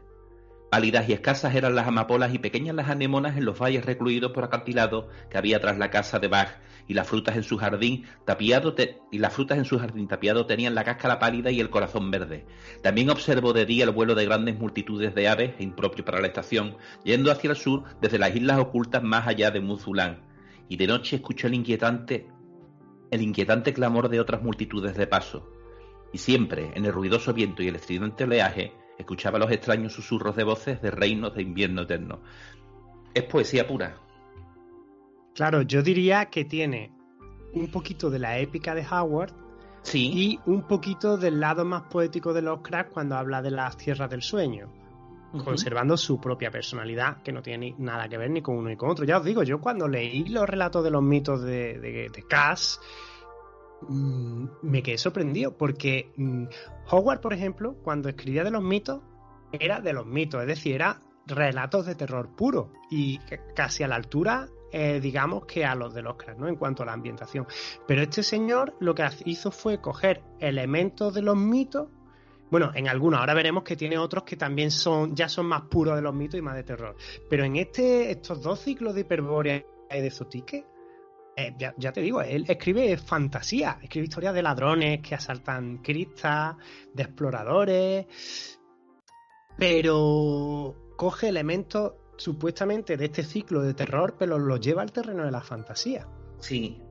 Pálidas 0.72 1.10
y 1.10 1.14
escasas 1.14 1.56
eran 1.56 1.74
las 1.74 1.88
amapolas 1.88 2.32
y 2.34 2.38
pequeñas 2.38 2.76
las 2.76 2.90
anémonas 2.90 3.38
en 3.38 3.46
los 3.46 3.60
valles 3.60 3.86
recluidos 3.86 4.32
por 4.32 4.44
acantilados 4.44 5.06
que 5.30 5.38
había 5.38 5.60
tras 5.60 5.80
la 5.80 5.90
casa 5.90 6.20
de 6.20 6.28
Bach, 6.28 6.60
y 6.88 6.94
las 6.94 7.08
frutas 7.08 7.36
en 7.36 7.44
su 7.44 7.58
jardín 7.58 8.06
tapiado 8.26 8.74
te- 8.74 9.00
y 9.12 9.20
las 9.20 9.34
frutas 9.34 9.58
en 9.58 9.66
su 9.66 9.78
jardín 9.80 10.08
tapiado 10.08 10.46
tenían 10.46 10.76
la 10.76 10.84
cáscara 10.84 11.20
pálida 11.20 11.52
y 11.52 11.60
el 11.60 11.70
corazón 11.70 12.10
verde. 12.12 12.46
También 12.84 13.10
observó 13.10 13.54
de 13.54 13.66
día 13.66 13.84
el 13.84 13.92
vuelo 13.92 14.16
de 14.16 14.26
grandes 14.26 14.60
multitudes 14.60 15.14
de 15.14 15.28
aves, 15.28 15.54
impropio 15.60 16.06
para 16.06 16.22
la 16.22 16.28
estación, 16.28 16.78
yendo 17.04 17.32
hacia 17.32 17.52
el 17.52 17.56
sur 17.56 17.84
desde 18.02 18.20
las 18.20 18.36
islas 18.36 18.60
ocultas 18.60 19.04
más 19.04 19.28
allá 19.28 19.52
de 19.52 19.62
Muzulán. 19.62 20.24
Y 20.68 20.78
de 20.78 20.88
noche 20.88 21.16
escuchó 21.16 21.48
el 21.48 21.56
inquietante 21.56 22.28
el 23.12 23.22
inquietante 23.22 23.74
clamor 23.74 24.10
de 24.10 24.20
otras 24.20 24.42
multitudes 24.42 24.96
de 24.96 25.08
paso. 25.08 25.50
Y 26.12 26.18
siempre, 26.18 26.72
en 26.76 26.86
el 26.86 26.94
ruidoso 26.94 27.34
viento 27.34 27.62
y 27.64 27.68
el 27.68 27.76
estridente 27.76 28.24
oleaje, 28.24 28.74
escuchaba 28.98 29.40
los 29.40 29.52
extraños 29.52 29.94
susurros 29.94 30.36
de 30.36 30.44
voces 30.44 30.82
de 30.82 30.92
reinos 30.92 31.34
de 31.36 31.44
invierno 31.44 31.84
eterno. 31.84 32.22
Es 33.14 33.24
poesía 33.24 33.68
pura. 33.68 33.98
Claro, 35.36 35.62
yo 35.62 35.82
diría 35.82 36.26
que 36.26 36.46
tiene 36.46 36.92
un 37.54 37.70
poquito 37.70 38.10
de 38.10 38.20
la 38.20 38.40
épica 38.40 38.76
de 38.76 38.86
Howard 38.86 39.34
Sí, 39.82 40.12
y 40.14 40.40
un 40.46 40.64
poquito 40.64 41.18
del 41.18 41.40
lado 41.40 41.66
más 41.66 41.84
poético 41.84 42.34
de 42.34 42.42
Lovecraft 42.42 42.92
cuando 42.92 43.16
habla 43.16 43.42
de 43.42 43.52
las 43.52 43.78
tierras 43.78 44.10
del 44.10 44.22
sueño. 44.22 44.70
Conservando 45.44 45.96
su 45.98 46.20
propia 46.20 46.50
personalidad, 46.52 47.22
que 47.22 47.32
no 47.32 47.42
tiene 47.42 47.72
ni- 47.72 47.76
nada 47.78 48.08
que 48.10 48.18
ver 48.18 48.30
ni 48.32 48.42
con 48.42 48.58
uno 48.58 48.70
ni 48.70 48.76
con 48.76 48.90
otro. 48.90 49.06
Ya 49.06 49.18
os 49.20 49.26
digo, 49.26 49.44
yo 49.44 49.60
cuando 49.60 49.88
leí 49.88 50.26
los 50.26 50.48
relatos 50.50 50.84
de 50.84 50.92
los 50.92 51.04
mitos 51.04 51.42
de, 51.42 51.80
de, 51.80 52.10
de 52.10 52.24
Cass, 52.28 52.80
mm, 53.88 54.46
me 54.64 54.84
quedé 54.84 54.98
sorprendido, 54.98 55.58
porque 55.58 56.12
mm, 56.18 56.46
Howard, 56.92 57.22
por 57.22 57.34
ejemplo, 57.34 57.76
cuando 57.84 58.10
escribía 58.10 58.44
de 58.44 58.52
los 58.52 58.64
mitos, 58.64 59.02
era 59.52 59.82
de 59.82 59.94
los 59.94 60.06
mitos, 60.06 60.42
es 60.42 60.48
decir, 60.48 60.76
era 60.76 61.02
relatos 61.26 61.86
de 61.86 61.96
terror 61.96 62.36
puro 62.36 62.72
y 62.90 63.20
casi 63.56 63.84
a 63.84 63.88
la 63.88 63.96
altura, 63.96 64.48
eh, 64.72 65.00
digamos, 65.00 65.46
que 65.46 65.66
a 65.66 65.76
los 65.76 65.94
de 65.94 66.02
Lovecraft, 66.02 66.40
¿no? 66.40 66.48
En 66.48 66.56
cuanto 66.56 66.84
a 66.84 66.86
la 66.88 66.94
ambientación. 66.94 67.48
Pero 67.88 68.02
este 68.02 68.24
señor 68.24 68.76
lo 68.80 68.94
que 68.96 69.08
hizo 69.26 69.52
fue 69.52 69.80
coger 69.82 70.24
elementos 70.40 71.14
de 71.14 71.22
los 71.22 71.36
mitos 71.38 71.90
bueno, 72.50 72.72
en 72.74 72.88
algunos, 72.88 73.20
ahora 73.20 73.34
veremos 73.34 73.64
que 73.64 73.76
tiene 73.76 73.98
otros 73.98 74.24
que 74.24 74.36
también 74.36 74.72
son, 74.72 75.16
ya 75.16 75.30
son 75.30 75.46
más 75.46 75.64
puros 75.64 75.96
de 75.96 76.02
los 76.02 76.14
mitos 76.14 76.40
y 76.40 76.42
más 76.42 76.56
de 76.56 76.64
terror. 76.64 76.96
Pero 77.30 77.44
en 77.44 77.56
este, 77.58 78.12
estos 78.12 78.42
dos 78.42 78.60
ciclos 78.60 78.96
de 78.96 79.02
Hiperbórea 79.02 79.64
y 79.92 80.02
de 80.02 80.12
Zotique, 80.12 80.66
eh, 81.36 81.54
ya, 81.58 81.74
ya 81.78 81.92
te 81.92 82.02
digo, 82.02 82.22
él 82.22 82.46
escribe 82.48 82.98
fantasía, 82.98 83.80
escribe 83.82 84.06
historias 84.06 84.34
de 84.34 84.42
ladrones 84.42 85.02
que 85.02 85.16
asaltan 85.16 85.78
cristas, 85.78 86.56
de 86.94 87.04
exploradores. 87.04 88.60
pero 89.58 90.76
coge 90.98 91.30
elementos 91.30 91.94
supuestamente 92.18 92.98
de 92.98 93.06
este 93.06 93.24
ciclo 93.24 93.62
de 93.62 93.74
terror, 93.74 94.16
pero 94.18 94.38
los 94.38 94.60
lleva 94.60 94.82
al 94.82 94.92
terreno 94.92 95.24
de 95.24 95.32
la 95.32 95.42
fantasía. 95.42 96.08
Sí. 96.40 96.82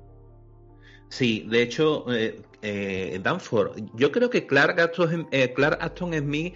Sí, 1.08 1.46
de 1.48 1.62
hecho, 1.62 2.04
eh, 2.12 2.42
eh, 2.60 3.20
Danforth, 3.22 3.78
yo 3.94 4.12
creo 4.12 4.28
que 4.28 4.46
Clark 4.46 4.78
Aston, 4.80 5.28
eh, 5.30 5.54
Smith 6.20 6.54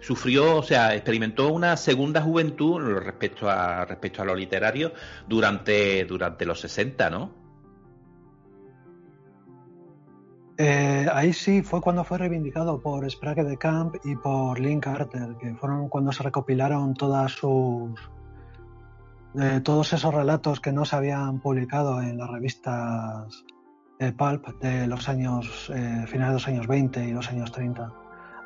sufrió, 0.00 0.58
o 0.58 0.62
sea, 0.62 0.94
experimentó 0.94 1.52
una 1.52 1.76
segunda 1.76 2.20
juventud 2.20 2.80
respecto 2.80 3.48
a, 3.48 3.84
respecto 3.86 4.20
a 4.20 4.24
lo 4.26 4.34
literario 4.34 4.92
durante, 5.26 6.04
durante 6.04 6.44
los 6.44 6.60
60, 6.60 7.08
¿no? 7.08 7.44
Eh, 10.56 11.08
ahí 11.12 11.32
sí 11.32 11.62
fue 11.62 11.80
cuando 11.80 12.04
fue 12.04 12.18
reivindicado 12.18 12.80
por 12.80 13.10
Sprague 13.10 13.42
de 13.42 13.56
Camp 13.56 13.96
y 14.04 14.14
por 14.14 14.60
Lynn 14.60 14.78
Carter, 14.80 15.36
que 15.40 15.54
fueron 15.54 15.88
cuando 15.88 16.12
se 16.12 16.22
recopilaron 16.22 16.94
todas 16.94 17.32
sus 17.32 17.98
eh, 19.40 19.60
todos 19.64 19.92
esos 19.92 20.14
relatos 20.14 20.60
que 20.60 20.70
no 20.70 20.84
se 20.84 20.94
habían 20.94 21.40
publicado 21.40 22.00
en 22.00 22.18
las 22.18 22.30
revistas 22.30 23.44
Pulp 24.16 24.46
de 24.60 24.86
los 24.86 25.08
años 25.08 25.70
eh, 25.74 26.04
finales 26.06 26.28
de 26.28 26.32
los 26.34 26.48
años 26.48 26.66
20 26.66 27.04
y 27.04 27.12
los 27.12 27.28
años 27.28 27.52
30. 27.52 27.92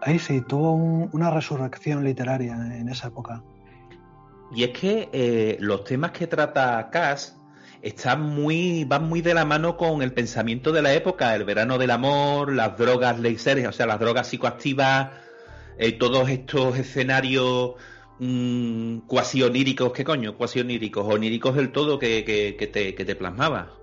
Ahí 0.02 0.18
sí 0.18 0.42
tuvo 0.46 0.72
un- 0.74 1.08
una 1.12 1.30
resurrección 1.30 2.04
literaria 2.04 2.54
en 2.54 2.88
esa 2.88 3.08
época. 3.08 3.42
Y 4.54 4.64
es 4.64 4.70
que 4.70 5.08
eh, 5.12 5.56
los 5.60 5.84
temas 5.84 6.12
que 6.12 6.26
trata 6.26 6.88
Cass 6.90 7.36
están 7.82 8.22
muy, 8.22 8.84
van 8.84 9.08
muy 9.08 9.20
de 9.20 9.34
la 9.34 9.44
mano 9.44 9.76
con 9.76 10.02
el 10.02 10.12
pensamiento 10.12 10.72
de 10.72 10.82
la 10.82 10.92
época, 10.94 11.34
el 11.34 11.44
verano 11.44 11.78
del 11.78 11.90
amor, 11.90 12.52
las 12.52 12.76
drogas 12.76 13.18
laser, 13.20 13.66
o 13.66 13.72
sea, 13.72 13.86
las 13.86 14.00
drogas 14.00 14.26
psicoactivas, 14.28 15.10
eh, 15.78 15.92
todos 15.92 16.28
estos 16.28 16.78
escenarios 16.78 17.72
mm, 18.20 18.98
cuasi 19.06 19.42
oníricos, 19.42 19.92
¿qué 19.92 20.04
coño? 20.04 20.36
Cuasi 20.36 20.60
oníricos, 20.60 21.06
oníricos 21.08 21.54
del 21.54 21.70
todo 21.70 21.98
que, 21.98 22.24
que- 22.24 22.56
que 22.58 22.66
te, 22.66 22.94
que 22.94 23.04
te 23.04 23.14
plasmaba. 23.16 23.77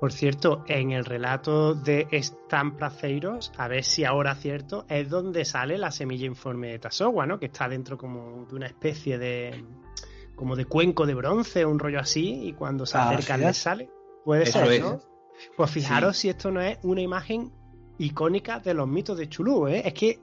Por 0.00 0.12
cierto, 0.12 0.64
en 0.68 0.92
el 0.92 1.04
relato 1.04 1.74
de 1.74 2.06
Stan 2.12 2.76
Placeiros, 2.76 3.52
a 3.56 3.66
ver 3.66 3.82
si 3.82 4.04
ahora 4.04 4.36
cierto, 4.36 4.86
es 4.88 5.08
donde 5.08 5.44
sale 5.44 5.76
la 5.76 5.90
semilla 5.90 6.26
informe 6.26 6.68
de 6.68 6.78
Tasowa, 6.78 7.26
¿no? 7.26 7.40
Que 7.40 7.46
está 7.46 7.68
dentro 7.68 7.98
como 7.98 8.46
de 8.46 8.54
una 8.54 8.66
especie 8.66 9.18
de 9.18 9.64
como 10.36 10.54
de 10.54 10.66
cuenco 10.66 11.04
de 11.04 11.14
bronce, 11.14 11.64
un 11.64 11.80
rollo 11.80 11.98
así, 11.98 12.46
y 12.46 12.52
cuando 12.52 12.86
se 12.86 12.96
Ah, 12.96 13.08
acerca 13.10 13.34
así 13.34 13.42
le 13.42 13.54
sale. 13.54 13.90
Puede 14.24 14.44
Eso 14.44 14.64
ser. 14.64 14.80
¿no? 14.80 15.00
Pues 15.56 15.70
fijaros 15.70 16.16
si 16.16 16.28
esto 16.28 16.52
no 16.52 16.60
es 16.60 16.78
una 16.84 17.00
imagen 17.00 17.52
icónica 17.98 18.60
de 18.60 18.74
los 18.74 18.86
mitos 18.86 19.18
de 19.18 19.28
Chulú, 19.28 19.66
¿eh? 19.66 19.82
Es 19.84 19.94
que 19.94 20.20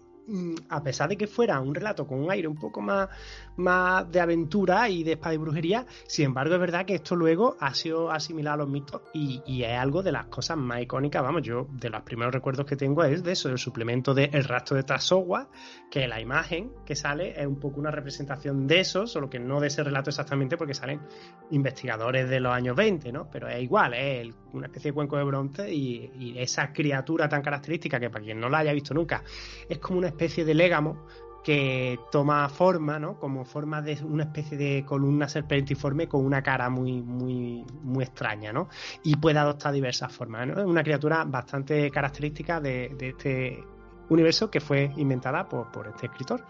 a 0.70 0.84
pesar 0.84 1.10
de 1.10 1.18
que 1.18 1.28
fuera 1.28 1.60
un 1.60 1.76
relato 1.76 2.08
con 2.08 2.20
un 2.20 2.32
aire 2.32 2.48
un 2.48 2.56
poco 2.56 2.82
más, 2.82 3.10
más 3.58 4.12
de 4.12 4.20
aventura 4.20 4.90
y 4.90 5.04
de 5.04 5.14
espada 5.14 5.36
y 5.36 5.38
brujería, 5.38 5.86
sin 6.08 6.26
embargo 6.26 6.56
es 6.56 6.60
verdad 6.60 6.86
que 6.86 6.96
esto 6.96 7.16
luego 7.16 7.56
ha 7.60 7.74
sido 7.74 8.12
asimilado 8.12 8.56
a 8.56 8.58
los 8.58 8.70
mitos 8.70 9.02
y, 9.14 9.42
y 9.46 9.64
es 9.64 9.78
algo 9.78 10.02
de 10.04 10.12
las 10.12 10.26
cosas 10.28 10.58
más 10.58 10.82
icónicas, 10.82 11.22
vamos, 11.22 11.44
yo 11.44 11.68
de 11.72 11.90
los 11.90 12.02
primeros 12.02 12.34
recuerdos 12.34 12.66
que 12.66 12.76
tengo 12.76 13.04
es 13.04 13.24
de 13.24 13.32
eso, 13.32 13.50
del 13.50 13.58
suplemento 13.58 14.14
de 14.14 14.30
El 14.34 14.44
rastro 14.44 14.76
de 14.76 14.84
Tasowa, 14.84 15.50
que 15.92 16.08
la 16.08 16.20
imagen 16.20 16.72
que 16.86 16.96
sale 16.96 17.40
es 17.40 17.46
un 17.46 17.60
poco 17.60 17.80
una 17.80 17.92
representación 17.92 18.68
de 18.68 18.80
eso, 18.80 19.08
solo 19.08 19.30
que 19.30 19.40
no 19.40 19.60
de 19.60 19.68
ese 19.68 19.84
relato 19.84 20.10
exactamente 20.10 20.58
porque 20.58 20.74
salen 20.74 21.02
investigadores 21.52 22.30
de 22.30 22.40
los 22.40 22.54
años 22.54 22.76
20, 22.76 23.12
¿no? 23.12 23.30
Pero 23.30 23.48
es 23.48 23.62
igual, 23.62 23.94
es 23.94 24.34
una 24.54 24.68
especie 24.68 24.92
de 24.92 24.96
cuenco 24.96 25.18
de 25.18 25.24
bronce 25.24 25.74
y, 25.74 26.12
y 26.18 26.40
esa 26.40 26.72
criatura 26.74 27.30
tan 27.30 27.42
característica 27.42 28.00
que 28.00 28.10
para 28.10 28.24
quien 28.24 28.40
no 28.40 28.50
la 28.50 28.60
haya 28.60 28.74
visto 28.74 28.94
nunca, 28.94 29.24
es 29.70 29.78
como 29.80 30.00
una 30.00 30.08
especie 30.16 30.46
de 30.46 30.54
légamo 30.54 31.06
que 31.44 32.00
toma 32.12 32.50
forma, 32.50 32.98
¿no? 32.98 33.20
Como 33.20 33.46
forma 33.46 33.80
de 33.82 34.00
una 34.04 34.24
especie 34.24 34.58
de 34.58 34.84
columna 34.84 35.28
serpentiforme 35.28 36.08
con 36.08 36.26
una 36.26 36.42
cara 36.42 36.72
muy, 36.72 37.04
muy, 37.04 37.64
muy 37.84 38.04
extraña, 38.04 38.52
¿no? 38.52 38.68
Y 39.04 39.16
puede 39.18 39.38
adoptar 39.38 39.72
diversas 39.72 40.12
formas, 40.12 40.48
¿no? 40.48 40.60
Es 40.60 40.66
una 40.66 40.82
criatura 40.82 41.24
bastante 41.24 41.92
característica 41.92 42.60
de, 42.60 42.96
de 42.98 43.10
este 43.10 43.64
universo 44.10 44.50
que 44.50 44.60
fue 44.60 44.92
inventada 44.98 45.48
por, 45.48 45.72
por 45.72 45.88
este 45.88 46.08
escritor. 46.08 46.44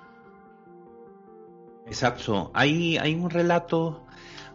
Exacto. 1.88 2.52
Hay, 2.54 2.98
hay 2.98 3.16
un 3.16 3.30
relato. 3.30 4.06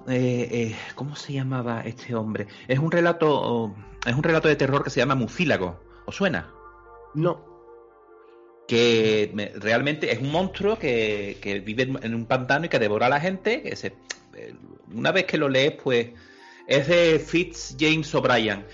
eh, 0.08 0.48
eh, 0.50 0.76
¿Cómo 0.94 1.16
se 1.16 1.34
llamaba 1.34 1.82
este 1.82 2.14
hombre? 2.14 2.46
Es 2.66 2.78
un 2.78 2.90
relato. 2.90 3.74
es 4.06 4.14
un 4.14 4.22
relato 4.22 4.48
de 4.48 4.56
terror 4.56 4.82
que 4.82 4.90
se 4.90 5.00
llama 5.00 5.14
Mucílago. 5.14 5.80
¿Os 6.06 6.16
suena? 6.16 6.48
No, 7.14 7.49
Que 8.70 9.30
me- 9.34 9.48
realmente 9.56 10.12
es 10.12 10.20
un 10.20 10.30
monstruo 10.30 10.78
que, 10.78 11.38
que 11.42 11.58
vive 11.58 11.82
en- 12.02 12.14
un 12.14 12.26
pantano 12.26 12.66
y 12.66 12.68
que 12.68 12.78
devora 12.78 13.06
a 13.06 13.08
la 13.10 13.20
gente. 13.20 13.62
Que 13.62 13.74
se, 13.74 13.88
eh, 14.36 14.54
una 14.94 15.10
vez 15.10 15.24
que 15.24 15.38
lo 15.38 15.48
lees, 15.48 15.72
pues. 15.82 16.10
Es 16.68 16.86
de 16.86 17.18
Fitz 17.18 17.76
James 17.80 18.14
O'Brien. 18.14 18.64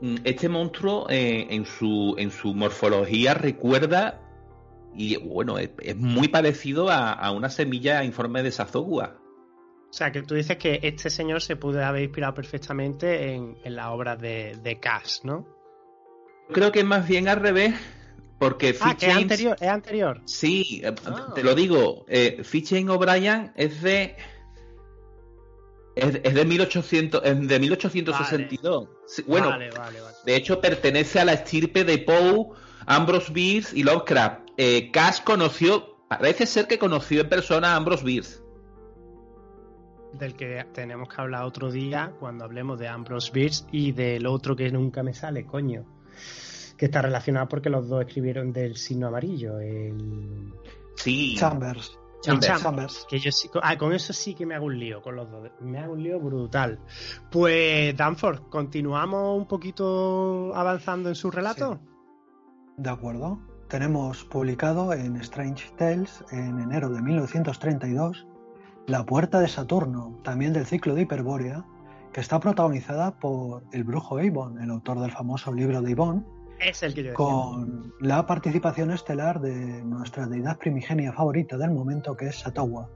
Mm, 0.00 0.16
Este 0.24 0.48
monstruo, 0.48 1.06
eh, 1.10 1.48
en, 1.50 1.66
su, 1.66 2.14
en 2.16 2.30
su 2.30 2.54
morfología, 2.54 3.34
recuerda. 3.34 4.18
Y 4.94 5.16
bueno, 5.16 5.58
es, 5.58 5.70
es 5.82 5.96
muy 5.96 6.28
parecido 6.28 6.88
a, 6.88 7.12
a 7.12 7.30
una 7.32 7.50
semilla 7.50 8.04
informe 8.04 8.42
de 8.42 8.50
Sazogua. 8.52 9.18
O 9.90 9.92
sea, 9.92 10.10
que 10.12 10.22
tú 10.22 10.34
dices 10.34 10.56
que 10.56 10.80
este 10.82 11.10
señor 11.10 11.42
se 11.42 11.56
pudo 11.56 11.84
haber 11.84 12.04
inspirado 12.04 12.32
perfectamente 12.32 13.34
en, 13.34 13.58
en 13.64 13.76
las 13.76 13.88
obras 13.88 14.18
de, 14.18 14.56
de 14.62 14.80
Cash, 14.80 15.18
¿no? 15.24 15.46
Creo 16.52 16.72
que 16.72 16.80
es 16.80 16.86
más 16.86 17.06
bien 17.06 17.28
al 17.28 17.40
revés, 17.40 17.74
porque 18.42 18.76
Ah, 18.80 18.96
que 18.96 19.06
es 19.06 19.14
anterior, 19.16 19.56
es 19.60 19.68
anterior. 19.68 20.20
Sí, 20.24 20.80
eh, 20.82 20.92
Ah. 21.06 21.30
te 21.32 21.44
lo 21.44 21.54
digo, 21.54 22.04
eh, 22.08 22.42
O'Brien 22.88 23.52
es 23.54 23.80
de... 23.82 24.16
Es, 25.94 26.20
es 26.24 26.34
de 26.34 26.44
1800, 26.44 27.22
es 27.24 27.46
de 27.46 27.60
1862. 27.60 28.88
Sí, 29.06 29.22
bueno, 29.28 29.50
vale, 29.50 29.70
vale, 29.70 30.00
vale. 30.00 30.16
de 30.26 30.34
hecho 30.34 30.60
pertenece 30.60 31.20
a 31.20 31.24
la 31.24 31.34
estirpe 31.34 31.84
de 31.84 31.98
Poe, 31.98 32.48
Ambrose 32.84 33.32
Bierce 33.32 33.78
y 33.78 33.84
Lovecraft. 33.84 34.40
Eh, 34.56 34.90
Cash 34.90 35.22
conoció, 35.22 35.98
parece 36.08 36.46
ser 36.46 36.66
que 36.66 36.80
conoció 36.80 37.20
en 37.20 37.28
persona 37.28 37.74
a 37.74 37.76
Ambrose 37.76 38.04
Bierce. 38.04 38.40
Del 40.14 40.34
que 40.34 40.66
tenemos 40.72 41.08
que 41.08 41.20
hablar 41.20 41.44
otro 41.44 41.70
día 41.70 42.12
cuando 42.18 42.44
hablemos 42.44 42.80
de 42.80 42.88
Ambrose 42.88 43.30
Bierce 43.32 43.66
y 43.70 43.92
del 43.92 44.26
otro 44.26 44.56
que 44.56 44.68
nunca 44.72 45.04
me 45.04 45.14
sale, 45.14 45.46
coño. 45.46 45.84
Que 46.82 46.86
está 46.86 47.00
relacionado 47.00 47.48
porque 47.48 47.70
los 47.70 47.88
dos 47.88 48.04
escribieron 48.04 48.52
del 48.52 48.74
signo 48.74 49.06
amarillo. 49.06 49.60
El... 49.60 50.52
Sí, 50.96 51.36
Chambers. 51.38 51.96
Chambers. 52.22 52.46
Chambers. 52.48 52.62
Chambers. 52.64 53.06
Que 53.08 53.20
yo 53.20 53.30
sí, 53.30 53.48
ah, 53.62 53.78
con 53.78 53.92
eso 53.92 54.12
sí 54.12 54.34
que 54.34 54.44
me 54.44 54.56
hago 54.56 54.66
un 54.66 54.80
lío 54.80 55.00
con 55.00 55.14
los 55.14 55.30
dos. 55.30 55.48
Me 55.60 55.78
hago 55.78 55.92
un 55.92 56.02
lío 56.02 56.18
brutal. 56.18 56.80
Pues, 57.30 57.96
Danforth, 57.96 58.48
¿continuamos 58.48 59.38
un 59.38 59.46
poquito 59.46 60.52
avanzando 60.56 61.08
en 61.08 61.14
su 61.14 61.30
relato? 61.30 61.78
De 62.76 62.90
acuerdo. 62.90 63.38
Tenemos 63.68 64.24
publicado 64.24 64.92
en 64.92 65.14
Strange 65.18 65.70
Tales 65.76 66.24
en 66.32 66.58
enero 66.58 66.88
de 66.88 67.00
1932 67.00 68.26
La 68.88 69.06
Puerta 69.06 69.38
de 69.38 69.46
Saturno, 69.46 70.18
también 70.24 70.52
del 70.52 70.66
ciclo 70.66 70.96
de 70.96 71.02
Hiperbórea, 71.02 71.64
que 72.12 72.20
está 72.20 72.40
protagonizada 72.40 73.20
por 73.20 73.62
el 73.70 73.84
brujo 73.84 74.18
Avon, 74.18 74.60
el 74.60 74.72
autor 74.72 74.98
del 74.98 75.12
famoso 75.12 75.52
libro 75.52 75.80
de 75.80 75.92
Avon, 75.92 76.41
Es 76.62 76.82
el 76.82 76.94
que 76.94 77.02
yo 77.02 77.10
decía. 77.10 77.16
con 77.16 77.92
la 78.00 78.24
participación 78.26 78.90
estelar 78.92 79.40
de 79.40 79.82
nuestra 79.82 80.26
deidad 80.26 80.58
primigenia 80.58 81.12
favorita 81.12 81.56
del 81.58 81.70
momento, 81.72 82.16
que 82.16 82.26
es 82.26 82.36
Satowa. 82.40 82.88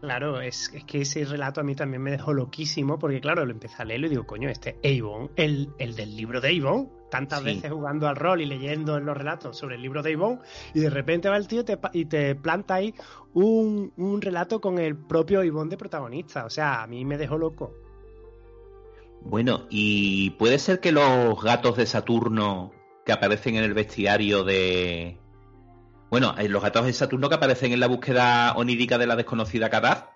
Claro, 0.00 0.40
es, 0.42 0.70
es 0.74 0.84
que 0.84 1.00
ese 1.00 1.24
relato 1.24 1.62
a 1.62 1.64
mí 1.64 1.74
también 1.74 2.02
me 2.02 2.10
dejó 2.10 2.34
loquísimo 2.34 2.98
porque, 2.98 3.20
claro, 3.22 3.46
lo 3.46 3.52
empecé 3.52 3.80
a 3.80 3.86
leerlo 3.86 4.06
y 4.06 4.10
digo, 4.10 4.26
coño, 4.26 4.50
este 4.50 4.78
Avon, 4.84 5.30
el, 5.36 5.70
el 5.78 5.96
del 5.96 6.14
libro 6.14 6.42
de 6.42 6.58
Avon, 6.60 6.90
tantas 7.10 7.38
Sí. 7.38 7.46
veces 7.46 7.72
jugando 7.72 8.06
al 8.06 8.16
rol 8.16 8.42
y 8.42 8.44
leyendo 8.46 8.98
en 8.98 9.06
los 9.06 9.16
relatos 9.16 9.56
sobre 9.56 9.76
el 9.76 9.82
libro 9.82 10.02
de 10.02 10.12
Avon, 10.12 10.40
y 10.74 10.80
de 10.80 10.90
repente 10.90 11.30
va 11.30 11.38
el 11.38 11.48
tío 11.48 11.62
y 11.62 11.64
te 11.64 11.76
pa- 11.78 11.90
y 11.94 12.04
te 12.04 12.34
planta 12.34 12.74
ahí 12.74 12.94
un, 13.32 13.94
un 13.96 14.20
relato 14.20 14.60
con 14.60 14.78
el 14.78 14.94
propio 14.94 15.40
Avon 15.40 15.70
de 15.70 15.78
protagonista. 15.78 16.44
O 16.44 16.50
sea, 16.50 16.82
a 16.82 16.86
mí 16.86 17.02
me 17.06 17.16
dejó 17.16 17.38
loco. 17.38 17.72
Bueno, 19.24 19.62
y 19.70 20.30
puede 20.30 20.58
ser 20.58 20.80
que 20.80 20.92
los 20.92 21.42
gatos 21.42 21.76
de 21.76 21.86
Saturno 21.86 22.72
que 23.04 23.12
aparecen 23.12 23.56
en 23.56 23.64
el 23.64 23.74
bestiario 23.74 24.44
de... 24.44 25.18
Bueno, 26.10 26.34
eh, 26.38 26.48
los 26.48 26.62
gatos 26.62 26.84
de 26.86 26.92
Saturno 26.92 27.28
que 27.28 27.34
aparecen 27.34 27.72
en 27.72 27.80
la 27.80 27.86
búsqueda 27.86 28.52
onírica 28.56 28.98
de 28.98 29.06
la 29.06 29.16
desconocida 29.16 29.70
Kadaz 29.70 30.06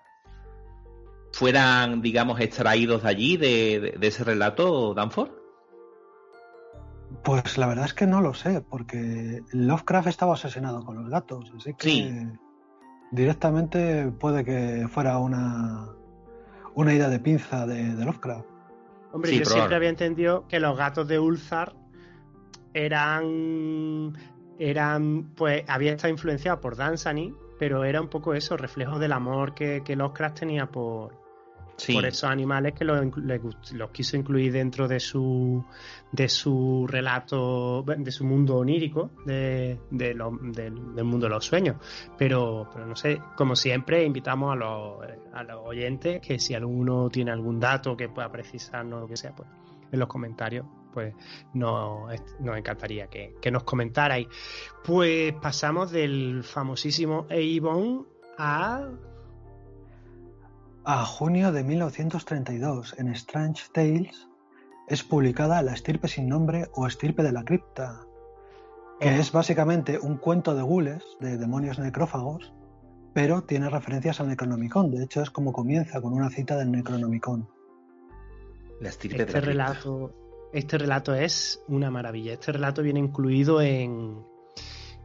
fueran, 1.33 2.01
digamos, 2.01 2.39
extraídos 2.39 3.03
de 3.03 3.09
allí, 3.09 3.37
de, 3.37 3.79
de- 3.79 3.91
de 3.99 4.07
ese 4.07 4.23
relato, 4.23 4.93
Danforth. 4.93 5.33
Pues 7.23 7.57
la 7.57 7.67
verdad 7.67 7.85
es 7.85 7.93
que 7.93 8.07
no 8.07 8.21
lo 8.21 8.33
sé, 8.33 8.61
porque 8.61 9.41
Lovecraft 9.51 10.07
estaba 10.07 10.35
asesinado 10.35 10.85
con 10.85 10.95
los 11.01 11.09
gatos, 11.09 11.51
así 11.57 11.73
que 11.73 11.89
Sí. 11.89 12.27
directamente 13.11 14.11
puede 14.11 14.43
que 14.45 14.87
fuera 14.87 15.17
una, 15.17 15.89
una 16.75 16.93
idea 16.93 17.09
de 17.09 17.19
pinza 17.19 17.65
de, 17.67 17.95
de 17.95 18.05
Lovecraft. 18.05 18.47
Hombre, 19.11 19.31
Sí, 19.31 19.39
yo 19.39 19.45
siempre 19.45 19.75
había 19.75 19.89
entendido 19.89 20.47
que 20.47 20.59
los 20.59 20.77
gatos 20.77 21.07
de 21.07 21.19
Ulzar 21.19 21.73
eran 22.73 24.15
eran, 24.59 25.31
pues, 25.35 25.63
había 25.67 25.93
estado 25.93 26.11
influenciado 26.11 26.59
por 26.59 26.75
Danzani, 26.75 27.33
pero 27.57 27.85
era 27.85 28.01
un 28.01 28.09
poco 28.09 28.33
eso, 28.33 28.57
reflejo 28.57 28.99
del 28.99 29.13
amor 29.13 29.53
que, 29.53 29.83
que 29.85 29.95
Lovecraft 29.95 30.39
tenía 30.39 30.65
por, 30.65 31.18
Por 31.87 32.05
esos 32.05 32.29
animales 32.29 32.73
que 32.73 32.85
los, 32.85 33.01
quiso 33.91 34.17
incluir 34.17 34.51
dentro 34.51 34.87
de 34.87 34.99
su 34.99 35.63
de 36.11 36.27
su 36.27 36.85
relato 36.87 37.83
de 37.83 38.11
su 38.11 38.25
mundo 38.25 38.57
onírico 38.57 39.11
del, 39.25 39.77
mundo 40.21 41.27
de 41.27 41.29
los 41.29 41.45
sueños. 41.45 41.77
Pero 42.17 42.69
pero 42.73 42.85
no 42.85 42.95
sé 42.95 43.21
como 43.35 43.55
siempre 43.55 44.03
invitamos 44.03 44.53
a 44.53 44.55
los, 44.55 44.97
a 45.33 45.43
los 45.43 45.61
oyentes 45.65 46.21
que 46.21 46.39
si 46.39 46.53
alguno 46.53 47.09
tiene 47.09 47.31
algún 47.31 47.59
dato 47.59 47.95
que 47.95 48.09
pueda 48.09 48.31
precisarnos 48.31 49.01
lo 49.01 49.07
que 49.07 49.17
sea 49.17 49.35
pues 49.35 49.49
en 49.91 49.99
los 49.99 50.07
comentarios 50.07 50.65
pues 50.93 51.13
nos, 51.53 52.09
nos 52.39 52.57
encantaría 52.57 53.07
que, 53.07 53.35
que 53.39 53.51
nos 53.51 53.63
comentarais. 53.63 54.27
Pues 54.83 55.33
pasamos 55.33 55.91
del 55.91 56.43
famosísimo 56.43 57.27
Avon 57.29 58.07
a 58.37 58.89
A 60.85 61.05
junio 61.05 61.51
de 61.51 61.63
1932, 61.63 62.95
en 62.97 63.09
Strange 63.09 63.63
Tales, 63.73 64.27
es 64.87 65.03
publicada 65.03 65.61
La 65.61 65.73
estirpe 65.73 66.07
sin 66.07 66.27
nombre 66.27 66.67
o 66.73 66.87
Estirpe 66.87 67.21
de 67.21 67.31
la 67.31 67.43
cripta, 67.43 68.01
que 68.99 69.19
es 69.19 69.31
básicamente 69.31 69.99
un 69.99 70.17
cuento 70.17 70.55
de 70.55 70.63
gules, 70.63 71.03
de 71.19 71.37
demonios 71.37 71.79
necrófagos, 71.79 72.53
pero 73.13 73.43
tiene 73.43 73.69
referencias 73.69 74.19
al 74.19 74.29
Necronomicon. 74.29 74.91
De 74.91 75.03
hecho, 75.03 75.21
es 75.21 75.29
como 75.29 75.53
comienza 75.53 76.01
con 76.01 76.13
una 76.13 76.29
cita 76.29 76.57
del 76.57 76.71
Necronomicon. 76.71 77.47
La 78.79 78.89
estirpe 78.89 79.25
de 79.25 79.31
Este 79.31 79.41
cripta. 79.41 79.73
relato, 79.75 80.13
este 80.53 80.77
relato 80.77 81.13
es 81.13 81.61
una 81.67 81.91
maravilla. 81.91 82.33
Este 82.33 82.51
relato 82.51 82.81
viene 82.81 82.99
incluido 82.99 83.61
en, 83.61 84.23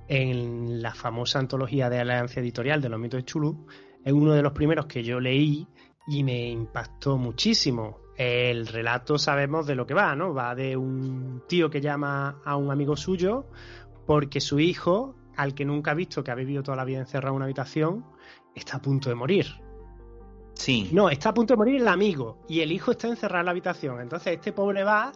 en 0.09 0.81
la 0.83 0.95
famosa 0.95 1.39
antología 1.41 1.91
de 1.91 1.99
Alianza 2.01 2.41
Editorial 2.41 2.81
de 2.81 2.89
los 2.89 3.01
mitos 3.01 3.19
de 3.19 3.25
Chulu. 3.25 3.67
Es 4.05 4.13
uno 4.13 4.33
de 4.33 4.43
los 4.43 4.53
primeros 4.53 4.87
que 4.87 5.03
yo 5.03 5.19
leí 5.19 5.67
y 6.07 6.23
me 6.23 6.51
impactó 6.51 7.17
muchísimo. 7.17 7.99
El 8.17 8.67
relato 8.67 9.19
sabemos 9.19 9.67
de 9.67 9.75
lo 9.75 9.87
que 9.87 9.95
va, 9.95 10.15
¿no? 10.15 10.35
Va 10.35 10.55
de 10.55 10.77
un 10.77 11.43
tío 11.49 11.71
que 11.71 11.81
llama 11.81 12.41
a 12.45 12.57
un 12.57 12.71
amigo 12.71 12.97
suyo 12.97 13.47
porque 14.07 14.41
su 14.41 14.61
hijo, 14.61 15.15
al 15.37 15.55
que 15.55 15.65
nunca 15.65 15.93
ha 15.93 15.95
visto, 15.95 16.23
que 16.23 16.31
ha 16.31 16.35
vivido 16.35 16.63
toda 16.63 16.77
la 16.77 16.85
vida 16.85 16.99
encerrado 16.99 17.33
en 17.33 17.37
una 17.37 17.45
habitación, 17.47 18.05
está 18.55 18.77
a 18.77 18.83
punto 18.83 19.09
de 19.09 19.15
morir. 19.15 19.47
Sí. 20.53 20.91
No, 20.93 21.11
está 21.11 21.31
a 21.31 21.35
punto 21.35 21.55
de 21.55 21.59
morir 21.59 21.81
el 21.81 21.89
amigo 21.89 22.39
y 22.49 22.61
el 22.61 22.71
hijo 22.71 22.93
está 22.93 23.09
encerrado 23.09 23.41
en 23.41 23.47
la 23.47 23.51
habitación. 23.53 24.01
Entonces 24.01 24.35
este 24.35 24.53
pobre 24.53 24.85
va 24.85 25.13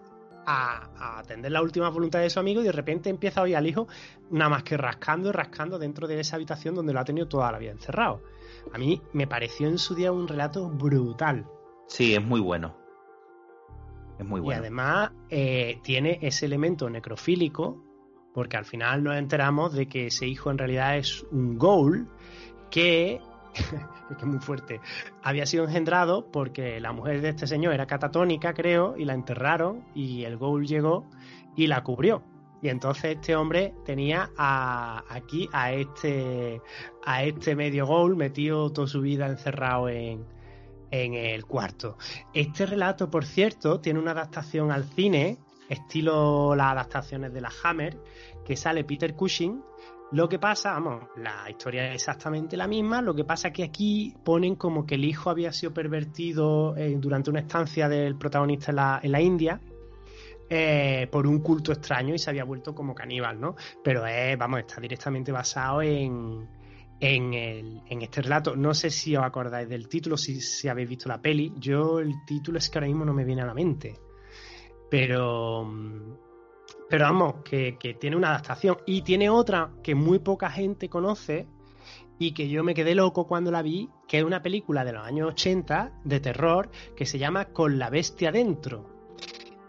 a, 0.47 0.91
a 0.97 1.19
atender 1.21 1.53
la 1.53 1.63
última 1.63 1.91
voluntad 1.91 2.21
de 2.21 2.31
su 2.31 2.41
amigo 2.41 2.63
y 2.63 2.65
de 2.65 2.73
repente 2.73 3.11
empieza 3.11 3.41
a 3.41 3.45
oír 3.45 3.57
al 3.57 3.67
hijo 3.67 3.87
nada 4.31 4.49
más 4.49 4.63
que 4.65 4.77
rascando 4.77 5.29
y 5.29 5.33
rascando 5.33 5.79
dentro 5.79 6.09
de 6.09 6.19
esa 6.19 6.37
habitación 6.37 6.75
donde 6.75 6.93
lo 6.93 7.01
ha 7.01 7.05
tenido 7.05 7.29
toda 7.29 7.53
la 7.53 7.59
vida 7.59 7.71
encerrado. 7.71 8.23
A 8.73 8.79
mí 8.79 9.01
me 9.13 9.27
pareció 9.27 9.69
en 9.69 9.79
su 9.79 9.95
día 9.95 10.13
un 10.13 10.29
relato 10.29 10.69
brutal. 10.69 11.47
Sí, 11.87 12.15
es 12.15 12.23
muy 12.23 12.41
bueno. 12.41 12.77
Es 14.19 14.27
muy 14.27 14.41
Y 14.41 14.45
bueno. 14.45 14.61
además 14.61 15.13
eh, 15.31 15.79
tiene 15.83 16.19
ese 16.23 16.47
elemento 16.47 16.91
necrofílico, 16.91 17.83
porque 18.35 18.57
al 18.57 18.65
final 18.65 19.03
nos 19.05 19.17
enteramos 19.17 19.73
de 19.73 19.87
que 19.87 20.07
ese 20.07 20.27
hijo 20.27 20.51
en 20.51 20.59
realidad 20.59 20.97
es 20.97 21.25
un 21.31 21.57
ghoul 21.57 22.09
que, 22.71 23.21
es 23.55 23.65
que 24.09 24.15
es 24.19 24.25
muy 24.25 24.41
fuerte, 24.41 24.81
había 25.23 25.47
sido 25.47 25.65
engendrado 25.65 26.31
porque 26.31 26.81
la 26.81 26.93
mujer 26.93 27.21
de 27.21 27.31
este 27.31 27.47
señor 27.47 27.75
era 27.75 27.87
catatónica, 27.87 28.55
creo, 28.55 28.97
y 28.97 29.05
la 29.05 29.15
enterraron 29.15 29.85
y 29.95 30.25
el 30.25 30.37
ghoul 30.37 30.67
llegó 30.67 31.07
y 31.57 31.67
la 31.69 31.83
cubrió. 31.83 32.23
Y 32.61 32.69
entonces 32.69 33.17
este 33.17 33.37
hombre 33.37 33.75
tenía 33.85 34.31
aquí 34.37 35.49
a 35.53 35.73
este, 35.73 36.61
este 37.23 37.55
medio 37.55 37.87
ghoul 37.87 38.17
metido 38.17 38.71
toda 38.71 38.89
su 38.89 39.01
vida 39.01 39.27
encerrado 39.27 39.89
en, 39.89 40.27
el 40.91 41.45
cuarto. 41.45 41.99
Este 42.33 42.67
relato, 42.67 43.11
por 43.11 43.25
cierto, 43.27 43.79
tiene 43.81 44.01
una 44.01 44.13
adaptación 44.13 44.73
al 44.73 44.85
cine, 44.85 45.39
estilo 45.69 46.55
las 46.57 46.73
adaptaciones 46.73 47.33
de 47.33 47.43
la 47.43 47.53
Hammer, 47.63 47.99
que 48.45 48.57
sale 48.57 48.85
Peter 48.85 49.15
Cushing. 49.15 49.63
Lo 50.11 50.31
que 50.31 50.39
pasa, 50.39 50.73
vamos, 50.73 51.05
la 51.19 51.51
historia 51.51 51.89
es 51.89 51.97
exactamente 51.97 52.57
la 52.57 52.67
misma, 52.67 53.03
lo 53.03 53.15
que 53.15 53.25
pasa 53.25 53.53
que 53.53 53.63
aquí 53.63 54.15
ponen 54.25 54.57
como 54.57 54.87
que 54.87 54.95
el 54.95 55.05
hijo 55.05 55.29
había 55.29 55.53
sido 55.53 55.75
pervertido 55.75 56.75
eh, 56.75 56.97
durante 56.99 57.29
una 57.29 57.41
estancia 57.41 57.91
del 57.91 58.17
protagonista 58.17 59.01
en 59.03 59.13
la 59.13 59.21
India 59.21 59.61
eh, 60.51 61.09
por 61.11 61.27
un 61.27 61.41
culto 61.41 61.73
extraño 61.73 62.15
y 62.15 62.19
se 62.19 62.31
había 62.31 62.45
vuelto 62.45 62.75
como 62.75 62.95
caníbal, 62.95 63.41
¿no? 63.41 63.55
Pero 63.83 64.07
es, 64.07 64.37
vamos, 64.39 64.61
está 64.61 64.81
directamente 64.81 65.31
basado 65.33 65.83
en, 65.83 66.49
en, 67.01 67.35
el- 67.35 67.83
en 67.87 68.03
este 68.03 68.23
relato. 68.23 68.57
No 68.57 68.75
sé 68.75 68.91
si 68.91 69.17
os 69.17 69.25
acordáis 69.25 69.69
del 69.69 69.89
título, 69.89 70.17
si, 70.17 70.41
si 70.41 70.69
habéis 70.69 70.89
visto 70.89 71.09
la 71.09 71.21
peli. 71.21 71.53
Yo 71.59 72.01
el 72.01 72.15
título 72.27 72.59
es 72.59 72.71
que 72.71 72.79
ahora 72.79 72.89
mismo 72.89 73.05
no 73.05 73.13
me 73.15 73.25
viene 73.25 73.43
a 73.43 73.47
la 73.47 73.55
mente. 73.55 73.99
Pero, 74.91 75.71
pero 76.89 77.05
vamos, 77.05 77.35
que, 77.45 77.77
que 77.79 77.95
tiene 77.95 78.17
una 78.17 78.31
adaptación. 78.31 78.79
Y 78.87 79.03
tiene 79.03 79.29
otra 79.31 79.71
que 79.83 79.95
muy 79.95 80.19
poca 80.19 80.51
gente 80.51 80.89
conoce 80.89 81.47
y 82.19 82.33
que 82.33 82.49
yo 82.49 82.65
me 82.65 82.75
quedé 82.75 82.95
loco 82.95 83.27
cuando 83.27 83.51
la 83.51 83.63
vi, 83.63 83.91
que 84.09 84.19
es 84.19 84.25
una 84.25 84.43
película 84.43 84.85
de 84.85 84.93
los 84.93 85.07
años 85.07 85.29
80 85.29 85.93
de 86.05 86.21
terror 86.21 86.71
que 86.97 87.07
se 87.07 87.19
llama 87.19 87.47
Con 87.53 87.79
la 87.79 87.91
bestia 87.91 88.33
dentro. 88.33 88.98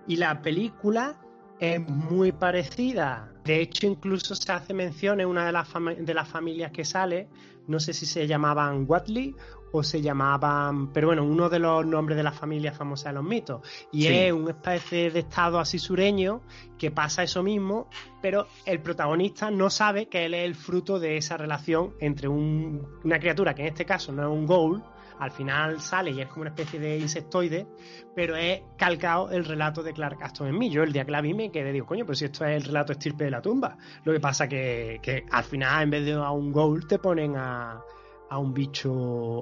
Y 0.10 0.18
la 0.18 0.42
película 0.42 1.16
es 1.60 1.80
muy 1.88 2.32
parecida. 2.32 3.32
De 3.46 3.62
hecho, 3.62 3.88
incluso 3.88 4.36
se 4.36 4.52
hace 4.52 4.74
mención 4.74 5.22
en 5.22 5.28
una 5.28 5.46
de 5.46 5.52
las, 5.52 5.70
de 6.00 6.14
las 6.14 6.28
familias 6.28 6.72
que 6.72 6.84
sale. 6.84 7.28
No 7.68 7.80
sé 7.80 7.94
si 7.94 8.06
se 8.06 8.26
llamaban 8.28 8.86
Watley 8.88 9.36
o 9.72 9.84
se 9.84 10.02
llamaban. 10.02 10.92
Pero 10.94 11.08
bueno, 11.10 11.24
uno 11.24 11.48
de 11.50 11.60
los 11.60 11.86
nombres 11.86 12.18
de 12.18 12.24
la 12.24 12.32
familia 12.32 12.72
famosa 12.72 13.10
de 13.10 13.16
los 13.16 13.24
mitos. 13.24 13.62
Y 13.92 14.04
Sí. 14.04 14.08
es 14.18 14.34
una 14.34 14.52
especie 14.52 15.12
de 15.12 15.20
estado 15.20 15.60
así 15.60 15.78
sureño 15.78 16.42
que 16.78 16.90
pasa 16.92 17.22
eso 17.22 17.44
mismo, 17.44 17.88
pero 18.22 18.48
el 18.66 18.82
protagonista 18.82 19.52
no 19.52 19.70
sabe 19.70 20.08
que 20.08 20.26
él 20.26 20.34
es 20.34 20.46
el 20.46 20.56
fruto 20.56 20.98
de 21.00 21.18
esa 21.18 21.38
relación 21.38 21.94
entre 22.00 22.28
un- 22.28 22.88
una 23.04 23.20
criatura 23.20 23.54
que 23.54 23.62
en 23.62 23.68
este 23.68 23.86
caso 23.86 24.12
no 24.12 24.24
es 24.24 24.30
un 24.30 24.48
ghoul. 24.48 24.82
Al 25.20 25.32
final 25.32 25.80
sale 25.82 26.12
y 26.12 26.22
es 26.22 26.28
como 26.28 26.42
una 26.42 26.50
especie 26.50 26.80
de 26.80 26.98
insectoide, 26.98 27.68
pero 28.16 28.36
es 28.36 28.62
calcado 28.78 29.32
el 29.32 29.46
relato 29.46 29.84
de 29.84 29.94
Clark 29.94 30.22
Aston 30.22 30.48
en 30.48 30.58
mí. 30.58 30.70
Yo 30.70 30.84
el 30.84 30.94
día 30.94 31.06
que 31.06 31.12
la 31.12 31.22
vi 31.22 31.34
me 31.34 31.52
quedé, 31.52 31.72
digo, 31.72 31.86
coño, 31.86 32.06
pero 32.06 32.16
si 32.16 32.26
esto 32.26 32.46
es 32.46 32.56
el 32.56 32.64
relato 32.64 32.94
estirpe 32.94 33.26
de 33.26 33.32
la 33.32 33.42
tumba. 33.42 33.78
Lo 34.04 34.14
que 34.14 34.20
pasa 34.20 34.48
que, 34.48 35.00
que 35.02 35.26
al 35.30 35.44
final, 35.44 35.84
en 35.84 35.90
vez 35.90 36.06
de 36.06 36.14
a 36.14 36.32
un 36.32 36.52
ghoul, 36.52 36.88
te 36.88 37.00
ponen 37.00 37.36
a, 37.36 37.82
a 38.30 38.38
un 38.38 38.54
bicho, 38.54 38.92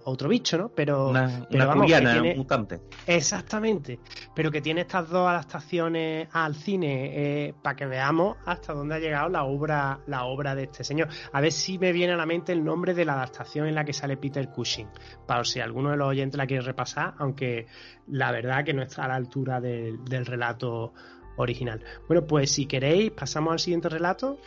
a 0.05 0.09
otro 0.09 0.29
bicho, 0.29 0.57
¿no? 0.57 0.69
Pero, 0.69 1.09
Una, 1.09 1.45
pero 1.49 1.63
una 1.63 1.65
vamos, 1.65 1.85
que 1.87 1.93
curiana, 1.93 2.11
tiene- 2.13 2.31
un 2.31 2.37
mutante. 2.37 2.79
Exactamente, 3.05 3.99
pero 4.33 4.49
que 4.51 4.61
tiene 4.61 4.81
estas 4.81 5.09
dos 5.09 5.27
adaptaciones 5.27 6.29
al 6.31 6.55
cine 6.55 7.53
para 7.61 7.75
que 7.75 7.85
veamos 7.85 8.37
hasta 8.45 8.73
dónde 8.73 8.95
ha 8.95 8.99
llegado 8.99 9.27
la 9.29 9.43
obra, 9.43 9.99
la 10.07 10.25
obra 10.25 10.55
de 10.55 10.63
este 10.63 10.83
señor. 10.83 11.09
A 11.33 11.41
ver 11.41 11.51
si 11.51 11.77
me 11.77 11.91
viene 11.91 12.13
a 12.13 12.17
la 12.17 12.25
mente 12.25 12.53
el 12.53 12.63
nombre 12.63 12.93
de 12.93 13.03
la 13.05 13.13
adaptación 13.13 13.67
en 13.67 13.75
la 13.75 13.83
que 13.83 13.93
sale 13.93 14.17
Peter 14.17 14.49
Cushing, 14.49 14.87
para 15.25 15.43
si 15.43 15.59
alguno 15.59 15.91
de 15.91 15.97
los 15.97 16.07
oyentes 16.07 16.37
la 16.37 16.47
quiere 16.47 16.63
repasar, 16.63 17.15
aunque 17.17 17.67
la 18.07 18.31
verdad 18.31 18.63
que 18.63 18.73
no 18.73 18.81
está 18.81 19.05
a 19.05 19.07
la 19.09 19.15
altura 19.15 19.59
del, 19.59 20.03
del 20.05 20.25
relato 20.25 20.93
original. 21.37 21.83
Bueno, 22.07 22.25
pues 22.25 22.51
si 22.51 22.65
queréis, 22.65 23.11
pasamos 23.11 23.51
al 23.51 23.59
siguiente 23.59 23.89
relato. 23.89 24.37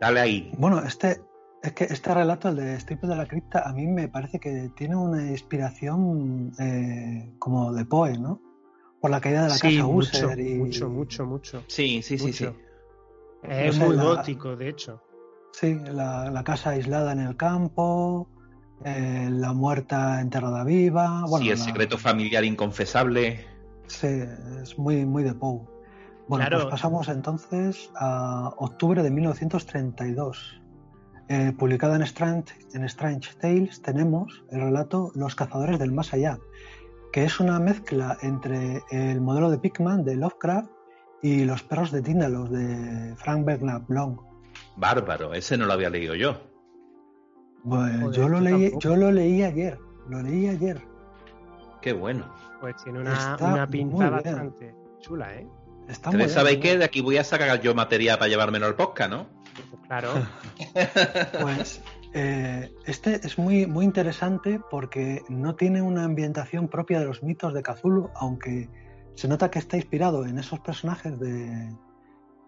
Dale 0.00 0.20
ahí. 0.20 0.50
Bueno, 0.58 0.80
este, 0.84 1.20
es 1.64 1.72
que 1.72 1.84
este 1.84 2.12
relato, 2.14 2.48
el 2.50 2.56
de 2.56 2.74
Estirpe 2.74 3.06
de 3.06 3.16
la 3.16 3.26
cripta, 3.26 3.62
a 3.68 3.72
mí 3.72 3.86
me 3.86 4.08
parece 4.08 4.38
que 4.38 4.70
tiene 4.76 4.96
una 4.96 5.22
inspiración 5.30 6.52
eh, 6.58 7.34
como 7.38 7.72
de 7.72 7.84
Poe, 7.84 8.18
¿no? 8.18 8.40
Por 9.00 9.10
la 9.10 9.20
caída 9.20 9.42
de 9.42 9.48
la 9.48 9.54
Sí, 9.54 9.76
casa 9.78 9.86
mucho, 9.86 10.26
User 10.28 10.40
y... 10.40 10.54
mucho, 10.54 10.88
mucho, 10.88 11.26
mucho. 11.26 11.64
Sí, 11.66 12.02
sí, 12.02 12.18
sí, 12.18 12.32
sí. 12.32 12.48
Es 13.42 13.78
muy 13.78 13.96
la- 13.96 14.04
gótico, 14.04 14.56
de 14.56 14.68
hecho. 14.68 15.02
Sí, 15.52 15.78
la, 15.92 16.30
la 16.30 16.42
casa 16.44 16.70
aislada 16.70 17.12
en 17.12 17.20
el 17.20 17.36
campo, 17.36 18.28
eh, 18.84 19.28
la 19.30 19.52
muerta 19.52 20.20
enterrada 20.20 20.64
viva. 20.64 21.24
Bueno, 21.28 21.44
sí, 21.44 21.50
el 21.50 21.58
la- 21.58 21.64
secreto 21.64 21.96
familiar 21.98 22.44
inconfesable. 22.44 23.46
Sí, 23.86 24.22
es 24.62 24.78
muy, 24.78 25.04
muy 25.04 25.22
de 25.22 25.34
Poe. 25.34 25.60
Bueno, 26.26 26.46
Claro. 26.46 26.56
pues 26.62 26.70
pasamos 26.70 27.08
entonces 27.08 27.90
a 27.96 28.52
octubre 28.56 29.02
de 29.02 29.10
1932. 29.10 30.60
Eh, 31.28 31.52
publicado 31.58 31.94
en 31.94 32.02
Strange, 32.02 32.54
en 32.74 32.84
Strange 32.84 33.30
Tales 33.40 33.80
tenemos 33.80 34.44
el 34.50 34.60
relato 34.60 35.10
Los 35.14 35.34
cazadores 35.34 35.78
del 35.78 35.92
más 35.92 36.12
allá, 36.12 36.38
que 37.12 37.24
es 37.24 37.40
una 37.40 37.58
mezcla 37.58 38.18
entre 38.20 38.82
el 38.90 39.20
modelo 39.20 39.50
de 39.50 39.58
Pickman 39.58 40.04
de 40.04 40.16
Lovecraft 40.16 40.70
y 41.22 41.44
Los 41.44 41.62
perros 41.62 41.90
de 41.92 42.02
Tíndalos 42.02 42.50
de 42.50 43.14
Frank 43.16 43.46
Bernard 43.46 43.84
Long. 43.88 44.18
Bárbaro, 44.76 45.32
ese 45.32 45.56
no 45.56 45.64
lo 45.64 45.72
había 45.72 45.88
leído 45.88 46.14
yo. 46.14 46.40
Pues 47.66 47.98
Joder, 48.00 48.10
yo, 48.16 48.28
lo 48.28 48.40
leí, 48.40 48.62
tampoco. 48.64 48.80
yo 48.80 48.96
lo 48.96 49.10
leí 49.10 49.42
ayer, 49.42 49.78
lo 50.10 50.22
leí 50.22 50.48
ayer. 50.48 50.82
Qué 51.80 51.94
bueno. 51.94 52.30
Pues 52.60 52.76
tiene 52.84 53.00
una, 53.00 53.14
Está 53.14 53.54
una 53.54 53.66
pinta 53.66 54.10
bastante 54.10 54.74
chula, 55.00 55.34
¿eh? 55.34 55.46
Está 55.88 56.10
¿sabéis 56.28 56.58
qué? 56.58 56.68
bien. 56.68 56.78
De 56.80 56.84
aquí 56.84 57.00
voy 57.00 57.16
a 57.16 57.24
sacar 57.24 57.60
yo 57.60 57.74
material 57.74 58.18
para 58.18 58.28
llevármelo 58.28 58.66
al 58.66 58.74
podcast, 58.74 59.10
¿no? 59.10 59.26
Claro. 59.86 60.10
Pues 61.40 61.82
eh, 62.12 62.72
este 62.86 63.16
es 63.26 63.38
muy, 63.38 63.66
muy 63.66 63.84
interesante 63.84 64.60
porque 64.70 65.22
no 65.28 65.56
tiene 65.56 65.82
una 65.82 66.04
ambientación 66.04 66.68
propia 66.68 67.00
de 67.00 67.06
los 67.06 67.22
mitos 67.22 67.52
de 67.52 67.62
Cthulhu, 67.62 68.10
aunque 68.14 68.68
se 69.14 69.28
nota 69.28 69.50
que 69.50 69.58
está 69.58 69.76
inspirado 69.76 70.24
en 70.24 70.38
esos 70.38 70.60
personajes 70.60 71.18
de, 71.18 71.74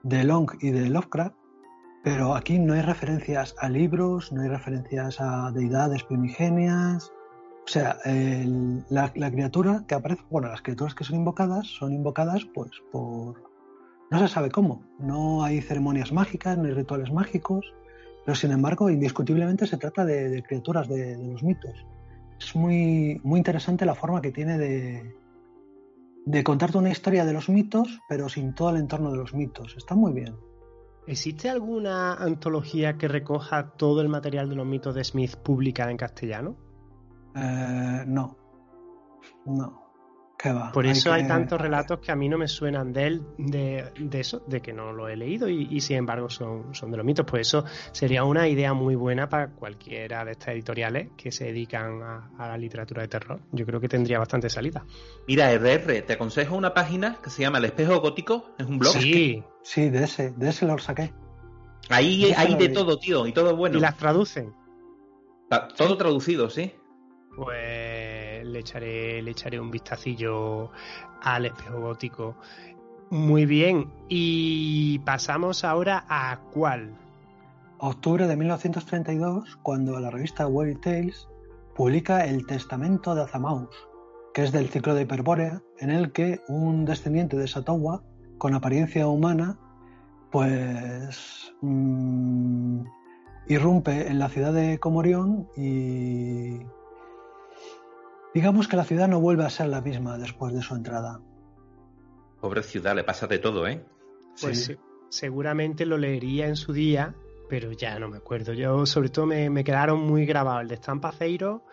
de 0.05 0.25
Long 0.25 0.51
y 0.61 0.71
de 0.71 0.89
Lovecraft, 0.89 1.35
pero 2.05 2.37
aquí 2.37 2.61
no 2.61 2.75
hay 2.75 2.83
referencias 2.83 3.57
a 3.59 3.69
libros, 3.69 4.31
no 4.31 4.43
hay 4.43 4.49
referencias 4.49 5.21
a 5.21 5.51
deidades 5.51 6.05
primigenias. 6.05 7.11
O 7.65 7.69
sea, 7.69 7.99
la, 8.89 9.13
la 9.17 9.31
criatura 9.33 9.85
que 9.89 9.97
aparece, 9.97 10.23
bueno, 10.31 10.49
las 10.49 10.63
criaturas 10.63 10.95
que 10.95 11.03
son 11.03 11.17
invocadas 11.17 11.67
son 11.67 11.93
invocadas 11.93 12.45
pues 12.55 12.71
por... 12.93 13.43
No 14.11 14.19
se 14.19 14.29
sabe 14.29 14.51
cómo. 14.51 14.83
No 14.99 15.43
hay 15.43 15.61
ceremonias 15.61 16.13
mágicas, 16.13 16.59
hay 16.59 16.71
rituales 16.73 17.13
mágicos, 17.13 17.75
pero 18.25 18.35
sin 18.35 18.53
embargo, 18.53 18.91
indiscutiblemente 18.91 19.67
se 19.67 19.77
trata 19.77 20.05
de, 20.05 20.29
de 20.29 20.43
criaturas 20.43 20.89
de, 20.89 21.17
de 21.17 21.33
los 21.33 21.43
mitos. 21.43 21.87
Es 22.39 22.55
muy, 22.55 23.21
muy 23.25 23.39
interesante 23.39 23.87
la 23.87 23.95
forma 23.95 24.21
que 24.21 24.31
tiene 24.31 24.59
de, 24.59 25.17
de 26.27 26.45
contarte 26.45 26.79
una 26.79 26.91
historia 26.91 27.25
de 27.25 27.33
los 27.33 27.49
mitos, 27.49 28.01
pero 28.09 28.29
sin 28.29 28.55
todo 28.55 28.71
el 28.71 28.77
entorno 28.77 29.11
de 29.11 29.17
los 29.17 29.35
mitos. 29.35 29.75
Está 29.77 29.95
muy 29.95 30.13
bien. 30.13 30.37
¿Existe 31.07 31.49
alguna 31.49 32.15
antología 32.15 32.99
que 32.99 33.07
recoja 33.07 33.71
todo 33.77 34.03
el 34.03 34.09
material 34.09 34.49
de 34.49 34.57
los 34.57 34.67
mitos 34.67 34.95
de 34.95 35.05
Smith 35.05 35.37
publicada 35.37 35.93
en 35.93 35.97
castellano? 35.97 36.57
Eh, 37.37 38.05
no. 38.07 38.37
No. 39.45 39.86
¿Qué 40.39 40.53
va? 40.53 40.71
Por 40.71 40.85
eso 40.85 41.13
hay 41.13 41.23
que- 41.23 41.29
tantos 41.29 41.59
relatos 41.59 41.99
que 42.01 42.13
a 42.13 42.15
mí 42.17 42.29
no 42.29 42.37
me 42.37 42.47
suenan 42.47 42.93
de 42.93 43.07
él, 43.07 43.23
de, 43.39 43.91
de 43.99 44.21
eso, 44.21 44.43
de 44.47 44.61
que 44.61 44.73
no 44.75 44.93
lo 44.93 45.09
he 45.09 45.17
leído 45.17 45.49
y, 45.49 45.67
y 45.71 45.81
sin 45.81 45.97
embargo 45.97 46.29
son, 46.29 46.75
son 46.75 46.91
de 46.91 46.99
los 46.99 47.07
mitos. 47.07 47.25
Pues 47.27 47.49
eso 47.49 47.65
sería 47.93 48.23
una 48.25 48.47
idea 48.47 48.75
muy 48.75 48.95
buena 48.97 49.29
para 49.31 49.49
cualquiera 49.53 50.25
de 50.27 50.33
estas 50.33 50.49
editoriales 50.55 51.09
que 51.17 51.33
se 51.33 51.47
dedican 51.47 52.03
a, 52.03 52.31
a 52.39 52.49
la 52.49 52.59
literatura 52.59 53.01
de 53.03 53.09
terror. 53.09 53.41
Yo 53.53 53.65
creo 53.65 53.81
que 53.81 53.89
tendría 53.89 54.19
bastante 54.19 54.51
salida. 54.51 54.85
Mira, 55.27 55.51
RR, 55.53 56.03
te 56.03 56.13
aconsejo 56.13 56.55
una 56.55 56.75
página 56.75 57.17
que 57.25 57.31
se 57.31 57.41
llama 57.41 57.57
El 57.59 57.65
Espejo 57.65 57.99
Gótico, 58.01 58.51
es 58.59 58.67
un 58.67 58.79
blog. 58.79 58.93
Sí, 58.93 59.43
Sí, 59.63 59.89
de 59.89 60.05
ese, 60.05 60.33
de 60.33 60.51
ese 60.51 60.67
lo 60.67 60.77
saqué. 60.79 61.13
Ahí 61.89 62.33
hay 62.37 62.55
de 62.57 62.69
todo, 62.69 62.99
tío, 62.99 63.27
y 63.27 63.33
todo 63.33 63.57
bueno. 63.57 63.79
y 63.79 63.81
las 63.81 63.97
traducen. 63.97 64.53
Todo 65.77 65.97
traducido, 65.97 66.51
sí. 66.51 66.73
Pues 67.37 68.16
le 68.53 68.61
echaré, 68.61 69.61
un 69.61 69.71
vistacillo 69.71 70.71
al 71.23 71.47
espejo 71.47 71.81
gótico. 71.81 72.37
Muy 73.11 73.47
bien. 73.47 73.93
Y 74.09 74.99
pasamos 75.01 75.65
ahora 75.65 76.05
a 76.09 76.41
cuál. 76.53 76.97
Octubre 77.79 78.27
de 78.27 78.37
1932, 78.37 79.59
cuando 79.63 80.01
la 80.01 80.11
revista 80.11 80.47
Weird 80.47 80.81
Tales 80.81 81.29
publica 81.75 82.25
El 82.25 82.47
Testamento 82.47 83.15
de 83.15 83.23
Azamaus, 83.23 83.69
que 84.33 84.45
es 84.45 84.53
del 84.53 84.69
ciclo 84.69 84.95
de 84.95 85.03
Hiperbórea, 85.03 85.63
en 85.79 85.91
el 85.91 86.13
que 86.13 86.41
un 86.49 86.85
descendiente 86.85 87.37
de 87.37 87.47
Satowa, 87.47 88.03
con 88.39 88.55
apariencia 88.55 89.07
humana, 89.07 89.59
pues 90.31 91.53
mm, 91.61 92.83
irrumpe 93.49 94.09
en 94.09 94.19
la 94.19 94.29
ciudad 94.29 94.53
de 94.53 94.79
Comorión 94.79 95.49
y 95.57 96.61
digamos 98.37 98.69
que 98.69 98.77
la 98.77 98.85
ciudad 98.85 99.09
no 99.09 99.19
vuelve 99.19 99.45
a 99.45 99.51
ser 99.51 99.69
la 99.69 99.81
misma 99.81 100.19
después 100.19 100.53
de 100.55 100.61
su 100.61 100.75
entrada. 100.75 101.21
Pobre 102.41 102.63
ciudad, 102.63 102.95
le 102.95 103.03
pasa 103.03 103.27
de 103.27 103.39
todo, 103.39 103.67
¿eh? 103.67 103.83
Pues 104.41 104.59
Sí. 104.59 104.65
se- 104.75 104.79
seguramente 105.09 105.87
lo 105.87 105.97
leería 105.97 106.47
en 106.47 106.55
su 106.57 106.75
día, 106.75 107.15
pero 107.49 107.73
ya 107.73 107.99
no 107.99 108.09
me 108.11 108.19
acuerdo. 108.19 108.53
Yo 108.53 108.85
sobre 108.85 109.09
todo 109.09 109.25
me, 109.25 109.49
me 109.49 109.65
quedaron 109.65 110.01
muy 110.01 110.27
grabados 110.27 110.63
el 110.63 110.69
de 110.69 110.77
Stampaceiro, 110.77 111.65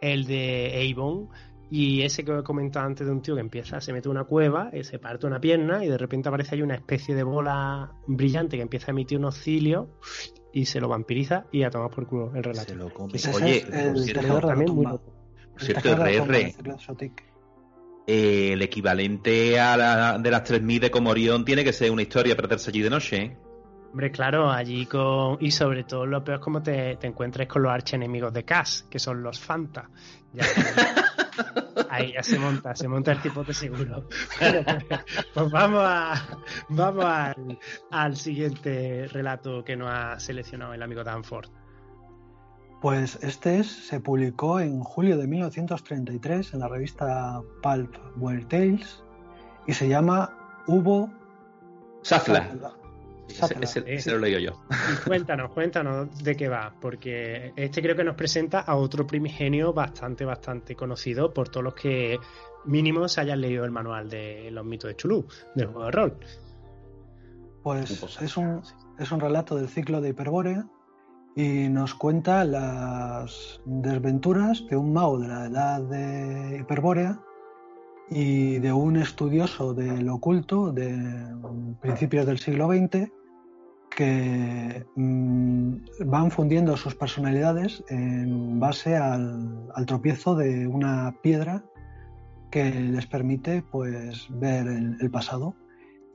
el 0.00 0.24
de 0.26 0.92
Avon 0.92 1.28
y 1.70 2.02
ese 2.02 2.24
que 2.24 2.36
he 2.36 2.42
comentado 2.42 2.86
antes 2.86 3.06
de 3.06 3.12
un 3.12 3.20
tío 3.22 3.34
que 3.36 3.40
empieza, 3.42 3.80
se 3.80 3.92
mete 3.92 4.08
una 4.08 4.24
cueva, 4.24 4.70
y 4.72 4.82
se 4.84 4.98
parte 4.98 5.26
una 5.26 5.38
pierna 5.38 5.84
y 5.84 5.88
de 5.88 5.98
repente 5.98 6.28
aparece 6.28 6.56
ahí 6.56 6.62
una 6.62 6.74
especie 6.74 7.14
de 7.14 7.22
bola 7.22 7.92
brillante 8.08 8.56
que 8.56 8.62
empieza 8.62 8.90
a 8.90 8.92
emitir 8.92 9.18
unos 9.18 9.36
cilios 9.36 9.86
y 10.52 10.64
se 10.64 10.80
lo 10.80 10.88
vampiriza 10.88 11.44
y 11.52 11.62
a 11.62 11.70
tomar 11.70 11.90
por 11.90 12.06
culo 12.08 12.34
el 12.34 12.42
relato. 12.42 12.70
Se 12.70 12.74
lo 12.74 12.92
come. 12.92 13.12
Ese 13.14 13.30
Oye, 13.30 13.58
el 13.70 14.26
la 14.28 14.40
también 14.40 14.74
muy 14.74 14.84
loco. 14.86 15.14
Por 15.58 15.66
cierto, 15.66 15.96
RR, 15.96 16.54
eh, 18.06 18.52
el 18.52 18.62
equivalente 18.62 19.58
a 19.60 19.76
la, 19.76 20.18
de 20.18 20.30
las 20.30 20.44
3000 20.44 20.80
de 20.80 20.90
Comorión 20.90 21.44
tiene 21.44 21.64
que 21.64 21.72
ser 21.72 21.90
una 21.90 22.02
historia 22.02 22.36
perderse 22.36 22.70
allí 22.70 22.80
de 22.80 22.90
noche, 22.90 23.16
¿eh? 23.16 23.36
Hombre, 23.90 24.10
claro, 24.10 24.50
allí 24.50 24.86
con. 24.86 25.38
Y 25.40 25.50
sobre 25.50 25.84
todo 25.84 26.04
lo 26.06 26.22
peor 26.22 26.38
es 26.38 26.44
como 26.44 26.62
te, 26.62 26.96
te 26.96 27.06
encuentres 27.06 27.48
con 27.48 27.62
los 27.62 27.72
archienemigos 27.72 28.32
de 28.32 28.44
Cass, 28.44 28.86
que 28.90 28.98
son 28.98 29.22
los 29.22 29.40
Fanta. 29.40 29.88
Ya, 30.32 30.44
ahí 31.90 32.12
ya 32.12 32.22
se 32.22 32.38
monta, 32.38 32.74
se 32.76 32.86
monta 32.86 33.12
el 33.12 33.22
tipo 33.22 33.42
de 33.44 33.54
seguro. 33.54 34.06
Bueno, 34.38 34.62
pues, 34.64 35.04
pues 35.32 35.50
vamos 35.50 35.82
a 35.82 36.38
vamos 36.68 37.04
al, 37.04 37.58
al 37.90 38.16
siguiente 38.16 39.08
relato 39.08 39.64
que 39.64 39.74
nos 39.74 39.90
ha 39.90 40.20
seleccionado 40.20 40.74
el 40.74 40.82
amigo 40.82 41.02
Danford. 41.02 41.48
Pues 42.80 43.18
este 43.22 43.58
es, 43.58 43.66
se 43.66 43.98
publicó 44.00 44.60
en 44.60 44.80
julio 44.80 45.16
de 45.16 45.26
1933 45.26 46.54
en 46.54 46.60
la 46.60 46.68
revista 46.68 47.42
Pulp 47.62 47.94
Weird 48.16 48.46
Tales 48.46 49.02
y 49.66 49.72
se 49.72 49.88
llama 49.88 50.62
Hubo 50.66 51.10
Safla. 52.02 52.48
Ese, 53.28 53.36
Safla. 53.40 53.58
ese- 53.62 53.84
ese 53.94 54.10
lo 54.12 54.18
leí 54.20 54.40
yo. 54.44 54.52
Y 54.70 55.04
cuéntanos, 55.08 55.50
cuéntanos 55.52 56.16
de 56.22 56.36
qué 56.36 56.48
va, 56.48 56.72
porque 56.80 57.52
este 57.56 57.82
creo 57.82 57.96
que 57.96 58.04
nos 58.04 58.14
presenta 58.14 58.60
a 58.60 58.76
otro 58.76 59.06
primigenio 59.06 59.72
bastante, 59.72 60.24
bastante 60.24 60.76
conocido 60.76 61.34
por 61.34 61.48
todos 61.48 61.64
los 61.64 61.74
que 61.74 62.18
mínimo 62.64 63.08
se 63.08 63.20
hayan 63.20 63.40
leído 63.40 63.64
el 63.64 63.72
manual 63.72 64.08
de 64.08 64.50
los 64.52 64.64
mitos 64.64 64.88
de 64.88 64.94
Chulú, 64.96 65.26
del 65.56 65.66
juego 65.66 65.84
de 65.86 65.90
rol. 65.90 66.18
Pues 67.64 67.90
es 68.22 68.36
un, 68.36 68.62
es 68.98 69.10
un 69.10 69.18
relato 69.20 69.56
del 69.56 69.68
ciclo 69.68 70.00
de 70.00 70.10
Hiperbórea 70.10 70.64
y 71.38 71.68
nos 71.68 71.94
cuenta 71.94 72.44
las 72.44 73.60
desventuras 73.64 74.66
de 74.68 74.76
un 74.76 74.92
mago 74.92 75.20
de 75.20 75.28
la 75.28 75.46
edad 75.46 75.80
de 75.82 76.58
Hiperbórea 76.60 77.20
y 78.10 78.58
de 78.58 78.72
un 78.72 78.96
estudioso 78.96 79.72
del 79.72 80.08
oculto 80.08 80.72
de 80.72 80.98
principios 81.80 82.26
del 82.26 82.40
siglo 82.40 82.66
XX 82.66 83.12
que 83.88 84.84
mm, 84.96 85.74
van 86.06 86.32
fundiendo 86.32 86.76
sus 86.76 86.96
personalidades 86.96 87.84
en 87.88 88.58
base 88.58 88.96
al, 88.96 89.70
tropiezo 89.86 90.34
de 90.34 90.66
una 90.66 91.14
piedra 91.22 91.62
que 92.50 92.68
les 92.68 93.06
permite 93.06 93.62
pues 93.70 94.26
ver 94.28 94.66
el- 94.66 95.10
pasado. 95.12 95.54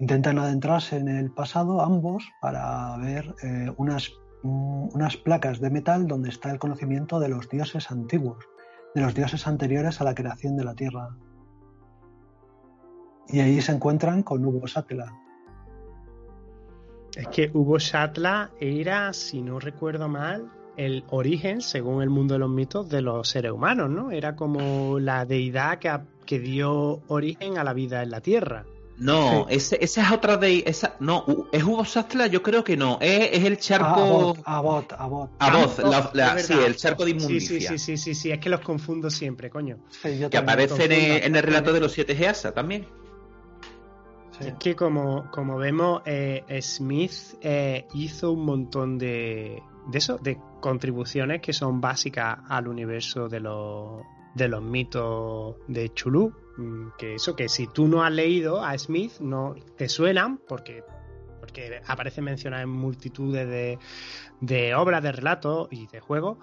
Intentan 0.02 0.38
adentrarse 0.38 0.98
en 0.98 1.08
el 1.08 1.32
pasado 1.32 1.82
ambos 1.82 2.30
para 2.42 2.98
ver 2.98 3.34
eh, 3.42 3.72
unas, 3.78 4.12
unas 4.44 5.18
placas 5.18 5.60
de 5.60 5.70
metal 5.70 6.08
donde 6.08 6.30
está 6.30 6.52
el 6.52 6.60
conocimiento 6.60 7.20
de 7.20 7.30
los 7.30 7.50
dioses 7.50 7.90
antiguos, 7.90 8.46
de 8.94 9.02
los 9.02 9.16
dioses 9.16 9.48
anteriores 9.48 10.02
a 10.02 10.04
la 10.04 10.14
creación 10.14 10.58
de 10.58 10.66
la 10.66 10.76
Tierra. 10.76 11.16
Y 13.30 13.40
ahí 13.40 13.62
se 13.62 13.72
encuentran 13.72 14.22
con 14.22 14.46
Hugo 14.46 14.68
Sátela. 14.68 15.12
Es 17.16 17.28
que 17.28 17.50
Hugo 17.54 17.78
Shatla 17.78 18.52
era, 18.60 19.14
si 19.14 19.42
no 19.42 19.60
recuerdo 19.60 20.10
mal, 20.10 20.52
el 20.78 21.04
origen, 21.10 21.62
según 21.62 22.02
el 22.02 22.10
mundo 22.10 22.34
de 22.34 22.40
los 22.40 22.50
mitos, 22.50 22.90
de 22.90 23.02
los 23.02 23.30
seres 23.30 23.52
humanos, 23.52 23.90
¿no? 23.90 24.12
Era 24.12 24.36
como 24.36 25.00
la 25.00 25.26
deidad 25.26 25.78
que, 25.78 25.96
que 26.26 26.40
dio 26.40 27.02
origen 27.08 27.58
a 27.58 27.64
la 27.64 27.74
vida 27.74 28.02
en 28.02 28.10
la 28.10 28.22
Tierra. 28.22 28.66
No, 28.98 29.48
ese, 29.50 29.78
esa 29.82 30.02
es 30.04 30.12
otra 30.12 30.38
de. 30.38 30.64
Esa, 30.68 30.96
no, 31.00 31.26
¿es 31.52 31.64
Hugo 31.64 31.84
Sastla? 31.84 32.28
Yo 32.28 32.44
creo 32.44 32.64
que 32.64 32.78
no. 32.78 33.00
Es, 33.02 33.30
es 33.34 33.44
el 33.44 33.54
Ah, 33.54 33.58
charco. 33.60 33.86
Abot, 33.88 34.40
Abot, 34.46 34.94
Abot. 34.94 35.30
A 35.40 35.58
voz, 35.58 35.80
Ah, 35.80 36.12
la- 36.14 36.34
la- 36.34 36.40
es 36.40 36.46
sí, 36.46 36.54
el 36.54 36.76
charco 36.76 37.04
de 37.04 37.12
inmundicia. 37.12 37.60
sí, 37.60 37.78
sí, 37.78 37.78
sí, 37.80 37.98
sí, 37.98 38.14
sí, 38.16 38.32
es 38.32 38.38
que 38.40 38.50
los 38.50 38.60
confundo 38.62 39.10
siempre, 39.10 39.50
coño. 39.50 39.78
Sí, 39.90 40.20
yo 40.20 40.30
Que 40.30 40.38
también 40.38 40.50
aparece 40.70 40.86
en 40.86 40.92
el, 40.92 41.00
confundo. 41.00 41.26
en 41.28 41.36
el 41.36 41.44
relato 41.44 41.74
de 41.74 41.80
los 41.80 41.92
siete 41.92 42.16
Geasa 42.16 42.52
también. 42.54 42.88
Sí. 44.40 44.48
Es 44.48 44.54
que 44.60 44.76
como, 44.76 45.30
como 45.32 45.58
vemos, 45.58 46.02
eh, 46.06 46.44
Smith 46.62 47.12
eh, 47.42 47.88
hizo 47.94 48.32
un 48.32 48.46
montón 48.46 48.98
de, 48.98 49.62
de 49.88 49.98
eso, 49.98 50.18
de 50.18 50.40
contribuciones 50.60 51.42
que 51.42 51.54
son 51.54 51.82
básicas 51.82 52.40
al 52.50 52.68
universo 52.68 53.28
de 53.30 53.40
los, 53.40 54.02
de 54.34 54.48
los 54.48 54.62
mitos 54.64 55.56
de 55.68 55.94
Chulú. 55.94 56.34
Mm, 56.58 56.90
Que 56.98 57.16
eso, 57.16 57.36
que 57.36 57.50
si 57.50 57.68
tú 57.68 57.88
no 57.88 58.04
has 58.04 58.12
leído 58.12 58.64
a 58.64 58.78
Smith, 58.78 59.14
no 59.20 59.56
te 59.78 59.90
suenan 59.90 60.38
porque, 60.48 60.84
porque 61.40 61.82
aparece 61.88 62.22
mencionado 62.22 62.64
en 62.64 62.70
multitudes 62.70 63.48
de, 63.48 63.80
de 64.42 64.76
obras, 64.76 65.02
de 65.02 65.12
relatos 65.12 65.68
y 65.72 65.88
de 65.88 66.00
juegos, 66.00 66.38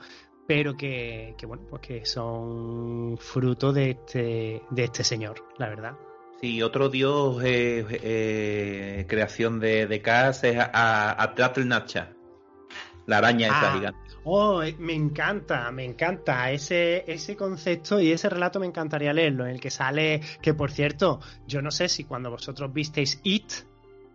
pero 0.49 0.77
que, 0.77 1.35
que, 1.39 1.47
bueno, 1.47 1.65
pues 1.71 1.81
que 1.83 2.05
son 2.07 3.17
fruto 3.19 3.73
de 3.73 3.91
este, 3.91 4.63
de 4.71 4.85
este 4.85 5.05
señor, 5.05 5.45
la 5.59 5.69
verdad. 5.69 5.97
Sí, 6.41 6.61
otro 6.63 6.89
dios 6.89 7.41
eh, 7.45 7.87
eh, 8.03 9.05
creación 9.09 9.61
de, 9.61 9.87
de 9.87 9.97
es 9.97 10.59
a, 10.59 10.71
a, 10.73 11.23
a 11.23 11.65
Nacha, 11.65 12.15
la 13.07 13.19
araña 13.19 13.47
esa 13.49 13.71
Ah. 13.71 13.75
gigante. 13.77 14.10
Oh, 14.25 14.63
eh, 14.63 14.77
me 14.79 14.93
encanta, 14.93 15.71
me 15.73 15.85
encanta 15.85 16.51
ese, 16.51 17.11
ese 17.11 17.37
concepto 17.37 18.01
y 18.01 18.13
ese 18.13 18.29
relato 18.29 18.61
me 18.61 18.67
encantaría 18.67 19.13
leerlo, 19.15 19.45
en 19.47 19.53
el 19.53 19.61
que 19.61 19.71
sale, 19.71 20.21
que 20.43 20.53
por 20.53 20.71
cierto, 20.71 21.21
yo 21.47 21.63
no 21.63 21.71
sé 21.71 21.89
si 21.89 22.05
cuando 22.05 22.31
vosotros 22.31 22.71
visteis 22.73 23.19
It, 23.25 23.51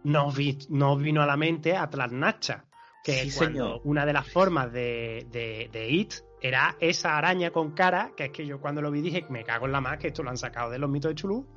no, 0.03 0.27
os 0.27 0.35
vi- 0.37 0.59
no 0.69 0.95
vino 0.95 1.23
a 1.23 1.25
la 1.25 1.37
mente 1.37 1.75
Atlas 1.75 2.11
Nacha, 2.11 2.65
que 3.03 3.13
Sí, 3.13 3.31
cuando 3.35 3.63
señor. 3.63 3.81
una 3.83 4.05
de 4.05 4.13
las 4.13 4.27
formas 4.27 4.71
de, 4.71 5.25
de, 5.31 5.69
de 5.71 5.89
It 5.89 6.13
era 6.39 6.75
esa 6.79 7.17
araña 7.17 7.49
con 7.49 7.71
cara, 7.71 8.11
que 8.15 8.25
es 8.25 8.31
que 8.31 8.45
yo 8.45 8.59
cuando 8.61 8.83
lo 8.83 8.91
vi 8.91 9.01
dije, 9.01 9.25
me 9.29 9.43
cago 9.43 9.65
en 9.65 9.71
la 9.71 9.81
más, 9.81 9.97
que 9.97 10.07
esto 10.09 10.21
lo 10.21 10.29
han 10.29 10.37
sacado 10.37 10.69
de 10.69 10.77
los 10.77 10.89
mitos 10.89 11.09
de 11.09 11.15
Chulú. 11.15 11.47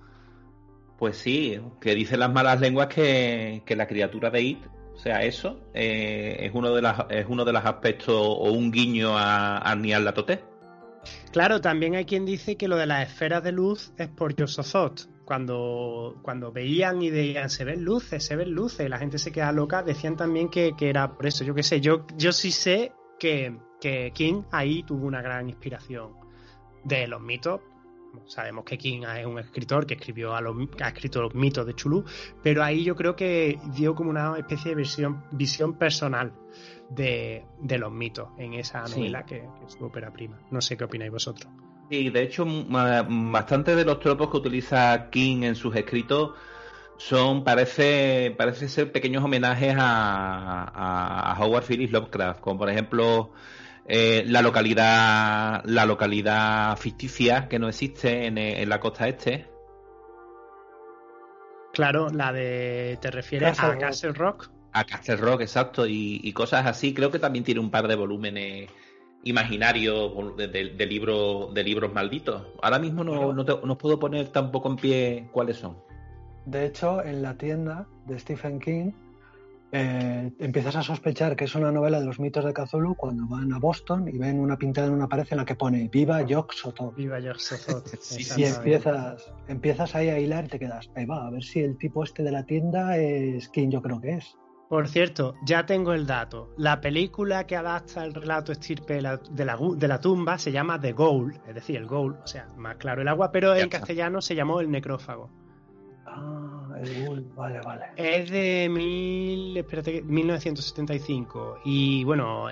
Pues 0.98 1.18
sí, 1.18 1.60
que 1.80 1.94
dicen 1.94 2.18
las 2.20 2.32
malas 2.32 2.58
lenguas 2.60 2.88
que, 2.88 3.62
que 3.66 3.76
la 3.76 3.86
criatura 3.86 4.30
de 4.30 4.40
It, 4.42 4.58
o 4.98 5.00
sea, 5.00 5.22
eso, 5.22 5.60
eh, 5.74 6.38
es 6.40 6.50
uno 6.52 6.74
de 6.74 6.82
las, 6.82 7.06
es 7.08 7.24
uno 7.28 7.44
de 7.44 7.52
los 7.52 7.64
aspectos 7.64 8.16
o 8.16 8.50
un 8.50 8.72
guiño 8.72 9.16
a, 9.16 9.58
a 9.58 9.76
Nyarlathotep. 9.76 10.42
Claro, 11.30 11.60
también 11.60 11.94
hay 11.94 12.04
quien 12.04 12.26
dice 12.26 12.56
que 12.56 12.66
lo 12.66 12.74
de 12.74 12.86
las 12.86 13.08
esferas 13.08 13.44
de 13.44 13.52
luz 13.52 13.92
es 13.96 14.08
por 14.08 14.34
Yosozot. 14.34 15.08
Cuando, 15.24 16.18
cuando 16.22 16.50
veían 16.50 17.00
y 17.00 17.10
veían, 17.10 17.48
se 17.48 17.64
ven 17.64 17.84
luces, 17.84 18.24
se 18.24 18.34
ven 18.34 18.50
luces, 18.50 18.86
y 18.86 18.88
la 18.88 18.98
gente 18.98 19.18
se 19.18 19.30
queda 19.30 19.52
loca, 19.52 19.84
decían 19.84 20.16
también 20.16 20.48
que, 20.48 20.74
que 20.76 20.90
era 20.90 21.12
por 21.14 21.26
eso. 21.26 21.44
Yo 21.44 21.54
qué 21.54 21.62
sé, 21.62 21.80
yo, 21.80 22.04
yo 22.16 22.32
sí 22.32 22.50
sé 22.50 22.90
que, 23.20 23.56
que 23.80 24.10
King 24.12 24.42
ahí 24.50 24.82
tuvo 24.82 25.06
una 25.06 25.22
gran 25.22 25.48
inspiración 25.48 26.14
de 26.82 27.06
los 27.06 27.20
mitos. 27.20 27.60
Sabemos 28.26 28.64
que 28.64 28.76
King 28.78 29.02
es 29.18 29.26
un 29.26 29.38
escritor 29.38 29.86
que 29.86 29.94
escribió 29.94 30.34
a 30.34 30.40
los, 30.40 30.56
ha 30.82 30.88
escrito 30.88 31.22
los 31.22 31.34
mitos 31.34 31.66
de 31.66 31.74
Chulú, 31.74 32.04
pero 32.42 32.62
ahí 32.62 32.84
yo 32.84 32.94
creo 32.96 33.16
que 33.16 33.58
dio 33.74 33.94
como 33.94 34.10
una 34.10 34.36
especie 34.38 34.70
de 34.70 34.74
visión, 34.76 35.22
visión 35.30 35.74
personal 35.78 36.32
de, 36.90 37.44
de 37.60 37.78
los 37.78 37.92
mitos 37.92 38.28
en 38.38 38.54
esa 38.54 38.86
Sí. 38.86 39.00
novela 39.00 39.24
que, 39.24 39.40
que 39.58 39.64
es 39.66 39.72
su 39.72 39.84
ópera 39.84 40.12
prima. 40.12 40.38
No 40.50 40.60
sé 40.60 40.76
qué 40.76 40.84
opináis 40.84 41.10
vosotros. 41.12 41.50
Y 41.90 42.10
de 42.10 42.22
hecho, 42.22 42.44
bastante 43.08 43.74
de 43.74 43.84
los 43.84 43.98
tropos 44.00 44.30
que 44.30 44.36
utiliza 44.36 45.08
King 45.10 45.42
en 45.44 45.54
sus 45.54 45.74
escritos 45.74 46.32
son, 46.98 47.44
parece, 47.44 48.34
parece 48.36 48.68
ser 48.68 48.90
pequeños 48.92 49.22
homenajes 49.24 49.74
a, 49.78 50.64
a- 50.64 51.32
a 51.32 51.40
Howard 51.44 51.64
Phillips 51.64 51.92
Lovecraft, 51.92 52.40
como 52.40 52.58
por 52.58 52.68
ejemplo 52.70 53.30
eh, 53.88 54.22
la 54.26 54.42
localidad, 54.42 55.62
la 55.64 55.86
localidad 55.86 56.76
ficticia 56.76 57.48
que 57.48 57.58
no 57.58 57.68
existe 57.68 58.26
en, 58.26 58.36
en 58.38 58.68
la 58.68 58.78
costa 58.80 59.08
este. 59.08 59.46
Claro, 61.72 62.08
la 62.10 62.32
de. 62.32 62.98
¿Te 63.00 63.10
refieres 63.10 63.50
Castle 63.50 63.66
a 63.68 63.72
Rock. 63.72 63.80
Castle 63.80 64.12
Rock? 64.12 64.50
A 64.72 64.84
Castle 64.84 65.16
Rock, 65.16 65.40
exacto, 65.42 65.86
y, 65.86 66.20
y 66.22 66.32
cosas 66.32 66.66
así. 66.66 66.92
Creo 66.94 67.10
que 67.10 67.18
también 67.18 67.44
tiene 67.44 67.60
un 67.60 67.70
par 67.70 67.88
de 67.88 67.94
volúmenes 67.94 68.70
imaginarios 69.24 70.36
de, 70.36 70.48
de- 70.48 70.70
de 70.70 70.86
libros 70.86 71.52
de 71.54 71.64
libros 71.64 71.92
malditos. 71.92 72.42
Ahora 72.62 72.78
mismo 72.78 73.04
no, 73.04 73.12
Bueno. 73.12 73.32
no, 73.32 73.44
te- 73.44 73.66
no 73.66 73.78
puedo 73.78 73.98
poner 73.98 74.28
tampoco 74.28 74.68
en 74.70 74.76
pie 74.76 75.28
cuáles 75.32 75.56
son. 75.58 75.76
De 76.46 76.66
hecho, 76.66 77.02
en 77.04 77.22
la 77.22 77.36
tienda 77.36 77.86
de 78.06 78.18
Stephen 78.18 78.58
King 78.60 78.92
eh, 79.70 80.32
empiezas 80.38 80.76
a 80.76 80.82
sospechar 80.82 81.36
que 81.36 81.44
es 81.44 81.54
una 81.54 81.70
novela 81.70 82.00
de 82.00 82.06
los 82.06 82.18
mitos 82.18 82.44
de 82.44 82.54
Cthulhu 82.54 82.94
cuando 82.94 83.26
van 83.26 83.52
a 83.52 83.58
Boston 83.58 84.08
y 84.08 84.16
ven 84.16 84.40
una 84.40 84.56
pintada 84.56 84.86
en 84.86 84.94
una 84.94 85.08
pared 85.08 85.26
en 85.30 85.36
la 85.36 85.44
que 85.44 85.54
pone 85.56 85.88
Viva 85.88 86.22
Yog 86.22 86.52
Sothoth. 86.52 86.94
Viva. 86.96 87.18
Sí, 88.00 88.40
Y 88.40 88.44
empiezas, 88.44 89.32
empiezas 89.48 89.94
ahí 89.94 90.08
a 90.08 90.18
hilar 90.18 90.44
y 90.46 90.48
te 90.48 90.58
quedas, 90.58 90.88
ahí 90.96 91.04
va, 91.04 91.26
a 91.26 91.30
ver 91.30 91.42
si 91.42 91.60
el 91.60 91.76
tipo 91.76 92.04
este 92.04 92.22
de 92.22 92.30
la 92.30 92.44
tienda 92.44 92.96
es 92.96 93.48
quien 93.48 93.70
yo 93.70 93.82
creo 93.82 94.00
que 94.00 94.12
es. 94.14 94.36
Por 94.68 94.86
cierto, 94.86 95.34
ya 95.44 95.64
tengo 95.64 95.94
el 95.94 96.06
dato. 96.06 96.50
La 96.58 96.80
película 96.80 97.46
que 97.46 97.56
adapta 97.56 98.04
el 98.04 98.12
relato 98.12 98.52
estirpe 98.52 98.94
de 98.94 99.02
la, 99.02 99.16
de 99.16 99.44
la 99.44 99.58
de 99.76 99.88
la 99.88 99.98
tumba 100.00 100.38
se 100.38 100.52
llama 100.52 100.78
The 100.78 100.92
Goal, 100.92 101.40
es 101.48 101.54
decir, 101.54 101.76
el 101.76 101.86
Goal, 101.86 102.18
o 102.22 102.26
sea, 102.26 102.46
más 102.56 102.76
claro 102.76 103.00
el 103.02 103.08
agua, 103.08 103.32
pero 103.32 103.54
Ya 103.54 103.60
en 103.60 103.64
está. 103.64 103.78
castellano 103.78 104.20
se 104.20 104.34
llamó 104.34 104.60
El 104.60 104.70
Necrófago. 104.70 105.30
Ah, 106.16 106.78
el 106.82 107.04
Ghoul, 107.04 107.24
vale, 107.34 107.60
vale. 107.60 107.84
Es 107.96 108.30
de 108.30 108.68
mil, 108.70 109.56
espérate, 109.56 109.92
que- 109.92 110.02
1975 110.02 111.58
y 111.64 112.04
bueno, 112.04 112.48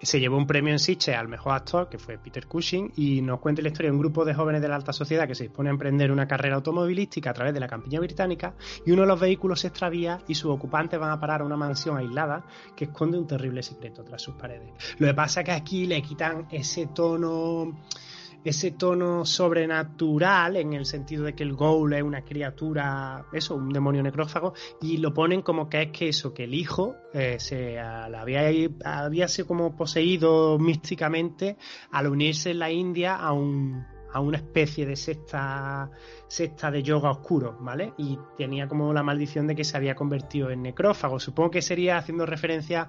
se 0.00 0.20
llevó 0.20 0.36
un 0.36 0.46
premio 0.46 0.72
en 0.72 0.78
Sitges 0.78 1.16
al 1.16 1.26
mejor 1.26 1.54
actor, 1.54 1.88
que 1.88 1.98
fue 1.98 2.18
Peter 2.18 2.46
Cushing, 2.46 2.92
y 2.96 3.22
nos 3.22 3.40
cuenta 3.40 3.62
la 3.62 3.68
historia 3.68 3.90
de 3.90 3.96
un 3.96 4.00
grupo 4.00 4.24
de 4.24 4.34
jóvenes 4.34 4.60
de 4.60 4.68
la 4.68 4.76
alta 4.76 4.92
sociedad 4.92 5.26
que 5.26 5.34
se 5.34 5.44
dispone 5.44 5.70
a 5.70 5.72
emprender 5.72 6.12
una 6.12 6.28
carrera 6.28 6.56
automovilística 6.56 7.30
a 7.30 7.32
través 7.32 7.54
de 7.54 7.60
la 7.60 7.66
campiña 7.66 7.98
británica 7.98 8.54
y 8.84 8.92
uno 8.92 9.02
de 9.02 9.08
los 9.08 9.18
vehículos 9.18 9.60
se 9.60 9.68
extravía 9.68 10.20
y 10.28 10.34
sus 10.34 10.52
ocupantes 10.52 11.00
van 11.00 11.10
a 11.10 11.18
parar 11.18 11.40
a 11.40 11.44
una 11.44 11.56
mansión 11.56 11.96
aislada 11.96 12.44
que 12.76 12.84
esconde 12.84 13.18
un 13.18 13.26
terrible 13.26 13.62
secreto 13.62 14.04
tras 14.04 14.22
sus 14.22 14.34
paredes. 14.34 14.70
Lo 14.98 15.06
que 15.06 15.14
pasa 15.14 15.40
es 15.40 15.46
que 15.46 15.52
aquí 15.52 15.86
le 15.86 16.02
quitan 16.02 16.46
ese 16.50 16.86
tono 16.88 17.78
ese 18.50 18.70
tono 18.72 19.24
sobrenatural 19.24 20.56
en 20.56 20.72
el 20.72 20.86
sentido 20.86 21.24
de 21.24 21.34
que 21.34 21.42
el 21.42 21.54
Ghoul 21.54 21.94
es 21.94 22.02
una 22.02 22.22
criatura, 22.22 23.26
eso, 23.32 23.54
un 23.56 23.70
demonio 23.70 24.02
necrófago, 24.02 24.54
y 24.80 24.98
lo 24.98 25.12
ponen 25.12 25.42
como 25.42 25.68
que 25.68 25.82
es 25.82 25.90
que 25.92 26.08
eso, 26.08 26.32
que 26.32 26.44
el 26.44 26.54
hijo 26.54 26.96
eh, 27.12 27.36
se 27.38 27.78
había, 27.78 28.50
había 28.84 29.28
sido 29.28 29.48
como 29.48 29.76
poseído 29.76 30.58
místicamente 30.58 31.56
al 31.90 32.06
unirse 32.08 32.50
en 32.50 32.58
la 32.58 32.70
India 32.70 33.16
a 33.16 33.32
un 33.32 33.84
a 34.12 34.20
una 34.20 34.38
especie 34.38 34.86
de 34.86 34.96
secta 34.96 35.90
secta 36.26 36.70
de 36.70 36.82
yoga 36.82 37.10
oscuro, 37.10 37.58
¿vale? 37.60 37.92
Y 37.98 38.18
tenía 38.38 38.66
como 38.66 38.90
la 38.94 39.02
maldición 39.02 39.46
de 39.46 39.54
que 39.54 39.64
se 39.64 39.76
había 39.76 39.94
convertido 39.94 40.48
en 40.50 40.62
necrófago. 40.62 41.20
Supongo 41.20 41.50
que 41.50 41.60
sería 41.60 41.98
haciendo 41.98 42.24
referencia 42.24 42.88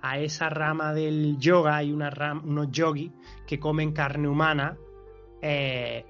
a 0.00 0.18
esa 0.20 0.48
rama 0.48 0.92
del 0.94 1.38
yoga, 1.38 1.76
hay 1.76 1.92
una 1.92 2.08
ram- 2.10 2.42
unos 2.44 2.70
yogis 2.70 3.10
que 3.48 3.58
comen 3.58 3.92
carne 3.92 4.28
humana, 4.28 4.76
eh, 5.42 6.04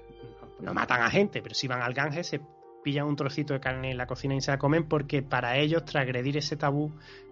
no 0.59 0.73
matan 0.73 1.01
a 1.01 1.09
gente, 1.09 1.41
pero 1.41 1.55
si 1.55 1.67
van 1.67 1.81
al 1.81 1.93
Ganges 1.93 2.27
se 2.27 2.41
pillan 2.83 3.05
un 3.05 3.15
trocito 3.15 3.53
de 3.53 3.59
carne 3.59 3.91
en 3.91 3.97
la 3.97 4.07
cocina 4.07 4.35
y 4.35 4.41
se 4.41 4.51
la 4.51 4.57
comen 4.57 4.87
porque 4.87 5.21
para 5.21 5.57
ellos 5.57 5.85
transgredir 5.85 6.37
ese 6.37 6.57
tabú 6.57 6.91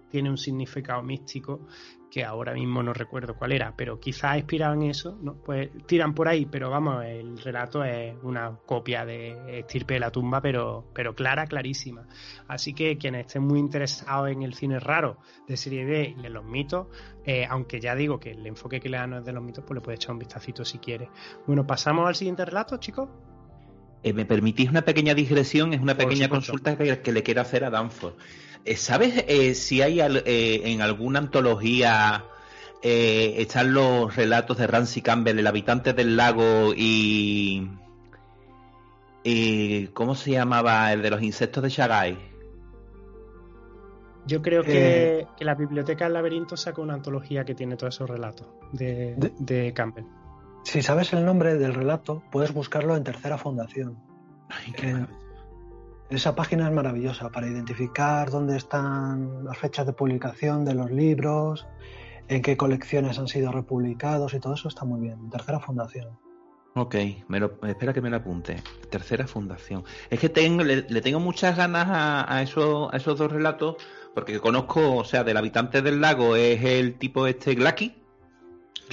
tiene 0.10 0.30
un 0.30 0.38
significado 0.38 1.02
místico 1.02 1.68
que 2.10 2.24
ahora 2.24 2.54
mismo 2.54 2.82
no 2.82 2.94
recuerdo 2.94 3.36
cuál 3.36 3.52
era, 3.52 3.76
pero 3.76 4.00
quizás 4.00 4.38
inspirado 4.38 4.74
en 4.74 4.84
eso, 4.84 5.18
¿no? 5.22 5.36
Pues 5.36 5.70
tiran 5.86 6.16
por 6.16 6.28
ahí, 6.28 6.46
pero 6.46 6.70
vamos, 6.70 7.06
el 7.06 7.38
relato 7.38 7.84
es 7.84 8.16
una 8.24 8.58
copia 8.66 9.06
de 9.06 9.60
Estirpe 9.60 9.96
de 9.96 10.00
la 10.00 10.12
tumba, 10.12 10.42
pero, 10.42 10.86
pero 10.94 11.14
clara, 11.14 11.46
clarísima. 11.46 12.08
Así 12.48 12.74
que 12.74 12.98
quienes 12.98 13.28
estén 13.28 13.44
muy 13.44 13.60
interesados 13.60 14.30
en 14.32 14.42
el 14.42 14.56
cine 14.56 14.80
raro 14.80 15.18
de 15.48 15.56
serie 15.56 15.86
B 15.86 16.16
y 16.22 16.26
en 16.26 16.34
los 16.34 16.44
mitos, 16.44 16.88
eh, 17.26 17.46
aunque 17.48 17.80
ya 17.80 17.96
digo 17.96 18.20
que 18.20 18.32
el 18.32 18.46
enfoque 18.46 18.80
que 18.80 18.90
le 18.90 18.98
dan 18.98 19.12
no 19.12 19.20
es 19.20 19.26
de 19.26 19.34
los 19.34 19.44
mitos, 19.44 19.64
pues 19.66 19.76
le 19.76 19.82
puede 19.82 19.96
echar 19.96 20.12
un 20.12 20.20
vistacito 20.20 20.66
si 20.66 20.80
quiere. 20.80 21.10
Bueno, 21.46 21.68
pasamos 21.68 22.08
al 22.08 22.16
siguiente 22.16 22.44
relato, 22.44 22.78
chicos. 22.78 23.10
Eh, 24.02 24.14
¿Me 24.14 24.26
permitís 24.26 24.70
una 24.70 24.82
pequeña 24.84 25.14
digresión? 25.14 25.74
Es 25.74 25.82
una 25.82 25.96
pequeña 25.96 26.30
consulta 26.30 26.78
que, 26.78 27.02
que 27.02 27.12
le 27.12 27.22
quiero 27.22 27.42
hacer 27.42 27.66
a 27.66 27.70
Danford. 27.70 28.14
Eh, 28.66 28.76
¿Sabes 28.76 29.24
eh, 29.28 29.56
si 29.56 29.82
hay 29.82 30.00
al- 30.02 30.24
eh, 30.26 30.62
en 30.72 30.82
alguna 30.82 31.20
antología 31.20 32.26
eh, 32.82 33.36
están 33.38 33.74
los 33.74 34.16
relatos 34.16 34.58
de 34.58 34.68
Ramsey 34.68 35.02
Campbell, 35.02 35.40
el 35.40 35.48
habitante 35.48 35.94
del 35.94 36.16
lago 36.18 36.74
y... 36.76 37.70
y 39.24 39.88
¿Cómo 39.88 40.16
se 40.16 40.32
llamaba? 40.32 40.92
El 40.94 41.02
de 41.02 41.10
los 41.10 41.22
insectos 41.22 41.64
de 41.64 41.70
Shagai. 41.70 42.18
Yo 44.26 44.42
creo 44.42 44.64
que, 44.64 45.26
que 45.38 45.46
la 45.46 45.56
Biblioteca 45.56 46.04
del 46.06 46.14
Laberinto 46.14 46.56
saca 46.56 46.82
una 46.82 46.94
antología 46.94 47.46
que 47.46 47.56
tiene 47.56 47.76
todos 47.78 47.96
esos 47.96 48.10
relatos 48.10 48.48
de, 48.72 49.16
De- 49.16 49.34
de 49.40 49.74
Campbell. 49.74 50.06
Si 50.66 50.82
sabes 50.84 51.14
el 51.14 51.26
nombre 51.26 51.56
del 51.58 51.74
relato, 51.74 52.22
puedes 52.32 52.54
buscarlo 52.54 52.96
en 52.96 53.04
Tercera 53.04 53.38
Fundación. 53.38 53.98
Ay, 54.50 54.74
qué 54.74 54.90
Eh. 54.92 55.06
Esa 56.10 56.36
página 56.36 56.68
es 56.68 56.74
maravillosa 56.74 57.30
para 57.30 57.48
identificar 57.48 58.32
dónde 58.32 58.58
están 58.58 59.46
las 59.46 59.58
fechas 59.58 59.86
de 59.86 59.94
publicación 59.94 60.66
de 60.66 60.74
los 60.74 60.90
libros, 60.90 61.68
en 62.28 62.42
qué 62.42 62.58
colecciones 62.58 63.20
han 63.20 63.28
sido 63.28 63.52
republicados 63.52 64.34
y 64.34 64.40
todo 64.40 64.56
eso 64.56 64.68
está 64.68 64.86
muy 64.86 65.02
bien. 65.02 65.30
Tercera 65.30 65.60
Fundación. 65.60 66.18
Ok, 66.76 66.96
me 67.28 67.40
lo- 67.40 67.60
espera 67.68 67.94
que 67.94 68.02
me 68.02 68.10
lo 68.10 68.18
apunte. 68.18 68.62
Tercera 68.90 69.28
fundación. 69.28 69.84
Es 70.10 70.20
que 70.20 70.30
tengo, 70.30 70.64
le, 70.64 70.86
le 70.88 71.02
tengo 71.02 71.20
muchas 71.20 71.58
ganas 71.58 71.88
a, 71.90 72.32
a 72.34 72.42
esos, 72.44 72.94
a 72.94 72.98
esos 72.98 73.18
dos 73.18 73.32
relatos, 73.32 73.76
porque 74.14 74.40
conozco, 74.40 74.96
o 74.98 75.04
sea, 75.04 75.24
del 75.24 75.38
habitante 75.38 75.82
del 75.82 76.00
lago 76.00 76.36
es 76.36 76.64
el 76.64 76.96
tipo 76.96 77.26
este 77.28 77.56
Glacky, 77.56 77.96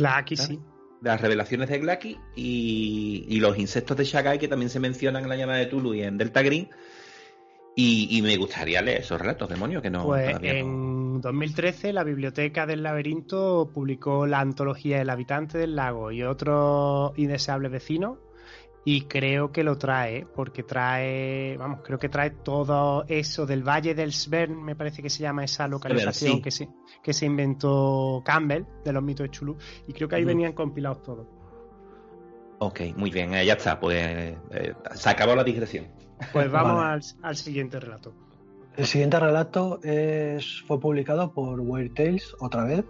aquí 0.04 0.36
sí. 0.36 0.58
de 1.02 1.10
las 1.10 1.20
revelaciones 1.20 1.68
de 1.68 1.78
Glacky, 1.78 2.18
y, 2.34 3.26
y 3.28 3.40
los 3.40 3.58
insectos 3.58 3.96
de 3.96 4.04
Shagai, 4.04 4.38
que 4.38 4.48
también 4.48 4.70
se 4.70 4.80
mencionan 4.80 5.22
en 5.24 5.28
la 5.28 5.36
llamada 5.36 5.58
de 5.58 5.66
Tulu 5.66 5.94
y 5.94 6.02
en 6.02 6.16
Delta 6.18 6.42
Green. 6.42 6.68
Y, 7.78 8.08
y 8.16 8.22
me 8.22 8.34
gustaría 8.38 8.80
leer 8.80 9.02
esos 9.02 9.20
relatos, 9.20 9.50
demonio, 9.50 9.82
que 9.82 9.90
no. 9.90 10.02
Pues 10.04 10.28
todavía 10.28 10.54
no. 10.54 10.58
en 10.60 11.20
2013 11.20 11.92
la 11.92 12.04
Biblioteca 12.04 12.64
del 12.64 12.82
Laberinto 12.82 13.70
publicó 13.72 14.26
la 14.26 14.40
antología 14.40 14.98
El 15.00 15.10
habitante 15.10 15.58
del 15.58 15.76
lago 15.76 16.10
y 16.10 16.22
otros 16.22 17.12
indeseables 17.18 17.70
vecinos 17.70 18.16
Y 18.82 19.02
creo 19.02 19.52
que 19.52 19.62
lo 19.62 19.76
trae, 19.76 20.24
porque 20.24 20.62
trae, 20.62 21.58
vamos, 21.58 21.80
creo 21.84 21.98
que 21.98 22.08
trae 22.08 22.30
todo 22.30 23.04
eso 23.08 23.44
del 23.44 23.62
Valle 23.62 23.94
del 23.94 24.14
Svern, 24.14 24.62
me 24.62 24.74
parece 24.74 25.02
que 25.02 25.10
se 25.10 25.22
llama 25.22 25.44
esa 25.44 25.68
localización 25.68 26.36
sí. 26.36 26.40
que, 26.42 26.50
se, 26.50 26.68
que 27.02 27.12
se 27.12 27.26
inventó 27.26 28.22
Campbell 28.24 28.64
de 28.84 28.92
los 28.94 29.02
mitos 29.02 29.24
de 29.24 29.30
Chulú. 29.32 29.56
Y 29.86 29.92
creo 29.92 30.08
que 30.08 30.16
ahí 30.16 30.24
venían 30.24 30.54
compilados 30.54 31.02
todos. 31.02 31.26
Ok, 32.58 32.80
muy 32.96 33.10
bien, 33.10 33.34
eh, 33.34 33.44
ya 33.44 33.52
está, 33.52 33.78
pues 33.78 33.98
eh, 34.00 34.74
se 34.94 35.10
acabó 35.10 35.34
la 35.34 35.44
digresión. 35.44 35.88
Pues 36.32 36.50
vamos 36.52 36.74
Vale. 36.74 36.94
al, 36.94 37.02
al 37.22 37.36
siguiente 37.36 37.80
relato. 37.80 38.12
El 38.76 38.86
siguiente 38.86 39.18
relato 39.18 39.80
es, 39.82 40.62
fue 40.66 40.78
publicado 40.78 41.32
por 41.32 41.60
Weird 41.60 41.94
Tales 41.94 42.34
otra 42.40 42.64
vez 42.64 42.84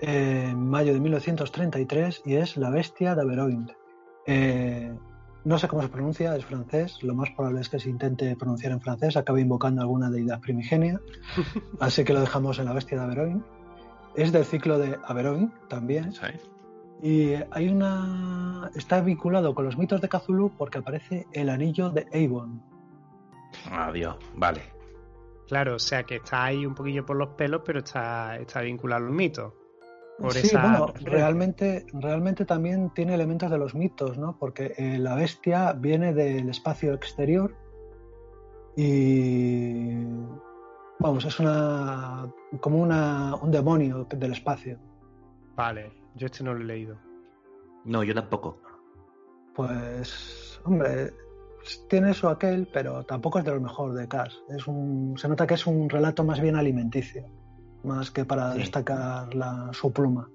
en 0.00 0.68
mayo 0.68 0.92
de 0.92 1.00
1933 1.00 2.22
y 2.24 2.36
es 2.36 2.56
La 2.56 2.70
Bestia 2.70 3.14
de 3.14 3.22
Averoigne. 3.22 3.76
Eh, 4.26 4.92
no 5.44 5.58
sé 5.58 5.68
cómo 5.68 5.82
se 5.82 5.88
pronuncia, 5.88 6.36
es 6.36 6.44
francés. 6.44 7.02
Lo 7.02 7.14
más 7.14 7.30
probable 7.30 7.60
es 7.60 7.68
que 7.68 7.80
se 7.80 7.88
intente 7.88 8.36
pronunciar 8.36 8.72
en 8.72 8.80
francés, 8.80 9.16
acabe 9.16 9.40
invocando 9.40 9.82
alguna 9.82 10.10
deidad 10.10 10.40
primigenia. 10.40 11.00
así 11.80 12.04
que 12.04 12.12
lo 12.12 12.20
dejamos 12.20 12.58
en 12.58 12.66
La 12.66 12.72
Bestia 12.72 12.98
de 12.98 13.04
Averoigne. 13.04 13.42
Es 14.14 14.32
del 14.32 14.44
ciclo 14.44 14.78
de 14.78 14.98
Averoigne 15.04 15.50
también. 15.68 16.12
¿sabes? 16.12 16.40
Y 17.02 17.34
hay 17.50 17.68
una. 17.68 18.70
Está 18.74 19.00
vinculado 19.00 19.54
con 19.54 19.64
los 19.64 19.78
mitos 19.78 20.00
de 20.00 20.08
Cthulhu 20.08 20.50
porque 20.56 20.78
aparece 20.78 21.26
el 21.32 21.48
anillo 21.48 21.90
de 21.90 22.06
Avon. 22.12 22.62
Adiós, 23.70 24.16
vale. 24.34 24.62
Claro, 25.48 25.76
o 25.76 25.78
sea 25.78 26.04
que 26.04 26.16
está 26.16 26.44
ahí 26.44 26.64
un 26.64 26.74
poquillo 26.74 27.04
por 27.04 27.16
los 27.16 27.30
pelos, 27.30 27.62
pero 27.64 27.80
está, 27.80 28.36
está 28.36 28.60
vinculado 28.60 29.06
al 29.06 29.12
mito. 29.12 29.56
Por 30.18 30.34
sí, 30.34 30.46
esa 30.46 30.60
bueno, 30.60 30.92
realmente, 31.00 31.86
realmente 31.94 32.44
también 32.44 32.90
tiene 32.90 33.14
elementos 33.14 33.50
de 33.50 33.56
los 33.56 33.74
mitos, 33.74 34.18
¿no? 34.18 34.36
Porque 34.38 34.74
eh, 34.76 34.98
la 34.98 35.14
bestia 35.14 35.72
viene 35.72 36.12
del 36.12 36.50
espacio 36.50 36.92
exterior 36.92 37.56
y 38.76 40.04
vamos, 40.98 41.24
es 41.24 41.40
una 41.40 42.30
como 42.60 42.78
una, 42.78 43.34
un 43.36 43.50
demonio 43.50 44.06
del 44.10 44.32
espacio. 44.32 44.78
Vale, 45.56 45.90
yo 46.14 46.26
este 46.26 46.44
no 46.44 46.54
lo 46.54 46.60
he 46.60 46.64
leído. 46.64 46.98
No, 47.84 48.02
yo 48.04 48.14
tampoco. 48.14 48.60
Pues, 49.54 50.60
hombre, 50.64 51.12
tiene 51.88 52.10
eso 52.10 52.28
aquel, 52.28 52.68
pero 52.72 53.04
tampoco 53.04 53.38
es 53.38 53.44
de 53.44 53.52
lo 53.52 53.60
mejor 53.60 53.94
de 53.94 54.08
Cass. 54.08 54.42
Es 54.48 54.66
un, 54.66 55.16
se 55.18 55.28
nota 55.28 55.46
que 55.46 55.54
es 55.54 55.66
un 55.66 55.88
relato 55.88 56.24
más 56.24 56.40
bien 56.40 56.56
alimenticio, 56.56 57.24
más 57.84 58.10
que 58.10 58.24
para 58.24 58.52
Sí. 58.52 58.58
destacar 58.60 59.34
la, 59.34 59.70
su 59.72 59.92
pluma. 59.92 60.28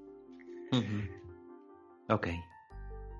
Ok. 2.09 2.27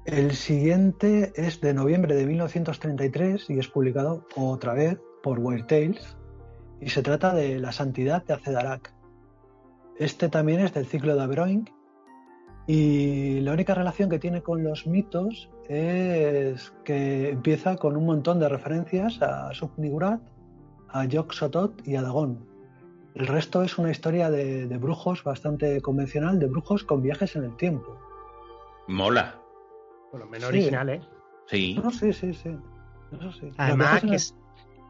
El 0.06 0.32
siguiente 0.34 1.32
es 1.36 1.62
de 1.62 1.74
noviembre 1.74 2.16
de 2.16 2.26
1933 2.26 3.50
y 3.50 3.60
es 3.60 3.68
publicado 3.68 4.28
otra 4.36 4.74
vez 4.74 5.00
por 5.24 5.40
Weird 5.40 5.66
Tales 5.66 6.18
y 6.80 6.90
se 6.90 7.02
trata 7.02 7.34
de 7.34 7.60
La 7.60 7.72
Santidad 7.72 8.24
de 8.24 8.34
Acedarak. 8.36 8.94
Este 9.98 10.30
también 10.30 10.60
es 10.60 10.74
del 10.74 10.86
ciclo 10.86 11.16
de 11.16 11.24
Averoing 11.24 11.70
y 12.68 13.40
la 13.42 13.54
única 13.54 13.74
relación 13.76 14.10
que 14.10 14.20
tiene 14.20 14.42
con 14.42 14.64
los 14.64 14.88
mitos 14.88 15.50
es 15.70 16.74
que 16.84 17.30
empieza 17.30 17.76
con 17.78 17.96
un 17.98 18.06
montón 18.06 18.40
de 18.40 18.50
referencias 18.50 19.22
a 19.22 19.54
Subnigurat, 19.54 20.22
a 20.90 21.06
Yog 21.06 21.34
Sothoth 21.34 21.88
y 21.88 21.96
a 21.96 22.02
Dagon. 22.02 22.46
El 23.14 23.28
resto 23.28 23.64
es 23.64 23.78
una 23.78 23.92
historia 23.92 24.30
de, 24.30 24.68
de 24.68 24.78
brujos 24.78 25.24
bastante 25.24 25.80
convencional, 25.82 26.40
de 26.40 26.48
brujos 26.48 26.84
con 26.84 27.02
viajes 27.02 27.36
en 27.36 27.46
el 27.46 27.56
tiempo. 27.56 27.98
Mola. 28.88 29.40
Por 30.12 30.20
lo 30.22 30.26
menos 30.28 30.50
Sí. 30.50 30.58
original, 30.58 30.90
¿eh? 30.90 31.02
Sí. 31.48 31.80
No, 31.82 31.92
sí, 31.92 32.12
sí, 32.14 32.34
sí. 32.34 32.50
Eso 33.12 33.32
sí. 33.32 33.52
Además, 33.58 34.02
que, 34.02 34.16
s- 34.16 34.34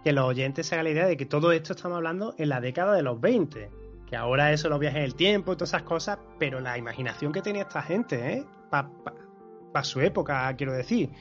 que 0.04 0.12
los 0.14 0.26
oyentes 0.26 0.66
se 0.68 0.76
hagan 0.76 0.86
la 0.86 0.92
idea 0.92 1.06
de 1.08 1.18
que 1.18 1.26
todo 1.26 1.52
esto 1.52 1.74
estamos 1.74 1.98
hablando 1.98 2.34
en 2.38 2.50
la 2.50 2.62
década 2.62 2.94
de 2.96 3.04
los 3.04 3.20
20. 3.22 3.70
Que 4.16 4.20
ahora 4.20 4.54
eso, 4.54 4.70
los 4.70 4.80
viajes 4.80 5.00
en 5.00 5.04
el 5.04 5.16
tiempo 5.16 5.52
y 5.52 5.56
todas 5.58 5.72
esas 5.72 5.84
cosas, 5.84 6.18
pero 6.40 6.62
la 6.62 6.78
imaginación 6.78 7.34
que 7.34 7.42
tenía 7.42 7.64
esta 7.64 7.82
gente, 7.82 8.38
¿eh? 8.38 8.46
Para 8.70 9.84
su 9.84 10.00
época, 10.00 10.56
quiero 10.56 10.72
decir. 10.72 11.12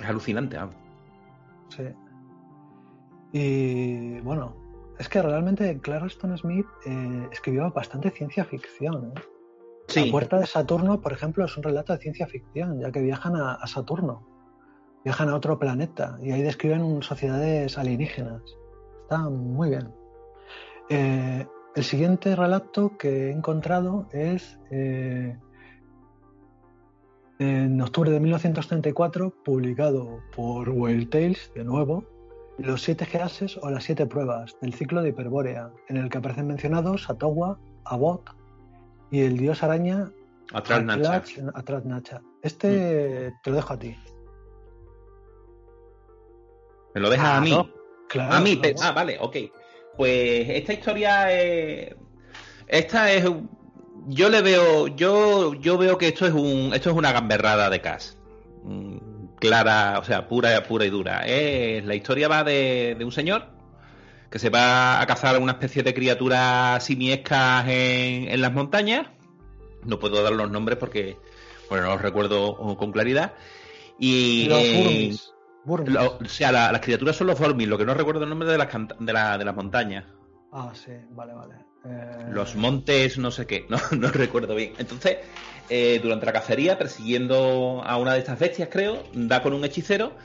Es 0.00 0.04
alucinante. 0.04 0.56
en- 0.56 0.70
sí. 1.68 1.84
Y 3.32 4.18
bueno, 4.22 4.56
es 4.98 5.08
que 5.08 5.22
realmente 5.22 5.78
Clarkston 5.80 6.36
Smith 6.36 6.66
eh, 6.84 7.28
escribió 7.30 7.70
bastante 7.70 8.10
ciencia 8.10 8.44
ficción. 8.44 9.12
¿eh? 9.16 9.20
Sí. 9.86 10.06
La 10.06 10.10
Puerta 10.10 10.38
de 10.40 10.46
Saturno, 10.46 11.00
por 11.00 11.12
ejemplo, 11.12 11.44
es 11.44 11.56
un 11.56 11.62
relato 11.62 11.92
de 11.92 12.00
ciencia 12.00 12.26
ficción, 12.26 12.80
ya 12.80 12.90
que 12.90 13.00
viajan 13.00 13.36
a, 13.36 13.52
a 13.54 13.66
Saturno. 13.68 14.26
Viajan 15.04 15.28
a 15.28 15.36
otro 15.36 15.60
planeta 15.60 16.18
y 16.20 16.32
ahí 16.32 16.42
describen 16.42 17.04
sociedades 17.04 17.78
alienígenas. 17.78 18.42
Está 19.02 19.18
muy 19.30 19.68
bien. 19.70 19.94
Eh, 20.90 21.46
el 21.78 21.84
siguiente 21.84 22.34
relato 22.34 22.96
que 22.98 23.28
he 23.28 23.30
encontrado 23.30 24.08
es 24.12 24.58
eh, 24.70 25.36
en 27.38 27.80
octubre 27.80 28.10
de 28.10 28.18
1934, 28.20 29.32
publicado 29.44 30.20
por 30.34 30.68
Whale 30.70 31.06
Tales, 31.06 31.52
de 31.54 31.64
nuevo, 31.64 32.04
Los 32.58 32.82
siete 32.82 33.06
gases 33.12 33.56
o 33.62 33.70
las 33.70 33.84
siete 33.84 34.06
pruebas 34.06 34.56
del 34.60 34.74
ciclo 34.74 35.00
de 35.02 35.10
Hiperbórea, 35.10 35.70
en 35.88 35.96
el 35.98 36.08
que 36.10 36.18
aparecen 36.18 36.48
mencionados 36.48 37.04
Satowa, 37.04 37.60
Abot 37.84 38.28
y 39.12 39.20
el 39.20 39.36
dios 39.38 39.62
araña 39.62 40.10
Atrás 40.52 40.82
Nacha. 40.82 41.22
Atlach- 41.22 41.52
Atrat 41.54 41.84
Nacha. 41.84 42.20
Este 42.42 43.32
te 43.44 43.50
lo 43.50 43.56
dejo 43.56 43.74
a 43.74 43.78
ti. 43.78 43.96
¿Me 46.94 47.00
lo 47.00 47.10
dejas 47.10 47.38
a 47.38 47.40
mí? 47.40 47.50
Claro. 47.50 47.68
Claro, 48.08 48.34
a 48.34 48.40
mí, 48.40 48.60
ah, 48.82 48.92
vale, 48.92 49.18
ok. 49.20 49.36
Pues 49.98 50.48
esta 50.48 50.72
historia 50.74 51.32
es. 51.32 51.96
Esta 52.68 53.12
es. 53.12 53.24
Yo 54.06 54.28
le 54.28 54.42
veo. 54.42 54.86
Yo, 54.86 55.54
yo 55.54 55.76
veo 55.76 55.98
que 55.98 56.06
esto 56.06 56.24
es 56.24 56.32
un. 56.32 56.72
Esto 56.72 56.90
es 56.90 56.96
una 56.96 57.10
gamberrada 57.10 57.68
de 57.68 57.80
Cass. 57.80 58.16
Mm, 58.62 58.98
Clara, 59.40 59.98
o 59.98 60.04
sea, 60.04 60.28
pura, 60.28 60.62
pura 60.62 60.86
y 60.86 60.90
dura. 60.90 61.26
Es, 61.26 61.84
la 61.84 61.96
historia 61.96 62.28
va 62.28 62.44
de, 62.44 62.94
de 62.96 63.04
un 63.04 63.10
señor 63.10 63.48
que 64.30 64.38
se 64.38 64.50
va 64.50 65.00
a 65.00 65.06
cazar 65.06 65.36
una 65.40 65.52
especie 65.52 65.82
de 65.82 65.92
criaturas 65.92 66.84
simiescas 66.84 67.66
en, 67.66 68.28
en 68.28 68.40
las 68.40 68.52
montañas. 68.52 69.08
No 69.84 69.98
puedo 69.98 70.22
dar 70.22 70.32
los 70.32 70.48
nombres 70.48 70.78
porque, 70.78 71.16
bueno, 71.68 71.86
no 71.86 71.92
los 71.94 72.02
recuerdo 72.02 72.76
con 72.76 72.92
claridad. 72.92 73.32
Y. 73.98 74.48
lo- 75.76 76.18
o 76.18 76.24
sea, 76.26 76.50
la- 76.52 76.72
las 76.72 76.80
criaturas 76.80 77.16
son 77.16 77.26
los 77.28 77.38
Formis, 77.38 77.68
lo 77.68 77.78
que 77.78 77.84
no 77.84 77.94
recuerdo 77.94 78.24
el 78.24 78.30
nombre 78.30 78.48
de 78.50 78.58
las, 78.58 78.68
de, 78.98 79.12
la- 79.12 79.38
de 79.38 79.44
las 79.44 79.54
montañas. 79.54 80.04
Ah, 80.52 80.72
sí, 80.74 80.92
vale, 81.10 81.34
vale. 81.34 81.54
Eh, 81.84 82.26
Los 82.30 82.56
montes, 82.56 83.18
no 83.18 83.30
sé 83.30 83.46
qué, 83.46 83.66
no, 83.68 83.78
no 83.96 84.08
recuerdo 84.08 84.54
bien. 84.54 84.72
Entonces, 84.78 85.18
eh, 85.70 86.00
durante 86.02 86.26
la 86.26 86.32
cacería, 86.32 86.78
persiguiendo 86.78 87.82
a 87.84 87.96
una 87.98 88.14
de 88.14 88.18
estas 88.20 88.38
bestias, 88.38 88.68
creo, 88.72 89.02
da 89.12 89.42
con 89.42 89.52
un 89.52 89.64
hechicero 89.64 90.16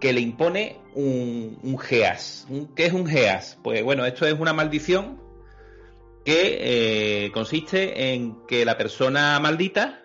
que 0.00 0.12
le 0.12 0.20
impone 0.20 0.78
un, 0.94 1.58
un 1.62 1.78
geas. 1.78 2.46
Un- 2.50 2.74
¿Qué 2.74 2.86
es 2.86 2.92
un 2.92 3.06
geas? 3.06 3.58
Pues 3.62 3.82
bueno, 3.82 4.04
esto 4.04 4.26
es 4.26 4.38
una 4.38 4.52
maldición 4.52 5.20
que 6.24 7.24
eh, 7.26 7.32
consiste 7.32 8.12
en 8.12 8.46
que 8.46 8.64
la 8.64 8.76
persona 8.78 9.38
maldita 9.40 10.01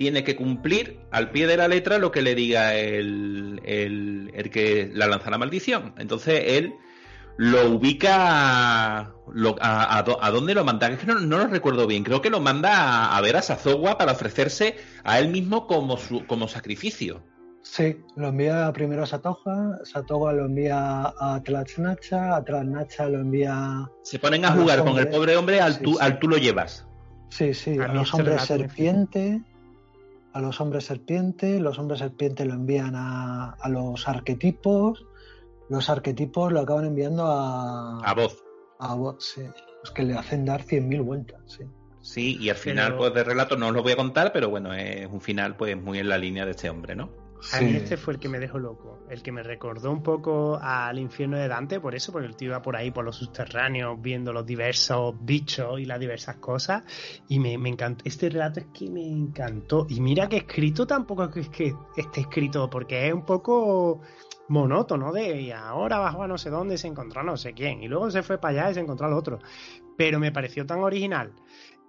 tiene 0.00 0.24
que 0.24 0.34
cumplir 0.34 0.98
al 1.10 1.30
pie 1.30 1.46
de 1.46 1.58
la 1.58 1.68
letra 1.68 1.98
lo 1.98 2.10
que 2.10 2.22
le 2.22 2.34
diga 2.34 2.74
el, 2.74 3.60
el, 3.66 4.30
el 4.34 4.48
que 4.48 4.90
la 4.94 5.06
lanza 5.06 5.28
la 5.30 5.36
maldición. 5.36 5.92
Entonces 5.98 6.42
él 6.46 6.72
lo 7.36 7.68
ubica 7.68 9.12
lo- 9.30 9.56
a, 9.60 9.98
a, 9.98 10.02
do- 10.02 10.16
a 10.24 10.30
dónde 10.30 10.54
lo 10.54 10.64
manda. 10.64 10.88
Es 10.88 11.00
que 11.00 11.06
no, 11.06 11.20
no 11.20 11.36
lo 11.36 11.48
recuerdo 11.48 11.86
bien. 11.86 12.02
Creo 12.02 12.22
que 12.22 12.30
lo 12.30 12.40
manda 12.40 12.72
a, 12.78 13.14
a 13.18 13.20
ver 13.20 13.36
a 13.36 13.42
Sazogua 13.42 13.98
para 13.98 14.12
ofrecerse 14.12 14.76
a 15.04 15.18
él 15.20 15.28
mismo 15.28 15.66
como, 15.66 15.98
su, 15.98 16.26
como 16.26 16.48
sacrificio. 16.48 17.22
Sí, 17.62 17.98
lo 18.16 18.28
envía 18.28 18.72
primero 18.72 19.02
a 19.02 19.06
Satoja, 19.06 19.80
Satoga 19.84 20.32
lo 20.32 20.46
envía 20.46 21.12
a 21.20 21.42
Tlaxnacha, 21.44 22.36
a 22.36 22.42
Tlaxnacha 22.42 23.06
lo 23.10 23.20
envía. 23.20 23.86
Se 24.02 24.18
ponen 24.18 24.46
a, 24.46 24.52
jugar 24.52 24.82
con 24.82 24.98
el 24.98 25.08
pobre 25.08 25.36
hombre 25.36 25.60
al, 25.60 25.74
Sí, 25.74 25.82
tú, 25.84 25.90
sí. 25.92 25.98
al 26.00 26.18
tú 26.18 26.26
lo 26.28 26.38
llevas. 26.38 26.86
Sí, 27.28 27.52
sí, 27.52 27.78
A 27.78 27.88
los 27.92 28.14
hombres 28.14 28.40
serpiente, 28.42 29.42
a 30.32 30.40
los 30.40 30.60
hombres 30.60 30.84
serpiente, 30.84 31.58
los 31.60 31.78
hombres 31.78 32.00
serpiente 32.00 32.44
lo 32.44 32.54
envían 32.54 32.94
a, 32.94 33.50
a 33.52 33.68
los 33.68 34.06
arquetipos, 34.08 35.06
los 35.68 35.88
arquetipos 35.90 36.52
lo 36.52 36.60
acaban 36.60 36.86
enviando 36.86 37.26
a. 37.26 37.98
A 38.00 38.14
voz. 38.14 38.42
a 38.78 38.94
Bot, 38.94 39.20
sí. 39.20 39.42
Los 39.82 39.92
que 39.92 40.02
le 40.02 40.14
hacen 40.14 40.44
dar 40.44 40.62
100.000 40.64 41.02
vueltas, 41.04 41.40
sí. 41.46 41.64
Sí, 42.02 42.38
y 42.40 42.48
al 42.48 42.56
final 42.56 42.88
Pero- 42.92 42.98
pues 42.98 43.14
de 43.14 43.24
relato 43.24 43.56
no 43.56 43.68
os 43.68 43.74
lo 43.74 43.82
voy 43.82 43.92
a 43.92 43.96
contar, 43.96 44.32
pero 44.32 44.48
bueno, 44.48 44.72
es 44.72 45.06
un 45.06 45.20
final 45.20 45.56
pues 45.56 45.76
muy 45.80 45.98
en 45.98 46.08
la 46.08 46.16
línea 46.18 46.44
de 46.46 46.52
este 46.52 46.70
hombre, 46.70 46.94
¿no? 46.96 47.10
A 47.52 47.60
mí 47.60 47.74
este 47.74 47.96
fue 47.96 48.14
el 48.14 48.20
que 48.20 48.28
me 48.28 48.38
dejó 48.38 48.58
loco, 48.58 48.98
el 49.08 49.22
que 49.22 49.32
me 49.32 49.42
recordó 49.42 49.90
un 49.90 50.02
poco 50.02 50.58
al 50.60 50.98
infierno 50.98 51.38
de 51.38 51.48
Dante, 51.48 51.80
por 51.80 51.94
eso, 51.94 52.12
porque 52.12 52.26
el 52.26 52.36
tío 52.36 52.48
iba 52.48 52.62
por 52.62 52.76
ahí, 52.76 52.90
por 52.90 53.04
los 53.04 53.16
subterráneos, 53.16 54.00
viendo 54.00 54.32
los 54.32 54.44
diversos 54.44 55.14
bichos 55.20 55.80
y 55.80 55.84
las 55.84 55.98
diversas 55.98 56.36
cosas, 56.36 56.84
y 57.28 57.38
me, 57.38 57.56
me 57.58 57.70
encantó. 57.70 58.04
Este 58.06 58.28
relato 58.28 58.60
es 58.60 58.66
que 58.72 58.90
me 58.90 59.06
encantó. 59.06 59.86
Y 59.88 60.00
mira 60.00 60.28
que 60.28 60.38
escrito 60.38 60.86
tampoco 60.86 61.24
es 61.24 61.30
que, 61.30 61.40
es 61.40 61.48
que 61.48 61.74
esté 61.96 62.20
escrito, 62.20 62.68
porque 62.68 63.08
es 63.08 63.14
un 63.14 63.24
poco 63.24 64.00
monótono 64.48 65.12
de 65.12 65.40
y 65.40 65.52
ahora 65.52 65.98
bajó 65.98 66.24
a 66.24 66.26
no 66.26 66.36
sé 66.36 66.50
dónde 66.50 66.76
se 66.76 66.88
encontró 66.88 67.22
no 67.22 67.36
sé 67.36 67.52
quién, 67.54 67.82
y 67.82 67.88
luego 67.88 68.10
se 68.10 68.24
fue 68.24 68.38
para 68.38 68.62
allá 68.62 68.70
y 68.72 68.74
se 68.74 68.80
encontró 68.80 69.06
al 69.06 69.14
otro. 69.14 69.38
Pero 69.96 70.18
me 70.18 70.32
pareció 70.32 70.66
tan 70.66 70.80
original 70.80 71.32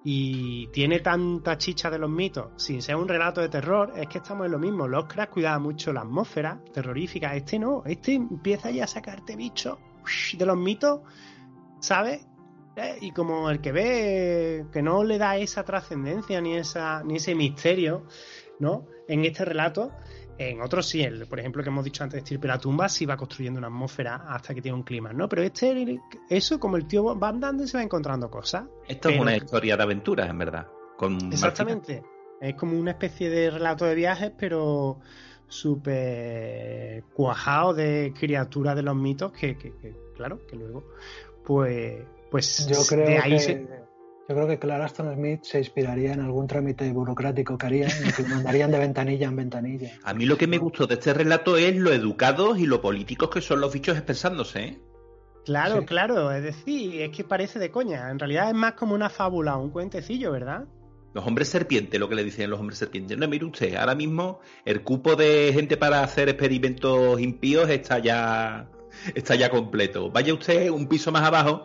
y 0.04 0.68
tiene 0.68 1.00
tanta 1.00 1.58
chicha 1.58 1.90
de 1.90 2.00
los 2.00 2.10
mitos 2.10 2.52
sin 2.58 2.82
ser 2.82 2.96
un 2.96 3.08
relato 3.08 3.42
de 3.42 3.50
terror, 3.50 3.94
es 3.96 4.08
que 4.08 4.18
estamos 4.18 4.46
en 4.46 4.52
lo 4.54 4.60
mismo. 4.60 4.88
Lovecraft 4.88 5.32
cuidaba 5.32 5.60
mucho 5.60 5.94
la 5.94 6.02
atmósfera 6.02 6.60
terrorífica. 6.74 7.36
Este 7.36 7.60
no, 7.60 7.84
este 7.86 8.16
empieza 8.16 8.72
ya 8.72 8.86
a 8.86 8.88
sacarte 8.88 9.36
bichos 9.36 9.78
de 10.36 10.46
los 10.46 10.58
mitos, 10.58 11.02
¿sabes? 11.80 12.26
Eh, 12.76 12.98
Y 13.02 13.12
como 13.12 13.50
el 13.50 13.62
que 13.62 13.72
ve 13.72 14.66
que 14.72 14.82
no 14.82 15.04
le 15.04 15.18
da 15.18 15.38
esa 15.38 15.64
trascendencia 15.64 16.42
ni 16.42 16.56
esa 16.56 17.04
ni 17.04 17.18
ese 17.18 17.36
misterio, 17.36 18.06
¿no? 18.60 18.86
En 19.08 19.24
este 19.26 19.46
relato, 19.46 19.92
en 20.38 20.62
otros 20.62 20.88
sí, 20.88 21.02
el, 21.04 21.28
por 21.28 21.40
ejemplo, 21.40 21.62
que 21.64 21.70
hemos 21.70 21.84
dicho 21.84 22.04
antes 22.04 22.14
de 22.16 22.20
Estirpe 22.20 22.48
la 22.48 22.58
tumba, 22.58 22.90
sí 22.90 23.06
va 23.06 23.16
construyendo 23.18 23.58
una 23.60 23.68
atmósfera 23.68 24.16
hasta 24.28 24.54
que 24.54 24.62
tiene 24.62 24.76
un 24.78 24.84
clima, 24.84 25.14
¿no? 25.14 25.30
Pero 25.30 25.44
este, 25.44 26.00
eso 26.30 26.60
como 26.60 26.78
el 26.78 26.88
tío 26.88 27.18
va 27.18 27.30
andando 27.30 27.64
y 27.64 27.68
se 27.68 27.78
va 27.78 27.84
encontrando 27.84 28.30
cosas. 28.30 28.66
Esto 28.88 29.10
es 29.10 29.20
una 29.20 29.36
historia 29.36 29.78
de 29.78 29.84
aventuras, 29.84 30.30
en 30.30 30.38
verdad. 30.38 30.68
Con 30.98 31.32
Exactamente. 31.32 32.04
Es 32.40 32.56
como 32.56 32.80
una 32.80 32.92
especie 32.92 33.30
de 33.30 33.52
relato 33.52 33.86
de 33.86 33.94
viajes, 33.94 34.32
pero 34.38 35.00
súper 35.48 37.04
cuajado 37.14 37.74
de 37.74 38.14
criaturas 38.18 38.76
de 38.76 38.82
los 38.84 38.96
mitos 38.96 39.32
que, 39.32 39.58
que- 39.58 39.74
que, 39.78 39.96
claro, 40.16 40.40
que 40.48 40.56
luego, 40.56 40.84
pues, 41.46 42.04
pues 42.30 42.68
Yo 42.68 42.78
creo 42.88 43.06
de 43.06 43.18
ahí 43.18 43.32
que, 43.32 43.40
se... 43.40 43.68
yo 44.32 44.36
creo 44.36 44.48
que 44.48 44.60
Clara 44.60 44.86
Aston 44.86 45.14
Smith 45.14 45.42
se 45.44 45.60
inspiraría 45.60 46.14
en 46.14 46.22
algún 46.22 46.48
trámite 46.48 46.90
burocrático 46.94 47.58
que 47.58 47.66
harían 47.66 47.92
y 48.08 48.14
que 48.14 48.24
mandarían 48.24 48.72
de 48.72 48.80
ventanilla 48.80 49.28
en 49.28 49.36
ventanilla. 49.36 49.92
A 50.04 50.14
mí 50.14 50.26
lo 50.26 50.38
que 50.38 50.48
me 50.48 50.58
gustó 50.58 50.88
de 50.88 50.94
este 50.94 51.14
relato 51.14 51.58
es 51.58 51.76
lo 51.76 51.92
educados 51.92 52.58
y 52.58 52.66
lo 52.66 52.80
políticos 52.80 53.30
que 53.30 53.42
son 53.42 53.60
los 53.60 53.74
bichos 53.74 53.98
expresándose, 53.98 54.60
¿eh? 54.64 54.80
Claro, 55.44 55.80
Sí. 55.82 55.86
claro, 55.86 56.32
es 56.32 56.44
decir, 56.44 57.02
es 57.02 57.10
que 57.10 57.26
parece 57.26 57.60
de 57.60 57.72
coña. 57.72 58.10
En 58.10 58.20
realidad 58.20 58.48
es 58.48 58.56
más 58.56 58.74
como 58.74 58.96
una 58.96 59.10
fábula, 59.10 59.58
un 59.58 59.70
cuentecillo, 59.72 60.32
¿verdad? 60.32 60.64
Los 61.14 61.28
hombres 61.28 61.50
serpientes, 61.50 62.00
lo 62.00 62.08
que 62.08 62.16
le 62.16 62.24
dicen 62.24 62.50
los 62.50 62.60
hombres 62.60 62.80
serpientes. 62.80 63.18
No, 63.18 63.28
mire 63.28 63.44
usted, 63.44 63.76
ahora 63.76 63.96
mismo 63.96 64.40
el 64.64 64.82
cupo 64.82 65.18
de 65.18 65.52
gente 65.54 65.76
para 65.76 66.04
hacer 66.04 66.30
experimentos 66.30 67.20
impíos 67.20 67.70
está 67.70 68.00
ya 68.00 68.70
está 69.16 69.36
ya 69.36 69.50
completo. 69.50 70.10
Vaya 70.12 70.34
usted 70.34 70.70
un 70.70 70.88
piso 70.88 71.12
más 71.12 71.24
abajo 71.24 71.64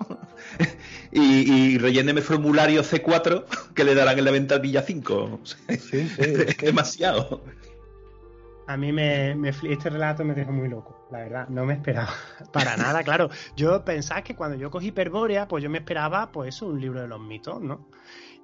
y, 1.13 1.53
y 1.53 1.79
relléneme 1.79 2.21
el 2.21 2.27
formulario 2.27 2.83
C4 2.83 3.45
que 3.75 3.85
le 3.85 3.95
darán 3.95 4.19
en 4.19 4.25
la 4.25 4.31
ventanilla 4.31 4.83
5. 4.83 5.41
Sí, 5.45 5.57
sí, 5.79 6.13
es 6.19 6.19
Es 6.19 6.57
que- 6.57 6.67
demasiado. 6.67 7.43
A 8.69 8.77
mí 8.77 8.91
me, 8.93 9.31
este 9.49 9.91
relato 9.91 10.25
me 10.25 10.35
dejó 10.35 10.51
muy 10.51 10.69
loco, 10.69 11.07
la 11.13 11.19
verdad, 11.21 11.49
no 11.49 11.65
me 11.65 11.75
esperaba 11.75 12.11
para 12.53 12.77
nada, 12.77 13.05
claro. 13.05 13.31
Yo 13.57 13.85
pensaba 13.85 14.23
que 14.23 14.35
cuando 14.35 14.57
yo 14.57 14.73
cogí 14.73 14.89
Hiperbórea, 14.89 15.47
pues 15.47 15.63
yo 15.63 15.71
me 15.71 15.79
esperaba, 15.79 16.33
pues 16.33 16.57
eso, 16.57 16.67
un 16.67 16.81
libro 16.81 17.01
de 17.01 17.07
los 17.07 17.21
mitos, 17.21 17.61
¿no? 17.63 17.87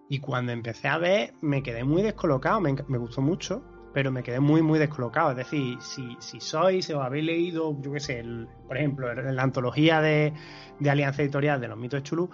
Y 0.08 0.20
cuando 0.20 0.52
empecé 0.52 0.86
a 0.86 0.98
ver, 0.98 1.34
me 1.40 1.64
quedé 1.64 1.82
muy 1.82 2.02
descolocado, 2.02 2.60
me, 2.60 2.72
me 2.86 2.98
gustó 2.98 3.20
mucho, 3.20 3.64
pero 3.92 4.10
me 4.10 4.22
quedé 4.22 4.40
muy, 4.40 4.62
muy 4.62 4.78
descolocado. 4.78 5.30
Es 5.30 5.36
decir, 5.36 5.80
si, 5.80 6.16
si 6.18 6.40
sois 6.40 6.88
o 6.90 7.02
habéis 7.02 7.24
leído, 7.24 7.76
yo 7.80 7.92
qué 7.92 8.00
sé, 8.00 8.24
por 8.66 8.76
ejemplo, 8.76 9.12
la 9.14 9.42
antología 9.42 10.00
de, 10.00 10.32
de 10.78 10.90
Alianza 10.90 11.22
Editorial 11.22 11.60
de 11.60 11.68
los 11.68 11.78
mitos 11.78 12.02
Chulú, 12.02 12.30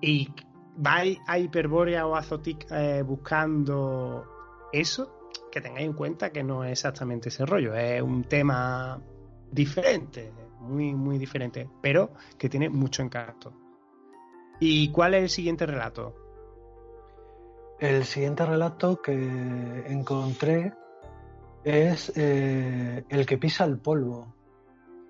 y 0.00 0.28
vais 0.76 1.18
a 1.26 1.38
Hiperbórea 1.38 2.06
o 2.06 2.16
a 2.16 2.22
Zotic 2.22 2.66
eh, 2.70 3.02
buscando 3.02 4.26
eso, 4.72 5.30
que 5.50 5.60
tengáis 5.60 5.86
en 5.86 5.94
cuenta 5.94 6.30
que 6.30 6.42
no 6.42 6.64
es 6.64 6.72
exactamente 6.72 7.28
ese 7.28 7.46
rollo, 7.46 7.74
es 7.74 8.02
un 8.02 8.24
tema 8.24 9.00
diferente, 9.50 10.32
muy, 10.60 10.94
muy 10.94 11.18
diferente, 11.18 11.68
pero 11.80 12.12
que 12.38 12.48
tiene 12.48 12.68
mucho 12.68 13.02
encanto. 13.02 13.52
¿Y 14.60 14.90
cuál 14.90 15.14
es 15.14 15.22
el 15.22 15.28
siguiente 15.28 15.66
relato? 15.66 16.14
El 17.78 18.04
siguiente 18.04 18.46
relato 18.46 19.02
que 19.02 19.12
encontré 19.12 20.72
es 21.66 22.12
eh, 22.14 23.04
El 23.08 23.26
que 23.26 23.38
pisa 23.38 23.64
el 23.64 23.78
polvo, 23.78 24.32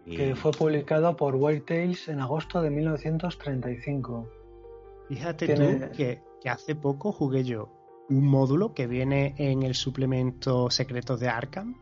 que 0.06 0.34
fue 0.36 0.52
publicado 0.52 1.16
por 1.16 1.34
White 1.36 1.64
Tales 1.66 2.08
en 2.08 2.20
agosto 2.20 2.62
de 2.62 2.70
1935. 2.70 4.28
Fíjate 5.08 5.46
Tiene- 5.46 5.86
tú 5.88 5.96
que, 5.96 6.22
que 6.40 6.48
hace 6.48 6.74
poco 6.74 7.12
jugué 7.12 7.44
yo 7.44 7.68
un 8.08 8.24
módulo 8.26 8.72
que 8.72 8.86
viene 8.86 9.34
en 9.36 9.62
el 9.64 9.74
suplemento 9.74 10.70
Secretos 10.70 11.20
de 11.20 11.28
Arkham, 11.28 11.76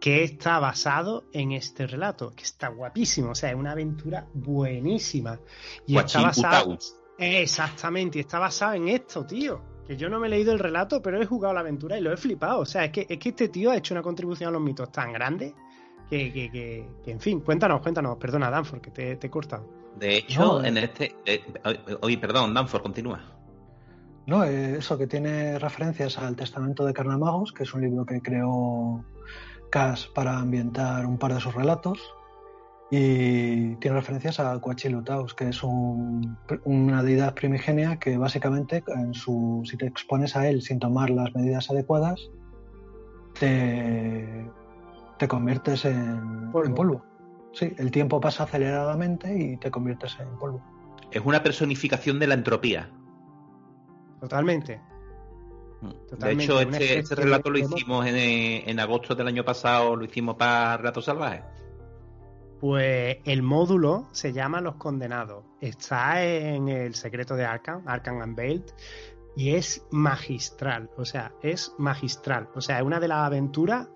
que 0.00 0.24
está 0.24 0.58
basado 0.58 1.24
en 1.32 1.52
este 1.52 1.86
relato, 1.86 2.32
que 2.34 2.44
está 2.44 2.68
guapísimo, 2.68 3.30
o 3.30 3.34
sea, 3.34 3.50
es 3.50 3.56
una 3.56 3.72
aventura 3.72 4.26
buenísima. 4.34 5.38
Y 5.86 5.98
está 5.98 6.22
basado... 6.22 6.78
Exactamente, 7.18 8.18
y 8.18 8.20
está 8.22 8.38
basado 8.38 8.74
en 8.74 8.88
esto, 8.88 9.26
tío. 9.26 9.60
Que 9.88 9.96
yo 9.96 10.08
no 10.08 10.20
me 10.20 10.26
he 10.28 10.30
leído 10.30 10.52
el 10.52 10.58
relato, 10.60 11.02
pero 11.02 11.20
he 11.20 11.26
jugado 11.26 11.54
la 11.54 11.60
aventura 11.60 11.98
y 11.98 12.00
lo 12.02 12.12
he 12.12 12.16
flipado. 12.16 12.60
O 12.60 12.66
sea, 12.66 12.84
es 12.84 12.92
que, 12.92 13.06
es 13.08 13.18
que 13.18 13.30
este 13.30 13.48
tío 13.48 13.70
ha 13.72 13.76
hecho 13.76 13.94
una 13.94 14.02
contribución 14.02 14.48
a 14.50 14.52
los 14.52 14.60
mitos 14.60 14.92
tan 14.92 15.12
grande 15.12 15.54
que, 16.10 16.32
que, 16.32 16.50
que- 16.50 16.86
que, 17.04 17.10
en 17.10 17.18
fin, 17.20 17.40
cuéntanos, 17.40 17.80
cuéntanos. 17.80 18.16
Perdona, 18.18 18.50
Danford, 18.50 18.80
que 18.82 18.90
te, 18.90 19.16
te 19.16 19.26
he 19.26 19.30
cortado. 19.30 19.66
De 19.98 20.18
hecho, 20.18 20.40
No, 20.40 20.62
eh. 20.64 20.68
en 20.68 20.76
este. 20.78 21.16
eh, 21.26 21.42
oye, 22.02 22.18
perdón, 22.18 22.52
Danford, 22.54 22.82
continúa. 22.82 23.20
No, 24.26 24.44
eh, 24.44 24.76
eso 24.76 24.98
que 24.98 25.06
tiene 25.06 25.58
referencias 25.58 26.18
al 26.18 26.36
Testamento 26.36 26.84
de 26.84 26.92
Carnamagos, 26.92 27.52
que 27.52 27.62
es 27.62 27.72
un 27.72 27.80
libro 27.80 28.04
que 28.04 28.20
creó 28.20 29.02
Cass 29.70 30.06
para 30.14 30.38
ambientar 30.38 31.06
un 31.06 31.16
par 31.18 31.32
de 31.32 31.40
sus 31.40 31.54
relatos. 31.54 31.98
Y 32.90 33.76
tiene 33.76 33.96
referencias 33.98 34.40
a 34.40 34.58
Coachilutaus, 34.60 35.34
que 35.34 35.48
es 35.50 35.62
un- 35.62 36.38
una 36.64 37.02
deidad 37.02 37.34
primigenia 37.34 37.98
que 37.98 38.16
básicamente, 38.16 38.82
en 38.96 39.12
su, 39.12 39.62
si 39.66 39.76
te 39.76 39.86
expones 39.86 40.34
a 40.36 40.48
él 40.48 40.62
sin 40.62 40.78
tomar 40.78 41.10
las 41.10 41.34
medidas 41.34 41.70
adecuadas, 41.70 42.30
te, 43.38 44.50
te 45.18 45.28
conviertes 45.28 45.84
en 45.84 46.50
Polvo. 46.50 46.66
en 46.68 46.74
polvo. 46.74 47.04
Sí, 47.52 47.72
el 47.78 47.90
tiempo 47.90 48.20
pasa 48.20 48.44
aceleradamente 48.44 49.36
y 49.38 49.56
te 49.58 49.70
conviertes 49.70 50.16
en 50.20 50.28
polvo. 50.38 50.62
Es 51.10 51.22
una 51.24 51.42
personificación 51.42 52.18
de 52.18 52.26
la 52.26 52.34
entropía. 52.34 52.90
Totalmente. 54.20 54.80
De 55.80 55.88
Totalmente, 56.10 56.44
hecho, 56.44 56.60
este, 56.60 56.98
este 57.00 57.14
relato 57.14 57.50
lo 57.50 57.58
de- 57.58 57.64
hicimos 57.64 58.06
en, 58.06 58.16
en 58.16 58.80
agosto 58.80 59.14
del 59.14 59.28
año 59.28 59.44
pasado, 59.44 59.94
lo 59.94 60.04
hicimos 60.04 60.34
para 60.36 60.76
Relatos 60.78 61.04
Salvajes. 61.04 61.42
Pues 62.60 63.18
el 63.24 63.42
módulo 63.42 64.08
se 64.10 64.32
llama 64.32 64.60
Los 64.60 64.76
Condenados. 64.76 65.44
Está 65.60 66.24
en 66.24 66.68
el 66.68 66.94
secreto 66.94 67.36
de 67.36 67.44
Arkham, 67.44 67.82
Arkham 67.86 68.20
Unveiled, 68.20 68.64
y 69.36 69.54
es 69.54 69.86
magistral. 69.90 70.90
O 70.96 71.04
sea, 71.04 71.32
es 71.42 71.72
magistral. 71.78 72.48
O 72.54 72.60
sea, 72.60 72.78
es 72.78 72.84
una 72.84 72.98
de 72.98 73.08
las 73.08 73.18
aventuras 73.18 73.88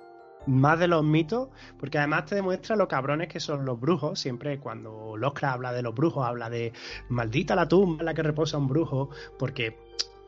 más 0.47 0.79
de 0.79 0.89
los 0.89 1.05
mitos, 1.05 1.49
porque 1.79 1.99
además 1.99 2.27
te 2.27 2.35
demuestra 2.35 2.77
lo 2.77 2.89
cabrones 2.89 3.29
que 3.29 3.41
son 3.41 3.65
los 3.65 3.81
brujos. 3.81 4.21
Siempre 4.21 4.61
cuando 4.61 5.17
Lovecraft 5.17 5.55
habla 5.55 5.73
de 5.73 5.83
los 5.83 5.95
brujos, 5.95 6.25
habla 6.25 6.49
de 6.49 6.73
maldita 7.09 7.57
la 7.57 7.67
tumba 7.67 8.01
en 8.01 8.07
la 8.07 8.15
que 8.15 8.23
reposa 8.23 8.59
un 8.59 8.69
brujo, 8.69 9.11
porque 9.39 9.79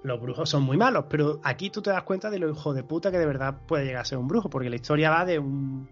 los 0.03 0.21
brujos 0.21 0.51
son 0.51 0.63
muy 0.65 0.77
malos, 0.77 1.07
pero 1.09 1.41
aquí 1.43 1.71
tú 1.71 1.81
te 1.81 1.91
das 1.91 2.03
cuenta 2.03 2.31
de 2.31 2.39
lo 2.39 2.51
hijo 2.51 2.75
de 2.75 2.83
puta 2.83 3.11
que 3.11 3.19
de 3.19 3.27
verdad 3.27 3.63
puede 3.67 3.87
llegar 3.87 4.03
a 4.03 4.05
ser 4.05 4.19
un 4.19 4.29
brujo, 4.29 4.51
porque 4.51 4.69
la 4.69 4.77
historia 4.77 5.11
va 5.11 5.25
de 5.25 5.39
un, 5.39 5.89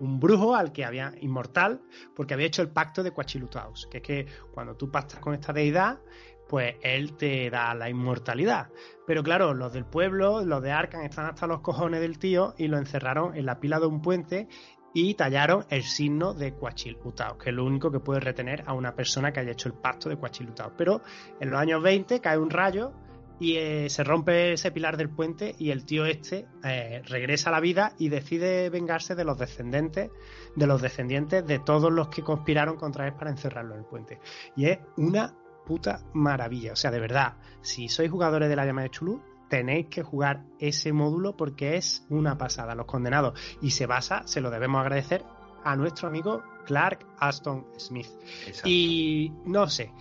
un 0.00 0.20
brujo 0.20 0.54
al 0.54 0.72
que 0.72 0.84
había 0.84 1.12
inmortal, 1.20 1.82
porque 2.14 2.34
había 2.34 2.46
hecho 2.46 2.62
el 2.62 2.70
pacto 2.70 3.02
de 3.02 3.12
Coachilutaus, 3.12 3.86
que 3.90 3.98
es 3.98 4.02
que 4.02 4.26
cuando 4.52 4.76
tú 4.76 4.90
pactas 4.90 5.20
con 5.20 5.34
esta 5.34 5.52
deidad, 5.52 6.00
pues 6.48 6.76
él 6.82 7.14
te 7.16 7.50
da 7.50 7.74
la 7.74 7.90
inmortalidad. 7.90 8.70
Pero 9.06 9.22
claro, 9.22 9.54
los 9.54 9.72
del 9.72 9.84
pueblo, 9.84 10.44
los 10.44 10.62
de 10.62 10.72
Arkham, 10.72 11.02
están 11.02 11.26
hasta 11.26 11.46
los 11.46 11.60
cojones 11.60 12.00
del 12.00 12.18
tío 12.18 12.54
y 12.56 12.68
lo 12.68 12.78
encerraron 12.78 13.36
en 13.36 13.46
la 13.46 13.60
pila 13.60 13.78
de 13.78 13.86
un 13.86 14.00
puente 14.00 14.48
y 14.94 15.14
tallaron 15.14 15.66
el 15.68 15.82
signo 15.82 16.32
de 16.32 16.54
Coachilutaus, 16.54 17.36
que 17.36 17.50
es 17.50 17.56
lo 17.56 17.64
único 17.64 17.90
que 17.90 18.00
puede 18.00 18.20
retener 18.20 18.64
a 18.66 18.72
una 18.72 18.94
persona 18.94 19.32
que 19.32 19.40
haya 19.40 19.52
hecho 19.52 19.68
el 19.68 19.74
pacto 19.74 20.08
de 20.08 20.18
Coachilutaus. 20.18 20.72
Pero 20.76 21.02
en 21.38 21.50
los 21.50 21.60
años 21.60 21.82
20 21.82 22.20
cae 22.20 22.38
un 22.38 22.50
rayo 22.50 22.92
y 23.40 23.56
eh, 23.56 23.88
se 23.88 24.04
rompe 24.04 24.52
ese 24.52 24.70
pilar 24.70 24.96
del 24.96 25.10
puente 25.10 25.54
y 25.58 25.70
el 25.70 25.84
tío 25.84 26.06
este 26.06 26.46
eh, 26.64 27.02
regresa 27.06 27.50
a 27.50 27.52
la 27.52 27.60
vida 27.60 27.94
y 27.98 28.08
decide 28.08 28.70
vengarse 28.70 29.14
de 29.14 29.24
los 29.24 29.38
descendentes, 29.38 30.10
de 30.56 30.66
los 30.66 30.82
descendientes 30.82 31.46
de 31.46 31.58
todos 31.58 31.92
los 31.92 32.08
que 32.08 32.22
conspiraron 32.22 32.76
contra 32.76 33.06
él 33.06 33.14
para 33.14 33.30
encerrarlo 33.30 33.74
en 33.74 33.80
el 33.80 33.86
puente. 33.86 34.20
Y 34.56 34.66
es 34.66 34.78
una 34.96 35.34
puta 35.66 36.02
maravilla. 36.14 36.72
O 36.72 36.76
sea, 36.76 36.90
de 36.90 37.00
verdad, 37.00 37.36
si 37.60 37.88
sois 37.88 38.10
jugadores 38.10 38.48
de 38.48 38.56
la 38.56 38.64
llama 38.64 38.82
de 38.82 38.90
Chulú, 38.90 39.22
tenéis 39.48 39.86
que 39.86 40.02
jugar 40.02 40.44
ese 40.58 40.92
módulo 40.92 41.36
porque 41.36 41.76
es 41.76 42.06
una 42.08 42.36
pasada, 42.38 42.74
Los 42.74 42.86
Condenados. 42.86 43.38
Y 43.60 43.70
se 43.70 43.86
basa, 43.86 44.26
se 44.26 44.40
lo 44.40 44.50
debemos 44.50 44.80
agradecer 44.80 45.24
a 45.64 45.76
nuestro 45.76 46.08
amigo 46.08 46.42
Clark 46.66 47.06
Aston 47.18 47.66
Smith. 47.78 48.08
Exacto. 48.46 48.68
Y 48.68 49.32
no 49.44 49.68
sé, 49.68 49.92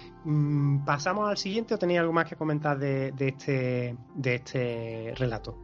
¿pasamos 0.86 1.30
al 1.30 1.38
siguiente 1.38 1.74
o 1.74 1.78
tenéis 1.78 1.99
algo 1.99 2.14
más 2.14 2.28
que 2.28 2.36
comentar 2.36 2.78
de, 2.78 3.12
de 3.12 3.28
este, 3.30 3.95
de 4.16 4.36
este 4.36 5.14
relato? 5.16 5.58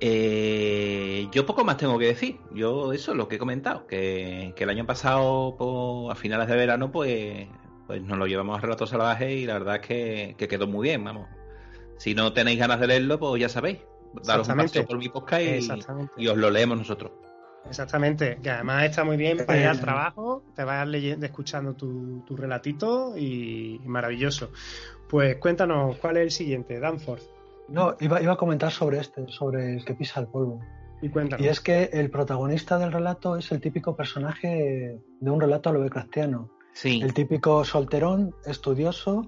Eh, 0.00 1.28
yo 1.32 1.46
poco 1.46 1.64
más 1.64 1.76
tengo 1.76 1.98
que 1.98 2.06
decir. 2.06 2.38
Yo 2.52 2.92
eso 2.92 3.12
es 3.12 3.16
lo 3.16 3.28
que 3.28 3.36
he 3.36 3.38
comentado, 3.38 3.86
que, 3.86 4.52
que 4.56 4.64
el 4.64 4.70
año 4.70 4.86
pasado, 4.86 5.56
pues, 5.56 6.12
a 6.12 6.14
finales 6.14 6.48
de 6.48 6.56
verano, 6.56 6.92
pues, 6.92 7.48
pues 7.86 8.02
nos 8.02 8.18
lo 8.18 8.26
llevamos 8.26 8.58
a 8.58 8.60
Relatos 8.60 8.90
Salvajes 8.90 9.30
y 9.30 9.46
la 9.46 9.54
verdad 9.54 9.76
es 9.76 9.86
que, 9.86 10.34
que 10.36 10.48
quedó 10.48 10.66
muy 10.66 10.88
bien, 10.88 11.02
vamos. 11.02 11.28
Si 11.96 12.14
no 12.14 12.32
tenéis 12.32 12.58
ganas 12.58 12.80
de 12.80 12.86
leerlo, 12.86 13.18
pues 13.18 13.40
ya 13.40 13.48
sabéis. 13.48 13.78
Daros 14.24 14.48
un 14.48 14.56
paseo 14.56 14.86
por 14.86 14.98
mi 14.98 15.08
podcast 15.08 15.42
y, 15.42 16.24
y 16.24 16.28
os 16.28 16.36
lo 16.36 16.50
leemos 16.50 16.78
nosotros. 16.78 17.10
Exactamente, 17.68 18.38
que 18.42 18.50
además 18.50 18.84
está 18.84 19.04
muy 19.04 19.16
bien 19.16 19.38
para 19.46 19.58
ir 19.58 19.66
al 19.66 19.78
Eh. 19.78 19.80
trabajo, 19.80 20.42
te 20.54 20.64
vas 20.64 20.86
leyendo, 20.86 21.24
escuchando 21.26 21.74
tu, 21.74 22.22
tu 22.26 22.36
relatito 22.36 23.16
y, 23.16 23.80
y 23.82 23.88
maravilloso. 23.88 24.50
Pues 25.08 25.36
cuéntanos, 25.36 25.96
¿cuál 25.98 26.18
es 26.18 26.22
el 26.24 26.30
siguiente? 26.30 26.78
Danforth. 26.78 27.22
No, 27.68 27.96
iba, 28.00 28.20
iba 28.22 28.34
a 28.34 28.36
comentar 28.36 28.70
sobre 28.70 28.98
este, 28.98 29.26
sobre 29.28 29.74
el 29.76 29.84
que 29.84 29.94
pisa 29.94 30.20
el 30.20 30.26
polvo. 30.26 30.60
Y 31.00 31.08
cuéntanos. 31.08 31.44
Y 31.44 31.48
es 31.48 31.60
que 31.60 31.84
el 31.92 32.10
protagonista 32.10 32.78
del 32.78 32.92
relato 32.92 33.36
es 33.36 33.50
el 33.52 33.60
típico 33.60 33.96
personaje 33.96 35.00
de 35.20 35.30
un 35.30 35.40
relato 35.40 35.72
Lovecraftiano. 35.72 36.50
Sí, 36.72 37.00
El 37.02 37.14
típico 37.14 37.64
solterón, 37.64 38.34
estudioso, 38.44 39.26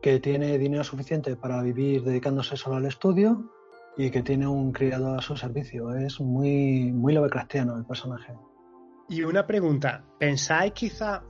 que 0.00 0.20
tiene 0.20 0.56
dinero 0.58 0.84
suficiente 0.84 1.36
para 1.36 1.60
vivir 1.62 2.02
dedicándose 2.02 2.56
solo 2.56 2.76
al 2.76 2.86
estudio 2.86 3.50
y 3.98 4.10
que 4.10 4.22
tiene 4.22 4.46
un 4.46 4.72
criado 4.72 5.14
a 5.14 5.20
su 5.20 5.36
servicio. 5.36 5.92
Es 5.94 6.20
muy, 6.20 6.92
muy 6.92 7.12
Lovecraftiano 7.12 7.76
el 7.76 7.84
personaje. 7.84 8.32
Y 9.08 9.22
una 9.24 9.46
pregunta, 9.46 10.04
¿pensáis 10.18 10.72
quizá 10.72 11.24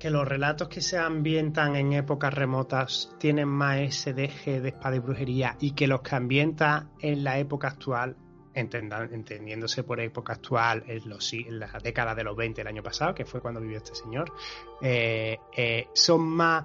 que 0.00 0.10
los 0.10 0.26
relatos 0.26 0.66
que 0.68 0.80
se 0.80 0.98
ambientan 0.98 1.76
en 1.76 1.92
épocas 1.92 2.34
remotas 2.34 3.14
tienen 3.20 3.46
más 3.46 3.78
ese 3.78 4.12
deje 4.12 4.60
de 4.60 4.70
espada 4.70 4.96
y 4.96 4.98
brujería 4.98 5.56
y 5.60 5.72
que 5.72 5.86
los 5.86 6.00
que 6.00 6.16
ambientan 6.16 6.90
en 6.98 7.22
la 7.22 7.38
época 7.38 7.68
actual, 7.68 8.16
entendiéndose 8.52 9.84
por 9.84 10.00
época 10.00 10.32
actual 10.32 10.82
en, 10.88 11.08
los, 11.08 11.32
en 11.32 11.60
la 11.60 11.68
década 11.80 12.16
de 12.16 12.24
los 12.24 12.36
20 12.36 12.62
el 12.62 12.66
año 12.66 12.82
pasado, 12.82 13.14
que 13.14 13.24
fue 13.24 13.40
cuando 13.40 13.60
vivió 13.60 13.76
este 13.76 13.94
señor, 13.94 14.32
eh, 14.80 15.38
eh, 15.56 15.86
son 15.94 16.22
más 16.22 16.64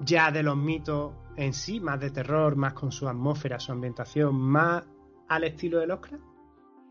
ya 0.00 0.30
de 0.30 0.42
los 0.42 0.56
mitos 0.56 1.12
en 1.40 1.54
sí, 1.54 1.80
más 1.80 1.98
de 1.98 2.10
terror, 2.10 2.54
más 2.54 2.74
con 2.74 2.92
su 2.92 3.08
atmósfera, 3.08 3.58
su 3.58 3.72
ambientación, 3.72 4.34
más 4.34 4.84
al 5.28 5.44
estilo 5.44 5.78
de 5.78 5.86
Lovecraft? 5.86 6.22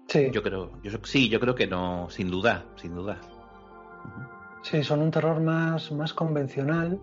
Sí, 0.08 0.32
yo 0.32 0.42
creo, 0.42 0.82
yo, 0.82 0.92
sí, 1.04 1.30
yo 1.30 1.40
creo 1.40 1.54
que 1.54 1.68
no, 1.68 2.10
sin 2.10 2.32
duda, 2.32 2.66
sin 2.76 2.96
duda. 2.96 3.22
Sí, 4.64 4.84
son 4.84 5.02
un 5.02 5.12
terror 5.12 5.40
más, 5.40 5.92
más 5.92 6.14
convencional 6.14 7.00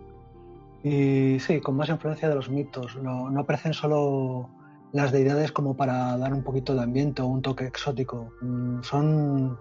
y 0.83 1.39
sí, 1.39 1.61
con 1.61 1.77
más 1.77 1.87
influencia 1.87 2.27
de 2.27 2.35
los 2.35 2.49
mitos. 2.49 2.97
No, 3.01 3.29
no 3.29 3.39
aparecen 3.39 3.73
solo 3.73 4.49
las 4.91 5.13
deidades 5.13 5.53
como 5.53 5.77
para 5.77 6.17
dar 6.17 6.33
un 6.33 6.43
poquito 6.43 6.75
de 6.75 6.83
ambiente 6.83 7.21
o 7.21 7.27
un 7.27 7.41
toque 7.41 7.65
exótico. 7.65 8.33
Mm, 8.41 8.81
Son 8.81 9.57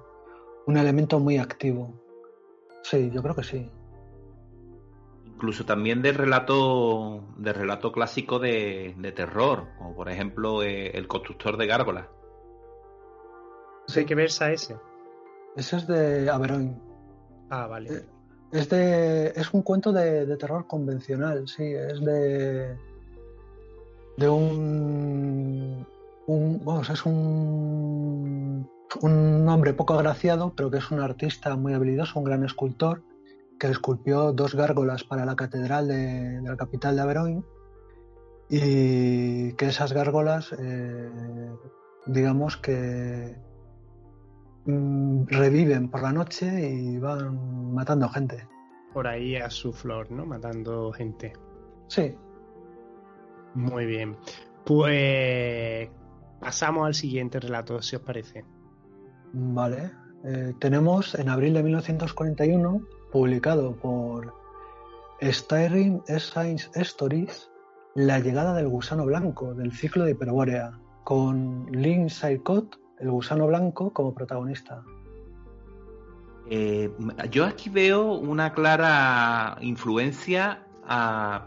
un 0.67 0.77
elemento 0.77 1.21
muy 1.21 1.39
activo. 1.39 1.95
Sí, 2.83 3.11
yo 3.13 3.23
creo 3.23 3.37
que 3.37 3.45
sí. 3.45 3.71
Incluso 5.37 5.67
también 5.67 6.01
del 6.01 6.15
relato, 6.15 7.23
del 7.37 7.55
relato 7.55 7.93
clásico 7.93 8.39
de, 8.39 8.95
de 8.97 9.13
terror, 9.13 9.69
como 9.77 9.95
por 9.95 10.09
ejemplo 10.09 10.63
eh, 10.63 10.97
El 10.97 11.07
constructor 11.07 11.59
de 11.59 11.67
gárgolas. 11.67 12.07
¿De 13.95 14.07
qué 14.07 14.15
versa 14.15 14.51
ese? 14.51 14.77
Ese 15.55 15.77
es 15.77 15.87
de 15.87 16.31
Averón. 16.31 16.81
Ah, 17.51 17.67
vale. 17.67 17.93
Eh, 17.93 18.05
Es 18.53 18.71
de. 18.71 19.29
es 19.37 19.53
un 19.53 19.61
cuento 19.61 19.93
de, 19.93 20.25
de 20.25 20.37
terror 20.39 20.67
convencional, 20.67 21.47
sí. 21.47 21.65
Es 21.65 22.01
de. 22.01 22.75
de 24.17 24.29
un. 24.31 25.87
un 26.27 26.65
vamos, 26.65 26.89
es 26.89 27.05
un. 27.05 28.67
un 29.03 29.49
hombre 29.51 29.75
poco 29.75 29.93
agraciado, 29.93 30.55
pero 30.57 30.71
que 30.71 30.79
es 30.79 30.91
un 30.91 31.01
artista 31.01 31.57
muy 31.57 31.75
habilidoso, 31.75 32.19
un 32.19 32.25
gran 32.25 32.43
escultor, 32.43 33.03
que 33.59 33.69
esculpió 33.69 34.33
dos 34.33 34.55
gárgolas 34.55 35.05
para 35.05 35.25
la 35.25 35.37
catedral 35.37 35.89
de, 35.89 36.41
de 36.41 36.49
la 36.49 36.57
capital 36.57 36.97
de 36.97 37.03
Averón. 37.03 37.47
Y 38.49 39.53
que 39.55 39.67
esas 39.67 39.93
gárgolas, 39.93 40.55
eh, 40.59 41.11
digamos 42.07 42.57
que 42.57 43.37
mm, 44.67 45.25
reviven 45.27 45.91
por 45.91 46.03
la 46.03 46.13
noche 46.13 46.47
y 46.71 46.99
van 46.99 47.73
matando 47.75 48.09
gente. 48.09 48.47
por 48.93 49.07
ahí 49.09 49.37
a 49.37 49.51
su 49.51 49.73
flor, 49.73 50.11
¿no? 50.13 50.25
Matando 50.27 50.93
gente. 50.93 51.33
Sí, 51.89 52.15
Muy 53.55 53.87
bien. 53.87 54.17
Pues 54.65 55.89
pasamos 56.41 56.87
al 56.87 56.95
siguiente 56.95 57.41
relato, 57.41 57.81
si 57.83 57.97
os 57.97 58.03
parece. 58.03 58.45
vale. 59.33 59.91
Eh, 60.25 60.55
tenemos 60.59 61.15
en 61.15 61.29
abril 61.29 61.55
de 61.55 61.63
1941, 61.63 62.81
publicado 63.17 63.75
por 63.77 64.35
Staring 65.23 66.03
Science 66.19 66.69
Stories, 66.75 67.51
La 67.95 68.19
llegada 68.19 68.53
del 68.53 68.69
gusano 68.69 69.07
blanco 69.07 69.55
del 69.55 69.73
ciclo 69.73 70.05
de 70.05 70.11
Hiperbórea, 70.11 70.79
con 71.03 71.65
Lynn 71.73 72.11
Saicot, 72.11 72.79
el 72.99 73.11
gusano 73.11 73.47
blanco, 73.47 73.91
como 73.95 74.13
protagonista. 74.13 74.83
Eh, 76.51 76.93
yo 77.31 77.47
aquí 77.47 77.71
veo 77.71 78.13
una 78.13 78.53
clara 78.53 79.57
influencia, 79.63 80.66
a- 80.89 81.47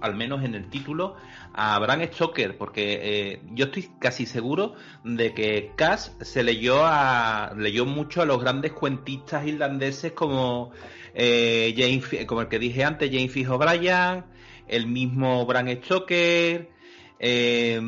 al 0.00 0.14
menos 0.14 0.44
en 0.44 0.54
el 0.54 0.68
título, 0.70 1.16
a 1.52 1.78
Bram 1.78 2.02
Stoker, 2.04 2.56
porque 2.56 3.00
eh, 3.02 3.42
yo 3.52 3.66
estoy 3.66 3.90
casi 3.98 4.26
seguro 4.26 4.74
de 5.04 5.34
que 5.34 5.72
Cass 5.76 6.16
se 6.20 6.42
leyó 6.42 6.80
a 6.84 7.52
leyó 7.56 7.84
mucho 7.86 8.22
a 8.22 8.24
los 8.24 8.40
grandes 8.40 8.72
cuentistas 8.72 9.46
irlandeses 9.46 10.12
como 10.12 10.70
eh, 11.14 11.74
James, 11.76 12.26
como 12.26 12.42
el 12.42 12.48
que 12.48 12.58
dije 12.58 12.84
antes, 12.84 13.10
James 13.12 13.32
Fitz 13.32 13.48
O'Brien, 13.48 14.24
el 14.68 14.86
mismo 14.86 15.44
Bram 15.46 15.68
Stoker, 15.82 16.70
eh, 17.18 17.80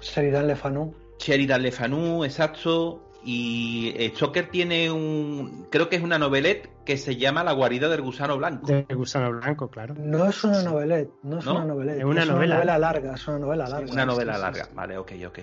Sheridan 0.00 0.46
Le 0.46 0.56
Fanu. 0.56 0.94
Sheridan 1.18 1.62
Le 1.62 1.72
Fanu, 1.72 2.24
exacto. 2.24 3.02
Y 3.28 3.92
eh, 3.96 4.12
Stoker 4.14 4.50
tiene 4.50 4.88
un. 4.92 5.66
Creo 5.68 5.88
que 5.88 5.96
es 5.96 6.02
una 6.02 6.16
novelette 6.16 6.70
que 6.84 6.96
se 6.96 7.16
llama 7.16 7.42
La 7.42 7.52
guarida 7.52 7.88
del 7.88 8.00
gusano 8.00 8.36
blanco. 8.38 8.68
De 8.68 8.86
Gusano 8.94 9.32
Blanco, 9.32 9.68
claro. 9.68 9.94
No 9.98 10.26
es 10.26 10.44
una 10.44 10.62
novelette, 10.62 11.10
no 11.24 11.40
es 11.40 11.44
¿No? 11.44 11.56
una 11.56 11.64
novelette. 11.64 11.98
Es 11.98 12.04
una 12.04 12.24
novela. 12.24 12.78
larga, 12.78 13.14
es 13.14 13.26
una 13.26 13.38
novela 13.40 13.66
larga. 13.68 13.92
Una 13.92 14.06
novela 14.06 14.32
Sí, 14.34 14.38
sí, 14.38 14.42
larga. 14.44 14.64
sí. 14.66 14.70
Vale, 14.74 14.98
ok, 14.98 15.12
ok. 15.26 15.38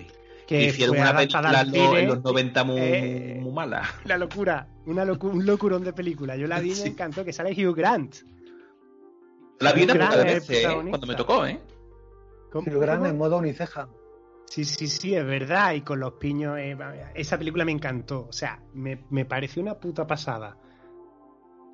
Que 0.46 0.64
Hicieron 0.64 0.96
fue 0.96 1.02
una 1.04 1.14
película 1.16 1.48
al 1.50 1.54
en 1.66 1.72
los- 1.72 1.88
cine. 1.88 2.00
en 2.00 2.08
los 2.08 2.22
90 2.24 2.64
muy, 2.64 2.80
Eh, 2.80 3.38
muy 3.42 3.52
mala. 3.52 3.82
La 4.06 4.16
locura, 4.16 4.66
una 4.86 5.04
locu- 5.04 5.30
un 5.30 5.44
locurón 5.44 5.84
de 5.84 5.92
película. 5.92 6.36
Yo 6.36 6.46
la 6.46 6.60
vi 6.60 6.72
y 6.72 6.80
me 6.82 6.88
encantó, 6.88 7.22
que 7.22 7.34
sale 7.34 7.50
Hugh 7.52 7.76
Grant. 7.76 8.14
La 9.60 9.72
vi 9.72 9.82
una 9.84 9.92
poca 9.94 10.16
de 10.16 10.28
es 10.32 10.48
veces, 10.48 10.64
¿eh? 10.64 10.86
cuando 10.88 11.06
me 11.06 11.14
tocó, 11.16 11.44
¿eh? 11.44 11.60
¿Cómo- 12.50 12.66
Hugh 12.70 12.80
Grant 12.80 13.04
en 13.04 13.18
modo 13.18 13.36
uniceja. 13.36 13.88
Sí, 14.46 14.64
sí, 14.64 14.86
sí, 14.86 15.14
es 15.14 15.24
verdad. 15.26 15.74
Y 15.74 15.80
con 15.82 16.00
los 16.00 16.14
piños. 16.14 16.56
eh, 16.58 16.76
esa 17.14 17.38
película 17.38 17.64
me 17.64 17.72
encantó. 17.72 18.26
O 18.28 18.32
sea, 18.32 18.60
me, 18.72 19.04
me 19.10 19.24
pareció 19.24 19.62
una 19.62 19.74
puta 19.78 20.06
pasada. 20.06 20.56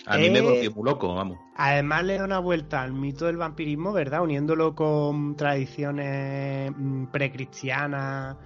A 0.07 0.17
mí 0.17 0.31
me 0.31 0.39
Eh, 0.39 0.43
volvió 0.43 0.71
muy 0.73 0.85
loco, 0.85 1.15
vamos. 1.15 1.39
Además 1.57 2.05
le 2.05 2.17
da 2.17 2.25
una 2.25 2.39
vuelta 2.39 2.81
al 2.81 2.93
mito 2.95 3.27
del 3.27 3.37
vampirismo, 3.37 3.93
¿verdad? 3.93 4.23
Uniéndolo 4.23 4.75
con 4.75 5.37
tradiciones 5.37 6.73
mm, 6.75 7.07
precristianas. 7.07 8.37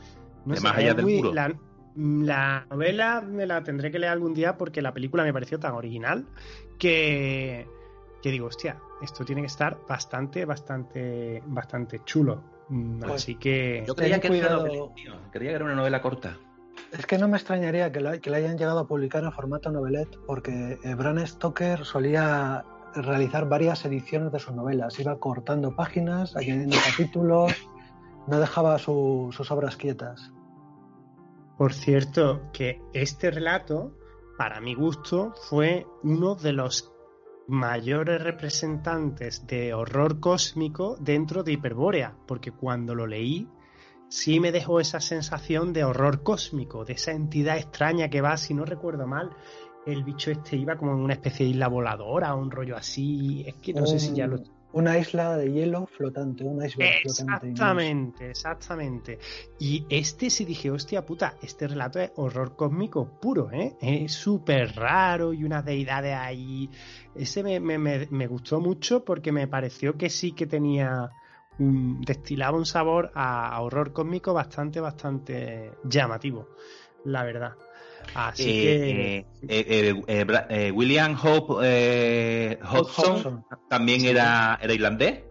De 0.44 0.60
más 0.60 0.76
allá 0.76 0.94
del 0.94 1.06
muro. 1.06 1.32
La, 1.32 1.54
la 1.94 2.66
novela 2.68 3.20
me 3.20 3.46
la 3.46 3.62
tendré 3.62 3.92
que 3.92 4.00
leer 4.00 4.12
algún 4.12 4.34
día 4.34 4.56
porque 4.58 4.82
la 4.82 4.92
película 4.92 5.22
me 5.22 5.32
pareció 5.32 5.60
tan 5.60 5.74
original 5.74 6.26
que, 6.76 7.68
que 8.20 8.30
digo, 8.32 8.46
hostia, 8.46 8.80
esto 9.00 9.24
tiene 9.24 9.42
que 9.42 9.46
estar 9.46 9.78
bastante, 9.88 10.44
bastante, 10.44 11.40
bastante 11.46 12.00
chulo. 12.04 12.42
Mm, 12.68 13.00
Pues, 13.00 13.12
Así 13.22 13.36
que... 13.36 13.84
Yo 13.86 13.94
creía 13.94 14.20
que, 14.20 14.28
era 14.28 14.36
una 14.36 14.46
cuidado. 14.58 14.66
novela, 14.66 14.94
tío. 14.94 15.12
creía 15.32 15.50
que 15.50 15.56
era 15.56 15.64
una 15.64 15.74
novela 15.74 16.00
corta. 16.02 16.38
Es 16.92 17.06
que 17.06 17.18
no 17.18 17.28
me 17.28 17.36
extrañaría 17.36 17.90
que 17.92 18.00
la, 18.00 18.18
que 18.18 18.30
la 18.30 18.36
hayan 18.38 18.56
llegado 18.56 18.78
a 18.80 18.86
publicar 18.86 19.24
en 19.24 19.32
formato 19.32 19.70
novelette, 19.70 20.16
porque 20.26 20.78
eh, 20.82 20.94
Bram 20.94 21.18
Stoker 21.26 21.84
solía 21.84 22.64
realizar 22.94 23.48
varias 23.48 23.84
ediciones 23.84 24.30
de 24.32 24.38
sus 24.38 24.54
novelas. 24.54 24.98
Iba 25.00 25.18
cortando 25.18 25.74
páginas, 25.74 26.36
añadiendo 26.36 26.76
capítulos, 26.90 27.52
no 28.28 28.38
dejaba 28.38 28.78
su- 28.78 29.30
sus 29.32 29.50
obras 29.50 29.76
quietas. 29.76 30.32
Por 31.58 31.72
cierto, 31.72 32.42
que 32.52 32.80
este 32.92 33.30
relato, 33.30 33.92
para 34.38 34.60
mi 34.60 34.74
gusto, 34.74 35.32
fue 35.48 35.86
uno 36.02 36.34
de 36.36 36.52
los 36.52 36.92
mayores 37.46 38.22
representantes 38.22 39.46
de 39.46 39.74
horror 39.74 40.20
cósmico 40.20 40.96
dentro 40.98 41.42
de 41.42 41.52
Hiperbórea, 41.52 42.16
porque 42.26 42.52
cuando 42.52 42.94
lo 42.94 43.06
leí 43.06 43.48
sí 44.08 44.40
me 44.40 44.52
dejó 44.52 44.80
esa 44.80 45.00
sensación 45.00 45.72
de 45.72 45.84
horror 45.84 46.22
cósmico, 46.22 46.84
de 46.84 46.94
esa 46.94 47.12
entidad 47.12 47.58
extraña 47.58 48.08
que 48.08 48.20
va, 48.20 48.36
si 48.36 48.54
no 48.54 48.64
recuerdo 48.64 49.06
mal, 49.06 49.30
el 49.86 50.04
bicho 50.04 50.30
este 50.30 50.56
iba 50.56 50.76
como 50.76 50.92
en 50.92 51.00
una 51.00 51.14
especie 51.14 51.44
de 51.44 51.52
isla 51.52 51.68
voladora, 51.68 52.34
un 52.34 52.50
rollo 52.50 52.76
así, 52.76 53.44
es 53.46 53.54
que 53.56 53.74
no 53.74 53.86
sé 53.86 53.98
si 53.98 54.14
ya 54.14 54.26
lo... 54.26 54.38
Una 54.74 54.98
isla 54.98 55.36
de 55.36 55.52
hielo 55.52 55.86
flotante, 55.86 56.42
una 56.44 56.66
isla 56.66 56.84
flotante. 57.02 57.48
Exactamente, 57.48 58.30
exactamente. 58.30 59.18
Y 59.58 59.86
este 59.88 60.30
sí 60.30 60.44
dije, 60.44 60.70
hostia 60.70 61.06
puta, 61.06 61.36
este 61.42 61.68
relato 61.68 62.00
es 62.00 62.10
horror 62.16 62.56
cósmico 62.56 63.18
puro, 63.20 63.50
¿eh? 63.52 63.76
Es 63.80 64.12
súper 64.12 64.74
raro 64.74 65.32
y 65.32 65.44
unas 65.44 65.64
deidades 65.64 66.14
ahí. 66.16 66.68
Ese 67.14 67.42
me, 67.44 67.60
me- 67.60 67.78
me- 67.78 68.08
me 68.10 68.26
gustó 68.26 68.60
mucho 68.60 69.04
porque 69.04 69.30
me 69.30 69.46
pareció 69.46 69.96
que 69.96 70.10
sí 70.10 70.32
que 70.32 70.46
tenía. 70.46 71.10
un- 71.60 72.00
destilaba 72.00 72.58
un 72.58 72.66
sabor 72.66 73.12
a, 73.14 73.54
a 73.54 73.60
horror 73.60 73.92
cósmico 73.92 74.34
bastante, 74.34 74.80
bastante 74.80 75.70
llamativo, 75.84 76.48
la 77.04 77.22
verdad. 77.22 77.52
Así 78.14 78.44
que. 78.44 79.16
Eh, 79.18 79.26
eh, 79.48 79.64
eh, 79.68 80.04
eh, 80.06 80.26
eh, 80.50 80.70
William 80.70 81.16
Hope 81.22 81.54
eh, 81.62 82.58
Hodgson 82.62 83.14
Hodgson. 83.16 83.44
también 83.68 84.00
Sí. 84.00 84.08
era, 84.08 84.58
era 84.62 84.72
irlandés. 84.72 85.22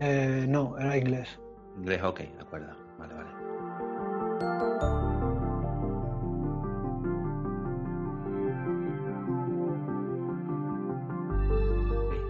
Eh, 0.00 0.46
no, 0.48 0.76
era 0.78 0.96
inglés. 0.96 1.28
Inglés, 1.76 2.02
ok, 2.02 2.18
de 2.20 2.40
acuerdo. 2.40 2.68
Vale, 2.98 3.14
vale. 3.14 4.38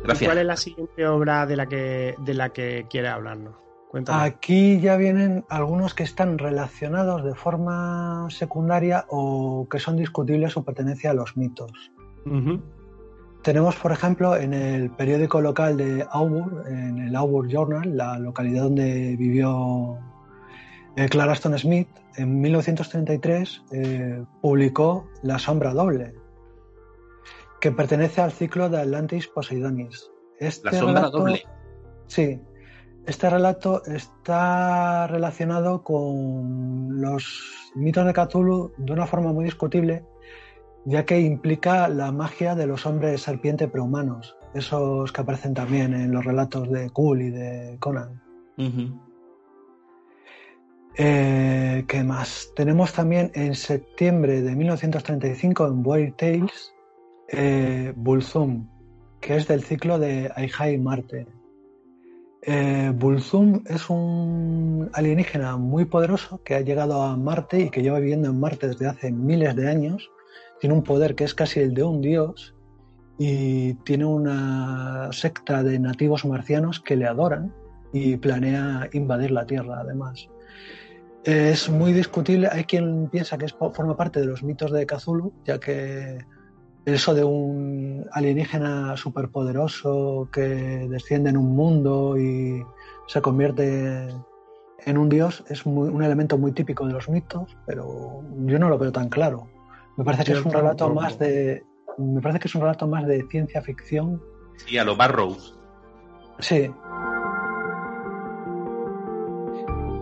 Gracias. 0.05 0.28
¿Cuál 0.28 0.39
es 0.39 0.47
la 0.47 0.56
siguiente 0.56 1.06
obra 1.06 1.47
de 1.47 1.56
la 1.56 1.66
que, 1.66 2.14
de 2.18 2.35
la 2.35 2.48
que 2.51 2.86
quiere 2.89 3.09
hablarnos? 3.09 3.55
Cuéntame. 3.89 4.23
Aquí 4.24 4.81
ya 4.81 4.97
vienen 4.97 5.44
algunos 5.48 5.94
que 5.94 6.02
están 6.02 6.36
relacionados 6.39 7.24
de 7.24 7.35
forma 7.35 8.27
secundaria 8.31 9.06
o 9.09 9.66
que 9.70 9.78
son 9.78 9.97
discutibles 9.97 10.52
su 10.52 10.65
pertenencia 10.65 11.10
a 11.10 11.15
los 11.15 11.36
mitos. 11.36 11.73
Tenemos, 13.43 13.77
por 13.77 13.93
ejemplo, 13.93 14.36
en 14.36 14.52
el 14.52 14.90
periódico 14.90 15.40
local 15.40 15.77
de 15.78 16.06
Auburn, 16.10 16.66
en 16.66 16.98
el 16.98 17.16
Auburn 17.16 17.48
Journal, 17.48 17.97
la 17.97 18.19
localidad 18.19 18.65
donde 18.65 19.16
vivió 19.16 19.97
eh, 20.97 21.09
Clara 21.09 21.32
Aston 21.32 21.56
Smith, 21.59 21.89
en 22.16 22.40
1933 22.40 23.62
eh, 23.73 24.24
publicó 24.43 25.09
La 25.23 25.39
sombra 25.39 25.73
doble, 25.73 26.15
que 27.60 27.70
pertenece 27.73 28.20
al 28.20 28.32
ciclo 28.32 28.69
de 28.69 28.81
Atlantis 28.81 29.28
Poseidonis. 29.28 30.10
Este 30.39 30.70
La 30.70 30.78
sombra 30.78 31.01
relato- 31.02 31.19
doble. 31.20 31.43
Sí. 32.09 32.40
Este 33.09 33.30
relato 33.30 33.82
está 33.86 35.06
relacionado 35.06 35.82
con 35.82 37.01
los 37.01 37.72
mitos 37.74 38.05
de 38.05 38.12
Cthulhu 38.12 38.72
de 38.76 38.93
una 38.93 39.06
forma 39.06 39.32
muy 39.32 39.47
discutible, 39.47 40.05
ya 40.85 41.06
que 41.06 41.18
implica 41.18 41.89
la 41.89 42.12
magia 42.12 42.55
de 42.55 42.66
los 42.66 42.85
hombres 42.85 43.22
serpiente 43.22 43.66
prehumanos, 43.66 44.36
esos 44.52 45.10
que 45.10 45.22
aparecen 45.22 45.55
también 45.55 45.94
en 45.94 46.12
los 46.12 46.22
relatos 46.22 46.70
de 46.70 46.90
Kuhl 46.90 47.22
y 47.22 47.30
de 47.30 47.78
Conan. 47.80 48.20
Eh, 50.98 51.86
¿Qué 51.89 52.05
más? 52.05 52.52
Tenemos 52.55 52.93
también 52.93 53.30
en 53.32 53.55
septiembre 53.55 54.43
de 54.43 54.55
1935 54.55 55.66
en 55.66 55.86
Weird 55.86 56.14
Tales 56.14 56.74
eh, 57.28 57.94
Bulzum, 57.97 58.68
que 59.18 59.36
es 59.36 59.48
del 59.48 59.62
ciclo 59.62 59.98
de 59.98 60.30
Aihai 60.36 60.76
Marte. 60.76 61.38
Eh, 62.43 62.93
Bulzum 62.94 63.65
es 63.66 63.90
un 63.90 64.90
alienígena 64.93 65.56
muy 65.56 65.85
poderoso 65.86 66.40
que 66.44 66.55
ha 66.55 66.60
llegado 66.60 67.02
a 67.02 67.16
Marte 67.16 67.60
y 67.60 67.70
que 67.70 67.82
lleva 67.82 67.98
viviendo 67.98 68.28
en 68.28 68.39
Marte 68.39 68.69
desde 68.69 68.86
hace 68.86 69.10
miles 69.10 69.56
de 69.56 69.69
años. 69.69 70.10
Tiene 70.60 70.74
un 70.74 70.82
poder 70.82 71.15
que 71.15 71.24
es 71.24 71.35
casi 71.35 71.60
el 71.60 71.74
de 71.74 71.82
un 71.82 72.01
dios 72.01 72.55
y 73.19 73.74
tiene 73.85 74.05
una 74.05 75.09
secta 75.12 75.62
de 75.62 75.78
nativos 75.78 76.24
marcianos 76.24 76.81
que 76.81 76.97
le 76.97 77.06
adoran 77.06 77.52
y 77.93 78.16
planea 78.16 78.89
invadir 78.93 79.32
la 79.32 79.47
Tierra 79.47 79.81
además. 79.81 80.28
Es 81.24 81.69
muy 81.69 81.93
discutible, 81.93 82.48
hay 82.51 82.65
quien 82.65 83.09
piensa 83.09 83.36
que 83.36 83.48
forma 83.48 83.97
parte 83.97 84.20
de 84.20 84.27
los 84.27 84.43
mitos 84.43 84.70
de 84.70 84.86
Cthulhu, 84.86 85.32
ya 85.44 85.59
que 85.59 86.24
eso 86.94 87.15
de 87.15 87.24
un 87.24 88.06
alienígena 88.12 88.97
superpoderoso 88.97 90.28
que 90.32 90.86
desciende 90.89 91.31
en 91.31 91.36
un 91.36 91.55
mundo 91.56 92.16
y 92.19 92.62
se 93.06 93.20
convierte 93.20 94.09
en 94.86 94.98
un 94.98 95.09
dios 95.09 95.44
es 95.48 95.66
muy- 95.66 95.89
un 95.89 96.02
elemento 96.02 96.39
muy 96.39 96.52
típico 96.52 96.86
de 96.86 96.93
los 96.93 97.09
mitos, 97.09 97.56
pero 97.66 98.23
yo 98.47 98.59
no 98.59 98.69
lo 98.69 98.78
veo 98.78 98.93
tan 98.93 99.09
claro. 99.09 99.48
Me 99.97 100.05
parece 100.05 100.24
que 100.24 100.32
es 100.32 100.44
un 100.44 100.52
relato 100.52 100.93
más 100.94 101.19
de 101.19 101.65
me 101.98 102.20
parece 102.20 102.39
que 102.39 102.47
es 102.47 102.55
un 102.55 102.60
relato 102.62 102.86
más 102.86 103.05
de 103.09 103.27
ciencia 103.28 103.60
ficción. 103.60 104.23
Sí, 104.56 104.78
a 104.78 104.85
los 104.85 104.97
Barrows. 104.97 105.59
Sí. 106.39 106.70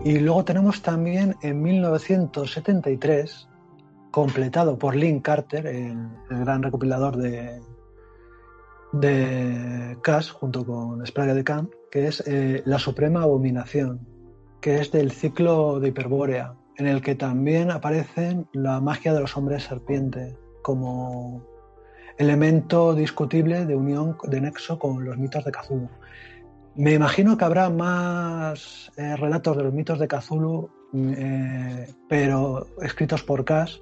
Y 0.05 0.19
luego 0.19 0.45
tenemos 0.45 0.81
también 0.83 1.35
en 1.41 1.61
1973 1.61 3.46
completado 4.17 4.79
por 4.79 4.95
Lynn 4.95 5.19
Carter, 5.19 5.67
el, 5.67 6.09
gran 6.27 6.63
recopilador 6.63 7.17
de, 7.17 7.61
de 8.91 9.95
Cash, 10.01 10.31
junto 10.31 10.65
con 10.65 11.05
Sprague 11.05 11.35
de 11.35 11.43
Camp, 11.43 11.71
que 11.91 12.07
es 12.07 12.23
eh, 12.25 12.63
La 12.65 12.79
Suprema 12.79 13.21
Abominación, 13.21 14.07
que 14.59 14.79
es 14.79 14.91
del 14.91 15.11
ciclo 15.11 15.79
de 15.79 15.89
Hiperbórea, 15.89 16.55
en 16.77 16.87
el 16.87 17.03
que 17.03 17.13
también 17.13 17.69
aparecen 17.69 18.47
la 18.53 18.81
magia 18.81 19.13
de 19.13 19.19
los 19.19 19.37
hombres 19.37 19.65
serpiente 19.65 20.35
como 20.63 21.45
elemento 22.17 22.95
discutible 22.95 23.67
de 23.67 23.75
unión 23.75 24.17
de 24.23 24.41
nexo 24.41 24.79
con 24.79 25.05
los 25.05 25.15
mitos 25.19 25.45
de 25.45 25.51
Cthulhu. 25.51 25.91
Me 26.73 26.93
imagino 26.93 27.37
que 27.37 27.45
habrá 27.45 27.69
más 27.69 28.91
eh, 28.97 29.15
relatos 29.15 29.55
de 29.57 29.63
los 29.63 29.73
mitos 29.75 29.99
de 29.99 30.07
Cthulhu, 30.07 30.71
eh, 30.95 31.87
pero 32.09 32.65
escritos 32.81 33.21
por 33.21 33.45
Cash, 33.45 33.77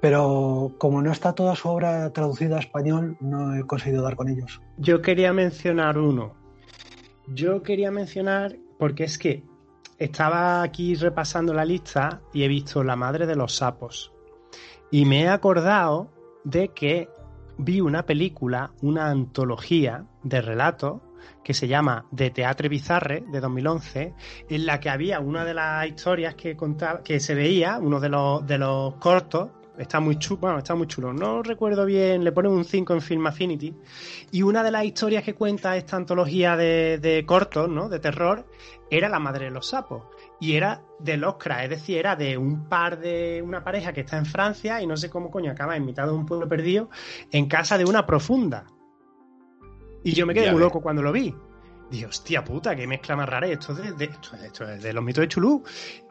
pero 0.00 0.74
como 0.78 1.02
no 1.02 1.12
está 1.12 1.34
toda 1.34 1.56
su 1.56 1.68
obra 1.68 2.12
traducida 2.12 2.56
a 2.56 2.60
español, 2.60 3.16
no 3.20 3.54
he 3.54 3.66
conseguido 3.66 4.02
dar 4.02 4.16
con 4.16 4.28
ellos. 4.28 4.60
Yo 4.76 5.02
quería 5.02 5.32
mencionar 5.32 5.98
uno. 5.98 6.34
Yo 7.26 7.62
quería 7.62 7.90
mencionar, 7.90 8.56
porque 8.78 9.04
es 9.04 9.18
que 9.18 9.44
estaba 9.98 10.62
aquí 10.62 10.94
repasando 10.94 11.52
la 11.52 11.64
lista 11.64 12.20
y 12.32 12.44
he 12.44 12.48
visto 12.48 12.84
La 12.84 12.96
Madre 12.96 13.26
de 13.26 13.36
los 13.36 13.56
Sapos. 13.56 14.12
Y 14.90 15.04
me 15.04 15.22
he 15.22 15.28
acordado 15.28 16.10
de 16.44 16.68
que 16.68 17.08
vi 17.58 17.80
una 17.80 18.06
película, 18.06 18.70
una 18.80 19.10
antología 19.10 20.06
de 20.22 20.40
relatos 20.40 21.02
que 21.42 21.52
se 21.52 21.66
llama 21.66 22.06
De 22.10 22.30
Teatre 22.30 22.68
Bizarre 22.68 23.24
de 23.30 23.40
2011, 23.40 24.14
en 24.48 24.66
la 24.66 24.80
que 24.80 24.90
había 24.90 25.20
una 25.20 25.44
de 25.44 25.54
las 25.54 25.86
historias 25.86 26.34
que 26.34 26.56
contaba, 26.56 27.02
que 27.02 27.20
se 27.20 27.34
veía, 27.34 27.78
uno 27.78 28.00
de 28.00 28.08
los, 28.08 28.46
de 28.46 28.58
los 28.58 28.94
cortos, 28.94 29.50
está 29.78 30.00
muy 30.00 30.18
chulo, 30.18 30.40
bueno, 30.40 30.58
está 30.58 30.74
muy 30.74 30.86
chulo, 30.86 31.12
no 31.12 31.42
recuerdo 31.42 31.86
bien, 31.86 32.24
le 32.24 32.32
ponen 32.32 32.52
un 32.52 32.64
5 32.64 32.94
en 32.94 33.00
Film 33.00 33.26
Affinity, 33.26 33.74
y 34.30 34.42
una 34.42 34.62
de 34.62 34.70
las 34.70 34.84
historias 34.84 35.22
que 35.24 35.34
cuenta 35.34 35.76
esta 35.76 35.96
antología 35.96 36.56
de, 36.56 36.98
de 36.98 37.24
cortos, 37.24 37.68
¿no? 37.68 37.88
De 37.88 37.98
terror, 38.00 38.46
era 38.90 39.08
La 39.08 39.18
Madre 39.18 39.46
de 39.46 39.50
los 39.50 39.68
Sapos. 39.68 40.04
Y 40.40 40.54
era 40.54 40.82
de 41.00 41.16
Loscra, 41.16 41.64
es 41.64 41.70
decir, 41.70 41.98
era 41.98 42.14
de 42.14 42.38
un 42.38 42.68
par 42.68 43.00
de 43.00 43.42
una 43.44 43.64
pareja 43.64 43.92
que 43.92 44.02
está 44.02 44.18
en 44.18 44.26
Francia 44.26 44.80
y 44.80 44.86
no 44.86 44.96
sé 44.96 45.10
cómo 45.10 45.30
coño 45.30 45.50
acaba 45.50 45.76
en 45.76 45.84
mitad 45.84 46.06
de 46.06 46.12
un 46.12 46.26
pueblo 46.26 46.48
perdido 46.48 46.88
en 47.32 47.46
casa 47.48 47.76
de 47.76 47.84
una 47.84 48.06
profunda. 48.06 48.66
Y 50.04 50.12
yo 50.12 50.26
me 50.26 50.34
quedé 50.34 50.44
Ya 50.46 50.52
muy 50.52 50.60
ves. 50.60 50.66
loco 50.66 50.80
cuando 50.80 51.02
lo 51.02 51.10
vi. 51.12 51.34
Dije, 51.90 52.06
hostia 52.06 52.44
puta, 52.44 52.76
qué 52.76 52.86
mezcla 52.86 53.16
más 53.16 53.28
rara. 53.28 53.46
Esto 53.46 53.72
es 53.72 53.96
de, 53.96 54.08
de- 54.08 54.92
los 54.92 55.02
mitos 55.04 55.22
de 55.22 55.28
Chulú. 55.28 55.62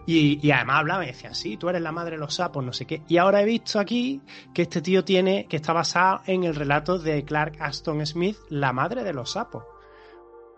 Y, 0.08 0.50
además 0.52 0.80
hablaba 0.80 1.04
y 1.04 1.08
decía, 1.08 1.34
sí, 1.34 1.58
tú 1.58 1.68
eres 1.70 1.82
la 1.82 1.92
madre 1.92 2.12
de 2.16 2.18
los 2.20 2.34
sapos, 2.34 2.64
no 2.64 2.72
sé 2.72 2.86
qué. 2.86 3.02
Y 3.10 3.18
ahora 3.18 3.42
he 3.42 3.46
visto 3.46 3.78
aquí 3.80 4.22
que 4.54 4.62
este 4.64 4.82
tío 4.82 5.04
tiene, 5.04 5.46
que 5.48 5.58
está 5.58 5.74
basado 5.74 6.22
en 6.26 6.46
el 6.46 6.56
relato 6.56 6.98
de 6.98 7.24
Clark 7.26 7.58
Aston 7.60 8.06
Smith, 8.06 8.38
la 8.50 8.72
madre 8.72 9.04
de 9.04 9.14
los 9.14 9.32
sapos. 9.32 9.64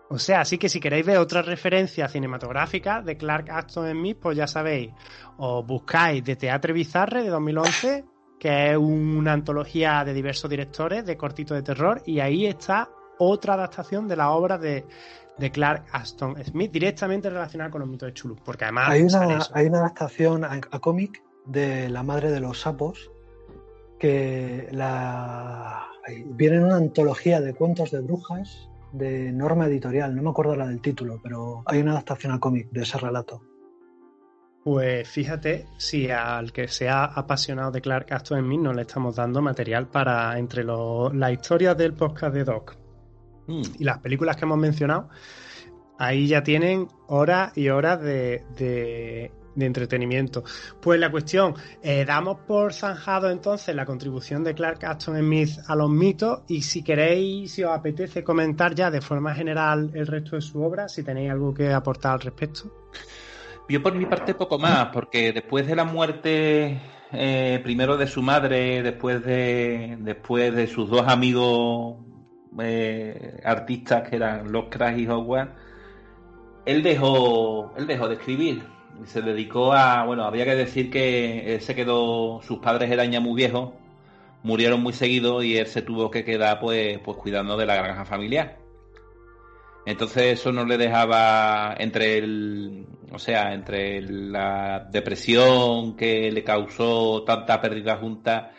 O 0.08 0.18
sea, 0.18 0.40
así 0.40 0.56
que 0.56 0.68
si 0.68 0.80
queréis 0.80 1.04
ver 1.04 1.18
otra 1.18 1.42
referencia 1.42 2.08
cinematográfica 2.08 3.02
de 3.02 3.16
Clark 3.16 3.50
Aston 3.50 3.90
Smith, 3.90 4.18
pues 4.20 4.36
ya 4.36 4.46
sabéis, 4.46 4.92
os 5.36 5.66
buscáis 5.66 6.24
de 6.24 6.36
Teatre 6.36 6.72
Bizarre 6.72 7.22
de 7.22 7.28
2011, 7.30 8.04
que 8.38 8.70
es 8.70 8.76
una 8.76 9.32
antología 9.32 10.04
de 10.04 10.14
diversos 10.14 10.48
directores 10.48 11.04
de 11.04 11.16
cortito 11.16 11.54
de 11.54 11.62
terror, 11.62 12.02
y 12.06 12.20
ahí 12.20 12.46
está 12.46 12.88
otra 13.20 13.54
adaptación 13.54 14.08
de 14.08 14.16
la 14.16 14.30
obra 14.30 14.58
de, 14.58 14.84
de 15.38 15.50
Clark 15.50 15.84
Aston 15.92 16.36
Smith, 16.44 16.72
directamente 16.72 17.30
relacionada 17.30 17.70
con 17.70 17.80
los 17.80 17.88
mitos 17.88 18.08
de 18.08 18.14
Chulu, 18.14 18.36
porque 18.44 18.64
además 18.64 18.90
Hay 18.90 19.02
una, 19.02 19.38
hay 19.54 19.66
una 19.66 19.78
adaptación 19.78 20.44
a, 20.44 20.54
a 20.54 20.78
cómic 20.80 21.22
de 21.46 21.88
La 21.88 22.02
Madre 22.02 22.30
de 22.30 22.40
los 22.40 22.60
Sapos 22.60 23.10
que 23.98 24.68
la... 24.72 25.86
viene 26.26 26.56
en 26.56 26.64
una 26.64 26.76
antología 26.76 27.40
de 27.40 27.54
cuentos 27.54 27.90
de 27.90 28.00
brujas 28.00 28.68
de 28.92 29.30
Norma 29.32 29.66
Editorial, 29.66 30.16
no 30.16 30.22
me 30.22 30.30
acuerdo 30.30 30.56
la 30.56 30.66
del 30.66 30.80
título, 30.80 31.20
pero 31.22 31.62
hay 31.66 31.80
una 31.80 31.92
adaptación 31.92 32.32
al 32.32 32.40
cómic 32.40 32.68
de 32.70 32.82
ese 32.82 32.98
relato. 32.98 33.42
Pues 34.64 35.08
fíjate 35.08 35.66
si 35.78 36.10
al 36.10 36.52
que 36.52 36.68
se 36.68 36.88
ha 36.88 37.04
apasionado 37.04 37.70
de 37.70 37.80
Clark 37.80 38.12
Aston 38.12 38.40
Smith 38.40 38.60
no 38.60 38.72
le 38.74 38.82
estamos 38.82 39.16
dando 39.16 39.40
material 39.40 39.86
para 39.88 40.38
entre 40.38 40.64
lo- 40.64 41.10
las 41.12 41.32
historias 41.32 41.76
del 41.78 41.94
podcast 41.94 42.34
de 42.34 42.44
Doc 42.44 42.76
Mm. 43.50 43.62
y 43.80 43.84
las 43.84 43.98
películas 43.98 44.36
que 44.36 44.44
hemos 44.44 44.58
mencionado, 44.58 45.08
ahí 45.98 46.26
ya 46.28 46.42
tienen 46.42 46.86
horas 47.08 47.52
y 47.56 47.68
horas 47.68 48.00
de, 48.00 48.44
de- 48.56 49.32
de 49.52 49.66
entretenimiento. 49.66 50.44
Pues 50.80 51.00
la 51.00 51.10
cuestión, 51.10 51.54
eh, 51.82 52.04
damos 52.06 52.38
por 52.46 52.72
zanjado 52.72 53.28
entonces 53.30 53.74
la 53.74 53.84
contribución 53.84 54.44
de 54.44 54.54
Clark 54.54 54.84
Aston 54.84 55.18
Smith 55.18 55.50
a 55.66 55.74
los 55.74 55.90
mitos 55.90 56.42
y 56.48 56.62
si 56.62 56.82
queréis, 56.84 57.50
si 57.52 57.64
os 57.64 57.72
apetece 57.72 58.22
comentar 58.22 58.74
ya 58.76 58.90
de 58.92 59.00
forma 59.00 59.34
general 59.34 59.90
el 59.94 60.06
resto 60.06 60.36
de 60.36 60.42
su 60.42 60.62
obra, 60.62 60.88
si 60.88 61.02
tenéis 61.02 61.32
algo 61.32 61.52
que 61.52 61.72
aportar 61.72 62.12
al 62.12 62.20
respecto. 62.20 62.70
Yo 63.68 63.82
por 63.82 63.94
mi 63.94 64.06
parte 64.06 64.34
poco 64.34 64.58
más, 64.58 64.86
porque 64.92 65.32
después 65.32 65.66
de 65.66 65.74
la 65.76 65.84
muerte 65.84 66.80
eh, 67.12 67.60
primero 67.64 67.96
de 67.96 68.06
su 68.06 68.22
madre, 68.22 68.82
después 68.84 69.22
de 69.24 69.96
después 70.00 70.54
de 70.54 70.68
sus 70.68 70.88
dos 70.88 71.06
amigos 71.08 71.96
eh, 72.58 73.40
artistas 73.44 74.08
que 74.08 74.16
eran 74.16 74.50
Lovecraft 74.50 74.98
y 74.98 75.06
Howard, 75.06 75.50
él 76.66 76.82
dejó 76.82 77.72
él 77.76 77.86
dejó 77.86 78.08
de 78.08 78.14
escribir. 78.14 78.62
Y 79.02 79.06
se 79.06 79.22
dedicó 79.22 79.72
a 79.72 80.04
bueno 80.04 80.24
había 80.24 80.44
que 80.44 80.56
decir 80.56 80.90
que 80.90 81.54
él 81.54 81.60
se 81.60 81.74
quedó 81.74 82.42
sus 82.42 82.58
padres 82.58 82.90
eran 82.90 83.10
ya 83.10 83.20
muy 83.20 83.34
viejos 83.34 83.70
murieron 84.42 84.82
muy 84.82 84.92
seguido 84.92 85.42
y 85.42 85.56
él 85.56 85.66
se 85.66 85.82
tuvo 85.82 86.10
que 86.10 86.24
quedar 86.24 86.60
pues 86.60 86.98
pues 87.00 87.16
cuidando 87.18 87.56
de 87.56 87.66
la 87.66 87.76
granja 87.76 88.04
familiar. 88.04 88.58
Entonces 89.86 90.38
eso 90.40 90.52
no 90.52 90.64
le 90.64 90.76
dejaba 90.76 91.74
entre 91.78 92.18
el, 92.18 92.86
o 93.12 93.18
sea, 93.18 93.54
entre 93.54 94.02
la 94.02 94.86
depresión 94.90 95.96
que 95.96 96.30
le 96.30 96.44
causó 96.44 97.24
tanta 97.24 97.60
pérdida 97.60 97.96
junta 97.96 98.52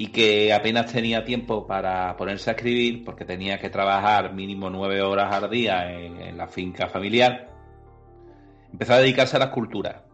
y 0.00 0.12
que 0.12 0.52
apenas 0.52 0.92
tenía 0.92 1.24
tiempo 1.24 1.66
para 1.66 2.16
ponerse 2.16 2.50
a 2.50 2.52
escribir 2.52 3.04
porque 3.04 3.24
tenía 3.24 3.58
que 3.58 3.68
trabajar 3.68 4.32
mínimo 4.32 4.70
nueve 4.70 5.02
horas 5.02 5.34
al 5.34 5.50
día 5.50 5.92
en, 5.92 6.36
la 6.36 6.46
finca 6.46 6.88
familiar, 6.88 7.50
empezó 8.72 8.92
a 8.92 8.98
dedicarse 8.98 9.34
a 9.34 9.40
la 9.40 9.46
escultura, 9.46 10.04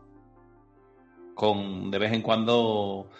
con 1.34 1.90
de 1.90 1.98
vez 1.98 2.14
en 2.14 2.22
cuando 2.22 3.10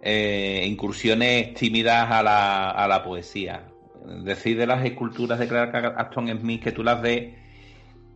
eh, 0.00 0.64
incursiones 0.66 1.52
tímidas 1.52 2.10
a 2.10 2.22
la, 2.22 2.70
a 2.70 2.88
la 2.88 3.04
poesía. 3.04 3.68
Decir 4.24 4.56
de 4.56 4.66
las 4.66 4.82
esculturas 4.86 5.38
de 5.38 5.46
Clark 5.46 5.94
Aston 5.94 6.28
Smith 6.28 6.62
que 6.62 6.72
tú 6.72 6.82
las 6.82 7.02
ves 7.02 7.34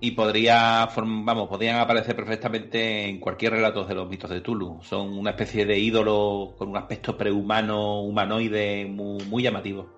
y 0.05 0.11
podría 0.11 0.89
vamos 0.97 1.49
podrían 1.49 1.79
aparecer 1.79 2.17
perfectamente 2.17 3.09
en 3.09 3.21
cualquier 3.21 3.53
relato 3.53 3.85
de 3.85 3.95
los 3.95 4.09
mitos 4.09 4.29
de 4.31 4.41
Tulu. 4.41 4.81
Son 4.83 5.17
una 5.17 5.31
especie 5.31 5.65
de 5.65 5.79
ídolo 5.79 6.57
con 6.59 6.71
un 6.71 6.77
aspecto 6.77 7.17
prehumano 7.17 8.01
humanoide 8.03 8.85
muy, 8.85 9.25
muy 9.27 9.45
llamativo. 9.45 9.89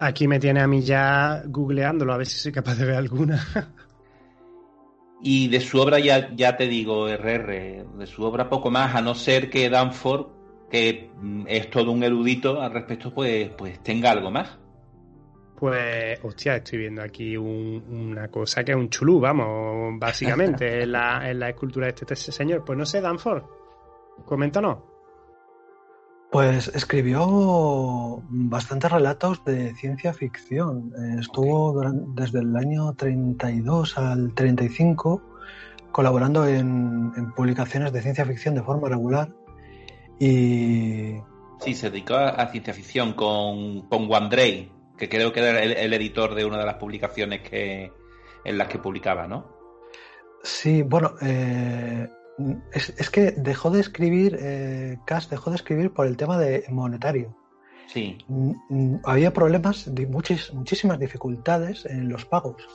Aquí 0.00 0.26
me 0.26 0.40
tiene 0.40 0.60
a 0.60 0.66
mí 0.66 0.82
ya 0.82 1.44
googleándolo, 1.46 2.12
a 2.12 2.16
ver 2.16 2.26
si 2.26 2.40
soy 2.40 2.50
capaz 2.50 2.74
de 2.74 2.86
ver 2.86 2.96
alguna. 2.96 3.46
y 5.22 5.46
de 5.46 5.60
su 5.60 5.80
obra 5.80 6.00
ya, 6.00 6.34
ya 6.34 6.56
te 6.56 6.66
digo 6.66 7.06
RR 7.06 7.86
de 7.86 8.06
su 8.08 8.24
obra 8.24 8.50
poco 8.50 8.72
más 8.72 8.96
a 8.96 9.00
no 9.00 9.14
ser 9.14 9.48
que 9.48 9.70
Danford 9.70 10.26
que 10.68 11.08
mm, 11.20 11.44
es 11.46 11.70
todo 11.70 11.92
un 11.92 12.02
erudito 12.02 12.60
al 12.60 12.72
respecto 12.72 13.14
pues 13.14 13.48
pues 13.50 13.80
tenga 13.84 14.10
algo 14.10 14.32
más 14.32 14.58
Pues, 15.62 16.18
hostia, 16.24 16.56
estoy 16.56 16.80
viendo 16.80 17.02
aquí 17.02 17.36
un- 17.36 17.84
una 17.88 18.26
cosa 18.26 18.64
que 18.64 18.72
es 18.72 18.76
un 18.76 18.88
chulú, 18.90 19.20
vamos, 19.20 19.96
básicamente, 19.96 20.64
en 20.82 20.90
la, 20.90 21.30
en 21.30 21.38
la 21.38 21.50
escultura 21.50 21.86
de 21.86 21.90
este, 21.94 22.14
este 22.14 22.32
señor. 22.32 22.64
Pues 22.64 22.76
no 22.76 22.84
sé, 22.84 23.00
Danford, 23.00 23.44
coméntanos. 24.26 24.78
Pues 26.32 26.66
escribió 26.74 28.24
bastantes 28.28 28.90
relatos 28.90 29.44
de 29.44 29.72
ciencia 29.76 30.12
ficción. 30.12 30.92
Eh, 30.98 31.20
Estuvo 31.20 31.80
desde 32.08 32.40
el 32.40 32.56
año 32.56 32.94
32 32.94 33.98
al 33.98 34.34
35 34.34 35.22
colaborando 35.92 36.44
en, 36.44 37.12
en 37.16 37.32
publicaciones 37.36 37.92
de 37.92 38.02
ciencia 38.02 38.24
ficción 38.24 38.56
de 38.56 38.62
forma 38.64 38.88
regular. 38.88 39.28
Y 40.18 41.18
Sí, 41.60 41.74
se 41.74 41.88
dedicó 41.90 42.14
a, 42.14 42.30
a 42.30 42.48
ciencia 42.48 42.74
ficción 42.74 43.12
con, 43.12 43.82
con 43.82 44.08
Wandrei, 44.10 44.71
que 44.98 45.08
creo 45.08 45.32
que 45.32 45.40
era 45.40 45.62
el, 45.62 45.72
el 45.72 45.92
editor 45.94 46.34
de 46.34 46.44
una 46.44 46.58
de 46.58 46.66
las 46.66 46.76
publicaciones 46.76 47.40
que 47.48 47.92
en 48.44 48.58
las 48.58 48.68
que 48.68 48.78
publicaba, 48.78 49.26
¿no? 49.26 49.46
sí, 50.44 50.82
bueno, 50.82 51.14
eh, 51.22 52.08
es, 52.72 52.92
es 52.98 53.10
que 53.10 53.30
dejó 53.32 53.70
de 53.70 53.80
escribir, 53.80 54.36
eh, 54.40 54.98
Cass 55.06 55.30
dejó 55.30 55.50
de 55.50 55.56
escribir 55.56 55.92
por 55.92 56.06
el 56.06 56.16
tema 56.16 56.36
de 56.38 56.64
monetario. 56.70 57.36
Sí. 57.86 58.18
Mm, 58.26 58.52
mm, 58.68 59.00
había 59.04 59.32
problemas, 59.32 59.86
muchis- 59.94 60.52
muchísimas 60.52 60.98
dificultades 60.98 61.84
en 61.86 62.08
los 62.08 62.24
pagos. 62.24 62.66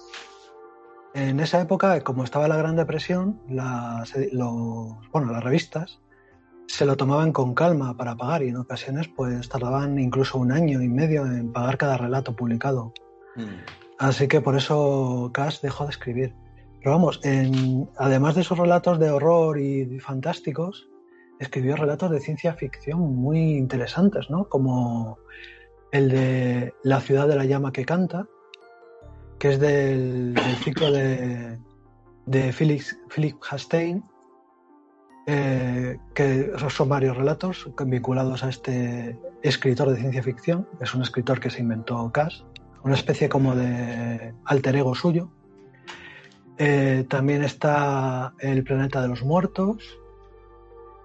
En 1.14 1.40
esa 1.42 1.60
época, 1.60 2.00
como 2.02 2.24
estaba 2.24 2.48
la 2.48 2.56
Gran 2.58 2.76
Depresión, 2.78 3.42
las, 3.50 4.14
los- 4.32 4.96
bueno, 5.12 5.32
las 5.32 5.44
revistas 5.44 6.00
se 6.68 6.86
lo 6.86 6.96
tomaban 6.98 7.32
con 7.32 7.54
calma 7.54 7.96
para 7.98 8.16
pagar 8.16 8.44
y 8.44 8.50
en 8.50 8.58
ocasiones 8.58 9.08
pues 9.08 9.48
tardaban 9.50 9.98
incluso 10.00 10.38
un 10.38 10.52
año 10.52 10.82
y 10.82 10.90
medio 10.90 11.26
en 11.26 11.52
pagar 11.52 11.78
cada 11.78 11.98
relato 11.98 12.36
publicado. 12.36 12.94
Mm. 13.36 13.46
Así 14.00 14.28
que 14.28 14.42
por 14.42 14.56
eso 14.56 15.32
Cass 15.34 15.62
dejó 15.62 15.86
de 15.86 15.92
escribir. 15.92 16.36
Pero 16.80 16.92
vamos, 16.92 17.20
en- 17.24 17.90
además 17.98 18.36
de 18.36 18.44
sus 18.44 18.58
relatos 18.58 19.00
de 19.00 19.10
horror 19.10 19.60
y 19.60 20.00
fantásticos, 20.00 20.88
escribió 21.40 21.76
relatos 21.76 22.12
de 22.12 22.20
ciencia 22.20 22.54
ficción 22.54 23.00
muy 23.16 23.40
interesantes, 23.58 24.30
¿no? 24.30 24.46
Como 24.50 25.18
el 25.92 26.10
de 26.10 26.74
La 26.84 27.00
ciudad 27.00 27.28
de 27.28 27.36
la 27.36 27.46
llama 27.46 27.72
que 27.72 27.86
canta, 27.86 28.28
que 29.40 29.50
es 29.54 29.60
del, 29.60 30.34
del 30.34 30.56
ciclo 30.58 30.92
de, 30.92 31.60
de 32.26 32.54
Philip, 32.54 32.82
Philip 33.14 33.38
Hastein, 33.50 34.04
eh, 35.30 36.00
que 36.14 36.54
son 36.70 36.88
varios 36.88 37.18
relatos 37.18 37.70
vinculados 37.86 38.46
a 38.46 38.50
este 38.50 39.20
escritor 39.42 39.90
de 39.90 39.98
ciencia 39.98 40.24
ficción. 40.24 40.68
Es 40.80 40.96
un 40.96 41.02
escritor 41.02 41.42
que 41.42 41.50
se 41.50 41.60
inventó 41.60 42.10
Cass, 42.14 42.46
una 42.84 42.96
especie 42.96 43.28
como 43.28 43.54
de 43.54 44.34
alter 44.46 44.78
ego 44.78 44.96
suyo. 44.96 45.30
Eh, 46.58 47.06
también 47.10 47.44
está 47.44 48.34
El 48.40 48.64
planeta 48.64 49.02
de 49.02 49.10
los 49.10 49.22
muertos, 49.24 50.00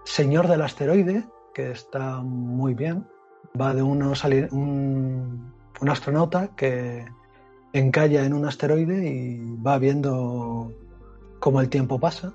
Señor 0.04 0.46
del 0.46 0.62
asteroide, 0.62 1.24
que 1.52 1.72
está 1.72 2.20
muy 2.20 2.74
bien. 2.74 3.04
Va 3.60 3.74
de 3.74 3.82
unos 3.82 4.24
un, 4.24 5.52
un 5.80 5.88
astronauta 5.88 6.54
que 6.54 7.04
encalla 7.72 8.24
en 8.24 8.34
un 8.34 8.46
asteroide 8.46 9.04
y 9.04 9.56
va 9.56 9.78
viendo 9.78 10.72
cómo 11.40 11.60
el 11.60 11.68
tiempo 11.68 11.98
pasa. 11.98 12.32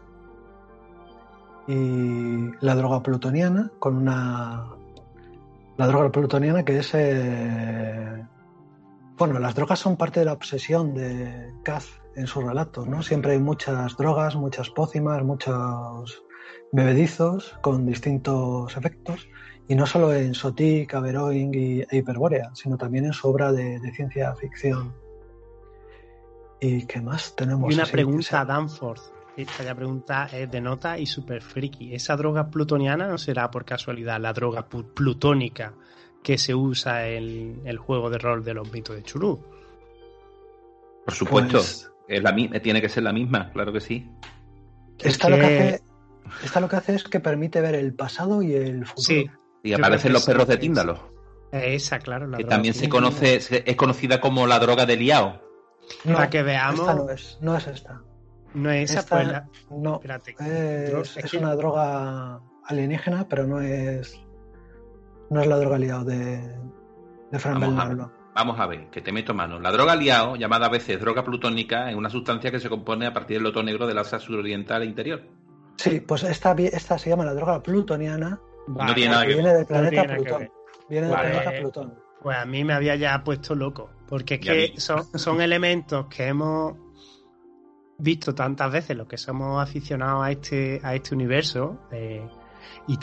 Y 1.68 2.52
la 2.62 2.76
droga 2.76 3.04
plutoniana, 3.04 3.72
con 3.80 3.98
una. 3.98 4.68
La 5.78 5.88
droga 5.88 6.12
plutoniana 6.12 6.64
que 6.64 6.80
es. 6.80 6.92
eh, 6.94 8.26
Bueno, 9.18 9.40
las 9.40 9.54
drogas 9.56 9.80
son 9.80 9.98
parte 9.98 10.20
de 10.22 10.26
la 10.28 10.34
obsesión 10.34 10.94
de 10.94 11.52
Kaz 11.64 11.86
en 12.16 12.26
sus 12.28 12.44
relatos, 12.44 12.88
¿no? 12.88 13.04
Siempre 13.04 13.34
hay 13.34 13.40
muchas 13.40 13.98
drogas, 13.98 14.36
muchas 14.36 14.70
pócimas, 14.70 15.24
muchos 15.24 16.24
bebedizos 16.72 17.58
con 17.62 17.86
distintos 17.86 18.76
efectos. 18.78 19.28
Y 19.68 19.76
no 19.76 19.86
solo 19.86 20.14
en 20.14 20.34
Sotic, 20.34 20.94
Averroing 20.94 21.54
y 21.54 21.82
e 21.82 21.88
Hyperborea, 21.98 22.52
sino 22.56 22.78
también 22.78 23.06
en 23.06 23.14
su 23.14 23.28
obra 23.28 23.52
de, 23.52 23.80
de 23.80 23.92
ciencia 23.92 24.34
ficción. 24.36 24.94
¿Y 26.62 26.86
qué 26.86 27.02
más 27.02 27.36
tenemos? 27.36 27.70
Y 27.70 27.74
una 27.76 27.84
así? 27.84 27.92
pregunta 27.92 28.42
a 28.42 28.46
Danford. 28.46 29.00
Esta 29.38 29.64
ya 29.64 29.76
pregunta 29.76 30.28
es 30.34 30.50
de 30.50 30.60
nota 30.62 30.98
y 30.98 31.06
super 31.06 31.42
friki. 31.44 31.94
¿Esa 31.94 32.16
droga 32.18 32.50
plutoniana 32.50 33.08
no 33.08 33.18
será 33.20 33.52
por 33.52 33.66
casualidad 33.66 34.20
la 34.20 34.34
droga 34.34 34.68
plutónica 34.68 35.74
que 36.24 36.38
se 36.40 36.56
usa 36.56 37.08
en 37.08 37.62
el 37.66 37.78
juego 37.78 38.10
de 38.10 38.18
rol 38.18 38.44
de 38.44 38.56
los 38.56 38.72
mitos 38.74 38.96
de 38.96 39.04
Chulú? 39.04 39.40
Por 41.06 41.14
supuesto, 41.14 41.58
Pues- 41.60 41.92
es 42.08 42.24
la, 42.24 42.32
mi- 42.32 42.50
tiene 42.62 42.82
que 42.82 42.90
ser 42.90 43.04
la 43.04 43.14
misma, 43.14 43.52
claro 43.52 43.72
que 43.72 43.80
sí. 43.80 44.10
Esta, 45.00 45.28
Es 45.28 45.30
lo 45.30 45.36
que 45.36 45.42
que- 45.42 45.58
hace, 45.58 45.82
esta 46.44 46.60
lo 46.60 46.68
que 46.70 46.76
hace 46.78 46.96
es 46.96 47.04
que 47.04 47.20
permite 47.20 47.62
ver 47.62 47.76
el 47.76 47.94
pasado 47.94 48.42
y 48.42 48.54
el 48.56 48.86
futuro. 48.88 49.04
Sí, 49.06 49.30
Y 49.64 49.74
aparecen 49.74 50.14
los 50.14 50.26
perros 50.26 50.48
de. 50.48 50.58
Tíndalo, 50.58 51.14
esa, 51.52 52.00
claro. 52.00 52.26
La 52.28 52.38
que 52.38 52.44
droga 52.44 52.56
también 52.56 52.74
se 52.74 52.90
conoce, 52.90 53.36
es 53.36 53.76
conocida 53.76 54.20
como 54.20 54.48
la 54.48 54.58
droga 54.60 54.86
de 54.88 54.98
Liao. 54.98 55.42
No, 56.06 56.16
Para 56.16 56.30
que 56.30 56.42
veamos, 56.44 56.80
esta 56.80 56.96
no 56.96 57.10
es, 57.12 57.38
no 57.42 57.56
es 57.56 57.68
esta. 57.68 58.02
No 58.58 58.72
es 58.72 58.90
esa, 58.92 59.00
Esta- 59.00 59.16
pues 59.16 59.28
la- 59.28 59.50
No, 59.72 59.96
Espérate. 59.96 60.32
es, 60.32 60.92
Dro- 60.94 61.02
es 61.02 61.18
es 61.18 61.32
que- 61.32 61.38
una 61.38 61.56
droga 61.56 62.40
alienígena, 62.66 63.28
pero 63.28 63.46
no 63.48 63.62
es. 63.62 64.20
No 65.30 65.42
es 65.42 65.48
la 65.48 65.58
droga 65.58 65.78
liado 65.78 66.06
de, 66.06 66.38
de 67.32 67.40
Fran 67.40 67.60
Vamos. 67.60 68.10
Vamos 68.34 68.60
a 68.60 68.68
ver, 68.68 68.90
que 68.92 69.02
te 69.02 69.12
meto 69.12 69.34
mano. 69.34 69.60
La 69.60 69.72
droga 69.72 69.96
liao, 69.96 70.36
llamada 70.36 70.68
a 70.68 70.70
veces 70.70 71.00
droga 71.00 71.24
plutónica, 71.24 71.90
es 71.90 71.96
una 71.96 72.10
sustancia 72.10 72.52
que 72.52 72.60
se 72.60 72.70
compone 72.70 73.08
a 73.08 73.14
partir 73.14 73.38
del 73.38 73.44
loto 73.44 73.64
negro 73.64 73.88
del 73.88 73.98
Asia 73.98 74.20
suroriental 74.20 74.84
e 74.84 74.86
interior. 74.86 75.24
Sí, 75.78 76.00
pues 76.02 76.24
esta, 76.24 76.52
esta 76.54 76.98
se 77.00 77.10
llama 77.10 77.26
la 77.26 77.34
droga 77.34 77.62
plutoniana. 77.64 78.40
no 78.68 78.94
tiene 78.94 79.12
nada 79.12 79.26
que 79.26 79.34
viene 79.34 79.54
del 79.54 79.66
planeta 79.66 80.04
Plutón. 80.16 80.50
Viene 80.90 81.08
del 81.08 81.16
Vale. 81.16 81.30
planeta 81.32 81.60
Plutón. 81.60 81.94
Pues 82.22 82.38
a 82.38 82.46
mí 82.46 82.64
me 82.64 82.74
había 82.74 82.96
ya 82.96 83.24
puesto 83.24 83.56
loco, 83.56 83.90
porque 84.08 84.36
es 84.36 84.40
que 84.40 84.74
son, 84.80 85.04
son 85.18 85.42
elementos 85.42 86.06
que 86.08 86.28
hemos 86.28 86.74
visto 87.98 88.34
tantas 88.36 88.72
veces 88.72 88.96
los 88.98 89.08
que 89.08 89.18
somos 89.18 89.62
aficionados 89.62 90.26
a 90.26 90.32
este, 90.32 90.80
a 90.84 90.96
este 90.96 91.16
universo 91.16 91.80
eh, 91.92 92.28
y 92.88 92.98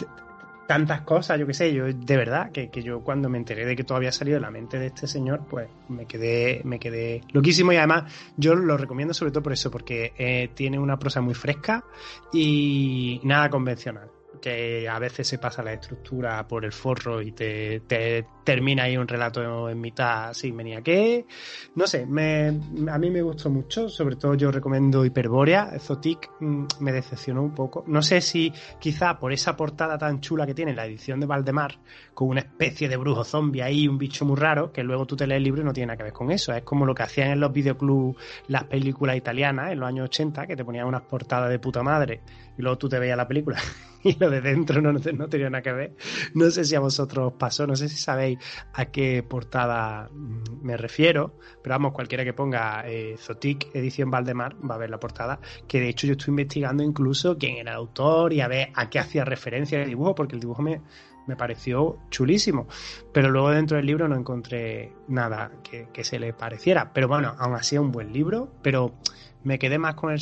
tantas 0.67 1.03
cosas, 1.03 1.39
yo 1.39 1.47
qué 1.47 1.55
sé, 1.55 1.73
yo 1.73 1.85
de 1.87 2.17
verdad 2.17 2.51
que, 2.51 2.71
que 2.71 2.83
yo 2.83 3.01
cuando 3.01 3.29
me 3.29 3.39
enteré 3.39 3.67
de 3.67 3.77
que 3.77 3.85
todo 3.85 3.97
había 3.97 4.13
salido 4.13 4.37
de 4.37 4.41
la 4.41 4.51
mente 4.51 4.79
de 4.79 4.87
este 4.87 5.07
señor, 5.07 5.47
pues 5.49 5.69
me 5.89 6.07
quedé, 6.07 6.63
me 6.65 6.79
quedé 6.79 7.23
loquísimo. 7.33 7.73
Y 7.73 7.77
además 7.77 8.13
yo 8.37 8.55
lo 8.55 8.77
recomiendo 8.77 9.15
sobre 9.15 9.33
todo 9.33 9.43
por 9.43 9.53
eso, 9.53 9.71
porque 9.71 10.13
eh, 10.17 10.51
tiene 10.55 10.79
una 10.79 10.99
prosa 10.99 11.21
muy 11.21 11.35
fresca 11.35 11.85
y 12.33 13.21
nada 13.25 13.51
convencional 13.51 14.11
que 14.41 14.89
a 14.89 14.99
veces 14.99 15.29
se 15.29 15.39
pasa 15.39 15.63
la 15.63 15.73
estructura 15.73 16.47
por 16.47 16.65
el 16.65 16.73
forro 16.73 17.23
y 17.23 17.33
te 17.33 18.27
termina 18.45 18.85
ahí 18.85 18.97
un 18.97 19.09
relato 19.09 19.69
en 19.69 19.81
mitad 19.81 20.33
sin 20.35 20.57
venir 20.57 20.77
a 20.77 20.83
qué. 20.83 21.27
No 21.75 21.87
sé, 21.87 22.07
me, 22.07 22.49
a 22.89 22.99
mí 22.99 23.11
me 23.11 23.23
gustó 23.23 23.51
mucho, 23.51 23.89
sobre 23.89 24.17
todo 24.17 24.35
yo 24.35 24.51
recomiendo 24.51 25.05
Hyperborea, 25.05 25.79
Zotic 25.81 26.31
mm, 26.41 26.65
me 26.81 26.93
decepcionó 26.93 27.43
un 27.43 27.55
poco. 27.55 27.85
No 27.87 28.03
sé 28.03 28.21
si 28.21 28.53
quizá 28.79 29.19
por 29.19 29.33
esa 29.33 29.57
portada 29.57 29.99
tan 29.99 30.21
chula 30.21 30.47
que 30.47 30.55
tiene 30.55 30.75
la 30.75 30.87
edición 30.87 31.21
de 31.21 31.27
Valdemar, 31.27 31.79
con 32.13 32.29
una 32.29 32.41
especie 32.41 32.89
de 32.89 32.97
brujo 32.97 33.25
zombie 33.25 33.63
ahí, 33.63 33.89
un 33.89 33.99
bicho 33.99 34.25
muy 34.25 34.37
raro, 34.37 34.73
que 34.73 34.85
luego 34.85 35.07
tú 35.07 35.17
te 35.17 35.27
lees 35.27 35.39
el 35.39 35.45
libro 35.45 35.63
y 35.63 35.65
no 35.65 35.73
tiene 35.73 35.89
nada 35.89 35.97
que 35.97 36.05
ver 36.05 36.13
con 36.13 36.31
eso. 36.31 36.53
Es 36.53 36.63
como 36.63 36.85
lo 36.85 36.95
que 36.95 37.03
hacían 37.03 37.31
en 37.31 37.41
los 37.41 37.53
videoclubs 37.53 38.17
las 38.49 38.65
películas 38.65 39.17
italianas 39.17 39.73
en 39.73 39.81
los 39.81 39.89
años 39.89 40.05
80, 40.05 40.47
que 40.47 40.57
te 40.57 40.65
ponían 40.65 40.87
unas 40.87 41.03
portadas 41.03 41.51
de 41.51 41.59
puta 41.59 41.83
madre 41.83 42.21
y 42.57 42.63
luego 42.63 42.79
tú 42.79 42.89
te 42.89 42.99
veías 42.99 43.17
la 43.17 43.27
película 43.27 43.59
y 44.05 44.17
lo 44.19 44.31
de 44.31 44.41
dentro 44.41 44.81
no, 44.81 44.93
no 44.93 45.29
tenía 45.29 45.51
nada 45.51 45.63
que 45.63 45.73
ver. 45.73 45.97
No 46.35 46.51
sé 46.51 46.65
si 46.65 46.75
a 46.75 46.81
vosotros 46.81 47.33
pasó, 47.39 47.67
no 47.67 47.77
sé 47.77 47.89
si 47.89 47.97
sabéis 47.97 48.34
a 48.73 48.87
qué 48.87 49.23
portada 49.23 50.09
mm, 50.13 50.63
me 50.63 50.77
refiero, 50.77 51.39
pero 51.63 51.75
vamos, 51.75 51.93
cualquiera 51.93 52.25
que 52.25 52.33
ponga 52.33 52.85
eh, 52.87 53.17
Zotic 53.19 53.75
edición 53.75 54.11
Valdemar 54.11 54.57
va 54.69 54.77
a 54.77 54.79
ver 54.79 54.91
la 54.91 55.01
portada, 55.01 55.41
que 55.67 55.81
de 55.81 55.89
hecho 55.89 56.07
yo 56.07 56.13
estoy 56.13 56.33
investigando 56.33 56.83
incluso 56.83 57.37
quién 57.39 57.57
era 57.57 57.73
el 57.73 57.77
autor 57.79 58.33
y 58.33 58.41
a 58.41 58.49
ver 58.49 58.71
a 58.75 58.91
qué 58.91 58.99
hacía 58.99 59.25
referencia 59.25 59.83
el 59.83 59.89
dibujo, 59.89 60.15
porque 60.15 60.35
el 60.35 60.41
dibujo 60.41 60.63
me, 60.63 60.81
me 61.27 61.37
pareció 61.37 61.99
chulísimo, 62.11 62.67
pero 63.13 63.31
luego 63.31 63.51
dentro 63.51 63.77
del 63.77 63.87
libro 63.87 64.09
no 64.09 64.17
encontré 64.17 64.93
nada 65.09 65.51
que, 65.63 66.05
se 66.05 66.19
le 66.19 66.33
pareciera, 66.33 66.93
pero 66.93 67.09
bueno, 67.09 67.35
aún 67.39 67.55
así 67.55 67.77
es 67.77 67.81
un 67.81 67.93
buen 67.93 68.13
libro, 68.13 68.53
pero 68.63 68.95
me 69.43 69.59
quedé 69.59 69.79
más 69.79 69.95
con 69.95 70.13
el, 70.13 70.21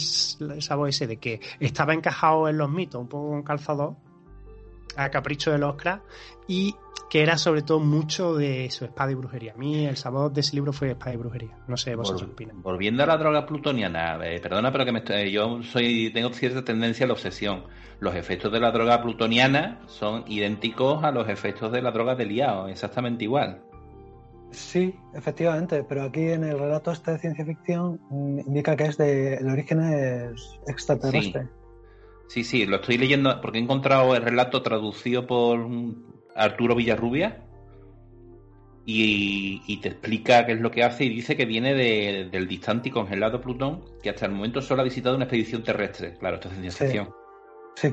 el 0.52 0.62
sabor 0.62 0.88
ese 0.88 1.06
de 1.06 1.16
que 1.16 1.40
estaba 1.60 1.94
encajado 1.94 2.48
en 2.48 2.58
los 2.58 2.70
mitos, 2.70 3.00
un 3.00 3.08
poco 3.08 3.30
con 3.30 3.42
calzador, 3.42 3.96
a 4.96 5.10
capricho 5.10 5.50
del 5.52 5.62
Oscar, 5.62 6.02
y 6.46 6.74
que 7.10 7.22
era 7.22 7.36
sobre 7.36 7.60
todo 7.62 7.78
mucho 7.78 8.34
de 8.34 8.70
su 8.70 8.86
espada 8.86 9.10
y 9.12 9.14
brujería. 9.14 9.52
A 9.52 9.56
mí 9.58 9.84
el 9.84 9.96
sabor 9.98 10.32
de 10.32 10.40
ese 10.40 10.54
libro 10.56 10.72
fue 10.72 10.90
espada 10.92 11.12
y 11.12 11.18
brujería. 11.18 11.58
No 11.68 11.76
sé, 11.76 11.94
vosotros 11.94 12.30
Vol- 12.30 12.32
opinan. 12.32 12.62
Volviendo 12.62 13.02
a 13.02 13.06
la 13.06 13.18
droga 13.18 13.44
plutoniana, 13.44 14.18
eh, 14.24 14.40
perdona, 14.40 14.72
pero 14.72 14.84
que 14.86 14.92
me 14.92 15.00
estoy- 15.00 15.30
yo 15.30 15.62
soy 15.62 16.10
tengo 16.12 16.32
cierta 16.32 16.64
tendencia 16.64 17.04
a 17.04 17.08
la 17.08 17.12
obsesión. 17.12 17.64
Los 18.00 18.14
efectos 18.14 18.50
de 18.50 18.60
la 18.60 18.70
droga 18.72 19.02
plutoniana 19.02 19.80
son 19.86 20.24
idénticos 20.26 21.04
a 21.04 21.10
los 21.10 21.28
efectos 21.28 21.70
de 21.70 21.82
la 21.82 21.90
droga 21.92 22.14
de 22.14 22.24
liao, 22.26 22.68
exactamente 22.68 23.24
igual. 23.24 23.62
Sí, 24.50 24.94
efectivamente, 25.14 25.82
pero 25.84 26.02
aquí 26.04 26.20
en 26.28 26.44
el 26.44 26.58
relato 26.58 26.92
este 26.92 27.12
de 27.12 27.18
ciencia 27.18 27.44
ficción 27.44 28.00
mm, 28.10 28.40
indica 28.40 28.76
que 28.76 28.84
es 28.84 28.98
de 28.98 29.34
el 29.36 29.48
origen 29.48 29.80
es 29.82 30.60
extraterrestre. 30.66 31.42
Sí, 31.44 31.48
sí, 32.44 32.66
lo 32.66 32.76
estoy 32.76 32.98
leyendo 32.98 33.40
porque 33.40 33.58
he 33.58 33.62
encontrado 33.62 34.14
el 34.16 34.22
relato 34.22 34.62
traducido 34.62 35.26
por 35.26 35.66
Arturo 36.34 36.74
Villarrubia 36.74 37.44
y, 38.84 39.62
y 39.66 39.76
te 39.78 39.88
explica 39.90 40.44
qué 40.46 40.52
es 40.52 40.60
lo 40.60 40.70
que 40.70 40.82
hace 40.82 41.04
y 41.04 41.08
dice 41.08 41.36
que 41.36 41.44
viene 41.46 41.74
de- 41.74 42.28
del 42.30 42.48
distante 42.48 42.88
y 42.88 42.92
congelado 42.92 43.40
Plutón, 43.40 43.84
que 44.02 44.10
hasta 44.10 44.26
el 44.26 44.32
momento 44.32 44.60
solo 44.60 44.80
ha 44.80 44.84
visitado 44.84 45.14
una 45.14 45.24
expedición 45.26 45.62
terrestre. 45.62 46.14
Claro, 46.18 46.36
esto 46.36 46.48
es 46.48 46.54
ciencia 46.54 46.72
Sí. 46.72 46.84
ficción. 46.84 47.06
Sí, 47.06 47.12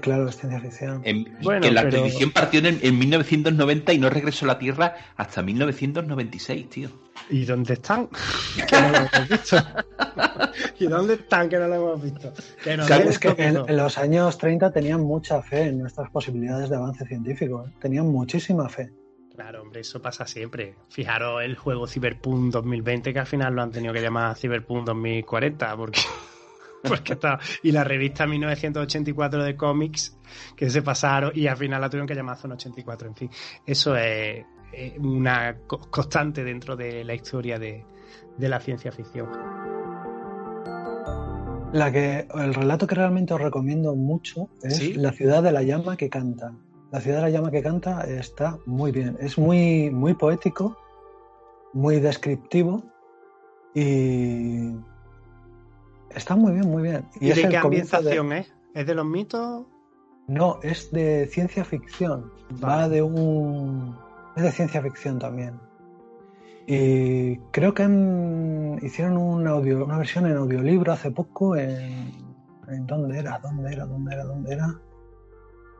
claro, 0.02 0.28
es 0.30 0.38
ciencia 0.38 0.60
ficción. 0.60 1.02
En- 1.04 1.38
Bueno, 1.42 1.62
que 1.62 1.72
la 1.72 1.82
pero- 1.84 1.98
expedición 1.98 2.32
partió 2.32 2.60
en, 2.60 2.80
en 2.82 3.00
1990 3.00 3.94
y 3.94 3.98
no 3.98 4.10
regresó 4.10 4.46
a 4.46 4.50
la 4.50 4.60
Tierra 4.60 4.96
hasta 5.18 5.42
1996, 5.42 6.70
tío. 6.70 6.90
¿Y 7.30 7.46
dónde 7.46 7.74
están? 7.74 8.08
que 8.68 8.76
no 8.82 8.90
lo 8.92 8.98
hemos 8.98 9.30
visto. 9.30 9.58
¿Y 10.80 10.88
dónde 10.88 11.14
están 11.16 11.50
que 11.50 11.58
no 11.58 11.68
lo 11.68 11.76
hemos 11.76 12.02
visto? 12.04 12.34
Que 12.64 12.74
en, 12.74 13.58
en 13.68 13.78
los 13.78 13.98
años 13.98 14.38
30 14.38 14.72
tenían 14.72 15.02
mucha 15.02 15.42
fe 15.42 15.64
en 15.68 15.80
nuestras 15.80 16.10
posibilidades 16.12 16.70
de 16.70 16.76
avance 16.76 17.06
científico. 17.06 17.66
¿eh? 17.68 17.72
Tenían 17.80 18.08
muchísima 18.08 18.68
fe. 18.70 18.92
Claro, 19.36 19.62
hombre, 19.62 19.82
eso 19.82 20.02
pasa 20.02 20.26
siempre. 20.28 20.76
Fijaros 20.90 21.42
el 21.44 21.56
juego 21.56 21.88
Cyberpunk 21.88 22.52
2020 22.52 23.14
que 23.14 23.20
al 23.20 23.28
final 23.28 23.56
lo 23.56 23.62
han 23.62 23.72
tenido 23.72 23.94
que 23.94 24.02
llamar 24.02 24.36
Cyberpunk 24.36 24.86
2040 24.86 25.78
porque 25.78 26.00
porque 26.88 27.14
está 27.14 27.40
y 27.64 27.72
la 27.72 27.84
revista 27.84 28.26
1984 28.28 29.44
de 29.44 29.56
cómics 29.56 30.18
que 30.56 30.70
se 30.70 30.82
pasaron 30.82 31.32
y 31.36 31.48
al 31.48 31.58
final 31.58 31.82
la 31.82 31.90
tuvieron 31.90 32.08
que 32.08 32.16
llamar 32.16 32.38
Zona 32.38 32.56
84. 32.56 33.08
En 33.08 33.16
fin, 33.16 33.30
eso 33.66 33.96
es 33.96 34.46
una 35.00 35.58
co- 35.68 35.80
constante 35.90 36.44
dentro 36.44 36.76
de 36.76 37.04
la 37.04 37.14
historia 37.14 37.58
de, 37.60 37.84
de 38.38 38.50
la 38.50 38.60
ciencia 38.60 38.92
ficción. 38.92 39.28
La 41.72 41.92
que, 41.92 42.28
el 42.34 42.54
relato 42.54 42.88
que 42.88 42.96
realmente 42.96 43.34
os 43.34 43.42
recomiendo 43.42 43.96
mucho 43.96 44.50
es 44.64 44.78
¿Sí? 44.78 44.94
La 44.96 45.12
ciudad 45.12 45.44
de 45.44 45.52
la 45.52 45.62
llama 45.62 45.98
que 45.98 46.10
canta. 46.10 46.52
La 46.92 47.00
ciudad 47.00 47.18
de 47.18 47.24
la 47.24 47.30
llama 47.30 47.52
que 47.52 47.62
canta 47.62 48.02
está 48.08 48.58
muy 48.66 48.92
bien. 48.92 49.18
Es 49.20 49.38
muy, 49.38 49.92
muy 49.92 50.16
poético, 50.16 50.76
muy 51.74 52.00
descriptivo 52.00 52.84
y 53.76 54.72
está 56.16 56.36
muy 56.36 56.54
bien, 56.54 56.70
muy 56.70 56.84
bien. 56.84 57.06
¿Y, 57.20 57.30
es 57.30 57.36
de 57.38 57.42
qué 57.44 57.48
de- 57.50 57.58
ambientación 57.58 58.32
es? 58.34 58.54
¿Es 58.74 58.86
de 58.88 58.96
los 58.96 59.06
mitos? 59.06 59.66
No, 60.28 60.60
es 60.62 60.92
de 60.92 61.26
ciencia 61.28 61.64
ficción. 61.66 62.32
Va 62.64 62.88
de 62.88 63.02
un. 63.02 63.98
Es 64.36 64.44
de 64.44 64.52
ciencia 64.52 64.82
ficción 64.82 65.18
también. 65.20 65.60
Y 66.68 67.38
creo 67.52 67.74
que 67.74 67.84
hicieron 68.84 69.18
un 69.18 69.48
audio, 69.48 69.84
una 69.84 69.98
versión 69.98 70.28
en 70.28 70.38
audiolibro 70.38 70.94
hace 70.94 71.10
poco 71.12 71.56
en. 71.56 72.12
¿En 72.68 72.86
dónde 72.86 73.18
era? 73.18 73.40
¿Dónde 73.40 73.74
era? 73.74 73.86
¿Dónde 73.88 74.14
era? 74.14 74.24
¿Dónde 74.26 74.54
era? 74.54 74.80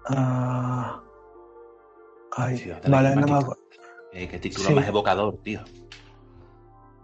Ah, 0.08 1.04
ay, 2.36 2.72
vale, 2.90 3.10
no 3.12 3.16
me, 3.18 3.22
Climática. 3.24 3.52
acu- 3.52 3.58
Eh, 4.12 4.28
qué 4.28 4.40
título 4.40 4.70
Sí. 4.70 4.74
más 4.74 4.88
evocador, 4.88 5.38
tío. 5.44 5.62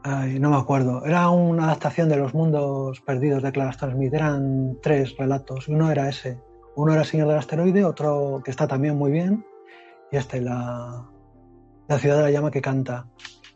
Ay, 0.06 0.40
no 0.40 0.52
me 0.52 0.58
acuerdo. 0.58 1.04
Era 1.04 1.30
una 1.30 1.66
adaptación 1.66 2.10
de 2.10 2.18
Los 2.18 2.34
Mundos 2.34 3.02
Perdidos 3.02 3.42
de 3.42 3.52
Claraston 3.52 3.92
Smith. 3.94 4.14
Eran 4.14 4.78
tres 4.82 5.16
relatos. 5.18 5.68
Uno 5.68 5.92
era 5.92 6.08
ese. 6.08 6.40
Uno 6.76 6.94
era 6.94 7.02
El 7.02 7.08
Señor 7.08 7.28
del 7.28 7.38
Asteroide, 7.38 7.84
otro 7.84 8.42
que 8.44 8.52
está 8.52 8.68
también 8.68 8.98
muy 8.98 9.12
bien. 9.12 9.44
Y 10.12 10.18
este, 10.18 10.42
la, 10.42 11.10
la 11.88 12.00
ciudad 12.00 12.18
de 12.18 12.24
la 12.24 12.32
llama 12.32 12.52
que 12.52 12.62
canta. 12.62 13.08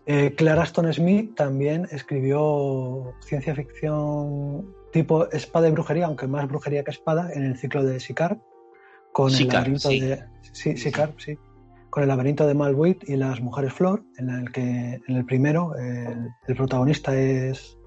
Eh, 0.07 0.34
Clara 0.35 0.63
Aston 0.63 0.91
Smith 0.91 1.35
también 1.35 1.88
escribió 1.91 3.13
ciencia 3.21 3.53
ficción 3.53 4.73
tipo 4.91 5.30
espada 5.30 5.67
y 5.67 5.71
brujería, 5.71 6.07
aunque 6.07 6.26
más 6.26 6.47
brujería 6.47 6.84
que 6.84 6.89
espada, 6.89 7.31
en 7.31 7.43
el 7.43 7.57
ciclo 7.57 7.84
de 7.84 7.99
Sicar, 7.99 8.39
con 9.11 9.30
Sicar, 9.30 9.67
el 9.67 9.73
laberinto 9.73 9.89
sí. 9.89 9.99
de 9.99 10.23
sí, 10.51 10.77
Sicar, 10.77 11.13
sí, 11.17 11.38
con 11.89 12.03
el 12.03 12.09
laberinto 12.09 12.45
de 12.45 12.53
Malbuit 12.53 13.07
y 13.07 13.15
las 13.15 13.41
mujeres 13.41 13.73
flor, 13.73 14.03
en 14.17 14.29
el 14.29 14.51
que 14.51 15.01
en 15.07 15.15
el 15.15 15.25
primero 15.25 15.75
el, 15.75 16.29
el 16.47 16.55
protagonista 16.55 17.15
es 17.15 17.79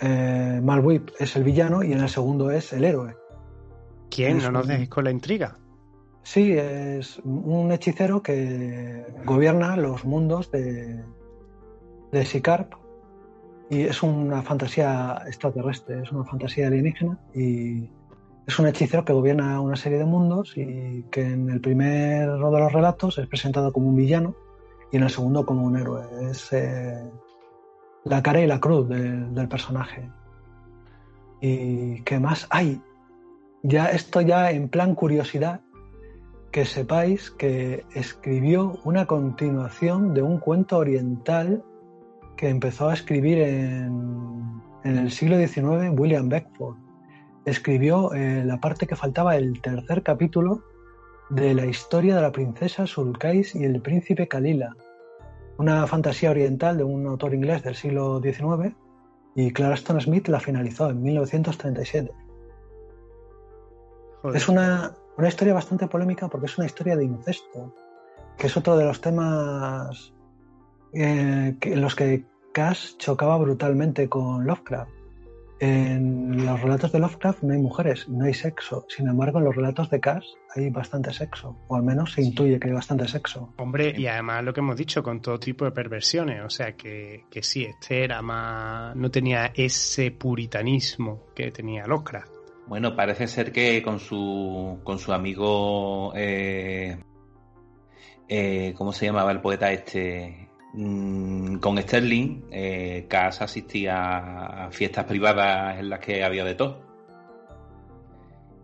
eh, 0.00 0.60
Malbuit 0.62 1.10
es 1.18 1.34
el 1.36 1.44
villano 1.44 1.82
y 1.82 1.92
en 1.92 2.00
el 2.00 2.08
segundo 2.08 2.50
es 2.50 2.72
el 2.72 2.84
héroe. 2.84 3.16
¿Quién? 4.10 4.38
Es 4.38 4.44
No 4.44 4.52
nos 4.52 4.66
dejéis 4.66 4.88
con 4.88 5.04
la 5.04 5.10
intriga. 5.10 5.58
Sí, 6.22 6.52
es 6.52 7.18
un 7.24 7.72
hechicero 7.72 8.22
que 8.22 9.06
gobierna 9.24 9.76
los 9.76 10.04
mundos 10.04 10.50
de, 10.50 11.02
de 12.12 12.24
Sicarp 12.24 12.74
y 13.70 13.82
es 13.82 14.02
una 14.02 14.42
fantasía 14.42 15.22
extraterrestre, 15.26 16.02
es 16.02 16.12
una 16.12 16.24
fantasía 16.24 16.68
alienígena 16.68 17.18
y 17.34 17.90
es 18.48 18.58
un 18.58 18.66
hechicero 18.66 19.04
que 19.04 19.12
gobierna 19.12 19.60
una 19.60 19.76
serie 19.76 19.98
de 19.98 20.06
mundos 20.06 20.56
y 20.56 21.04
que 21.10 21.20
en 21.20 21.50
el 21.50 21.60
primer 21.60 22.30
de 22.30 22.38
los 22.38 22.72
relatos 22.72 23.18
es 23.18 23.26
presentado 23.26 23.74
como 23.74 23.88
un 23.88 23.96
villano 23.96 24.34
y 24.90 24.96
en 24.96 25.02
el 25.02 25.10
segundo 25.10 25.44
como 25.44 25.64
un 25.64 25.76
héroe. 25.76 26.02
Es 26.30 26.50
eh, 26.54 26.98
la 28.04 28.22
cara 28.22 28.40
y 28.40 28.46
la 28.46 28.58
cruz 28.58 28.88
del, 28.88 29.48
personaje. 29.48 30.08
¿Y 31.42 32.00
qué 32.04 32.18
más 32.18 32.46
hay? 32.48 32.80
Ya 33.62 33.90
esto 33.90 34.22
ya 34.22 34.50
en 34.50 34.70
plan 34.70 34.94
curiosidad 34.94 35.60
que 36.50 36.64
sepáis 36.64 37.30
que 37.30 37.84
escribió 37.94 38.80
una 38.82 39.04
continuación 39.04 40.14
de 40.14 40.22
un 40.22 40.38
cuento 40.38 40.78
oriental 40.78 41.62
que 42.38 42.48
empezó 42.48 42.88
a 42.88 42.94
escribir 42.94 43.40
en, 43.40 44.62
en 44.84 44.96
el 44.96 45.10
siglo 45.10 45.36
XIX 45.36 45.90
William 45.98 46.30
Beckford. 46.30 46.87
Escribió 47.48 48.12
eh, 48.12 48.44
la 48.44 48.60
parte 48.60 48.86
que 48.86 48.94
faltaba, 48.94 49.36
el 49.36 49.60
tercer 49.62 50.02
capítulo 50.02 50.62
de 51.30 51.54
la 51.54 51.64
historia 51.64 52.14
de 52.16 52.22
la 52.22 52.30
princesa 52.32 52.86
Sulcais 52.86 53.54
y 53.54 53.64
el 53.64 53.80
príncipe 53.80 54.28
Kalila, 54.28 54.76
una 55.56 55.86
fantasía 55.86 56.30
oriental 56.30 56.76
de 56.76 56.84
un 56.84 57.06
autor 57.06 57.32
inglés 57.34 57.62
del 57.62 57.74
siglo 57.74 58.20
XIX 58.20 58.74
y 59.34 59.50
Claraston 59.52 60.00
Smith 60.00 60.28
la 60.28 60.40
finalizó 60.40 60.90
en 60.90 61.02
1937. 61.02 62.10
Joder. 64.22 64.36
Es 64.36 64.48
una, 64.48 64.94
una 65.16 65.28
historia 65.28 65.54
bastante 65.54 65.86
polémica 65.88 66.28
porque 66.28 66.46
es 66.46 66.58
una 66.58 66.66
historia 66.66 66.96
de 66.96 67.04
incesto, 67.04 67.72
que 68.36 68.46
es 68.48 68.56
otro 68.56 68.76
de 68.76 68.84
los 68.84 69.00
temas 69.00 70.12
eh, 70.92 71.56
que- 71.60 71.72
en 71.72 71.80
los 71.80 71.94
que 71.94 72.24
Cass 72.52 72.96
chocaba 72.98 73.38
brutalmente 73.38 74.08
con 74.08 74.44
Lovecraft. 74.46 74.90
En 75.60 76.46
los 76.46 76.60
relatos 76.60 76.92
de 76.92 77.00
Lovecraft 77.00 77.42
no 77.42 77.52
hay 77.52 77.58
mujeres, 77.60 78.08
no 78.08 78.24
hay 78.24 78.34
sexo. 78.34 78.86
Sin 78.88 79.08
embargo, 79.08 79.38
en 79.38 79.44
los 79.44 79.56
relatos 79.56 79.90
de 79.90 79.98
Cass 79.98 80.24
hay 80.54 80.70
bastante 80.70 81.12
sexo, 81.12 81.56
o 81.66 81.76
al 81.76 81.82
menos 81.82 82.12
se 82.12 82.22
intuye 82.22 82.60
que 82.60 82.68
hay 82.68 82.74
bastante 82.74 83.08
sexo. 83.08 83.52
Hombre, 83.58 83.92
y 83.96 84.06
además 84.06 84.44
lo 84.44 84.52
que 84.52 84.60
hemos 84.60 84.76
dicho, 84.76 85.02
con 85.02 85.20
todo 85.20 85.40
tipo 85.40 85.64
de 85.64 85.72
perversiones, 85.72 86.42
o 86.44 86.50
sea 86.50 86.76
que, 86.76 87.24
que 87.28 87.42
sí, 87.42 87.64
este 87.64 88.04
era 88.04 88.22
más. 88.22 88.94
no 88.94 89.10
tenía 89.10 89.50
ese 89.54 90.12
puritanismo 90.12 91.26
que 91.34 91.50
tenía 91.50 91.86
Lovecraft. 91.86 92.32
Bueno, 92.68 92.94
parece 92.94 93.26
ser 93.26 93.50
que 93.50 93.82
con 93.82 93.98
su, 93.98 94.80
con 94.84 94.98
su 94.98 95.12
amigo, 95.12 96.12
eh, 96.14 96.98
eh, 98.28 98.74
¿cómo 98.76 98.92
se 98.92 99.06
llamaba 99.06 99.32
el 99.32 99.40
poeta 99.40 99.72
este? 99.72 100.47
Mm, 100.74 101.56
con 101.58 101.78
Sterling, 101.78 102.42
eh, 102.50 103.06
Cass 103.08 103.42
asistía 103.42 104.66
a 104.66 104.70
fiestas 104.70 105.06
privadas 105.06 105.78
en 105.78 105.88
las 105.88 106.00
que 106.00 106.22
había 106.22 106.44
de 106.44 106.54
todo. 106.54 106.88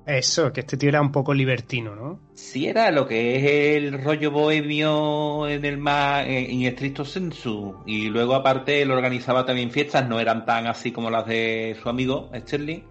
Eso, 0.06 0.52
que 0.52 0.60
este 0.60 0.76
tío 0.76 0.90
era 0.90 1.00
un 1.00 1.10
poco 1.10 1.32
libertino, 1.32 1.94
¿no? 1.94 2.20
Sí, 2.34 2.66
era 2.66 2.90
lo 2.90 3.06
que 3.06 3.36
es 3.36 3.82
el 3.82 4.04
rollo 4.04 4.30
bohemio 4.30 5.48
en 5.48 5.64
el 5.64 5.78
más 5.78 6.26
en, 6.26 6.50
en 6.50 6.62
estricto 6.62 7.06
sensu. 7.06 7.76
Y 7.86 8.10
luego, 8.10 8.34
aparte, 8.34 8.82
él 8.82 8.90
organizaba 8.90 9.46
también 9.46 9.70
fiestas, 9.70 10.06
no 10.06 10.20
eran 10.20 10.44
tan 10.44 10.66
así 10.66 10.92
como 10.92 11.08
las 11.08 11.26
de 11.26 11.74
su 11.82 11.88
amigo 11.88 12.30
Sterling. 12.34 12.82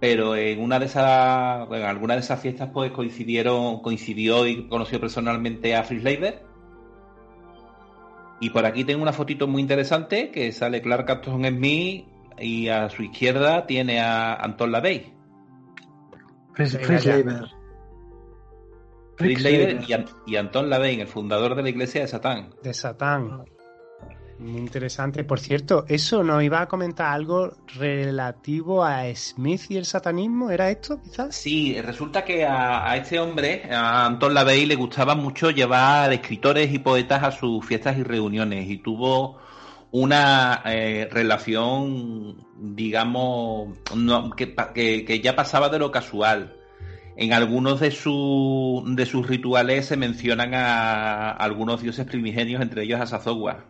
Pero 0.00 0.34
en 0.34 0.60
una 0.60 0.80
de 0.80 0.86
esas, 0.86 1.70
en 1.70 1.82
alguna 1.82 2.14
de 2.14 2.20
esas 2.20 2.40
fiestas, 2.40 2.70
pues 2.72 2.90
coincidieron, 2.90 3.80
coincidió 3.80 4.46
y 4.46 4.66
conoció 4.68 5.00
personalmente 5.00 5.76
a 5.76 5.84
Fritz 5.84 6.02
Leiber. 6.02 6.42
Y 8.40 8.50
por 8.50 8.66
aquí 8.66 8.84
tengo 8.84 9.02
una 9.02 9.12
fotito 9.12 9.46
muy 9.46 9.62
interesante 9.62 10.30
que 10.30 10.52
sale 10.52 10.82
Clark 10.82 11.10
Acton 11.10 11.44
Smith 11.44 12.06
y 12.38 12.68
a 12.68 12.90
su 12.90 13.02
izquierda 13.02 13.66
tiene 13.66 14.00
a 14.00 14.34
Anton 14.34 14.72
LaVey. 14.72 15.14
Fritz, 16.54 16.78
Fritz. 16.78 17.06
Leiber. 17.06 17.44
Fritz 19.16 19.40
Leiber 19.42 19.80
y, 19.88 19.92
An- 19.94 20.04
y 20.26 20.36
Anton 20.36 20.68
LaVey, 20.68 21.00
el 21.00 21.08
fundador 21.08 21.54
de 21.54 21.62
la 21.62 21.68
iglesia 21.70 22.02
de 22.02 22.08
Satán. 22.08 22.50
De 22.62 22.74
Satán. 22.74 23.44
Muy 24.38 24.58
interesante. 24.58 25.24
Por 25.24 25.40
cierto, 25.40 25.86
eso 25.88 26.22
nos 26.22 26.42
iba 26.42 26.60
a 26.60 26.68
comentar 26.68 27.12
algo 27.12 27.52
relativo 27.74 28.84
a 28.84 29.04
Smith 29.14 29.62
y 29.70 29.76
el 29.78 29.86
satanismo. 29.86 30.50
¿Era 30.50 30.70
esto, 30.70 31.00
quizás? 31.02 31.34
Sí, 31.34 31.80
resulta 31.80 32.22
que 32.24 32.44
a, 32.44 32.94
este 32.96 33.18
hombre, 33.18 33.62
a 33.72 34.04
Anton 34.04 34.34
LaVey, 34.34 34.66
le 34.66 34.74
gustaba 34.74 35.14
mucho 35.14 35.50
llevar 35.50 36.12
escritores 36.12 36.70
y 36.72 36.78
poetas 36.78 37.22
a 37.22 37.30
sus 37.32 37.64
fiestas 37.64 37.96
y 37.96 38.02
reuniones 38.02 38.68
y 38.68 38.76
tuvo 38.76 39.38
una 39.90 40.60
eh, 40.66 41.08
relación, 41.10 42.36
digamos, 42.58 43.78
no- 43.94 44.30
que, 44.32 45.20
ya 45.22 45.34
pasaba 45.34 45.70
de 45.70 45.78
lo 45.78 45.90
casual. 45.90 46.54
En 47.16 47.32
algunos 47.32 47.80
de, 47.80 47.90
su- 47.90 48.84
de 48.86 49.06
sus 49.06 49.26
rituales 49.26 49.86
se 49.86 49.96
mencionan 49.96 50.52
a, 50.52 51.30
algunos 51.30 51.80
dioses 51.80 52.04
primigenios, 52.04 52.60
entre 52.60 52.82
ellos 52.82 53.00
a 53.00 53.06
Sazogwa. 53.06 53.64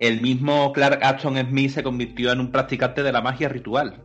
El 0.00 0.20
mismo 0.22 0.72
Clark 0.72 0.98
Ashton 1.04 1.36
Smith 1.46 1.70
se 1.70 1.82
convirtió 1.84 2.32
en 2.32 2.40
un 2.40 2.50
practicante 2.50 3.02
de 3.04 3.12
la 3.12 3.20
magia 3.20 3.48
ritual. 3.48 4.02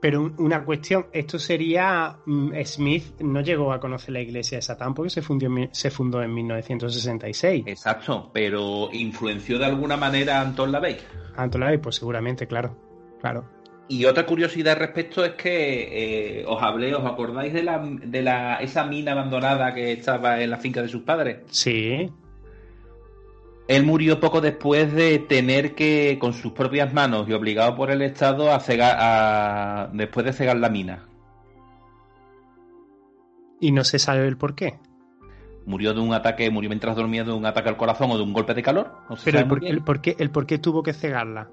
Pero 0.00 0.20
un- 0.20 0.34
una 0.38 0.64
cuestión, 0.64 1.06
esto 1.12 1.38
sería. 1.38 2.18
mm, 2.26 2.50
Smith 2.64 3.20
no 3.20 3.40
llegó 3.40 3.72
a 3.72 3.80
conocer 3.80 4.12
la 4.12 4.20
iglesia 4.20 4.58
de 4.58 4.62
Satán 4.62 4.94
porque 4.94 5.10
se, 5.10 5.22
fundió 5.22 5.48
se 5.70 5.90
fundó 5.90 6.22
en 6.22 6.34
1966. 6.34 7.64
Exacto, 7.66 8.30
pero 8.34 8.88
influenció 8.92 9.58
de 9.58 9.66
alguna 9.66 9.96
manera 9.96 10.38
a 10.38 10.42
Anton 10.42 10.70
LaVey. 10.72 10.96
Antolay, 11.36 11.78
pues 11.78 11.96
seguramente, 11.96 12.46
claro. 12.46 12.76
Claro. 13.20 13.48
Y 13.88 14.04
otra 14.04 14.26
curiosidad 14.26 14.74
al 14.74 14.80
respecto 14.80 15.24
es 15.24 15.32
que 15.32 16.40
eh, 16.40 16.44
os 16.46 16.60
hablé, 16.62 16.94
¿os 16.94 17.04
acordáis 17.04 17.52
de 17.52 17.62
la 17.62 17.78
de 17.78 18.22
la 18.22 18.56
esa 18.56 18.84
mina 18.84 19.12
abandonada 19.12 19.72
que 19.74 19.92
estaba 19.92 20.40
en 20.42 20.50
la 20.50 20.56
finca 20.58 20.82
de 20.82 20.88
sus 20.88 21.02
padres? 21.02 21.38
Sí. 21.50 22.10
Él 23.68 23.84
murió 23.84 24.18
poco 24.20 24.40
después 24.40 24.92
de 24.92 25.18
tener 25.20 25.74
que, 25.74 26.18
con 26.20 26.32
sus 26.34 26.52
propias 26.52 26.92
manos 26.92 27.28
y 27.28 27.32
obligado 27.32 27.74
por 27.76 27.90
el 27.90 28.02
Estado, 28.02 28.52
a 28.52 28.58
cegar, 28.60 28.96
a- 28.98 29.88
después 29.92 30.26
de 30.26 30.32
cegar 30.32 30.56
la 30.56 30.68
mina. 30.68 31.06
Y 33.60 33.70
no 33.72 33.84
se 33.84 33.98
sabe 33.98 34.26
el 34.26 34.36
por 34.36 34.54
qué. 34.54 34.78
Murió 35.64 35.94
de 35.94 36.00
un 36.00 36.12
ataque, 36.12 36.50
murió 36.50 36.68
mientras 36.68 36.96
dormía 36.96 37.22
de 37.22 37.30
un 37.32 37.46
ataque 37.46 37.68
al 37.68 37.76
corazón 37.76 38.10
o 38.10 38.16
de 38.16 38.24
un 38.24 38.32
golpe 38.32 38.54
de 38.54 38.62
calor. 38.62 38.92
No 39.08 39.16
Pero 39.24 39.38
el 39.38 39.46
por, 39.46 39.60
bien. 39.60 39.72
el 39.74 39.82
por 39.84 40.00
qué, 40.00 40.16
el 40.18 40.30
por 40.30 40.46
qué 40.46 40.58
tuvo 40.58 40.82
que 40.82 40.92
cegarla. 40.92 41.48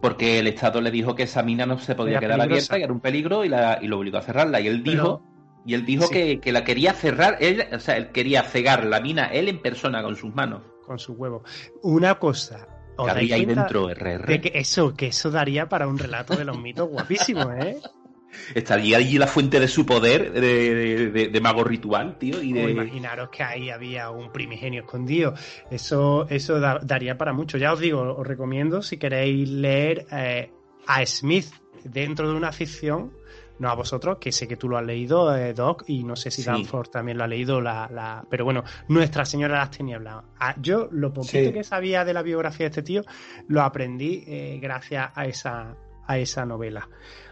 Porque 0.00 0.40
el 0.40 0.48
Estado 0.48 0.80
le 0.80 0.90
dijo 0.90 1.14
que 1.14 1.22
esa 1.22 1.44
mina 1.44 1.64
no 1.64 1.78
se 1.78 1.94
podía 1.94 2.14
Era 2.18 2.20
quedar 2.20 2.38
peligrosa. 2.40 2.74
abierta, 2.74 2.76
que 2.78 2.82
era 2.84 2.92
un 2.92 3.00
peligro 3.00 3.44
y, 3.44 3.48
la, 3.48 3.78
y 3.80 3.86
lo 3.86 3.98
obligó 3.98 4.18
a 4.18 4.22
cerrarla. 4.22 4.60
Y 4.60 4.66
él 4.66 4.82
Pero- 4.84 4.92
dijo, 4.92 5.22
y 5.64 5.74
él 5.74 5.86
dijo 5.86 6.06
Sí. 6.08 6.12
que, 6.14 6.40
que 6.40 6.50
la 6.50 6.64
quería 6.64 6.92
cerrar, 6.92 7.36
él, 7.38 7.64
o 7.72 7.78
sea, 7.78 7.96
él 7.96 8.08
quería 8.08 8.42
cegar 8.42 8.84
la 8.84 9.00
mina 9.00 9.26
él 9.26 9.48
en 9.48 9.62
persona 9.62 10.02
con 10.02 10.16
sus 10.16 10.34
manos. 10.34 10.62
Con 10.86 10.98
su 10.98 11.12
huevo. 11.14 11.42
Una 11.82 12.18
cosa. 12.18 12.66
¿os 12.96 13.06
Que 13.06 13.10
había 13.10 13.36
ahí 13.36 13.44
dentro, 13.46 13.88
RR. 13.88 14.26
de 14.26 14.40
que 14.40 14.52
eso, 14.54 14.94
que 14.94 15.06
eso 15.06 15.30
daría 15.30 15.68
para 15.68 15.86
un 15.88 15.98
relato 15.98 16.36
de 16.36 16.44
los 16.44 16.58
mitos 16.60 16.88
guapísimo, 16.88 17.50
¿eh? 17.52 17.78
Estaría 18.54 18.96
allí 18.96 19.18
la 19.18 19.26
fuente 19.26 19.60
de 19.60 19.68
su 19.68 19.84
poder 19.84 20.32
de, 20.32 21.10
de- 21.28 21.40
mago 21.42 21.64
ritual, 21.64 22.16
tío. 22.18 22.42
Y 22.42 22.52
de... 22.54 22.70
imaginaros 22.70 23.28
que 23.28 23.42
ahí 23.42 23.68
había 23.70 24.08
un 24.10 24.32
primigenio 24.32 24.82
escondido. 24.82 25.34
Eso, 25.70 26.26
eso 26.30 26.58
da- 26.58 26.80
daría 26.82 27.18
para 27.18 27.32
mucho. 27.34 27.58
Ya 27.58 27.72
os 27.74 27.80
digo, 27.80 28.00
os 28.16 28.26
recomiendo 28.26 28.80
si 28.82 28.96
queréis 28.96 29.48
leer 29.50 30.06
eh, 30.10 30.50
a 30.86 31.04
Smith 31.04 31.46
dentro 31.84 32.28
de 32.30 32.34
una 32.34 32.52
ficción, 32.52 33.12
no 33.62 33.70
a 33.70 33.74
vosotros, 33.74 34.18
que 34.20 34.30
sé 34.32 34.46
que 34.46 34.56
tú 34.56 34.68
lo 34.68 34.76
has 34.76 34.84
leído, 34.84 35.34
eh, 35.34 35.54
Doc, 35.54 35.84
y 35.86 36.04
no 36.04 36.16
sé 36.16 36.30
si 36.30 36.42
Sí. 36.42 36.50
Danforth 36.50 36.90
también 36.90 37.16
lo 37.16 37.24
ha 37.24 37.28
leído, 37.28 37.60
la, 37.60 37.88
la- 37.90 38.24
pero 38.28 38.44
bueno, 38.44 38.64
Nuestra 38.88 39.24
Señora 39.24 39.54
de 39.54 39.60
las 39.60 39.70
Tinieblas. 39.70 40.24
Ah, 40.40 40.54
yo 40.60 40.88
lo 40.90 41.12
poquito 41.14 41.46
Sí. 41.46 41.52
que 41.52 41.64
sabía 41.64 42.04
de 42.04 42.12
la 42.12 42.22
biografía 42.22 42.64
de 42.66 42.70
este 42.70 42.82
tío 42.82 43.02
lo 43.48 43.62
aprendí 43.62 44.24
eh, 44.26 44.58
gracias 44.60 45.10
a 45.14 45.24
esa, 45.26 45.76
a 46.06 46.18
esa 46.18 46.44
novela. 46.44 46.88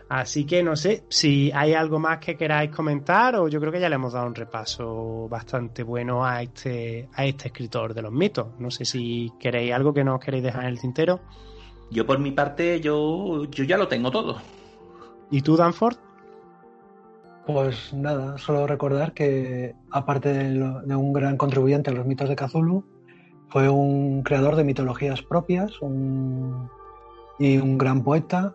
Así 0.09 0.45
que 0.45 0.63
no 0.63 0.75
sé 0.75 1.05
si 1.09 1.53
hay 1.55 1.73
algo 1.75 1.99
más 2.01 2.19
que 2.19 2.37
queráis 2.37 2.71
comentar 2.73 3.37
o 3.37 3.47
yo 3.49 3.61
creo 3.61 3.71
que 3.71 3.79
ya 3.81 3.89
le 3.89 3.95
hemos 3.95 4.13
dado 4.13 4.27
un 4.27 4.35
repaso 4.35 5.29
bastante 5.29 5.85
bueno 5.85 6.25
a 6.25 6.43
este, 6.43 7.09
a 7.15 7.25
este 7.25 7.47
escritor 7.49 7.95
de 7.95 8.03
los 8.03 8.11
mitos. 8.13 8.49
No 8.59 8.71
sé 8.73 8.85
si 8.85 9.31
queréis 9.39 9.73
algo 9.73 9.93
que 9.95 10.03
nos 10.03 10.19
queréis 10.19 10.43
dejar 10.43 10.63
en 10.65 10.69
el 10.71 10.81
tintero. 10.81 11.21
Yo 11.93 12.07
por 12.07 12.19
mi 12.19 12.33
parte, 12.33 12.81
yo, 12.81 13.45
yo 13.51 13.63
ya 13.65 13.77
lo 13.79 13.87
tengo 13.87 14.11
todo. 14.11 14.41
¿Y 15.31 15.43
tú, 15.43 15.57
Danford? 15.57 15.97
Pues 17.53 17.93
nada, 17.93 18.39
solo 18.39 18.67
recordar 18.67 19.13
que 19.13 19.75
aparte 19.91 20.33
de, 20.33 20.51
lo- 20.51 20.83
de 20.83 20.95
un 20.95 21.13
gran 21.13 21.37
contribuyente 21.37 21.91
a 21.91 21.93
los 21.95 22.07
mitos 22.07 22.29
de 22.29 22.37
Cthulhu, 22.37 22.85
fue 23.49 23.69
un 23.69 24.23
creador 24.23 24.55
de 24.57 24.65
mitologías 24.65 25.23
propias 25.23 25.73
un- 25.81 26.69
y 27.39 27.57
un 27.59 27.79
gran 27.79 28.03
poeta. 28.05 28.55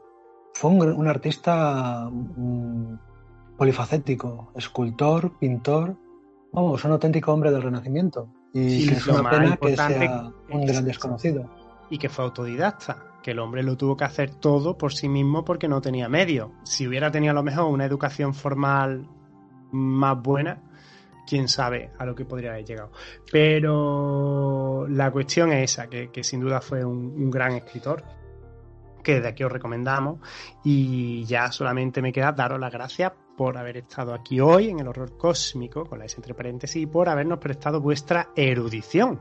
Fue 0.54 0.72
un, 0.72 0.82
un 0.82 1.08
artista 1.08 2.08
mm, 2.10 2.94
polifacético, 3.58 4.52
escultor, 4.56 5.32
pintor, 5.40 5.96
vamos, 6.54 6.84
un 6.86 6.92
auténtico 6.92 7.34
hombre 7.34 7.52
del 7.52 7.62
Renacimiento. 7.62 8.28
Y 8.54 8.70
Sí, 8.70 8.94
es 8.94 9.08
una 9.08 9.30
pena 9.30 9.58
que 9.58 9.76
sea 9.76 10.32
un 10.50 10.66
gran 10.66 10.86
desconocido. 10.86 11.50
Y 11.90 11.98
que 11.98 12.08
fue 12.10 12.24
autodidacta, 12.26 12.98
que 13.26 13.32
el 13.32 13.40
hombre 13.40 13.64
lo 13.64 13.76
tuvo 13.76 13.98
que 13.98 14.04
hacer 14.04 14.36
todo 14.36 14.78
por 14.78 14.94
sí 14.94 15.10
mismo 15.10 15.44
porque 15.44 15.68
no 15.68 15.82
tenía 15.82 16.08
medios. 16.08 16.52
Si 16.62 16.88
hubiera 16.88 17.10
tenido 17.10 17.32
a 17.32 17.34
lo 17.34 17.42
mejor 17.42 17.66
una 17.66 17.84
educación 17.84 18.36
formal 18.36 19.10
más 19.72 20.22
buena, 20.22 20.62
quién 21.26 21.48
sabe 21.48 21.90
a 21.98 22.06
lo 22.06 22.14
que 22.14 22.24
podría 22.24 22.52
haber 22.52 22.66
llegado. 22.66 22.92
Pero 23.32 24.86
la 24.88 25.10
cuestión 25.10 25.52
es 25.54 25.72
esa, 25.72 25.88
que, 25.88 26.24
sin 26.24 26.40
duda 26.40 26.62
fue 26.62 26.86
un, 26.86 27.16
un 27.18 27.32
gran 27.32 27.54
escritor, 27.54 28.04
que 29.04 29.16
desde 29.16 29.30
aquí 29.30 29.44
os 29.44 29.52
recomendamos. 29.52 30.20
Y 30.64 31.26
ya 31.26 31.52
solamente 31.52 32.04
me 32.04 32.14
queda 32.14 32.32
daros 32.32 32.60
las 32.60 32.72
gracias 32.72 33.12
por 33.36 33.58
haber 33.58 33.78
estado 33.78 34.14
aquí 34.14 34.40
hoy 34.40 34.70
en 34.70 34.82
el 34.82 34.88
horror 34.88 35.18
cósmico, 35.18 35.86
con 35.86 35.98
la 35.98 36.06
S 36.06 36.16
entre 36.16 36.36
paréntesis, 36.36 36.84
y 36.84 36.86
por 36.86 37.10
habernos 37.10 37.40
prestado 37.40 37.82
vuestra 37.82 38.30
erudición. 38.36 39.20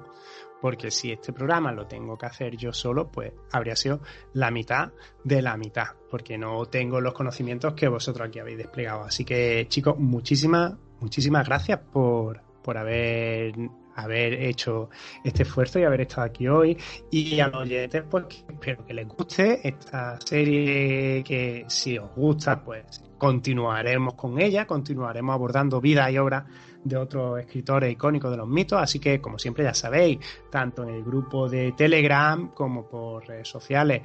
Porque 0.65 0.91
si 0.91 1.13
este 1.13 1.35
programa 1.35 1.73
lo 1.73 1.87
tengo 1.87 2.17
que 2.17 2.25
hacer 2.25 2.57
yo 2.57 2.73
solo, 2.73 3.13
pues 3.13 3.35
habría 3.53 3.77
sido 3.77 4.01
la 4.33 4.51
mitad 4.51 4.93
de 5.23 5.43
la 5.43 5.59
mitad, 5.59 5.89
porque 6.11 6.39
no 6.39 6.65
tengo 6.65 7.03
los 7.03 7.13
conocimientos 7.13 7.75
que 7.75 7.87
vosotros 7.87 8.29
aquí 8.29 8.39
habéis 8.39 8.57
desplegado. 8.57 9.03
Así 9.03 9.27
que, 9.27 9.67
chicos, 9.69 9.99
muchísimas, 9.99 10.73
muchísimas 11.01 11.47
gracias 11.47 11.81
por, 11.93 12.41
por 12.63 12.79
haber 12.79 13.53
haber 13.95 14.33
hecho 14.43 14.89
este 15.23 15.43
esfuerzo 15.43 15.81
y 15.81 15.85
haber 15.85 16.01
estado 16.01 16.23
aquí 16.23 16.49
hoy. 16.49 16.79
Y 17.11 17.41
a 17.41 17.49
los 17.49 17.61
oyentes, 17.61 18.03
pues 18.11 18.25
espero 18.49 18.87
que 18.87 18.95
les 18.95 19.07
guste 19.07 19.69
esta 19.69 20.19
serie, 20.19 21.23
que 21.25 21.67
si 21.69 21.99
os 21.99 22.11
gusta, 22.17 22.65
pues 22.65 23.05
continuaremos 23.19 24.15
con 24.15 24.41
ella, 24.41 24.67
continuaremos 24.67 25.35
abordando 25.35 25.79
vida 25.83 26.11
y 26.11 26.17
obra 26.17 26.47
de 26.85 26.97
otros 26.97 27.41
escritores 27.41 27.91
icónicos 27.91 28.31
de 28.31 28.37
los 28.37 28.49
mitos. 28.49 28.81
Así 28.81 28.99
que, 29.01 29.21
como 29.21 29.39
siempre, 29.39 29.65
ya 29.65 29.75
sabéis, 29.75 30.19
tanto 30.51 30.85
en 30.85 30.91
el 30.91 31.03
grupo 31.03 31.49
de 31.49 31.73
Telegram 31.73 32.49
como 32.49 32.87
por 32.87 33.27
redes 33.27 33.49
sociales 33.49 34.03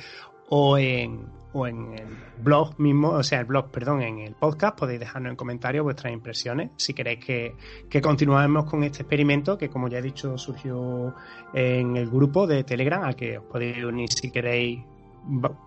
o 0.49 0.77
en, 0.77 1.27
o 1.53 1.67
en 1.67 1.93
el 1.93 2.07
blog 2.41 2.79
mismo, 2.79 3.09
o 3.09 3.23
sea, 3.23 3.41
el 3.41 3.45
blog, 3.45 3.69
perdón, 3.69 4.01
en 4.01 4.19
el 4.19 4.33
podcast, 4.33 4.77
podéis 4.77 4.99
dejarnos 4.99 5.31
en 5.31 5.35
comentarios 5.35 5.83
vuestras 5.83 6.11
impresiones 6.11 6.71
si 6.75 6.93
queréis 6.93 7.23
que, 7.23 7.55
que 7.87 8.01
continuemos 8.01 8.65
con 8.65 8.83
este 8.83 9.03
experimento 9.03 9.57
que, 9.57 9.69
como 9.69 9.87
ya 9.89 9.99
he 9.99 10.01
dicho, 10.01 10.37
surgió 10.37 11.13
en 11.53 11.97
el 11.97 12.09
grupo 12.09 12.47
de 12.47 12.63
Telegram, 12.63 13.03
al 13.03 13.15
que 13.15 13.37
os 13.37 13.45
podéis 13.45 13.83
unir 13.83 14.09
si 14.11 14.31
queréis 14.31 14.79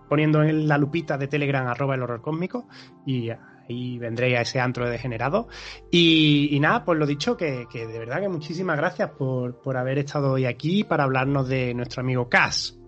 poniendo 0.09 0.43
en 0.43 0.67
la 0.67 0.79
lupita 0.79 1.19
de 1.19 1.29
Telegram 1.29 1.67
arroba 1.67 1.95
el 1.95 2.03
horror 2.03 2.23
cósmico 2.23 2.67
y 3.07 3.31
ahí 3.69 3.99
vendréis 3.99 4.39
a 4.39 4.43
ese 4.43 4.61
antro 4.61 4.85
de 4.85 4.93
degenerado. 4.93 5.49
Y, 5.91 6.49
y 6.53 6.61
nada, 6.61 6.85
pues 6.85 6.99
lo 6.99 7.07
dicho, 7.07 7.37
que, 7.37 7.67
que 7.71 7.87
de 7.87 7.99
verdad 7.99 8.21
que 8.21 8.29
muchísimas 8.29 8.77
gracias 8.77 9.11
por, 9.11 9.61
por 9.61 9.77
haber 9.77 9.99
estado 9.99 10.33
hoy 10.33 10.47
aquí 10.47 10.85
para 10.85 11.05
hablarnos 11.05 11.49
de 11.49 11.75
nuestro 11.75 12.01
amigo 12.01 12.29
Cass. 12.29 12.79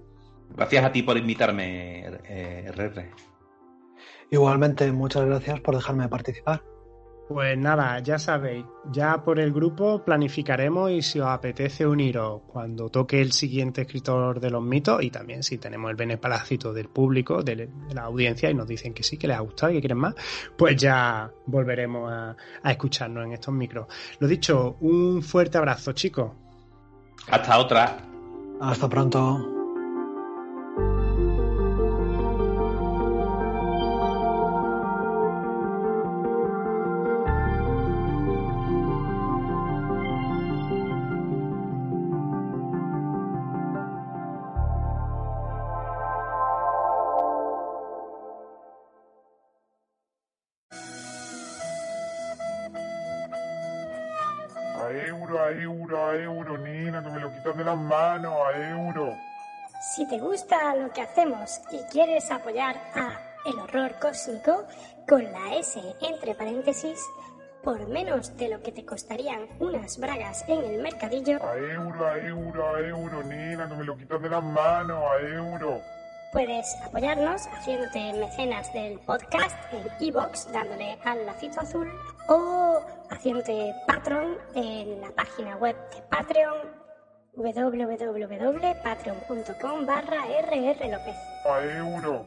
Gracias 0.57 0.85
a 0.85 0.93
ti 0.93 1.03
por 1.03 1.17
invitarme, 1.17 2.07
eh, 2.29 2.71
RR. 2.73 3.11
Igualmente, 4.31 4.91
muchas 4.93 5.27
gracias 5.27 5.61
por 5.61 5.75
dejarme 5.75 6.09
participar. 6.09 6.63
Pues 7.27 7.57
nada, 7.57 7.99
ya 8.01 8.19
sabéis, 8.19 8.67
ya 8.93 9.25
por 9.25 9.41
el 9.41 9.51
grupo 9.51 10.05
planificaremos 10.05 10.91
y 10.91 11.01
si 11.01 11.21
os 11.21 11.29
apetece 11.29 11.87
uniros 11.87 12.43
cuando 12.47 12.91
toque 12.91 13.23
el 13.23 13.33
siguiente 13.33 13.83
escritor 13.83 14.41
de 14.41 14.51
los 14.51 14.63
mitos 14.63 15.03
y 15.03 15.11
también 15.11 15.43
si 15.43 15.57
tenemos 15.57 15.91
el 15.91 15.97
beneplácito 15.97 16.75
del 16.75 16.89
público, 16.89 17.43
de, 17.43 17.57
de 17.57 17.95
la 17.95 18.03
audiencia 18.03 18.51
y 18.51 18.55
nos 18.55 18.69
dicen 18.69 18.93
que 18.93 19.03
sí, 19.03 19.17
que 19.17 19.27
les 19.27 19.39
ha 19.39 19.41
gustado 19.41 19.73
y 19.73 19.77
que 19.77 19.81
quieren 19.81 19.99
más, 19.99 20.15
pues 20.55 20.77
ya 20.77 21.31
volveremos 21.47 22.13
a, 22.13 22.37
a 22.63 22.71
escucharnos 22.71 23.25
en 23.25 23.33
estos 23.33 23.55
micros. 23.55 23.87
Lo 24.19 24.29
dicho, 24.29 24.77
un 24.81 25.23
fuerte 25.23 25.57
abrazo 25.57 25.93
chicos. 25.93 26.31
Hasta 27.31 27.59
otra. 27.59 27.97
Hasta 28.61 28.87
pronto. 28.87 29.54
Manos, 57.95 58.35
a 58.53 58.69
euro. 58.71 59.17
Si 59.81 60.07
te 60.09 60.19
gusta 60.19 60.75
lo 60.77 60.91
que 60.93 61.03
hacemos 61.03 61.61
y 61.71 61.79
quieres 61.93 62.31
apoyar 62.31 62.77
a 62.95 63.19
El 63.47 63.59
Horror 63.61 63.95
Cósmico 64.01 64.65
con 65.09 65.23
la 65.31 65.55
S 65.57 65.81
entre 66.01 66.35
paréntesis, 66.35 66.99
por 67.63 67.87
menos 67.89 68.37
de 68.37 68.49
lo 68.49 68.63
que 68.63 68.73
te 68.73 68.85
costarían 68.85 69.47
unas 69.59 69.99
bragas 69.99 70.45
en 70.49 70.65
el 70.65 70.83
mercadillo, 70.83 71.39
A 71.43 71.57
euro, 71.57 72.07
a 72.07 72.19
euro, 72.19 72.75
a 72.75 72.81
euro, 72.81 73.23
Nina, 73.25 73.69
que 73.69 73.75
me 73.77 73.85
lo 73.85 73.97
quitas 73.97 74.21
de 74.21 74.29
las 74.29 74.43
manos, 74.43 75.03
a 75.03 75.21
euro. 75.27 75.81
puedes 76.33 76.67
apoyarnos 76.85 77.47
haciéndote 77.47 78.13
mecenas 78.15 78.73
del 78.73 78.99
podcast 79.01 79.57
en 79.73 79.87
iBox 80.09 80.51
dándole 80.53 80.99
al 81.05 81.25
lacito 81.27 81.61
azul 81.61 81.89
o 82.29 82.81
haciéndote 83.11 83.73
patron 83.87 84.37
en 84.55 85.01
la 85.01 85.11
página 85.11 85.57
web 85.57 85.77
de 85.95 86.03
Patreon 86.11 86.84
www.patreon.com 87.37 89.87
barra 89.87 90.25
rrlopez. 90.43 91.17
A 91.45 91.63
euro. 91.63 92.27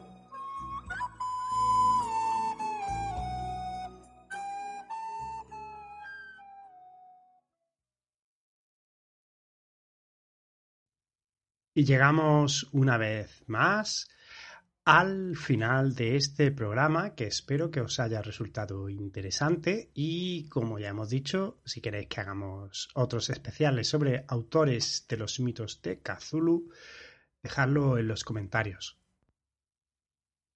Y 11.74 11.84
llegamos 11.86 12.68
una 12.74 12.98
vez 12.98 13.44
más 13.46 14.08
al 14.88 15.36
final 15.36 15.96
de 15.96 16.16
este 16.16 16.50
programa 16.50 17.14
que 17.14 17.26
espero 17.26 17.70
que 17.70 17.82
os 17.82 18.00
haya 18.00 18.22
resultado 18.22 18.88
interesante 18.88 19.92
y 19.94 20.48
como 20.48 20.80
ya 20.80 20.88
hemos 20.88 21.10
dicho, 21.10 21.60
si 21.66 21.82
queréis 21.82 22.08
que 22.08 22.22
hagamos 22.22 22.88
otros 22.94 23.30
especiales 23.30 23.90
sobre 23.90 24.24
autores 24.30 25.06
de 25.10 25.18
los 25.18 25.42
mitos 25.42 25.82
de 25.82 26.00
Cthulhu, 26.00 26.72
dejadlo 27.44 27.98
en 27.98 28.08
los 28.08 28.24
comentarios. 28.24 28.98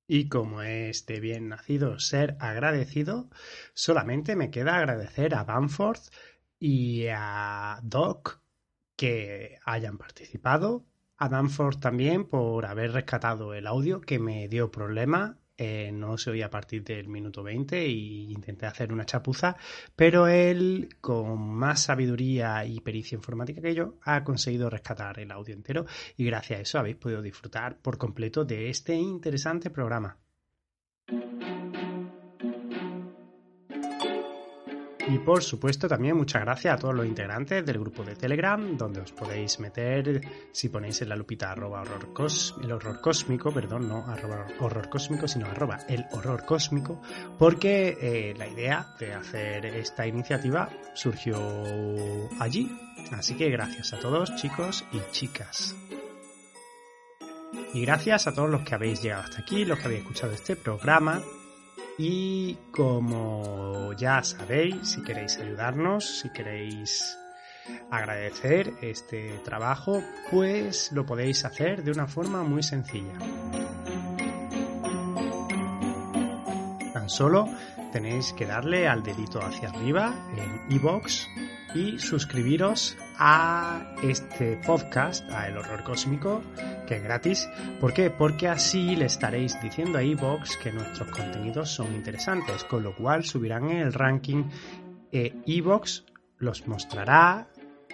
Y 0.07 0.29
como 0.29 0.61
es 0.61 1.05
de 1.05 1.19
bien 1.19 1.49
nacido 1.49 1.99
ser 1.99 2.37
agradecido, 2.39 3.29
solamente 3.73 4.37
me 4.37 4.49
queda 4.49 4.77
agradecer 4.77 5.35
a 5.35 5.43
Banford 5.43 5.99
y 6.57 7.07
a 7.09 7.81
Doc 7.83 8.39
que 8.95 9.59
hayan 9.65 9.97
participado 9.97 10.85
a 11.21 11.29
Danforth 11.29 11.79
también 11.79 12.25
por 12.25 12.65
haber 12.65 12.93
rescatado 12.93 13.53
el 13.53 13.67
audio 13.67 14.01
que 14.01 14.17
me 14.17 14.47
dio 14.47 14.71
problema. 14.71 15.37
Eh, 15.55 15.91
no 15.93 16.17
se 16.17 16.31
oía 16.31 16.47
a 16.47 16.49
partir 16.49 16.83
del 16.83 17.07
minuto 17.07 17.43
20 17.43 17.79
e 17.79 17.89
intenté 17.89 18.65
hacer 18.65 18.91
una 18.91 19.05
chapuza, 19.05 19.55
pero 19.95 20.25
él, 20.25 20.89
con 20.99 21.39
más 21.39 21.83
sabiduría 21.83 22.65
y 22.65 22.79
pericia 22.79 23.17
informática 23.17 23.61
que 23.61 23.75
yo, 23.75 23.99
ha 24.01 24.23
conseguido 24.23 24.67
rescatar 24.71 25.19
el 25.19 25.31
audio 25.31 25.53
entero 25.53 25.85
y 26.17 26.25
gracias 26.25 26.57
a 26.57 26.61
eso 26.63 26.79
habéis 26.79 26.95
podido 26.95 27.21
disfrutar 27.21 27.77
por 27.77 27.99
completo 27.99 28.43
de 28.43 28.71
este 28.71 28.95
interesante 28.95 29.69
programa. 29.69 30.17
Y 35.11 35.19
por 35.19 35.43
supuesto 35.43 35.89
también 35.89 36.15
muchas 36.15 36.41
gracias 36.41 36.73
a 36.73 36.77
todos 36.77 36.95
los 36.95 37.05
integrantes 37.05 37.65
del 37.65 37.79
grupo 37.79 38.01
de 38.01 38.15
Telegram, 38.15 38.77
donde 38.77 39.01
os 39.01 39.11
podéis 39.11 39.59
meter 39.59 40.21
si 40.53 40.69
ponéis 40.69 41.01
en 41.01 41.09
la 41.09 41.17
lupita 41.17 41.51
arroba 41.51 41.81
horror 41.81 42.07
el 42.63 42.71
horror 42.71 43.01
cósmico, 43.01 43.51
perdón, 43.51 43.89
no 43.89 44.05
arroba 44.07 44.47
horror 44.61 44.87
cósmico, 44.87 45.27
sino 45.27 45.47
arroba 45.47 45.79
el 45.89 46.05
horror 46.13 46.45
cósmico, 46.45 47.01
porque 47.37 47.97
eh, 47.99 48.33
la 48.37 48.47
idea 48.47 48.95
de 49.01 49.13
hacer 49.13 49.65
esta 49.65 50.07
iniciativa 50.07 50.69
surgió 50.93 51.37
allí. 52.39 52.71
Así 53.11 53.35
que 53.35 53.49
gracias 53.49 53.91
a 53.91 53.99
todos 53.99 54.33
chicos 54.37 54.85
y 54.93 55.01
chicas. 55.11 55.75
Y 57.73 57.81
gracias 57.81 58.27
a 58.27 58.33
todos 58.33 58.49
los 58.49 58.61
que 58.61 58.75
habéis 58.75 59.01
llegado 59.01 59.23
hasta 59.23 59.41
aquí, 59.41 59.65
los 59.65 59.77
que 59.77 59.85
habéis 59.87 60.03
escuchado 60.03 60.31
este 60.31 60.55
programa, 60.55 61.21
y 62.03 62.57
como 62.71 63.93
ya 63.93 64.23
sabéis, 64.23 64.75
si 64.89 65.03
queréis 65.03 65.37
ayudarnos, 65.37 66.03
si 66.21 66.29
queréis 66.29 67.15
agradecer 67.91 68.73
este 68.81 69.37
trabajo, 69.45 70.01
pues 70.31 70.91
lo 70.93 71.05
podéis 71.05 71.45
hacer 71.45 71.83
de 71.83 71.91
una 71.91 72.07
forma 72.07 72.41
muy 72.41 72.63
sencilla. 72.63 73.13
Tan 76.91 77.07
solo 77.07 77.47
tenéis 77.91 78.33
que 78.33 78.47
darle 78.47 78.87
al 78.87 79.03
dedito 79.03 79.39
hacia 79.39 79.69
arriba 79.69 80.15
en 80.35 80.73
iBox 80.73 81.27
y 81.75 81.99
suscribiros 81.99 82.97
a 83.19 83.93
este 84.01 84.57
podcast, 84.65 85.29
a 85.29 85.47
El 85.47 85.57
Horror 85.59 85.83
Cósmico, 85.83 86.41
que 86.87 86.97
es 86.97 87.03
gratis. 87.03 87.49
¿Por 87.79 87.93
qué? 87.93 88.09
Porque 88.09 88.47
así 88.47 88.95
le 88.95 89.05
estaréis 89.05 89.61
diciendo 89.61 89.97
a 89.97 90.03
iBox 90.03 90.57
que 90.57 90.71
nuestros 90.71 91.09
contenidos 91.09 91.69
son 91.69 91.93
interesantes, 91.93 92.63
con 92.63 92.83
lo 92.83 92.95
cual 92.95 93.23
subirán 93.23 93.69
en 93.69 93.77
el 93.77 93.93
ranking. 93.93 94.45
iBox 95.11 96.05
los 96.37 96.67
mostrará 96.67 97.47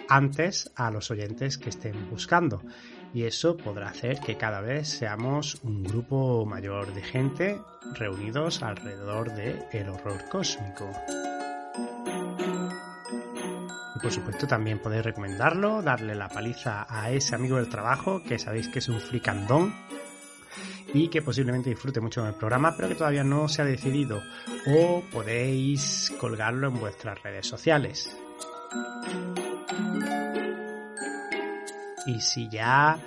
antes 0.08 0.72
a 0.74 0.90
los 0.90 1.10
oyentes 1.10 1.58
que 1.58 1.68
estén 1.68 2.10
buscando. 2.10 2.62
y 3.14 3.22
eso 3.22 3.56
podrá 3.56 3.88
hacer 3.88 4.20
que 4.20 4.36
cada 4.36 4.60
vez 4.60 4.86
seamos 4.88 5.58
un 5.62 5.82
grupo 5.82 6.44
mayor 6.44 6.92
de 6.92 7.02
gente 7.02 7.58
reunidos 7.94 8.62
alrededor 8.62 9.34
de 9.34 9.66
el 9.72 9.88
horror 9.88 10.28
cósmico. 10.28 10.90
Y 13.98 14.00
por 14.00 14.12
supuesto 14.12 14.46
también 14.46 14.78
podéis 14.78 15.04
recomendarlo, 15.04 15.82
darle 15.82 16.14
la 16.14 16.28
paliza 16.28 16.86
a 16.88 17.10
ese 17.10 17.34
amigo 17.34 17.56
del 17.56 17.68
trabajo 17.68 18.22
que 18.22 18.38
sabéis 18.38 18.68
que 18.68 18.78
es 18.78 18.88
un 18.88 19.00
fricandón 19.00 19.74
y 20.94 21.08
que 21.08 21.20
posiblemente 21.20 21.70
disfrute 21.70 22.00
mucho 22.00 22.22
del 22.22 22.34
programa, 22.34 22.76
pero 22.76 22.88
que 22.88 22.94
todavía 22.94 23.24
no 23.24 23.48
se 23.48 23.62
ha 23.62 23.64
decidido. 23.64 24.22
O 24.68 25.02
podéis 25.10 26.14
colgarlo 26.20 26.68
en 26.68 26.78
vuestras 26.78 27.20
redes 27.24 27.48
sociales. 27.48 28.16
Y 32.06 32.20
si 32.20 32.48
ya 32.48 33.00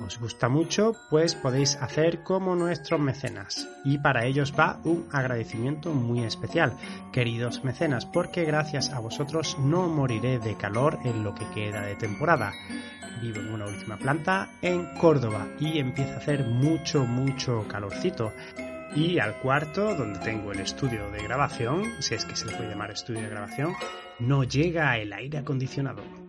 os 0.00 0.18
gusta 0.18 0.48
mucho, 0.48 0.94
pues 1.10 1.34
podéis 1.34 1.76
hacer 1.76 2.22
como 2.22 2.56
nuestros 2.56 3.00
mecenas. 3.00 3.68
Y 3.84 3.98
para 3.98 4.24
ellos 4.24 4.52
va 4.58 4.80
un 4.84 5.06
agradecimiento 5.12 5.92
muy 5.92 6.24
especial, 6.24 6.76
queridos 7.12 7.64
mecenas, 7.64 8.06
porque 8.06 8.44
gracias 8.44 8.90
a 8.90 9.00
vosotros 9.00 9.56
no 9.58 9.88
moriré 9.88 10.38
de 10.38 10.56
calor 10.56 10.98
en 11.04 11.22
lo 11.22 11.34
que 11.34 11.46
queda 11.50 11.82
de 11.82 11.96
temporada. 11.96 12.52
Vivo 13.22 13.40
en 13.40 13.54
una 13.54 13.66
última 13.66 13.96
planta 13.96 14.50
en 14.60 14.94
Córdoba 14.98 15.46
y 15.60 15.78
empieza 15.78 16.14
a 16.14 16.18
hacer 16.18 16.44
mucho, 16.44 17.04
mucho 17.04 17.66
calorcito. 17.68 18.32
Y 18.96 19.18
al 19.18 19.38
cuarto, 19.38 19.94
donde 19.94 20.20
tengo 20.20 20.52
el 20.52 20.60
estudio 20.60 21.10
de 21.10 21.22
grabación, 21.22 21.84
si 22.00 22.14
es 22.14 22.24
que 22.24 22.36
se 22.36 22.46
le 22.46 22.56
puede 22.56 22.70
llamar 22.70 22.90
estudio 22.90 23.22
de 23.22 23.28
grabación, 23.28 23.74
no 24.20 24.44
llega 24.44 24.96
el 24.98 25.12
aire 25.12 25.38
acondicionado. 25.38 26.23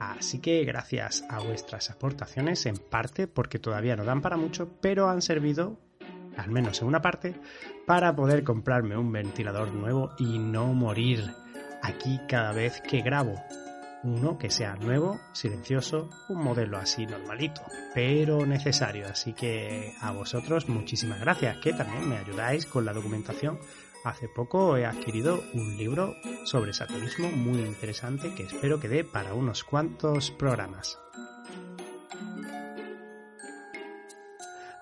Así 0.00 0.38
que 0.38 0.64
gracias 0.64 1.24
a 1.28 1.40
vuestras 1.40 1.90
aportaciones, 1.90 2.64
en 2.64 2.78
parte 2.78 3.28
porque 3.28 3.58
todavía 3.58 3.96
no 3.96 4.04
dan 4.04 4.22
para 4.22 4.38
mucho, 4.38 4.70
pero 4.80 5.10
han 5.10 5.20
servido, 5.20 5.78
al 6.38 6.50
menos 6.50 6.80
en 6.80 6.88
una 6.88 7.02
parte, 7.02 7.38
para 7.86 8.16
poder 8.16 8.42
comprarme 8.42 8.96
un 8.96 9.12
ventilador 9.12 9.74
nuevo 9.74 10.12
y 10.18 10.38
no 10.38 10.72
morir 10.72 11.30
aquí 11.82 12.18
cada 12.26 12.52
vez 12.52 12.80
que 12.80 13.02
grabo. 13.02 13.34
Uno 14.02 14.38
que 14.38 14.48
sea 14.48 14.76
nuevo, 14.76 15.20
silencioso, 15.34 16.08
un 16.30 16.42
modelo 16.42 16.78
así 16.78 17.04
normalito, 17.04 17.60
pero 17.94 18.46
necesario. 18.46 19.06
Así 19.06 19.34
que 19.34 19.92
a 20.00 20.12
vosotros 20.12 20.66
muchísimas 20.70 21.20
gracias, 21.20 21.58
que 21.58 21.74
también 21.74 22.08
me 22.08 22.16
ayudáis 22.16 22.64
con 22.64 22.86
la 22.86 22.94
documentación 22.94 23.58
Hace 24.02 24.28
poco 24.28 24.76
he 24.78 24.86
adquirido 24.86 25.42
un 25.52 25.76
libro 25.76 26.14
sobre 26.44 26.72
satanismo 26.72 27.30
muy 27.30 27.60
interesante 27.60 28.34
que 28.34 28.44
espero 28.44 28.80
que 28.80 28.88
dé 28.88 29.04
para 29.04 29.34
unos 29.34 29.62
cuantos 29.62 30.30
programas. 30.30 30.98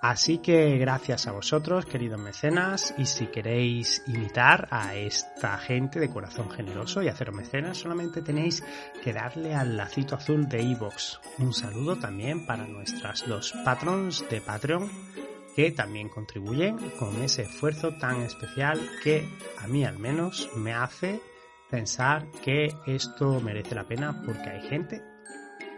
Así 0.01 0.39
que 0.39 0.79
gracias 0.79 1.27
a 1.27 1.33
vosotros, 1.33 1.85
queridos 1.85 2.21
mecenas, 2.21 2.95
y 2.97 3.07
si 3.07 3.27
queréis 3.27 4.05
imitar 4.07 4.69
a 4.71 4.95
esta 4.95 5.59
gente 5.59 5.99
de 5.99 6.09
corazón 6.09 6.49
generoso 6.51 7.03
y 7.03 7.09
hacer 7.09 7.33
mecenas, 7.33 7.79
solamente 7.79 8.23
tenéis 8.23 8.63
que 9.03 9.13
darle 9.13 9.57
al 9.57 9.77
lacito 9.77 10.15
azul 10.15 10.49
de 10.49 10.63
iVoox. 10.63 11.19
Un 11.39 11.53
saludo 11.53 11.97
también 11.97 12.47
para 12.47 12.65
nuestras 12.69 13.27
dos 13.27 13.53
patrons 13.65 14.25
de 14.31 14.41
Patreon, 14.41 14.89
que 15.59 15.73
también 15.73 16.09
contribuyen 16.09 16.79
con 17.01 17.21
ese 17.21 17.43
esfuerzo 17.43 17.91
tan 17.99 18.23
especial 18.23 18.81
que 19.03 19.29
a 19.59 19.67
mí 19.67 19.85
al 19.85 19.99
menos 19.99 20.49
me 20.55 20.73
hace 20.73 21.21
pensar 21.69 22.31
que 22.45 22.77
esto 22.87 23.41
merece 23.41 23.75
la 23.75 23.83
pena 23.83 24.23
porque 24.25 24.51
hay 24.51 24.63
gente 24.69 25.03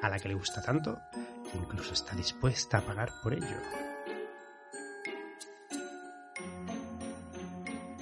a 0.03 0.11
la 0.11 0.19
que 0.19 0.29
le 0.29 0.35
gusta 0.35 0.61
tanto 0.61 0.99
que 1.51 1.57
incluso 1.57 1.95
está 1.95 2.15
dispuesta 2.15 2.77
a 2.77 2.81
pagar 2.83 3.11
por 3.23 3.33
ello. 3.33 3.57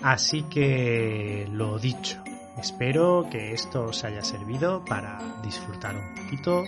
Así 0.03 0.43
que 0.51 1.47
lo 1.53 1.79
dicho, 1.79 2.25
espero 2.61 3.27
que 3.31 3.53
esto 3.53 3.85
os 3.85 4.05
haya 4.05 4.23
servido 4.23 4.85
para 4.85 5.19
disfrutar 5.43 5.97
un 5.97 6.15
poquito, 6.15 6.65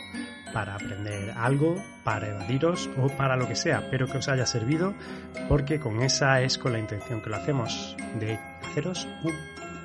para 0.52 0.74
aprender 0.74 1.30
algo, 1.36 1.76
para 2.04 2.28
evadiros 2.28 2.88
o 2.98 3.08
para 3.08 3.36
lo 3.36 3.46
que 3.48 3.56
sea, 3.56 3.88
pero 3.90 4.06
que 4.06 4.18
os 4.18 4.28
haya 4.28 4.46
servido 4.46 4.94
porque 5.48 5.80
con 5.80 6.02
esa 6.02 6.40
es 6.40 6.58
con 6.58 6.72
la 6.72 6.78
intención 6.78 7.20
que 7.20 7.30
lo 7.30 7.36
hacemos, 7.36 7.96
de 8.18 8.38
haceros 8.62 9.06
un 9.24 9.34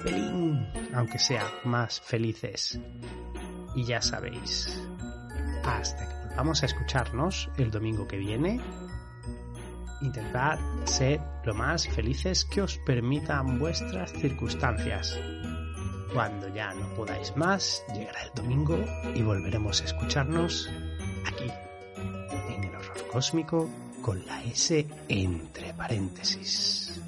pelín, 0.04 0.68
aunque 0.94 1.20
sea 1.20 1.44
más 1.64 2.00
felices. 2.02 2.80
Y 3.76 3.84
ya 3.84 4.02
sabéis, 4.02 4.82
hasta 5.64 6.08
que 6.08 6.28
volvamos 6.28 6.64
a 6.64 6.66
escucharnos 6.68 7.50
el 7.58 7.72
domingo 7.72 8.08
que 8.08 8.18
viene, 8.18 8.62
intentad 10.02 10.60
ser 10.86 11.20
lo 11.44 11.54
más 11.54 11.88
felices 11.88 12.46
que 12.46 12.62
os 12.62 12.78
permitan 12.80 13.60
vuestras 13.60 14.12
circunstancias. 14.14 15.20
Cuando 16.14 16.48
ya 16.48 16.74
no 16.74 16.88
podáis 16.96 17.36
más, 17.36 17.84
llegará 17.94 18.24
el 18.24 18.32
domingo 18.36 18.78
y 19.14 19.22
volveremos 19.22 19.82
a 19.82 19.86
escucharnos 19.86 20.70
aquí, 21.26 21.52
en 22.50 22.64
el 22.64 22.76
horror 22.76 23.08
cósmico, 23.12 23.70
con 24.02 24.26
la 24.26 24.44
S 24.44 24.86
entre 25.10 25.74
paréntesis. 25.74 27.02